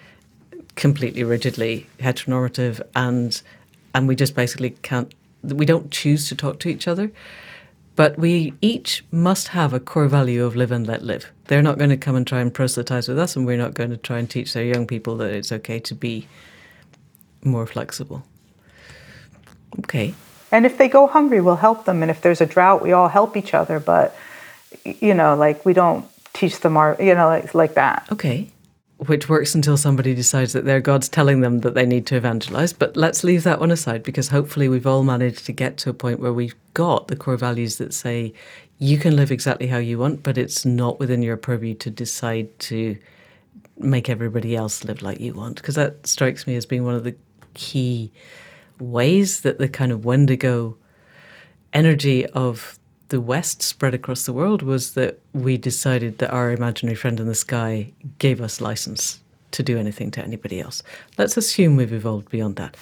completely 0.76 1.24
rigidly 1.24 1.86
heteronormative 1.98 2.80
and 2.94 3.42
and 3.94 4.06
we 4.06 4.14
just 4.14 4.34
basically 4.34 4.70
can't 4.82 5.12
we 5.42 5.64
don't 5.64 5.90
choose 5.90 6.28
to 6.28 6.34
talk 6.34 6.58
to 6.60 6.68
each 6.68 6.86
other. 6.86 7.10
But 7.96 8.18
we 8.18 8.54
each 8.62 9.04
must 9.10 9.48
have 9.48 9.72
a 9.72 9.80
core 9.80 10.06
value 10.06 10.44
of 10.44 10.56
live 10.56 10.70
and 10.70 10.86
let 10.86 11.02
live. 11.02 11.30
They're 11.46 11.62
not 11.62 11.76
going 11.76 11.90
to 11.90 11.96
come 11.96 12.16
and 12.16 12.26
try 12.26 12.40
and 12.40 12.52
proselytize 12.52 13.08
with 13.08 13.18
us 13.18 13.36
and 13.36 13.44
we're 13.44 13.58
not 13.58 13.74
going 13.74 13.90
to 13.90 13.96
try 13.96 14.18
and 14.18 14.30
teach 14.30 14.52
their 14.52 14.64
young 14.64 14.86
people 14.86 15.16
that 15.16 15.32
it's 15.32 15.52
okay 15.52 15.80
to 15.80 15.94
be 15.94 16.28
more 17.42 17.66
flexible. 17.66 18.24
Okay. 19.80 20.14
And 20.52 20.66
if 20.66 20.78
they 20.78 20.88
go 20.88 21.06
hungry 21.06 21.40
we'll 21.40 21.56
help 21.56 21.84
them. 21.84 22.02
And 22.02 22.10
if 22.10 22.20
there's 22.20 22.40
a 22.40 22.46
drought 22.46 22.82
we 22.82 22.92
all 22.92 23.08
help 23.08 23.36
each 23.36 23.54
other. 23.54 23.80
But 23.80 24.16
you 24.84 25.14
know 25.14 25.34
like 25.34 25.64
we 25.66 25.72
don't 25.72 26.06
teach 26.32 26.60
them 26.60 26.76
our 26.76 26.96
you 27.00 27.14
know 27.14 27.26
like, 27.26 27.54
like 27.54 27.74
that. 27.74 28.06
Okay 28.12 28.50
which 29.06 29.30
works 29.30 29.54
until 29.54 29.78
somebody 29.78 30.14
decides 30.14 30.52
that 30.52 30.66
their 30.66 30.80
God's 30.80 31.08
telling 31.08 31.40
them 31.40 31.60
that 31.60 31.74
they 31.74 31.86
need 31.86 32.06
to 32.08 32.16
evangelize. 32.16 32.74
But 32.74 32.98
let's 32.98 33.24
leave 33.24 33.44
that 33.44 33.58
one 33.58 33.70
aside 33.70 34.02
because 34.02 34.28
hopefully 34.28 34.68
we've 34.68 34.86
all 34.86 35.02
managed 35.02 35.46
to 35.46 35.52
get 35.52 35.78
to 35.78 35.90
a 35.90 35.94
point 35.94 36.20
where 36.20 36.34
we've 36.34 36.54
got 36.74 37.08
the 37.08 37.16
core 37.16 37.38
values 37.38 37.78
that 37.78 37.94
say 37.94 38.34
you 38.78 38.98
can 38.98 39.16
live 39.16 39.30
exactly 39.30 39.68
how 39.68 39.78
you 39.78 39.98
want, 39.98 40.22
but 40.22 40.36
it's 40.36 40.66
not 40.66 40.98
within 40.98 41.22
your 41.22 41.38
purview 41.38 41.74
to 41.74 41.90
decide 41.90 42.58
to 42.58 42.98
make 43.78 44.10
everybody 44.10 44.54
else 44.54 44.84
live 44.84 45.00
like 45.00 45.18
you 45.18 45.32
want. 45.32 45.56
Because 45.56 45.76
that 45.76 46.06
strikes 46.06 46.46
me 46.46 46.56
as 46.56 46.66
being 46.66 46.84
one 46.84 46.94
of 46.94 47.04
the 47.04 47.16
key 47.54 48.12
ways 48.78 49.40
that 49.40 49.58
the 49.58 49.68
kind 49.68 49.92
of 49.92 50.04
Wendigo 50.04 50.76
energy 51.72 52.26
of 52.26 52.78
the 53.10 53.20
West 53.20 53.60
spread 53.60 53.92
across 53.92 54.24
the 54.24 54.32
world 54.32 54.62
was 54.62 54.94
that 54.94 55.18
we 55.34 55.56
decided 55.56 56.18
that 56.18 56.30
our 56.30 56.52
imaginary 56.52 56.96
friend 56.96 57.20
in 57.20 57.26
the 57.26 57.34
sky 57.34 57.92
gave 58.18 58.40
us 58.40 58.60
license 58.60 59.20
to 59.50 59.62
do 59.62 59.78
anything 59.78 60.10
to 60.12 60.22
anybody 60.22 60.60
else. 60.60 60.82
Let's 61.18 61.36
assume 61.36 61.76
we've 61.76 61.92
evolved 61.92 62.30
beyond 62.30 62.56
that. 62.56 62.76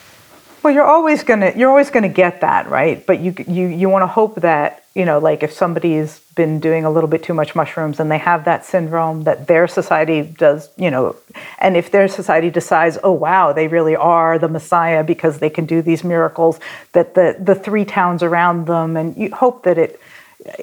Well, 0.62 0.74
you're 0.74 0.84
always 0.84 1.22
gonna 1.22 1.52
you're 1.56 1.70
always 1.70 1.88
gonna 1.88 2.08
get 2.08 2.40
that 2.42 2.68
right, 2.68 3.04
but 3.06 3.20
you 3.20 3.34
you 3.46 3.68
you 3.68 3.88
want 3.88 4.02
to 4.02 4.06
hope 4.06 4.34
that 4.36 4.84
you 4.94 5.04
know, 5.04 5.20
like 5.20 5.44
if 5.44 5.52
somebody's 5.52 6.18
been 6.34 6.58
doing 6.58 6.84
a 6.84 6.90
little 6.90 7.08
bit 7.08 7.22
too 7.22 7.32
much 7.32 7.54
mushrooms 7.54 8.00
and 8.00 8.10
they 8.10 8.18
have 8.18 8.44
that 8.44 8.64
syndrome, 8.64 9.22
that 9.22 9.46
their 9.46 9.68
society 9.68 10.22
does, 10.22 10.70
you 10.76 10.90
know, 10.90 11.14
and 11.60 11.76
if 11.76 11.92
their 11.92 12.08
society 12.08 12.50
decides, 12.50 12.98
oh 13.04 13.12
wow, 13.12 13.52
they 13.52 13.68
really 13.68 13.94
are 13.94 14.40
the 14.40 14.48
Messiah 14.48 15.04
because 15.04 15.38
they 15.38 15.50
can 15.50 15.66
do 15.66 15.80
these 15.80 16.02
miracles, 16.02 16.58
that 16.92 17.14
the 17.14 17.36
the 17.38 17.54
three 17.54 17.84
towns 17.84 18.22
around 18.22 18.66
them, 18.66 18.96
and 18.96 19.16
you 19.16 19.30
hope 19.30 19.62
that 19.62 19.78
it 19.78 20.00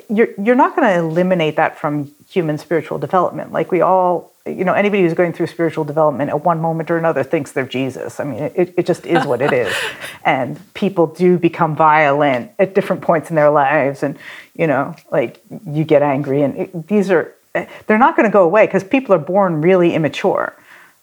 you're 0.10 0.30
you're 0.42 0.56
not 0.56 0.76
going 0.76 0.88
to 0.88 1.00
eliminate 1.00 1.56
that 1.56 1.78
from 1.78 2.12
human 2.30 2.58
spiritual 2.58 2.98
development. 2.98 3.52
Like 3.52 3.72
we 3.72 3.82
all 3.82 4.36
you 4.46 4.64
know, 4.64 4.74
anybody 4.74 5.02
who's 5.02 5.16
going 5.16 5.34
through 5.34 5.48
spiritual 5.48 5.84
development 5.84 6.30
at 6.30 6.44
one 6.44 6.62
moment 6.62 6.92
or 6.92 6.98
another 6.98 7.24
thinks 7.24 7.52
they're 7.52 7.66
Jesus. 7.66 8.20
I 8.20 8.26
mean, 8.26 8.44
it, 8.44 8.76
it 8.78 8.86
just 8.86 9.06
is 9.08 9.26
what 9.26 9.42
it 9.42 9.52
is. 9.52 9.74
And 10.24 10.60
people 10.74 11.06
do 11.06 11.38
become 11.38 11.76
violent 11.76 12.52
at 12.58 12.74
different 12.74 13.04
points 13.04 13.30
in 13.30 13.36
their 13.36 13.52
lives. 13.52 14.02
And, 14.02 14.18
you 14.56 14.66
know, 14.66 14.96
like 15.12 15.40
you 15.68 15.84
get 15.84 16.02
angry. 16.02 16.42
And 16.42 16.58
it, 16.58 16.88
these 16.88 17.12
are, 17.12 17.32
they're 17.54 18.00
not 18.00 18.16
going 18.16 18.28
to 18.28 18.34
go 18.34 18.44
away 18.44 18.66
because 18.66 18.84
people 18.84 19.14
are 19.14 19.20
born 19.20 19.62
really 19.62 19.94
immature. 19.94 20.56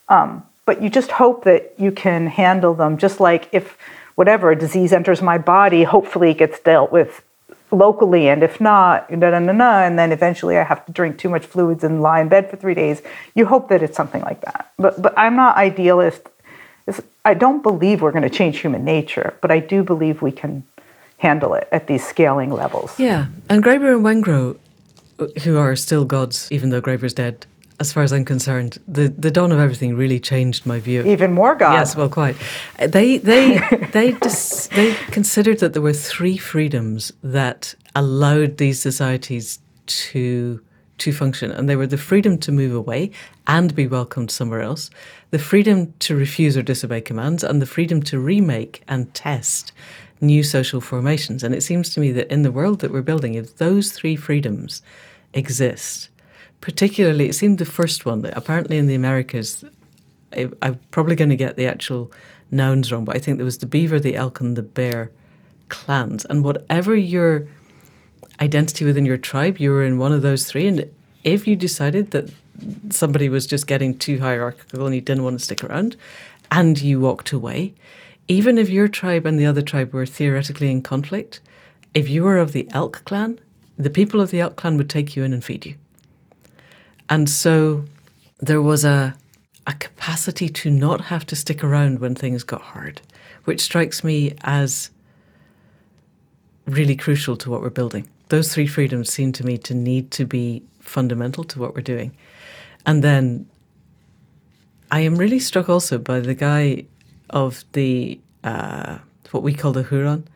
Um, 0.08 0.44
but 0.66 0.82
you 0.82 0.90
just 0.90 1.12
hope 1.12 1.44
that 1.44 1.74
you 1.78 1.92
can 1.92 2.26
handle 2.26 2.74
them 2.74 2.98
just 2.98 3.20
like 3.20 3.48
if 3.52 3.78
whatever 4.16 4.54
disease 4.56 4.92
enters 4.92 5.22
my 5.22 5.38
body, 5.38 5.84
hopefully 5.84 6.32
it 6.32 6.38
gets 6.38 6.58
dealt 6.58 6.90
with 6.90 7.22
locally, 7.72 8.28
and 8.28 8.42
if 8.42 8.60
not, 8.60 9.08
da, 9.10 9.16
da, 9.16 9.40
da, 9.40 9.52
da, 9.52 9.82
and 9.82 9.98
then 9.98 10.12
eventually 10.12 10.58
I 10.58 10.62
have 10.62 10.84
to 10.86 10.92
drink 10.92 11.18
too 11.18 11.28
much 11.28 11.44
fluids 11.44 11.82
and 11.82 12.02
lie 12.02 12.20
in 12.20 12.28
bed 12.28 12.50
for 12.50 12.56
three 12.56 12.74
days. 12.74 13.02
You 13.34 13.46
hope 13.46 13.68
that 13.70 13.82
it's 13.82 13.96
something 13.96 14.22
like 14.22 14.42
that. 14.42 14.72
But 14.78 15.00
but 15.00 15.14
I'm 15.16 15.34
not 15.36 15.56
idealist. 15.56 16.28
I 17.24 17.34
don't 17.34 17.62
believe 17.62 18.02
we're 18.02 18.10
going 18.10 18.24
to 18.24 18.30
change 18.30 18.58
human 18.58 18.84
nature, 18.84 19.36
but 19.40 19.50
I 19.50 19.60
do 19.60 19.84
believe 19.84 20.22
we 20.22 20.32
can 20.32 20.64
handle 21.18 21.54
it 21.54 21.68
at 21.70 21.86
these 21.86 22.04
scaling 22.04 22.50
levels. 22.50 22.98
Yeah, 22.98 23.26
and 23.48 23.62
Graeber 23.62 23.94
and 23.94 24.04
Wengrow, 24.04 24.58
who 25.44 25.56
are 25.56 25.76
still 25.76 26.04
gods, 26.04 26.48
even 26.50 26.70
though 26.70 26.82
Graeber's 26.82 27.14
dead, 27.14 27.46
as 27.82 27.92
far 27.92 28.04
as 28.04 28.12
I'm 28.12 28.24
concerned, 28.24 28.78
the, 28.86 29.08
the 29.08 29.30
dawn 29.32 29.50
of 29.50 29.58
everything 29.58 29.96
really 29.96 30.20
changed 30.20 30.64
my 30.64 30.78
view. 30.78 31.04
Even 31.04 31.32
more 31.32 31.56
God. 31.56 31.72
Yes, 31.72 31.96
well, 31.96 32.08
quite. 32.08 32.36
Uh, 32.78 32.86
they 32.86 33.18
they 33.18 33.58
they 33.92 34.12
dis, 34.12 34.68
they 34.68 34.94
considered 35.10 35.58
that 35.58 35.72
there 35.72 35.82
were 35.82 35.92
three 35.92 36.36
freedoms 36.36 37.12
that 37.24 37.74
allowed 37.96 38.58
these 38.58 38.80
societies 38.80 39.58
to 39.86 40.62
to 40.98 41.12
function, 41.12 41.50
and 41.50 41.68
they 41.68 41.74
were 41.74 41.88
the 41.88 41.98
freedom 41.98 42.38
to 42.38 42.52
move 42.52 42.72
away 42.72 43.10
and 43.48 43.74
be 43.74 43.88
welcomed 43.88 44.30
somewhere 44.30 44.62
else, 44.62 44.88
the 45.32 45.38
freedom 45.40 45.92
to 45.98 46.14
refuse 46.14 46.56
or 46.56 46.62
disobey 46.62 47.00
commands, 47.00 47.42
and 47.42 47.60
the 47.60 47.66
freedom 47.66 48.00
to 48.00 48.20
remake 48.20 48.84
and 48.86 49.12
test 49.12 49.72
new 50.20 50.44
social 50.44 50.80
formations. 50.80 51.42
And 51.42 51.52
it 51.52 51.64
seems 51.64 51.92
to 51.94 52.00
me 52.00 52.12
that 52.12 52.32
in 52.32 52.42
the 52.42 52.52
world 52.52 52.78
that 52.78 52.92
we're 52.92 53.02
building, 53.02 53.34
if 53.34 53.56
those 53.56 53.90
three 53.90 54.14
freedoms 54.14 54.82
exist 55.34 56.10
particularly, 56.62 57.28
it 57.28 57.34
seemed 57.34 57.58
the 57.58 57.66
first 57.66 58.06
one 58.06 58.22
that 58.22 58.34
apparently 58.34 58.78
in 58.78 58.86
the 58.86 58.94
Americas, 58.94 59.64
I, 60.32 60.48
I'm 60.62 60.80
probably 60.90 61.16
going 61.16 61.28
to 61.28 61.36
get 61.36 61.56
the 61.56 61.66
actual 61.66 62.10
nouns 62.50 62.90
wrong, 62.90 63.04
but 63.04 63.16
I 63.16 63.18
think 63.18 63.36
there 63.36 63.44
was 63.44 63.58
the 63.58 63.66
beaver, 63.66 64.00
the 64.00 64.16
elk, 64.16 64.40
and 64.40 64.56
the 64.56 64.62
bear 64.62 65.10
clans. 65.68 66.24
And 66.24 66.42
whatever 66.42 66.94
your 66.96 67.46
identity 68.40 68.84
within 68.84 69.04
your 69.04 69.18
tribe, 69.18 69.58
you 69.58 69.70
were 69.70 69.84
in 69.84 69.98
one 69.98 70.12
of 70.12 70.22
those 70.22 70.46
three. 70.46 70.66
And 70.66 70.90
if 71.24 71.46
you 71.46 71.56
decided 71.56 72.12
that 72.12 72.30
somebody 72.90 73.28
was 73.28 73.46
just 73.46 73.66
getting 73.66 73.98
too 73.98 74.20
hierarchical 74.20 74.86
and 74.86 74.94
you 74.94 75.00
didn't 75.00 75.24
want 75.24 75.38
to 75.38 75.44
stick 75.44 75.64
around, 75.64 75.96
and 76.50 76.80
you 76.80 77.00
walked 77.00 77.32
away, 77.32 77.74
even 78.28 78.56
if 78.56 78.68
your 78.68 78.86
tribe 78.86 79.26
and 79.26 79.38
the 79.38 79.46
other 79.46 79.62
tribe 79.62 79.92
were 79.92 80.06
theoretically 80.06 80.70
in 80.70 80.82
conflict, 80.82 81.40
if 81.92 82.08
you 82.08 82.22
were 82.22 82.38
of 82.38 82.52
the 82.52 82.68
elk 82.70 83.02
clan, 83.04 83.40
the 83.76 83.90
people 83.90 84.20
of 84.20 84.30
the 84.30 84.40
elk 84.40 84.56
clan 84.56 84.76
would 84.76 84.90
take 84.90 85.16
you 85.16 85.24
in 85.24 85.32
and 85.32 85.42
feed 85.42 85.66
you. 85.66 85.74
And 87.08 87.28
so 87.28 87.84
there 88.40 88.62
was 88.62 88.84
a 88.84 89.16
a 89.66 89.72
capacity 89.74 90.48
to 90.48 90.70
not 90.70 91.02
have 91.02 91.24
to 91.26 91.36
stick 91.36 91.62
around 91.62 92.00
when 92.00 92.14
things 92.14 92.42
got 92.42 92.60
hard, 92.60 93.00
which 93.44 93.60
strikes 93.60 94.02
me 94.02 94.34
as 94.42 94.90
really 96.66 96.96
crucial 96.96 97.36
to 97.36 97.50
what 97.50 97.60
we're 97.60 97.70
building. 97.70 98.08
Those 98.28 98.52
three 98.52 98.66
freedoms 98.66 99.12
seem 99.12 99.32
to 99.32 99.46
me 99.46 99.58
to 99.58 99.74
need 99.74 100.10
to 100.12 100.24
be 100.24 100.62
fundamental 100.80 101.44
to 101.44 101.60
what 101.60 101.74
we're 101.74 101.82
doing. 101.82 102.16
And 102.86 103.04
then 103.04 103.46
I 104.90 105.00
am 105.00 105.16
really 105.16 105.38
struck 105.38 105.68
also 105.68 105.98
by 105.98 106.20
the 106.20 106.34
guy 106.34 106.86
of 107.30 107.64
the 107.72 108.20
uh, 108.42 108.98
what 109.30 109.42
we 109.42 109.54
call 109.54 109.72
the 109.72 109.84
Huron 109.84 110.26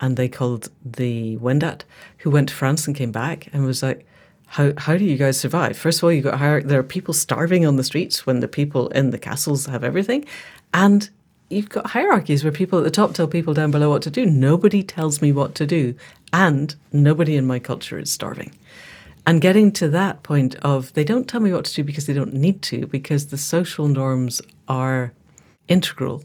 and 0.00 0.16
they 0.16 0.28
called 0.28 0.70
the 0.84 1.36
Wendat, 1.38 1.82
who 2.18 2.30
went 2.30 2.50
to 2.50 2.54
France 2.54 2.86
and 2.86 2.94
came 2.94 3.12
back 3.12 3.48
and 3.52 3.64
was 3.64 3.82
like, 3.82 4.06
how 4.54 4.72
how 4.76 4.96
do 4.96 5.04
you 5.04 5.16
guys 5.16 5.36
survive? 5.38 5.76
First 5.76 5.98
of 5.98 6.04
all, 6.04 6.12
you 6.12 6.22
got 6.22 6.38
hier- 6.38 6.62
there 6.62 6.78
are 6.78 6.84
people 6.84 7.12
starving 7.12 7.66
on 7.66 7.74
the 7.74 7.82
streets 7.82 8.24
when 8.24 8.38
the 8.38 8.46
people 8.46 8.86
in 8.90 9.10
the 9.10 9.18
castles 9.18 9.66
have 9.66 9.82
everything, 9.82 10.24
and 10.72 11.10
you've 11.50 11.70
got 11.70 11.88
hierarchies 11.88 12.44
where 12.44 12.52
people 12.52 12.78
at 12.78 12.84
the 12.84 12.90
top 12.90 13.14
tell 13.14 13.26
people 13.26 13.52
down 13.52 13.72
below 13.72 13.90
what 13.90 14.02
to 14.02 14.10
do. 14.10 14.24
Nobody 14.24 14.84
tells 14.84 15.20
me 15.20 15.32
what 15.32 15.56
to 15.56 15.66
do, 15.66 15.96
and 16.32 16.76
nobody 16.92 17.34
in 17.34 17.46
my 17.46 17.58
culture 17.58 17.98
is 17.98 18.12
starving. 18.12 18.52
And 19.26 19.40
getting 19.40 19.72
to 19.72 19.88
that 19.88 20.22
point 20.22 20.54
of 20.62 20.92
they 20.92 21.02
don't 21.02 21.28
tell 21.28 21.40
me 21.40 21.52
what 21.52 21.64
to 21.64 21.74
do 21.74 21.82
because 21.82 22.06
they 22.06 22.12
don't 22.12 22.34
need 22.34 22.62
to, 22.62 22.86
because 22.86 23.26
the 23.26 23.38
social 23.38 23.88
norms 23.88 24.40
are 24.68 25.12
integral 25.66 26.22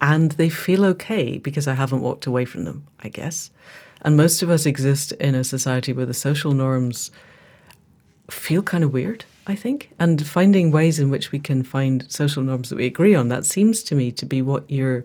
and 0.00 0.30
they 0.32 0.48
feel 0.48 0.84
okay 0.84 1.38
because 1.38 1.66
I 1.66 1.74
haven't 1.74 2.02
walked 2.02 2.26
away 2.26 2.44
from 2.44 2.66
them, 2.66 2.86
I 3.00 3.08
guess. 3.08 3.50
And 4.02 4.16
most 4.16 4.42
of 4.42 4.50
us 4.50 4.64
exist 4.64 5.10
in 5.12 5.34
a 5.34 5.42
society 5.42 5.92
where 5.92 6.06
the 6.06 6.14
social 6.14 6.52
norms 6.52 7.10
feel 8.30 8.62
kind 8.62 8.84
of 8.84 8.92
weird, 8.92 9.24
I 9.46 9.54
think. 9.54 9.90
And 9.98 10.26
finding 10.26 10.70
ways 10.70 10.98
in 10.98 11.10
which 11.10 11.32
we 11.32 11.38
can 11.38 11.62
find 11.62 12.10
social 12.10 12.42
norms 12.42 12.70
that 12.70 12.76
we 12.76 12.86
agree 12.86 13.14
on, 13.14 13.28
that 13.28 13.44
seems 13.44 13.82
to 13.84 13.94
me 13.94 14.12
to 14.12 14.26
be 14.26 14.42
what 14.42 14.70
your 14.70 15.04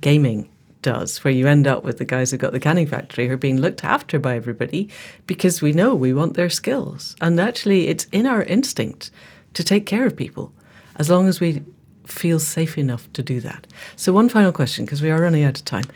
gaming 0.00 0.48
does, 0.82 1.24
where 1.24 1.34
you 1.34 1.46
end 1.46 1.66
up 1.66 1.84
with 1.84 1.98
the 1.98 2.04
guys 2.04 2.30
who 2.30 2.36
got 2.36 2.52
the 2.52 2.60
canning 2.60 2.86
factory 2.86 3.26
who 3.26 3.34
are 3.34 3.38
being 3.38 3.60
looked 3.60 3.84
after 3.84 4.18
by 4.18 4.36
everybody 4.36 4.88
because 5.26 5.60
we 5.60 5.72
know 5.72 5.94
we 5.94 6.14
want 6.14 6.34
their 6.34 6.50
skills. 6.50 7.16
And 7.20 7.40
actually, 7.40 7.88
it's 7.88 8.04
in 8.12 8.26
our 8.26 8.42
instinct 8.44 9.10
to 9.54 9.64
take 9.64 9.86
care 9.86 10.06
of 10.06 10.16
people 10.16 10.52
as 10.96 11.10
long 11.10 11.28
as 11.28 11.40
we 11.40 11.62
feel 12.04 12.38
safe 12.38 12.78
enough 12.78 13.12
to 13.14 13.22
do 13.22 13.40
that. 13.40 13.66
So, 13.96 14.12
one 14.12 14.28
final 14.28 14.52
question, 14.52 14.84
because 14.84 15.02
we 15.02 15.10
are 15.10 15.20
running 15.20 15.44
out 15.44 15.58
of 15.58 15.64
time. 15.64 15.86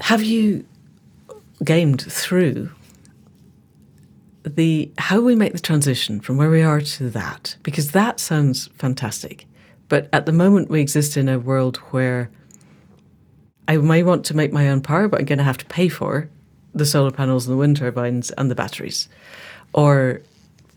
Have 0.00 0.22
you 0.22 0.64
gamed 1.64 2.00
through 2.02 2.70
the 4.48 4.90
how 4.98 5.20
we 5.20 5.34
make 5.34 5.52
the 5.52 5.58
transition 5.58 6.20
from 6.20 6.36
where 6.36 6.50
we 6.50 6.62
are 6.62 6.80
to 6.80 7.10
that 7.10 7.56
because 7.62 7.92
that 7.92 8.20
sounds 8.20 8.68
fantastic. 8.78 9.46
But 9.88 10.08
at 10.12 10.26
the 10.26 10.32
moment 10.32 10.68
we 10.70 10.80
exist 10.80 11.16
in 11.16 11.28
a 11.28 11.38
world 11.38 11.78
where 11.92 12.30
i 13.66 13.76
may 13.76 14.02
want 14.02 14.24
to 14.24 14.36
make 14.36 14.52
my 14.52 14.68
own 14.68 14.80
power 14.80 15.08
but 15.08 15.20
i'm 15.20 15.26
going 15.26 15.38
to 15.38 15.44
have 15.44 15.58
to 15.58 15.66
pay 15.66 15.88
for 15.88 16.28
the 16.74 16.86
solar 16.86 17.10
panels 17.10 17.46
and 17.46 17.54
the 17.54 17.58
wind 17.58 17.76
turbines 17.76 18.30
and 18.32 18.50
the 18.50 18.54
batteries 18.54 19.08
or 19.72 20.22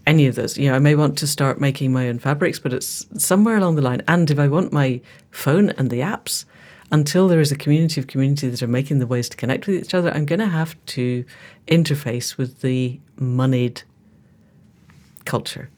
any 0.07 0.25
of 0.25 0.35
those. 0.35 0.57
You 0.57 0.69
know 0.69 0.75
i 0.75 0.79
may 0.79 0.95
want 0.95 1.17
to 1.19 1.27
start 1.27 1.61
making 1.61 1.91
my 1.91 2.09
own 2.09 2.19
fabrics 2.19 2.59
but 2.59 2.73
it's 2.73 3.05
somewhere 3.17 3.57
along 3.57 3.75
the 3.75 3.81
line. 3.81 4.01
And 4.07 4.29
if 4.29 4.39
i 4.39 4.47
want 4.47 4.73
my 4.73 5.01
phone 5.29 5.69
and 5.71 5.89
the 5.89 5.99
apps 5.99 6.45
until 6.91 7.27
there 7.27 7.39
is 7.39 7.51
a 7.51 7.55
community 7.55 8.01
of 8.01 8.07
communities 8.07 8.51
that 8.51 8.61
are 8.63 8.69
making 8.69 8.99
the 8.99 9.07
ways 9.07 9.29
to 9.29 9.37
connect 9.37 9.65
with 9.65 9.77
each 9.77 9.93
other, 9.93 10.11
I'm 10.11 10.25
going 10.25 10.39
to 10.39 10.47
have 10.47 10.75
to 10.87 11.23
interface 11.67 12.37
with 12.37 12.61
the 12.61 12.99
moneyed 13.15 13.83
culture. 15.25 15.69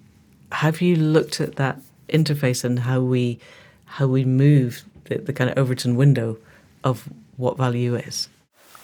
Have 0.52 0.82
you 0.82 0.96
looked 0.96 1.40
at 1.40 1.56
that 1.58 1.80
interface 2.10 2.64
and 2.64 2.80
how 2.80 3.02
we 3.02 3.40
how 3.86 4.08
we 4.08 4.26
move 4.26 4.84
the, 5.06 5.20
the 5.20 5.34
kind 5.34 5.50
of 5.52 5.58
Overton 5.58 5.96
window 5.96 6.38
of 6.84 7.08
what 7.38 7.58
value 7.58 7.96
is? 7.96 8.30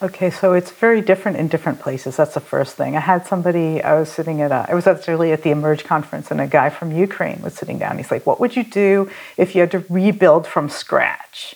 Okay, 0.01 0.29
so 0.29 0.53
it's 0.53 0.71
very 0.71 1.01
different 1.01 1.37
in 1.37 1.49
different 1.49 1.79
places. 1.81 2.15
That's 2.15 2.33
the 2.33 2.39
first 2.39 2.77
thing. 2.77 2.95
I 2.95 3.01
had 3.01 3.27
somebody, 3.27 3.83
I 3.83 3.99
was 3.99 4.09
sitting 4.09 4.39
at, 4.41 4.51
a, 4.51 4.65
I 4.69 4.73
was 4.73 4.87
actually 4.87 5.33
at 5.33 5.43
the 5.43 5.49
Emerge 5.49 5.83
conference, 5.83 6.31
and 6.31 6.39
a 6.39 6.47
guy 6.47 6.69
from 6.69 6.95
Ukraine 6.95 7.41
was 7.41 7.53
sitting 7.55 7.79
down. 7.79 7.97
He's 7.97 8.09
like, 8.09 8.25
What 8.25 8.39
would 8.39 8.55
you 8.55 8.63
do 8.63 9.09
if 9.35 9.55
you 9.55 9.61
had 9.61 9.71
to 9.71 9.83
rebuild 9.89 10.47
from 10.47 10.69
scratch? 10.69 11.55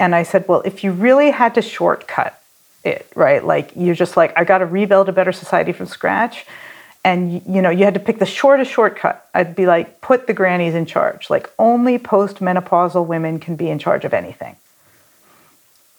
And 0.00 0.14
I 0.14 0.22
said, 0.22 0.48
well, 0.48 0.62
if 0.64 0.82
you 0.82 0.92
really 0.92 1.30
had 1.30 1.54
to 1.54 1.62
shortcut 1.62 2.42
it, 2.82 3.06
right? 3.14 3.44
Like 3.44 3.72
you're 3.76 3.94
just 3.94 4.16
like, 4.16 4.32
I 4.36 4.44
got 4.44 4.58
to 4.58 4.66
rebuild 4.66 5.10
a 5.10 5.12
better 5.12 5.30
society 5.30 5.72
from 5.72 5.86
scratch. 5.86 6.46
And 7.04 7.42
you 7.46 7.60
know, 7.60 7.70
you 7.70 7.84
had 7.84 7.94
to 7.94 8.00
pick 8.00 8.18
the 8.18 8.26
shortest 8.26 8.72
shortcut. 8.72 9.28
I'd 9.34 9.54
be 9.54 9.66
like, 9.66 10.00
put 10.00 10.26
the 10.26 10.32
grannies 10.32 10.74
in 10.74 10.86
charge. 10.86 11.28
Like 11.28 11.50
only 11.58 11.98
postmenopausal 11.98 13.06
women 13.06 13.38
can 13.38 13.56
be 13.56 13.68
in 13.68 13.78
charge 13.78 14.06
of 14.06 14.14
anything. 14.14 14.56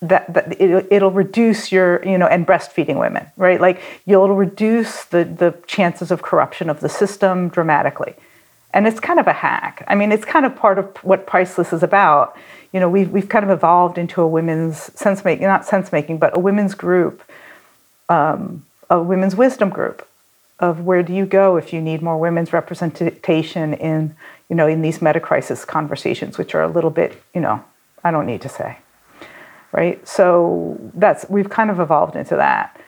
That, 0.02 0.34
that 0.34 0.60
it, 0.60 0.88
it'll 0.90 1.12
reduce 1.12 1.72
your, 1.72 2.04
you 2.04 2.18
know, 2.18 2.26
and 2.26 2.46
breastfeeding 2.46 3.00
women, 3.00 3.28
right? 3.38 3.62
Like 3.62 3.80
you'll 4.08 4.34
reduce 4.34 5.06
the 5.06 5.24
the 5.26 5.56
chances 5.68 6.10
of 6.10 6.24
corruption 6.24 6.72
of 6.72 6.80
the 6.80 6.90
system 6.90 7.50
dramatically. 7.50 8.16
And 8.74 8.88
it's 8.88 9.00
kind 9.00 9.20
of 9.20 9.28
a 9.28 9.34
hack. 9.34 9.84
I 9.88 9.96
mean, 9.96 10.12
it's 10.12 10.26
kind 10.26 10.46
of 10.46 10.56
part 10.56 10.80
of 10.80 10.86
what 11.04 11.28
Priceless 11.28 11.74
is 11.74 11.84
about 11.84 12.38
you 12.72 12.80
know, 12.80 12.90
we've, 12.90 13.12
we've 13.12 13.28
kind 13.28 13.44
of 13.44 13.52
evolved 13.52 13.98
into 13.98 14.22
a 14.22 14.28
women's 14.28 14.78
sense 14.98 15.26
making, 15.26 15.46
not 15.46 15.66
sense 15.66 15.92
making, 15.92 16.18
but 16.18 16.36
a 16.38 16.40
women's 16.40 16.74
group, 16.74 17.22
um, 18.10 18.66
a 18.90 19.02
women's 19.02 19.36
wisdom 19.36 19.70
group 19.70 20.08
of 20.60 20.82
where 20.82 21.04
do 21.04 21.14
you 21.14 21.26
go 21.26 21.58
if 21.58 21.74
you 21.74 21.82
need 21.82 22.02
more 22.02 22.18
women's 22.18 22.54
representation 22.54 23.74
in, 23.74 24.16
you 24.48 24.56
know, 24.56 24.68
in 24.68 24.82
these 24.82 25.02
meta 25.02 25.20
crisis 25.20 25.66
conversations, 25.66 26.38
which 26.38 26.56
are 26.56 26.62
a 26.62 26.68
little 26.68 26.92
bit, 26.92 27.22
you 27.34 27.42
know, 27.42 27.64
I 28.04 28.12
don't 28.12 28.26
need 28.26 28.42
to 28.42 28.50
say, 28.50 28.78
right? 29.72 30.08
So 30.08 30.80
that's, 30.94 31.26
we've 31.30 31.50
kind 31.50 31.72
of 31.72 31.80
evolved 31.80 32.16
into 32.16 32.36
that. 32.36 32.80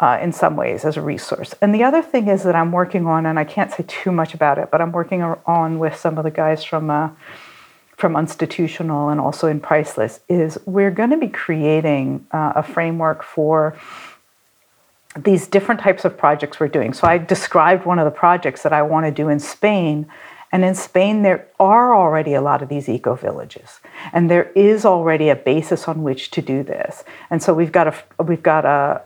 Uh, 0.00 0.18
in 0.22 0.32
some 0.32 0.56
ways 0.56 0.84
as 0.84 0.96
a 0.96 1.02
resource. 1.02 1.54
And 1.60 1.74
the 1.74 1.82
other 1.82 2.02
thing 2.02 2.28
is 2.28 2.42
that 2.44 2.54
I'm 2.54 2.72
working 2.72 3.06
on, 3.06 3.26
and 3.26 3.38
I 3.38 3.44
can't 3.44 3.72
say 3.72 3.84
too 3.86 4.12
much 4.12 4.34
about 4.34 4.58
it, 4.58 4.70
but 4.70 4.80
I'm 4.80 4.92
working 4.92 5.22
on 5.22 5.78
with 5.78 5.96
some 5.96 6.18
of 6.18 6.24
the 6.24 6.30
guys 6.30 6.64
from 6.64 6.90
uh, 6.90 7.10
from 7.96 8.16
Institutional 8.16 9.08
and 9.08 9.20
also 9.20 9.48
in 9.48 9.58
Priceless, 9.58 10.20
is 10.28 10.56
we're 10.66 10.92
going 10.92 11.10
to 11.10 11.16
be 11.16 11.26
creating 11.26 12.24
uh, 12.30 12.52
a 12.54 12.62
framework 12.62 13.24
for 13.24 13.76
these 15.16 15.48
different 15.48 15.80
types 15.80 16.04
of 16.04 16.16
projects 16.16 16.60
we're 16.60 16.68
doing. 16.68 16.92
So 16.92 17.08
I 17.08 17.18
described 17.18 17.84
one 17.84 17.98
of 17.98 18.04
the 18.04 18.12
projects 18.12 18.62
that 18.62 18.72
I 18.72 18.82
want 18.82 19.06
to 19.06 19.10
do 19.10 19.28
in 19.28 19.40
Spain. 19.40 20.06
And 20.52 20.64
in 20.64 20.76
Spain, 20.76 21.22
there 21.22 21.48
are 21.58 21.92
already 21.92 22.34
a 22.34 22.40
lot 22.40 22.62
of 22.62 22.68
these 22.68 22.88
eco 22.88 23.16
villages, 23.16 23.80
and 24.12 24.30
there 24.30 24.50
is 24.54 24.86
already 24.86 25.28
a 25.28 25.36
basis 25.36 25.88
on 25.88 26.02
which 26.02 26.30
to 26.30 26.40
do 26.40 26.62
this. 26.62 27.04
And 27.30 27.42
so 27.42 27.52
we've 27.52 27.72
got 27.72 27.88
a 27.88 28.22
we've 28.22 28.42
got 28.42 28.64
a, 28.64 29.02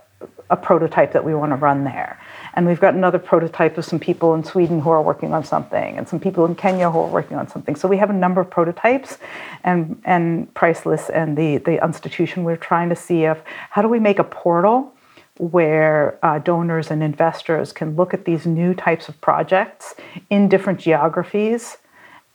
a 0.53 0.57
prototype 0.57 1.12
that 1.15 1.24
we 1.24 1.35
want 1.35 1.51
to 1.51 1.57
run 1.57 1.83
there. 1.83 2.20
And 2.55 2.66
we've 2.66 2.79
got 2.79 2.95
another 2.95 3.19
prototype 3.19 3.79
of 3.79 3.85
some 3.87 3.99
people 3.99 4.35
in 4.35 4.45
Sweden 4.45 4.81
who 4.81 4.91
are 4.91 5.03
working 5.03 5.33
on 5.33 5.43
something, 5.43 5.97
and 5.97 6.07
some 6.07 6.20
people 6.20 6.45
in 6.45 6.55
Kenya 6.55 6.91
who 6.91 6.99
are 6.99 7.09
working 7.09 7.39
on 7.39 7.49
something. 7.49 7.74
So 7.74 7.89
we 7.89 7.97
have 7.97 8.11
a 8.11 8.19
number 8.24 8.41
of 8.41 8.51
prototypes, 8.51 9.19
and 9.65 10.01
and 10.05 10.53
Priceless 10.55 11.09
and 11.09 11.37
the 11.37 11.57
the 11.57 11.83
institution. 11.83 12.45
We're 12.45 12.65
trying 12.73 12.91
to 12.91 12.97
see 12.97 13.24
if 13.24 13.43
how 13.70 13.81
do 13.83 13.89
we 13.89 13.99
make 13.99 14.19
a 14.19 14.24
portal 14.24 14.93
where 15.39 16.19
uh, 16.23 16.39
donors 16.39 16.91
and 16.91 17.03
investors 17.03 17.73
can 17.73 17.97
look 17.97 18.12
at 18.12 18.27
these 18.27 18.47
new 18.47 18.74
types 18.74 19.09
of 19.09 19.19
projects 19.23 19.95
in 20.29 20.49
different 20.49 20.79
geographies 20.79 21.79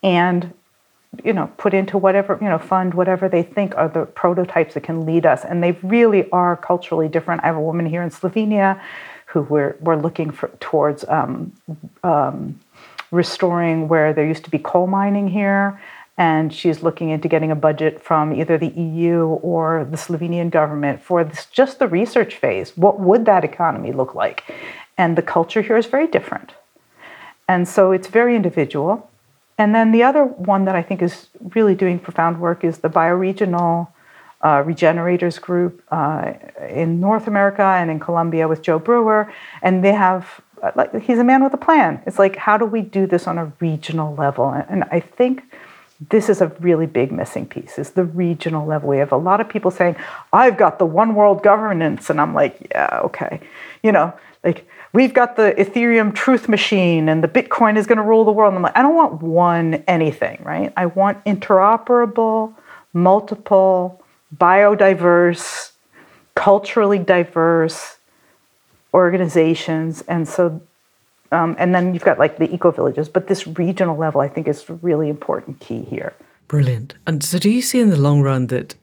and 0.02 0.52
you 1.24 1.32
know 1.32 1.50
put 1.56 1.72
into 1.72 1.96
whatever 1.96 2.38
you 2.40 2.48
know 2.48 2.58
fund 2.58 2.94
whatever 2.94 3.28
they 3.28 3.42
think 3.42 3.74
are 3.76 3.88
the 3.88 4.04
prototypes 4.04 4.74
that 4.74 4.82
can 4.82 5.06
lead 5.06 5.24
us 5.24 5.44
and 5.44 5.62
they 5.62 5.72
really 5.82 6.30
are 6.30 6.56
culturally 6.56 7.08
different 7.08 7.42
i 7.42 7.46
have 7.46 7.56
a 7.56 7.60
woman 7.60 7.86
here 7.86 8.02
in 8.02 8.10
slovenia 8.10 8.80
who 9.28 9.42
we're, 9.42 9.76
we're 9.80 9.96
looking 9.96 10.30
for, 10.30 10.48
towards 10.58 11.04
um, 11.08 11.52
um, 12.02 12.58
restoring 13.10 13.86
where 13.86 14.12
there 14.12 14.26
used 14.26 14.44
to 14.44 14.50
be 14.50 14.58
coal 14.58 14.86
mining 14.86 15.28
here. 15.28 15.80
And 16.16 16.52
she's 16.52 16.82
looking 16.82 17.10
into 17.10 17.28
getting 17.28 17.50
a 17.50 17.54
budget 17.54 18.02
from 18.02 18.32
either 18.32 18.58
the 18.58 18.70
EU 18.70 19.26
or 19.26 19.86
the 19.88 19.96
Slovenian 19.96 20.50
government 20.50 21.00
for 21.00 21.22
this, 21.22 21.46
just 21.46 21.78
the 21.78 21.86
research 21.86 22.34
phase. 22.34 22.76
What 22.76 22.98
would 22.98 23.24
that 23.26 23.44
economy 23.44 23.92
look 23.92 24.14
like? 24.14 24.42
And 24.96 25.16
the 25.16 25.22
culture 25.22 25.62
here 25.62 25.76
is 25.76 25.86
very 25.86 26.08
different. 26.08 26.54
And 27.46 27.68
so 27.68 27.92
it's 27.92 28.08
very 28.08 28.34
individual. 28.34 29.07
And 29.58 29.74
then 29.74 29.90
the 29.90 30.04
other 30.04 30.24
one 30.24 30.64
that 30.66 30.76
I 30.76 30.82
think 30.82 31.02
is 31.02 31.26
really 31.54 31.74
doing 31.74 31.98
profound 31.98 32.40
work 32.40 32.64
is 32.64 32.78
the 32.78 32.88
bioregional 32.88 33.88
uh, 34.40 34.62
regenerators 34.62 35.40
group 35.40 35.82
uh, 35.90 36.32
in 36.68 37.00
North 37.00 37.26
America 37.26 37.62
and 37.62 37.90
in 37.90 37.98
Colombia 37.98 38.46
with 38.46 38.62
Joe 38.62 38.78
Brewer, 38.78 39.32
and 39.62 39.82
they 39.82 39.92
have 39.92 40.40
uh, 40.62 40.70
like 40.76 41.02
he's 41.02 41.18
a 41.18 41.24
man 41.24 41.42
with 41.42 41.52
a 41.54 41.58
plan. 41.58 42.00
It's 42.06 42.18
like 42.20 42.36
how 42.36 42.56
do 42.56 42.64
we 42.64 42.82
do 42.82 43.06
this 43.06 43.26
on 43.26 43.36
a 43.36 43.52
regional 43.58 44.14
level? 44.14 44.48
And, 44.50 44.64
and 44.68 44.84
I 44.92 45.00
think 45.00 45.42
this 46.08 46.28
is 46.28 46.40
a 46.40 46.46
really 46.60 46.86
big 46.86 47.10
missing 47.10 47.46
piece 47.46 47.78
is 47.78 47.90
the 47.90 48.04
regional 48.04 48.64
level. 48.64 48.88
We 48.88 48.98
have 48.98 49.10
a 49.10 49.16
lot 49.16 49.40
of 49.40 49.48
people 49.48 49.72
saying, 49.72 49.96
"I've 50.32 50.56
got 50.56 50.78
the 50.78 50.86
one 50.86 51.16
world 51.16 51.42
governance," 51.42 52.08
and 52.08 52.20
I'm 52.20 52.34
like, 52.34 52.68
"Yeah, 52.70 53.00
okay," 53.02 53.40
you 53.82 53.90
know, 53.90 54.12
like 54.44 54.67
we've 54.92 55.14
got 55.14 55.36
the 55.36 55.54
Ethereum 55.58 56.14
truth 56.14 56.48
machine 56.48 57.08
and 57.08 57.22
the 57.22 57.28
Bitcoin 57.28 57.76
is 57.76 57.86
going 57.86 57.98
to 57.98 58.02
rule 58.02 58.24
the 58.24 58.32
world. 58.32 58.52
And 58.52 58.58
I'm 58.58 58.62
like, 58.62 58.76
I 58.76 58.82
don't 58.82 58.94
want 58.94 59.22
one 59.22 59.74
anything, 59.86 60.40
right? 60.42 60.72
I 60.76 60.86
want 60.86 61.24
interoperable, 61.24 62.54
multiple 62.92 64.02
biodiverse, 64.36 65.72
culturally 66.34 66.98
diverse 66.98 67.96
organizations. 68.94 70.02
And 70.02 70.26
so, 70.26 70.60
um, 71.32 71.56
and 71.58 71.74
then 71.74 71.92
you've 71.92 72.04
got 72.04 72.18
like 72.18 72.38
the 72.38 72.52
eco 72.52 72.70
villages, 72.70 73.08
but 73.08 73.26
this 73.26 73.46
regional 73.46 73.96
level 73.96 74.20
I 74.20 74.28
think 74.28 74.48
is 74.48 74.68
really 74.82 75.08
important 75.08 75.60
key 75.60 75.82
here. 75.82 76.14
Brilliant. 76.46 76.94
And 77.06 77.22
so, 77.22 77.38
do 77.38 77.50
you 77.50 77.60
see 77.60 77.78
in 77.78 77.90
the 77.90 77.98
long 77.98 78.22
run 78.22 78.46
that 78.46 78.74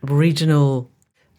regional 0.00 0.90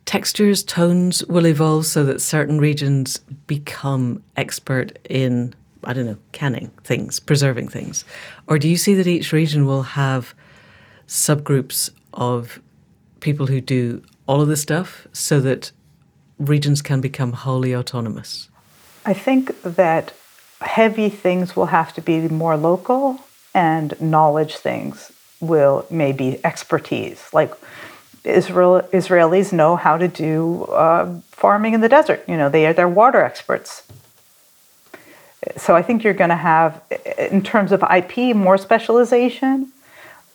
textures, 0.05 0.63
tones 0.63 1.23
will 1.25 1.47
evolve 1.47 1.85
so 1.85 2.03
that 2.03 2.21
certain 2.21 2.59
regions 2.59 3.21
become 3.51 4.23
expert 4.37 4.97
in, 5.09 5.53
I 5.83 5.91
don't 5.91 6.05
know, 6.05 6.17
canning 6.31 6.71
things, 6.85 7.19
preserving 7.19 7.67
things? 7.67 8.05
Or 8.47 8.57
do 8.57 8.69
you 8.69 8.77
see 8.77 8.93
that 8.93 9.07
each 9.07 9.33
region 9.33 9.65
will 9.65 9.83
have 9.83 10.33
subgroups 11.05 11.89
of 12.13 12.61
people 13.19 13.47
who 13.47 13.59
do 13.59 14.01
all 14.25 14.39
of 14.39 14.47
this 14.47 14.61
stuff 14.61 15.05
so 15.11 15.41
that 15.41 15.73
regions 16.39 16.81
can 16.81 17.01
become 17.01 17.33
wholly 17.33 17.75
autonomous? 17.75 18.47
I 19.05 19.13
think 19.13 19.61
that 19.63 20.13
heavy 20.61 21.09
things 21.09 21.53
will 21.53 21.65
have 21.65 21.93
to 21.95 22.01
be 22.01 22.29
more 22.29 22.55
local 22.55 23.19
and 23.53 23.99
knowledge 23.99 24.55
things 24.55 25.11
will 25.41 25.85
maybe 25.89 26.39
expertise 26.45 27.21
like 27.33 27.53
Israel, 28.23 28.81
Israelis 28.91 29.51
know 29.51 29.75
how 29.75 29.97
to 29.97 30.07
do 30.07 30.63
uh, 30.65 31.19
farming 31.31 31.73
in 31.73 31.81
the 31.81 31.89
desert. 31.89 32.23
You 32.27 32.37
know, 32.37 32.49
they 32.49 32.65
are 32.67 32.73
they're 32.73 32.87
water 32.87 33.21
experts. 33.21 33.83
So 35.57 35.75
I 35.75 35.81
think 35.81 36.03
you're 36.03 36.13
going 36.13 36.29
to 36.29 36.35
have, 36.35 36.83
in 37.17 37.41
terms 37.41 37.71
of 37.71 37.83
IP, 37.83 38.35
more 38.35 38.59
specialization, 38.59 39.71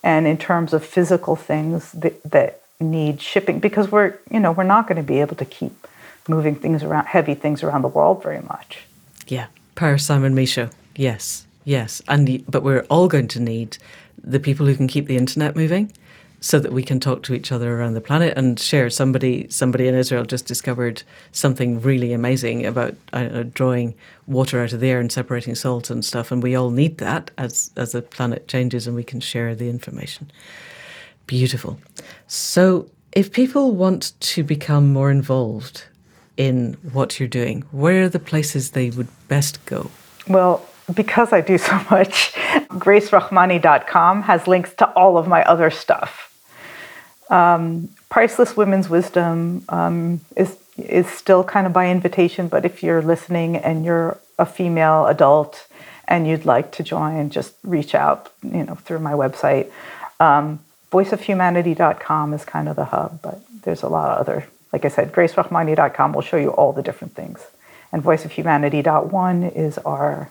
and 0.02 0.26
in 0.26 0.36
terms 0.36 0.72
of 0.72 0.84
physical 0.84 1.36
things 1.36 1.92
that, 1.92 2.20
that 2.24 2.60
need 2.80 3.20
shipping 3.20 3.58
because 3.58 3.90
we're 3.90 4.14
you 4.30 4.38
know 4.38 4.52
we're 4.52 4.62
not 4.62 4.86
going 4.86 4.96
to 4.96 5.02
be 5.02 5.20
able 5.20 5.36
to 5.36 5.44
keep 5.44 5.86
moving 6.28 6.54
things 6.54 6.82
around 6.82 7.06
heavy 7.06 7.34
things 7.34 7.62
around 7.62 7.82
the 7.82 7.88
world 7.88 8.22
very 8.22 8.42
much. 8.42 8.84
Yeah. 9.26 9.46
Per 9.74 9.98
Simon 9.98 10.34
Michaux 10.34 10.70
yes. 10.96 11.46
Yes. 11.64 12.02
And 12.08 12.44
but 12.48 12.62
we're 12.62 12.86
all 12.90 13.08
going 13.08 13.28
to 13.28 13.40
need 13.40 13.78
the 14.22 14.40
people 14.40 14.66
who 14.66 14.74
can 14.74 14.88
keep 14.88 15.06
the 15.06 15.16
internet 15.16 15.54
moving 15.54 15.92
so 16.46 16.60
that 16.60 16.72
we 16.72 16.82
can 16.82 17.00
talk 17.00 17.22
to 17.24 17.34
each 17.34 17.50
other 17.50 17.80
around 17.80 17.94
the 17.94 18.00
planet 18.00 18.32
and 18.36 18.60
share 18.60 18.88
somebody 18.88 19.46
somebody 19.48 19.88
in 19.88 19.94
israel 19.94 20.24
just 20.24 20.46
discovered 20.46 21.02
something 21.32 21.80
really 21.80 22.12
amazing 22.12 22.64
about 22.64 22.94
uh, 23.12 23.42
drawing 23.54 23.94
water 24.26 24.62
out 24.62 24.72
of 24.72 24.80
the 24.80 24.88
air 24.88 25.00
and 25.00 25.10
separating 25.10 25.54
salt 25.54 25.90
and 25.90 26.04
stuff 26.04 26.30
and 26.30 26.42
we 26.42 26.54
all 26.54 26.70
need 26.70 26.98
that 26.98 27.30
as 27.38 27.70
as 27.76 27.92
the 27.92 28.02
planet 28.02 28.46
changes 28.46 28.86
and 28.86 28.94
we 28.94 29.04
can 29.04 29.20
share 29.20 29.54
the 29.54 29.68
information 29.68 30.30
Beautiful. 31.26 31.78
So, 32.28 32.88
if 33.12 33.32
people 33.32 33.72
want 33.72 34.12
to 34.20 34.44
become 34.44 34.92
more 34.92 35.10
involved 35.10 35.84
in 36.36 36.74
what 36.92 37.18
you're 37.18 37.28
doing, 37.28 37.62
where 37.72 38.04
are 38.04 38.08
the 38.08 38.20
places 38.20 38.72
they 38.72 38.90
would 38.90 39.08
best 39.26 39.64
go? 39.66 39.90
Well, 40.28 40.64
because 40.94 41.32
I 41.32 41.40
do 41.40 41.58
so 41.58 41.74
much, 41.90 42.32
gracerachmany.com 42.70 44.22
has 44.22 44.46
links 44.46 44.72
to 44.74 44.88
all 44.90 45.18
of 45.18 45.26
my 45.26 45.42
other 45.44 45.70
stuff. 45.70 46.32
Um, 47.30 47.88
Priceless 48.08 48.56
Women's 48.56 48.88
Wisdom 48.88 49.64
um, 49.68 50.20
is 50.36 50.56
is 50.78 51.06
still 51.08 51.42
kind 51.42 51.66
of 51.66 51.72
by 51.72 51.90
invitation, 51.90 52.48
but 52.48 52.64
if 52.64 52.82
you're 52.82 53.02
listening 53.02 53.56
and 53.56 53.84
you're 53.84 54.18
a 54.38 54.46
female 54.46 55.06
adult 55.06 55.66
and 56.06 56.28
you'd 56.28 56.44
like 56.44 56.70
to 56.72 56.82
join, 56.82 57.30
just 57.30 57.54
reach 57.62 57.94
out, 57.94 58.30
you 58.42 58.64
know, 58.64 58.74
through 58.74 58.98
my 58.98 59.12
website. 59.12 59.70
Um, 60.20 60.60
voiceofhumanity.com 60.92 62.34
is 62.34 62.44
kind 62.44 62.68
of 62.68 62.76
the 62.76 62.86
hub, 62.86 63.20
but 63.22 63.40
there's 63.62 63.82
a 63.82 63.88
lot 63.88 64.10
of 64.10 64.18
other, 64.18 64.46
like 64.72 64.84
I 64.84 64.88
said, 64.88 65.12
gracerachmany.com 65.12 66.12
will 66.12 66.22
show 66.22 66.36
you 66.36 66.50
all 66.50 66.72
the 66.72 66.82
different 66.82 67.14
things. 67.14 67.44
And 67.92 68.02
voiceofhumanity.one 68.02 69.42
is 69.44 69.78
our 69.78 70.30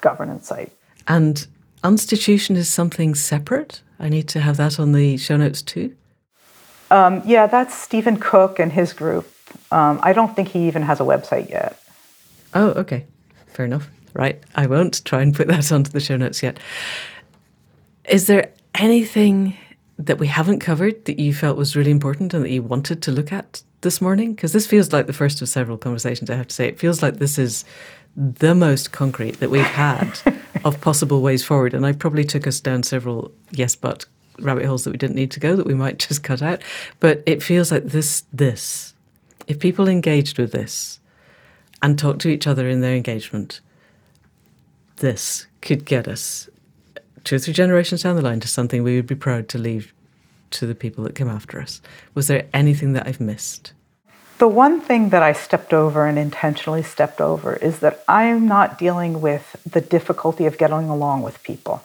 governance 0.00 0.46
site. 0.46 0.72
And 1.08 1.46
institution 1.84 2.56
is 2.56 2.68
something 2.68 3.14
separate? 3.14 3.82
I 3.98 4.08
need 4.08 4.28
to 4.28 4.40
have 4.40 4.56
that 4.56 4.78
on 4.78 4.92
the 4.92 5.16
show 5.16 5.36
notes 5.36 5.62
too? 5.62 5.94
Um, 6.90 7.22
yeah, 7.24 7.46
that's 7.46 7.74
Stephen 7.74 8.16
Cook 8.16 8.58
and 8.58 8.72
his 8.72 8.92
group. 8.92 9.26
Um, 9.70 10.00
I 10.02 10.12
don't 10.12 10.34
think 10.34 10.48
he 10.48 10.66
even 10.66 10.82
has 10.82 11.00
a 11.00 11.04
website 11.04 11.48
yet. 11.50 11.80
Oh, 12.54 12.70
okay. 12.70 13.06
Fair 13.46 13.66
enough. 13.66 13.88
Right. 14.12 14.42
I 14.56 14.66
won't 14.66 15.04
try 15.04 15.22
and 15.22 15.34
put 15.34 15.48
that 15.48 15.70
onto 15.72 15.90
the 15.90 16.00
show 16.00 16.16
notes 16.16 16.42
yet. 16.42 16.58
Is 18.08 18.26
there 18.26 18.52
anything 18.74 19.56
that 19.98 20.18
we 20.18 20.26
haven't 20.26 20.60
covered 20.60 21.04
that 21.04 21.20
you 21.20 21.34
felt 21.34 21.56
was 21.56 21.76
really 21.76 21.90
important 21.90 22.34
and 22.34 22.44
that 22.44 22.50
you 22.50 22.62
wanted 22.62 23.02
to 23.02 23.12
look 23.12 23.32
at 23.32 23.62
this 23.82 24.00
morning? 24.00 24.34
Because 24.34 24.52
this 24.52 24.66
feels 24.66 24.92
like 24.92 25.06
the 25.06 25.12
first 25.12 25.40
of 25.42 25.48
several 25.48 25.78
conversations, 25.78 26.30
I 26.30 26.34
have 26.34 26.48
to 26.48 26.54
say. 26.54 26.66
It 26.66 26.80
feels 26.80 27.02
like 27.02 27.18
this 27.18 27.38
is 27.38 27.64
the 28.16 28.54
most 28.54 28.90
concrete 28.90 29.38
that 29.38 29.50
we've 29.50 29.62
had 29.64 30.18
of 30.64 30.80
possible 30.80 31.22
ways 31.22 31.44
forward. 31.44 31.74
And 31.74 31.86
I 31.86 31.92
probably 31.92 32.24
took 32.24 32.46
us 32.46 32.60
down 32.60 32.82
several 32.82 33.32
yes, 33.52 33.76
but 33.76 34.06
rabbit 34.42 34.66
holes 34.66 34.84
that 34.84 34.90
we 34.90 34.96
didn't 34.96 35.16
need 35.16 35.30
to 35.32 35.40
go 35.40 35.56
that 35.56 35.66
we 35.66 35.74
might 35.74 35.98
just 36.08 36.22
cut 36.22 36.42
out. 36.42 36.62
But 36.98 37.22
it 37.26 37.42
feels 37.42 37.70
like 37.70 37.84
this, 37.84 38.24
this, 38.32 38.94
if 39.46 39.58
people 39.58 39.88
engaged 39.88 40.38
with 40.38 40.52
this 40.52 41.00
and 41.82 41.98
talked 41.98 42.20
to 42.22 42.28
each 42.28 42.46
other 42.46 42.68
in 42.68 42.80
their 42.80 42.94
engagement, 42.94 43.60
this 44.96 45.46
could 45.60 45.84
get 45.84 46.08
us 46.08 46.48
two 47.24 47.36
or 47.36 47.38
three 47.38 47.54
generations 47.54 48.02
down 48.02 48.16
the 48.16 48.22
line 48.22 48.40
to 48.40 48.48
something 48.48 48.82
we 48.82 48.96
would 48.96 49.06
be 49.06 49.14
proud 49.14 49.48
to 49.48 49.58
leave 49.58 49.92
to 50.50 50.66
the 50.66 50.74
people 50.74 51.04
that 51.04 51.14
come 51.14 51.28
after 51.28 51.60
us. 51.60 51.80
Was 52.14 52.26
there 52.26 52.46
anything 52.52 52.92
that 52.94 53.06
I've 53.06 53.20
missed? 53.20 53.72
The 54.38 54.48
one 54.48 54.80
thing 54.80 55.10
that 55.10 55.22
I 55.22 55.32
stepped 55.32 55.74
over 55.74 56.06
and 56.06 56.18
intentionally 56.18 56.82
stepped 56.82 57.20
over 57.20 57.56
is 57.56 57.80
that 57.80 58.02
I'm 58.08 58.48
not 58.48 58.78
dealing 58.78 59.20
with 59.20 59.54
the 59.70 59.82
difficulty 59.82 60.46
of 60.46 60.56
getting 60.56 60.88
along 60.88 61.22
with 61.22 61.42
people. 61.42 61.84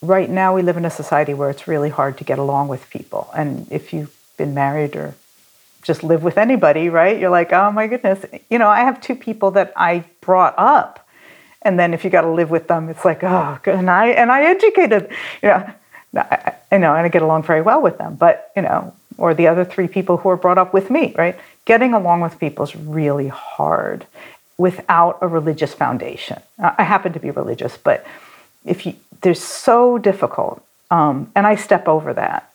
Right 0.00 0.30
now, 0.30 0.54
we 0.54 0.62
live 0.62 0.76
in 0.76 0.84
a 0.84 0.90
society 0.90 1.34
where 1.34 1.50
it's 1.50 1.66
really 1.66 1.90
hard 1.90 2.18
to 2.18 2.24
get 2.24 2.38
along 2.38 2.68
with 2.68 2.88
people. 2.90 3.30
And 3.36 3.66
if 3.70 3.92
you've 3.92 4.14
been 4.36 4.54
married 4.54 4.94
or 4.94 5.14
just 5.82 6.04
live 6.04 6.22
with 6.22 6.38
anybody, 6.38 6.88
right? 6.88 7.18
You're 7.18 7.30
like, 7.30 7.52
oh 7.52 7.72
my 7.72 7.86
goodness. 7.86 8.24
You 8.50 8.58
know, 8.58 8.68
I 8.68 8.80
have 8.80 9.00
two 9.00 9.14
people 9.14 9.50
that 9.52 9.72
I 9.76 10.04
brought 10.20 10.54
up. 10.56 11.06
And 11.62 11.78
then 11.78 11.92
if 11.94 12.04
you 12.04 12.10
got 12.10 12.20
to 12.20 12.30
live 12.30 12.50
with 12.50 12.68
them, 12.68 12.88
it's 12.88 13.04
like, 13.04 13.24
oh, 13.24 13.58
and 13.66 13.90
I 13.90 14.08
and 14.08 14.30
I 14.30 14.44
educated, 14.44 15.10
you 15.42 15.48
know, 15.48 15.70
I, 16.14 16.54
I 16.70 16.78
know, 16.78 16.94
and 16.94 17.04
I 17.04 17.08
get 17.08 17.22
along 17.22 17.42
very 17.42 17.62
well 17.62 17.82
with 17.82 17.98
them. 17.98 18.14
But 18.14 18.52
you 18.54 18.62
know, 18.62 18.94
or 19.16 19.34
the 19.34 19.48
other 19.48 19.64
three 19.64 19.88
people 19.88 20.18
who 20.18 20.28
are 20.28 20.36
brought 20.36 20.58
up 20.58 20.72
with 20.72 20.88
me, 20.88 21.14
right? 21.18 21.36
Getting 21.64 21.92
along 21.92 22.20
with 22.20 22.38
people 22.38 22.64
is 22.64 22.76
really 22.76 23.28
hard 23.28 24.06
without 24.56 25.18
a 25.20 25.28
religious 25.28 25.74
foundation. 25.74 26.40
I 26.58 26.84
happen 26.84 27.12
to 27.12 27.20
be 27.20 27.30
religious, 27.30 27.76
but 27.76 28.06
if 28.64 28.86
you, 28.86 28.94
they're 29.20 29.34
so 29.34 29.98
difficult, 29.98 30.62
um, 30.90 31.30
and 31.34 31.46
I 31.46 31.54
step 31.54 31.88
over 31.88 32.12
that. 32.14 32.52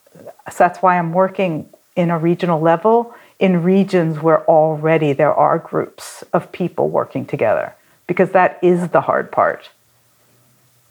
So 0.50 0.58
that's 0.58 0.80
why 0.82 0.98
I'm 0.98 1.14
working 1.14 1.70
in 1.96 2.10
a 2.10 2.18
regional 2.18 2.60
level 2.60 3.14
in 3.40 3.64
regions 3.64 4.20
where 4.20 4.46
already 4.46 5.14
there 5.14 5.34
are 5.34 5.58
groups 5.60 6.24
of 6.34 6.52
people 6.52 6.90
working 6.90 7.26
together, 7.26 7.76
because 8.08 8.32
that 8.32 8.60
is 8.62 8.90
the 8.90 9.02
hard 9.02 9.32
part. 9.32 9.70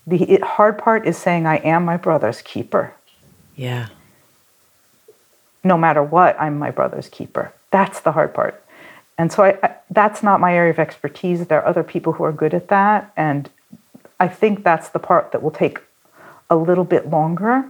The 0.06 0.40
hard 0.42 0.78
part 0.78 1.06
is 1.06 1.16
saying, 1.16 1.46
I 1.46 1.56
am 1.58 1.84
my 1.84 1.96
brother's 1.96 2.42
keeper. 2.42 2.94
Yeah 3.54 3.88
no 5.64 5.76
matter 5.78 6.02
what, 6.02 6.40
I'm 6.40 6.58
my 6.58 6.70
brother's 6.70 7.08
keeper. 7.08 7.52
That's 7.70 8.00
the 8.00 8.12
hard 8.12 8.34
part. 8.34 8.62
And 9.18 9.30
so 9.32 9.44
I, 9.44 9.58
I, 9.62 9.74
that's 9.90 10.22
not 10.22 10.40
my 10.40 10.54
area 10.54 10.70
of 10.70 10.78
expertise. 10.78 11.46
There 11.46 11.60
are 11.60 11.66
other 11.66 11.84
people 11.84 12.14
who 12.14 12.24
are 12.24 12.32
good 12.32 12.54
at 12.54 12.68
that. 12.68 13.12
And 13.16 13.48
I 14.22 14.28
think 14.28 14.62
that's 14.62 14.88
the 14.88 15.00
part 15.00 15.32
that 15.32 15.42
will 15.42 15.50
take 15.50 15.80
a 16.48 16.54
little 16.54 16.84
bit 16.84 17.10
longer. 17.10 17.68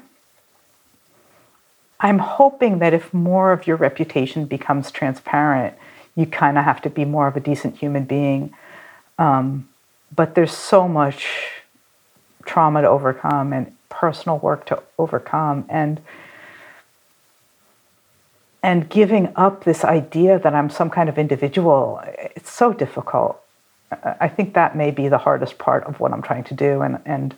I'm 1.98 2.18
hoping 2.18 2.78
that 2.80 2.92
if 2.92 3.14
more 3.14 3.52
of 3.52 3.66
your 3.66 3.78
reputation 3.78 4.44
becomes 4.44 4.90
transparent, 4.90 5.74
you 6.14 6.26
kind 6.26 6.58
of 6.58 6.64
have 6.64 6.82
to 6.82 6.90
be 6.90 7.06
more 7.06 7.26
of 7.26 7.38
a 7.38 7.40
decent 7.40 7.78
human 7.78 8.04
being. 8.04 8.54
Um, 9.18 9.66
but 10.14 10.34
there's 10.34 10.52
so 10.52 10.86
much 10.86 11.26
trauma 12.44 12.82
to 12.82 12.88
overcome 12.88 13.54
and 13.54 13.74
personal 13.88 14.36
work 14.38 14.66
to 14.66 14.82
overcome. 14.98 15.64
And 15.70 16.02
and 18.62 18.90
giving 18.90 19.32
up 19.36 19.64
this 19.64 19.84
idea 19.84 20.38
that 20.38 20.54
I'm 20.54 20.68
some 20.68 20.90
kind 20.90 21.08
of 21.08 21.16
individual, 21.16 22.02
it's 22.36 22.52
so 22.52 22.74
difficult. 22.74 23.42
I 24.20 24.28
think 24.28 24.54
that 24.54 24.76
may 24.76 24.90
be 24.90 25.08
the 25.08 25.18
hardest 25.18 25.58
part 25.58 25.84
of 25.84 26.00
what 26.00 26.12
I'm 26.12 26.22
trying 26.22 26.44
to 26.44 26.54
do. 26.54 26.82
And, 26.82 27.00
and 27.04 27.34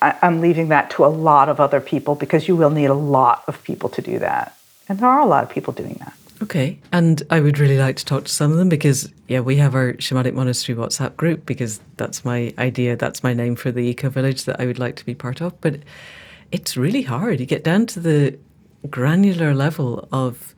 I'm 0.00 0.40
leaving 0.40 0.68
that 0.68 0.90
to 0.90 1.04
a 1.04 1.08
lot 1.08 1.48
of 1.48 1.60
other 1.60 1.80
people 1.80 2.14
because 2.14 2.46
you 2.48 2.56
will 2.56 2.70
need 2.70 2.86
a 2.86 2.94
lot 2.94 3.44
of 3.48 3.62
people 3.64 3.88
to 3.90 4.02
do 4.02 4.18
that. 4.18 4.56
And 4.88 4.98
there 4.98 5.08
are 5.08 5.20
a 5.20 5.26
lot 5.26 5.44
of 5.44 5.50
people 5.50 5.72
doing 5.72 5.96
that. 6.00 6.14
Okay. 6.42 6.78
And 6.92 7.22
I 7.30 7.40
would 7.40 7.58
really 7.58 7.78
like 7.78 7.96
to 7.96 8.04
talk 8.04 8.24
to 8.24 8.32
some 8.32 8.50
of 8.52 8.58
them 8.58 8.68
because, 8.68 9.10
yeah, 9.28 9.40
we 9.40 9.56
have 9.56 9.74
our 9.74 9.94
Shamanic 9.94 10.34
Monastery 10.34 10.76
WhatsApp 10.76 11.16
group 11.16 11.46
because 11.46 11.80
that's 11.96 12.24
my 12.24 12.52
idea. 12.58 12.96
That's 12.96 13.22
my 13.22 13.32
name 13.32 13.56
for 13.56 13.70
the 13.70 13.80
eco 13.80 14.10
village 14.10 14.44
that 14.44 14.60
I 14.60 14.66
would 14.66 14.78
like 14.78 14.96
to 14.96 15.06
be 15.06 15.14
part 15.14 15.40
of. 15.40 15.58
But 15.60 15.80
it's 16.52 16.76
really 16.76 17.02
hard. 17.02 17.40
You 17.40 17.46
get 17.46 17.64
down 17.64 17.86
to 17.86 18.00
the 18.00 18.38
granular 18.90 19.54
level 19.54 20.08
of 20.12 20.53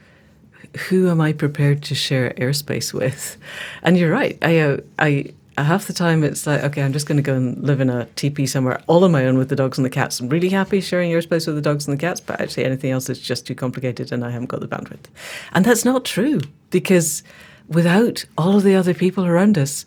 who 0.88 1.08
am 1.08 1.20
I 1.20 1.32
prepared 1.32 1.82
to 1.84 1.94
share 1.94 2.34
airspace 2.36 2.92
with? 2.92 3.36
And 3.82 3.98
you're 3.98 4.10
right. 4.10 4.38
I, 4.42 4.58
uh, 4.58 4.76
I, 4.98 5.34
half 5.58 5.86
the 5.86 5.92
time 5.92 6.22
it's 6.22 6.46
like, 6.46 6.62
okay, 6.64 6.82
I'm 6.82 6.92
just 6.92 7.06
going 7.06 7.16
to 7.16 7.22
go 7.22 7.34
and 7.34 7.62
live 7.62 7.80
in 7.80 7.88
a 7.88 8.06
teepee 8.16 8.46
somewhere 8.46 8.82
all 8.86 9.04
on 9.04 9.12
my 9.12 9.26
own 9.26 9.38
with 9.38 9.48
the 9.48 9.56
dogs 9.56 9.78
and 9.78 9.84
the 9.84 9.90
cats. 9.90 10.20
I'm 10.20 10.28
really 10.28 10.48
happy 10.48 10.80
sharing 10.80 11.10
airspace 11.10 11.46
with 11.46 11.56
the 11.56 11.62
dogs 11.62 11.86
and 11.86 11.96
the 11.96 12.00
cats, 12.00 12.20
but 12.20 12.40
actually 12.40 12.64
anything 12.64 12.90
else 12.90 13.08
is 13.08 13.20
just 13.20 13.46
too 13.46 13.54
complicated 13.54 14.12
and 14.12 14.24
I 14.24 14.30
haven't 14.30 14.48
got 14.48 14.60
the 14.60 14.68
bandwidth. 14.68 15.06
And 15.52 15.64
that's 15.64 15.84
not 15.84 16.04
true 16.04 16.40
because 16.70 17.22
without 17.68 18.24
all 18.36 18.56
of 18.56 18.62
the 18.62 18.74
other 18.74 18.94
people 18.94 19.24
around 19.24 19.56
us, 19.56 19.86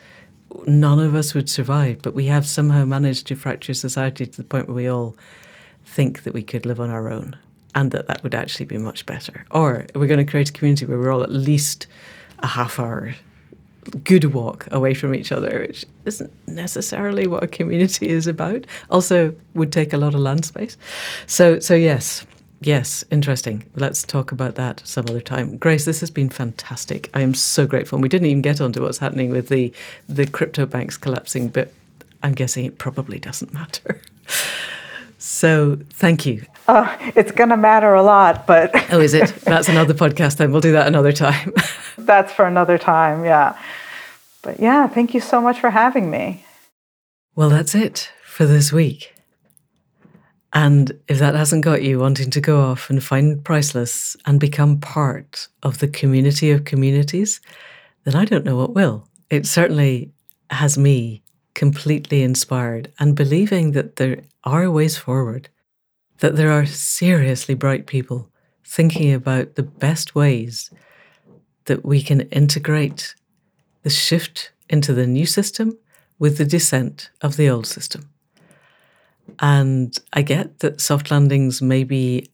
none 0.66 1.00
of 1.00 1.16
us 1.16 1.34
would 1.34 1.50
survive. 1.50 2.02
But 2.02 2.16
we 2.16 2.26
have 2.26 2.48
somehow 2.48 2.86
managed 2.86 3.28
to 3.28 3.36
fracture 3.36 3.74
society 3.74 4.26
to 4.26 4.38
the 4.38 4.44
point 4.44 4.68
where 4.68 4.76
we 4.76 4.88
all 4.88 5.16
think 5.86 6.24
that 6.24 6.34
we 6.34 6.44
could 6.44 6.66
live 6.66 6.80
on 6.80 6.90
our 6.90 7.10
own 7.10 7.38
and 7.76 7.92
that 7.92 8.08
that 8.08 8.24
would 8.24 8.36
actually 8.36 8.66
be 8.66 8.78
much 8.78 9.06
better. 9.06 9.46
Or 9.52 9.86
we're 9.96 10.08
going 10.08 10.26
to 10.26 10.30
create 10.30 10.50
a 10.50 10.54
community 10.54 10.86
where 10.86 10.98
we're 10.98 11.12
all 11.12 11.24
at 11.24 11.32
least 11.32 11.88
a 12.40 12.48
half 12.48 12.80
hour 12.80 13.16
good 14.04 14.26
walk 14.34 14.68
away 14.72 14.94
from 14.94 15.16
each 15.16 15.32
other, 15.32 15.66
which 15.68 15.86
isn't 16.06 16.32
necessarily 16.48 17.28
what 17.28 17.44
a 17.44 17.48
community 17.48 18.10
is 18.10 18.28
about. 18.28 18.66
Also, 18.90 19.34
would 19.54 19.72
take 19.72 19.94
a 19.94 19.98
lot 19.98 20.14
of 20.14 20.20
land 20.20 20.46
space. 20.46 20.78
So, 21.28 21.60
so 21.60 21.76
yes, 21.76 22.26
yes, 22.62 23.04
interesting. 23.12 23.64
Let's 23.76 24.04
talk 24.04 24.32
about 24.32 24.56
that 24.56 24.82
some 24.86 25.06
other 25.10 25.22
time. 25.22 25.58
Grace, 25.58 25.86
this 25.86 26.00
has 26.02 26.12
been 26.12 26.30
fantastic. 26.30 27.10
I 27.14 27.22
am 27.22 27.34
so 27.34 27.66
grateful. 27.66 27.98
And 27.98 28.04
we 28.04 28.10
didn't 28.10 28.28
even 28.28 28.42
get 28.42 28.62
onto 28.62 28.84
what's 28.84 29.00
happening 29.00 29.32
with 29.32 29.50
the 29.50 29.74
the 30.08 30.28
crypto 30.28 30.66
banks 30.66 30.98
collapsing, 30.98 31.50
but 31.50 31.74
I'm 32.22 32.34
guessing 32.34 32.66
it 32.66 32.78
probably 32.78 33.20
doesn't 33.20 33.54
matter. 33.54 34.02
So, 35.22 35.78
thank 35.90 36.26
you. 36.26 36.46
Uh, 36.70 36.96
it's 37.16 37.32
going 37.32 37.50
to 37.50 37.58
matter 37.58 37.96
a 37.96 38.04
lot, 38.04 38.46
but. 38.46 38.70
oh, 38.94 39.00
is 39.00 39.16
it? 39.16 39.34
That's 39.38 39.68
another 39.68 39.96
podcast 39.96 40.38
then. 40.38 40.52
We'll 40.52 40.62
do 40.62 40.74
that 40.74 40.86
another 40.86 41.12
time. 41.12 41.52
That's 41.98 42.32
for 42.32 42.46
another 42.46 42.78
time, 42.78 43.26
yeah. 43.26 43.58
But 44.44 44.60
yeah, 44.60 44.86
thank 44.88 45.16
you 45.16 45.20
so 45.20 45.42
much 45.42 45.60
for 45.60 45.72
having 45.72 46.12
me. 46.12 46.46
Well, 47.36 47.50
that's 47.50 47.76
it 47.76 48.12
for 48.24 48.46
this 48.46 48.72
week. 48.72 49.14
And 50.54 50.92
if 51.08 51.20
that 51.20 51.36
hasn't 51.36 51.66
got 51.66 51.84
you 51.84 52.00
wanting 52.00 52.30
to 52.30 52.42
go 52.42 52.62
off 52.62 52.90
and 52.90 53.04
find 53.04 53.44
Priceless 53.44 54.16
and 54.26 54.40
become 54.40 54.80
part 54.80 55.48
of 55.64 55.80
the 55.80 55.88
community 55.88 56.52
of 56.52 56.66
communities, 56.66 57.42
then 58.04 58.16
I 58.16 58.26
don't 58.26 58.46
know 58.46 58.56
what 58.56 58.76
will. 58.76 59.08
It 59.30 59.46
certainly 59.46 60.12
has 60.52 60.78
me 60.78 61.22
completely 61.54 62.22
inspired 62.22 62.92
and 63.00 63.16
believing 63.16 63.72
that 63.72 63.98
there 63.98 64.22
are 64.44 64.70
ways 64.72 64.98
forward 64.98 65.50
that 66.20 66.36
there 66.36 66.52
are 66.52 66.66
seriously 66.66 67.56
bright 67.56 67.88
people 67.88 68.30
thinking 68.66 69.14
about 69.14 69.56
the 69.56 69.64
best 69.64 70.16
ways 70.16 70.70
that 71.66 71.86
we 71.86 72.02
can 72.02 72.22
integrate 72.22 73.16
the 73.84 73.90
shift 73.90 74.52
into 74.70 74.94
the 74.94 75.08
new 75.08 75.26
system 75.26 75.78
with 76.18 76.38
the 76.38 76.46
descent 76.46 77.10
of 77.22 77.38
the 77.38 77.50
old 77.50 77.66
system. 77.66 78.10
And 79.40 79.98
I 80.14 80.22
get 80.22 80.60
that 80.60 80.82
soft 80.82 81.12
landings 81.12 81.62
may 81.62 81.84
be 81.84 82.30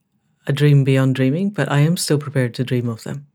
a 0.47 0.53
dream 0.53 0.83
beyond 0.83 1.15
dreaming, 1.15 1.49
but 1.49 1.71
I 1.71 1.79
am 1.79 1.97
still 1.97 2.17
prepared 2.17 2.53
to 2.55 2.63
dream 2.63 2.89
of 2.89 3.03
them. 3.03 3.27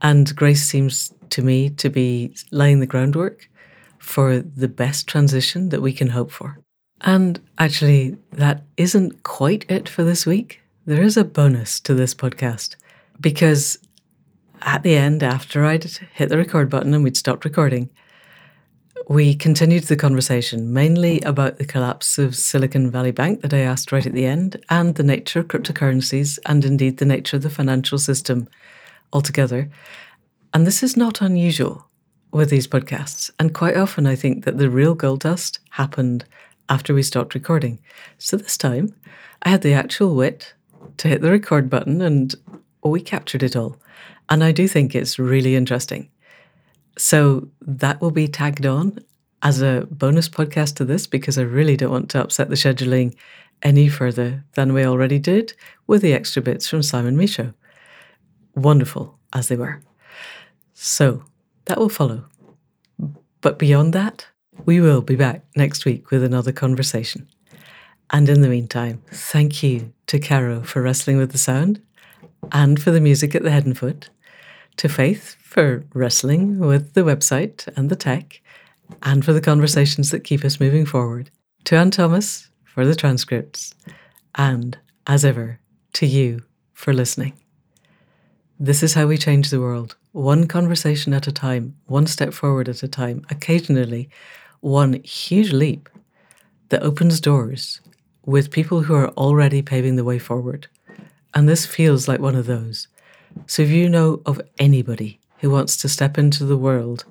And 0.00 0.34
Grace 0.34 0.64
seems 0.64 1.12
to 1.30 1.42
me 1.42 1.70
to 1.70 1.88
be 1.88 2.34
laying 2.50 2.80
the 2.80 2.86
groundwork 2.86 3.48
for 3.98 4.40
the 4.40 4.68
best 4.68 5.06
transition 5.06 5.68
that 5.68 5.80
we 5.80 5.92
can 5.92 6.08
hope 6.08 6.32
for. 6.32 6.58
And 7.02 7.40
actually, 7.58 8.16
that 8.32 8.62
isn't 8.76 9.22
quite 9.24 9.64
it 9.68 9.88
for 9.88 10.04
this 10.04 10.24
week. 10.24 10.60
There 10.86 11.02
is 11.02 11.16
a 11.16 11.24
bonus 11.24 11.80
to 11.80 11.94
this 11.94 12.14
podcast 12.14 12.76
because 13.20 13.78
at 14.62 14.82
the 14.82 14.96
end, 14.96 15.22
after 15.22 15.64
I'd 15.64 15.84
hit 15.84 16.28
the 16.28 16.38
record 16.38 16.70
button 16.70 16.94
and 16.94 17.02
we'd 17.02 17.16
stopped 17.16 17.44
recording, 17.44 17.90
we 19.08 19.34
continued 19.34 19.84
the 19.84 19.96
conversation 19.96 20.72
mainly 20.72 21.20
about 21.22 21.58
the 21.58 21.64
collapse 21.64 22.18
of 22.18 22.36
Silicon 22.36 22.88
Valley 22.88 23.10
Bank 23.10 23.42
that 23.42 23.52
I 23.52 23.58
asked 23.58 23.90
right 23.90 24.06
at 24.06 24.12
the 24.12 24.26
end, 24.26 24.64
and 24.70 24.94
the 24.94 25.02
nature 25.02 25.40
of 25.40 25.48
cryptocurrencies, 25.48 26.38
and 26.46 26.64
indeed 26.64 26.98
the 26.98 27.04
nature 27.04 27.36
of 27.36 27.42
the 27.42 27.50
financial 27.50 27.98
system 27.98 28.48
altogether. 29.12 29.68
And 30.54 30.66
this 30.66 30.84
is 30.84 30.96
not 30.96 31.20
unusual 31.20 31.88
with 32.30 32.48
these 32.48 32.68
podcasts. 32.68 33.30
And 33.40 33.52
quite 33.52 33.76
often, 33.76 34.06
I 34.06 34.14
think 34.14 34.44
that 34.44 34.58
the 34.58 34.70
real 34.70 34.94
gold 34.94 35.20
dust 35.20 35.58
happened 35.70 36.24
after 36.72 36.94
we 36.94 37.02
stopped 37.02 37.34
recording. 37.34 37.78
So 38.16 38.38
this 38.38 38.56
time, 38.56 38.94
I 39.42 39.50
had 39.50 39.60
the 39.60 39.74
actual 39.74 40.14
wit 40.14 40.54
to 40.96 41.06
hit 41.06 41.20
the 41.20 41.30
record 41.30 41.68
button 41.68 42.00
and 42.00 42.34
oh, 42.82 42.88
we 42.88 43.02
captured 43.02 43.42
it 43.42 43.54
all. 43.54 43.76
And 44.30 44.42
I 44.42 44.52
do 44.52 44.66
think 44.66 44.94
it's 44.94 45.18
really 45.18 45.54
interesting. 45.54 46.08
So 46.96 47.48
that 47.60 48.00
will 48.00 48.10
be 48.10 48.26
tagged 48.26 48.64
on 48.64 48.98
as 49.42 49.60
a 49.60 49.86
bonus 49.90 50.30
podcast 50.30 50.76
to 50.76 50.86
this 50.86 51.06
because 51.06 51.36
I 51.36 51.42
really 51.42 51.76
don't 51.76 51.90
want 51.90 52.08
to 52.10 52.22
upset 52.22 52.48
the 52.48 52.54
scheduling 52.54 53.14
any 53.62 53.88
further 53.90 54.42
than 54.54 54.72
we 54.72 54.86
already 54.86 55.18
did 55.18 55.52
with 55.86 56.00
the 56.00 56.14
extra 56.14 56.40
bits 56.40 56.66
from 56.68 56.82
Simon 56.82 57.18
Michaux. 57.18 57.52
Wonderful 58.54 59.18
as 59.34 59.48
they 59.48 59.56
were. 59.56 59.82
So 60.72 61.24
that 61.66 61.78
will 61.78 61.90
follow. 61.90 62.24
But 63.42 63.58
beyond 63.58 63.92
that, 63.92 64.26
we 64.64 64.80
will 64.80 65.00
be 65.00 65.16
back 65.16 65.44
next 65.56 65.84
week 65.84 66.10
with 66.10 66.22
another 66.22 66.52
conversation. 66.52 67.28
And 68.10 68.28
in 68.28 68.42
the 68.42 68.48
meantime, 68.48 69.02
thank 69.10 69.62
you 69.62 69.92
to 70.06 70.18
Caro 70.18 70.62
for 70.62 70.82
wrestling 70.82 71.16
with 71.16 71.32
the 71.32 71.38
sound 71.38 71.80
and 72.50 72.80
for 72.80 72.90
the 72.90 73.00
music 73.00 73.34
at 73.34 73.42
the 73.42 73.50
head 73.50 73.66
and 73.66 73.78
foot. 73.78 74.10
to 74.76 74.88
Faith 74.88 75.36
for 75.40 75.84
wrestling 75.94 76.58
with 76.58 76.94
the 76.94 77.02
website 77.02 77.68
and 77.76 77.90
the 77.90 77.96
tech, 77.96 78.40
and 79.02 79.24
for 79.24 79.32
the 79.32 79.40
conversations 79.40 80.10
that 80.10 80.24
keep 80.24 80.44
us 80.44 80.60
moving 80.60 80.86
forward, 80.86 81.30
to 81.64 81.76
Anne 81.76 81.90
Thomas 81.90 82.48
for 82.64 82.86
the 82.86 82.94
transcripts, 82.94 83.74
and, 84.34 84.78
as 85.06 85.24
ever, 85.24 85.60
to 85.94 86.06
you 86.06 86.42
for 86.72 86.92
listening. 86.92 87.34
This 88.58 88.82
is 88.82 88.94
how 88.94 89.06
we 89.06 89.18
change 89.18 89.50
the 89.50 89.60
world, 89.60 89.96
one 90.12 90.46
conversation 90.46 91.12
at 91.12 91.26
a 91.26 91.32
time, 91.32 91.76
one 91.86 92.06
step 92.06 92.32
forward 92.32 92.68
at 92.68 92.82
a 92.82 92.88
time, 92.88 93.24
occasionally 93.30 94.08
one 94.62 95.02
huge 95.02 95.52
leap 95.52 95.88
that 96.70 96.82
opens 96.82 97.20
doors 97.20 97.80
with 98.24 98.50
people 98.50 98.82
who 98.82 98.94
are 98.94 99.08
already 99.10 99.60
paving 99.60 99.96
the 99.96 100.04
way 100.04 100.18
forward. 100.18 100.68
And 101.34 101.48
this 101.48 101.66
feels 101.66 102.08
like 102.08 102.20
one 102.20 102.36
of 102.36 102.46
those. 102.46 102.88
So 103.46 103.62
if 103.62 103.70
you 103.70 103.88
know 103.88 104.22
of 104.24 104.40
anybody 104.58 105.20
who 105.40 105.50
wants 105.50 105.76
to 105.78 105.88
step 105.88 106.16
into 106.16 106.44
the 106.44 106.56
world 106.56 107.04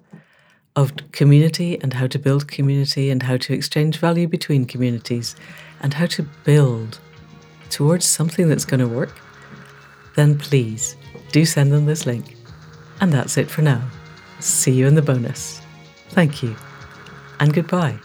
of 0.77 0.93
community 1.11 1.77
and 1.81 1.93
how 1.93 2.07
to 2.07 2.17
build 2.17 2.47
community 2.47 3.09
and 3.09 3.21
how 3.21 3.35
to 3.37 3.53
exchange 3.53 3.97
value 3.97 4.27
between 4.27 4.65
communities 4.65 5.35
and 5.81 5.93
how 5.93 6.05
to 6.05 6.23
build 6.45 6.99
towards 7.69 8.05
something 8.05 8.47
that's 8.47 8.65
going 8.65 8.79
to 8.79 8.87
work, 8.87 9.19
then 10.15 10.37
please 10.37 10.95
do 11.33 11.45
send 11.45 11.73
them 11.73 11.85
this 11.85 12.05
link. 12.05 12.37
And 13.01 13.11
that's 13.11 13.37
it 13.37 13.49
for 13.49 13.61
now. 13.61 13.85
See 14.39 14.71
you 14.71 14.87
in 14.87 14.95
the 14.95 15.01
bonus. 15.01 15.61
Thank 16.09 16.41
you 16.41 16.55
and 17.41 17.53
goodbye. 17.55 17.99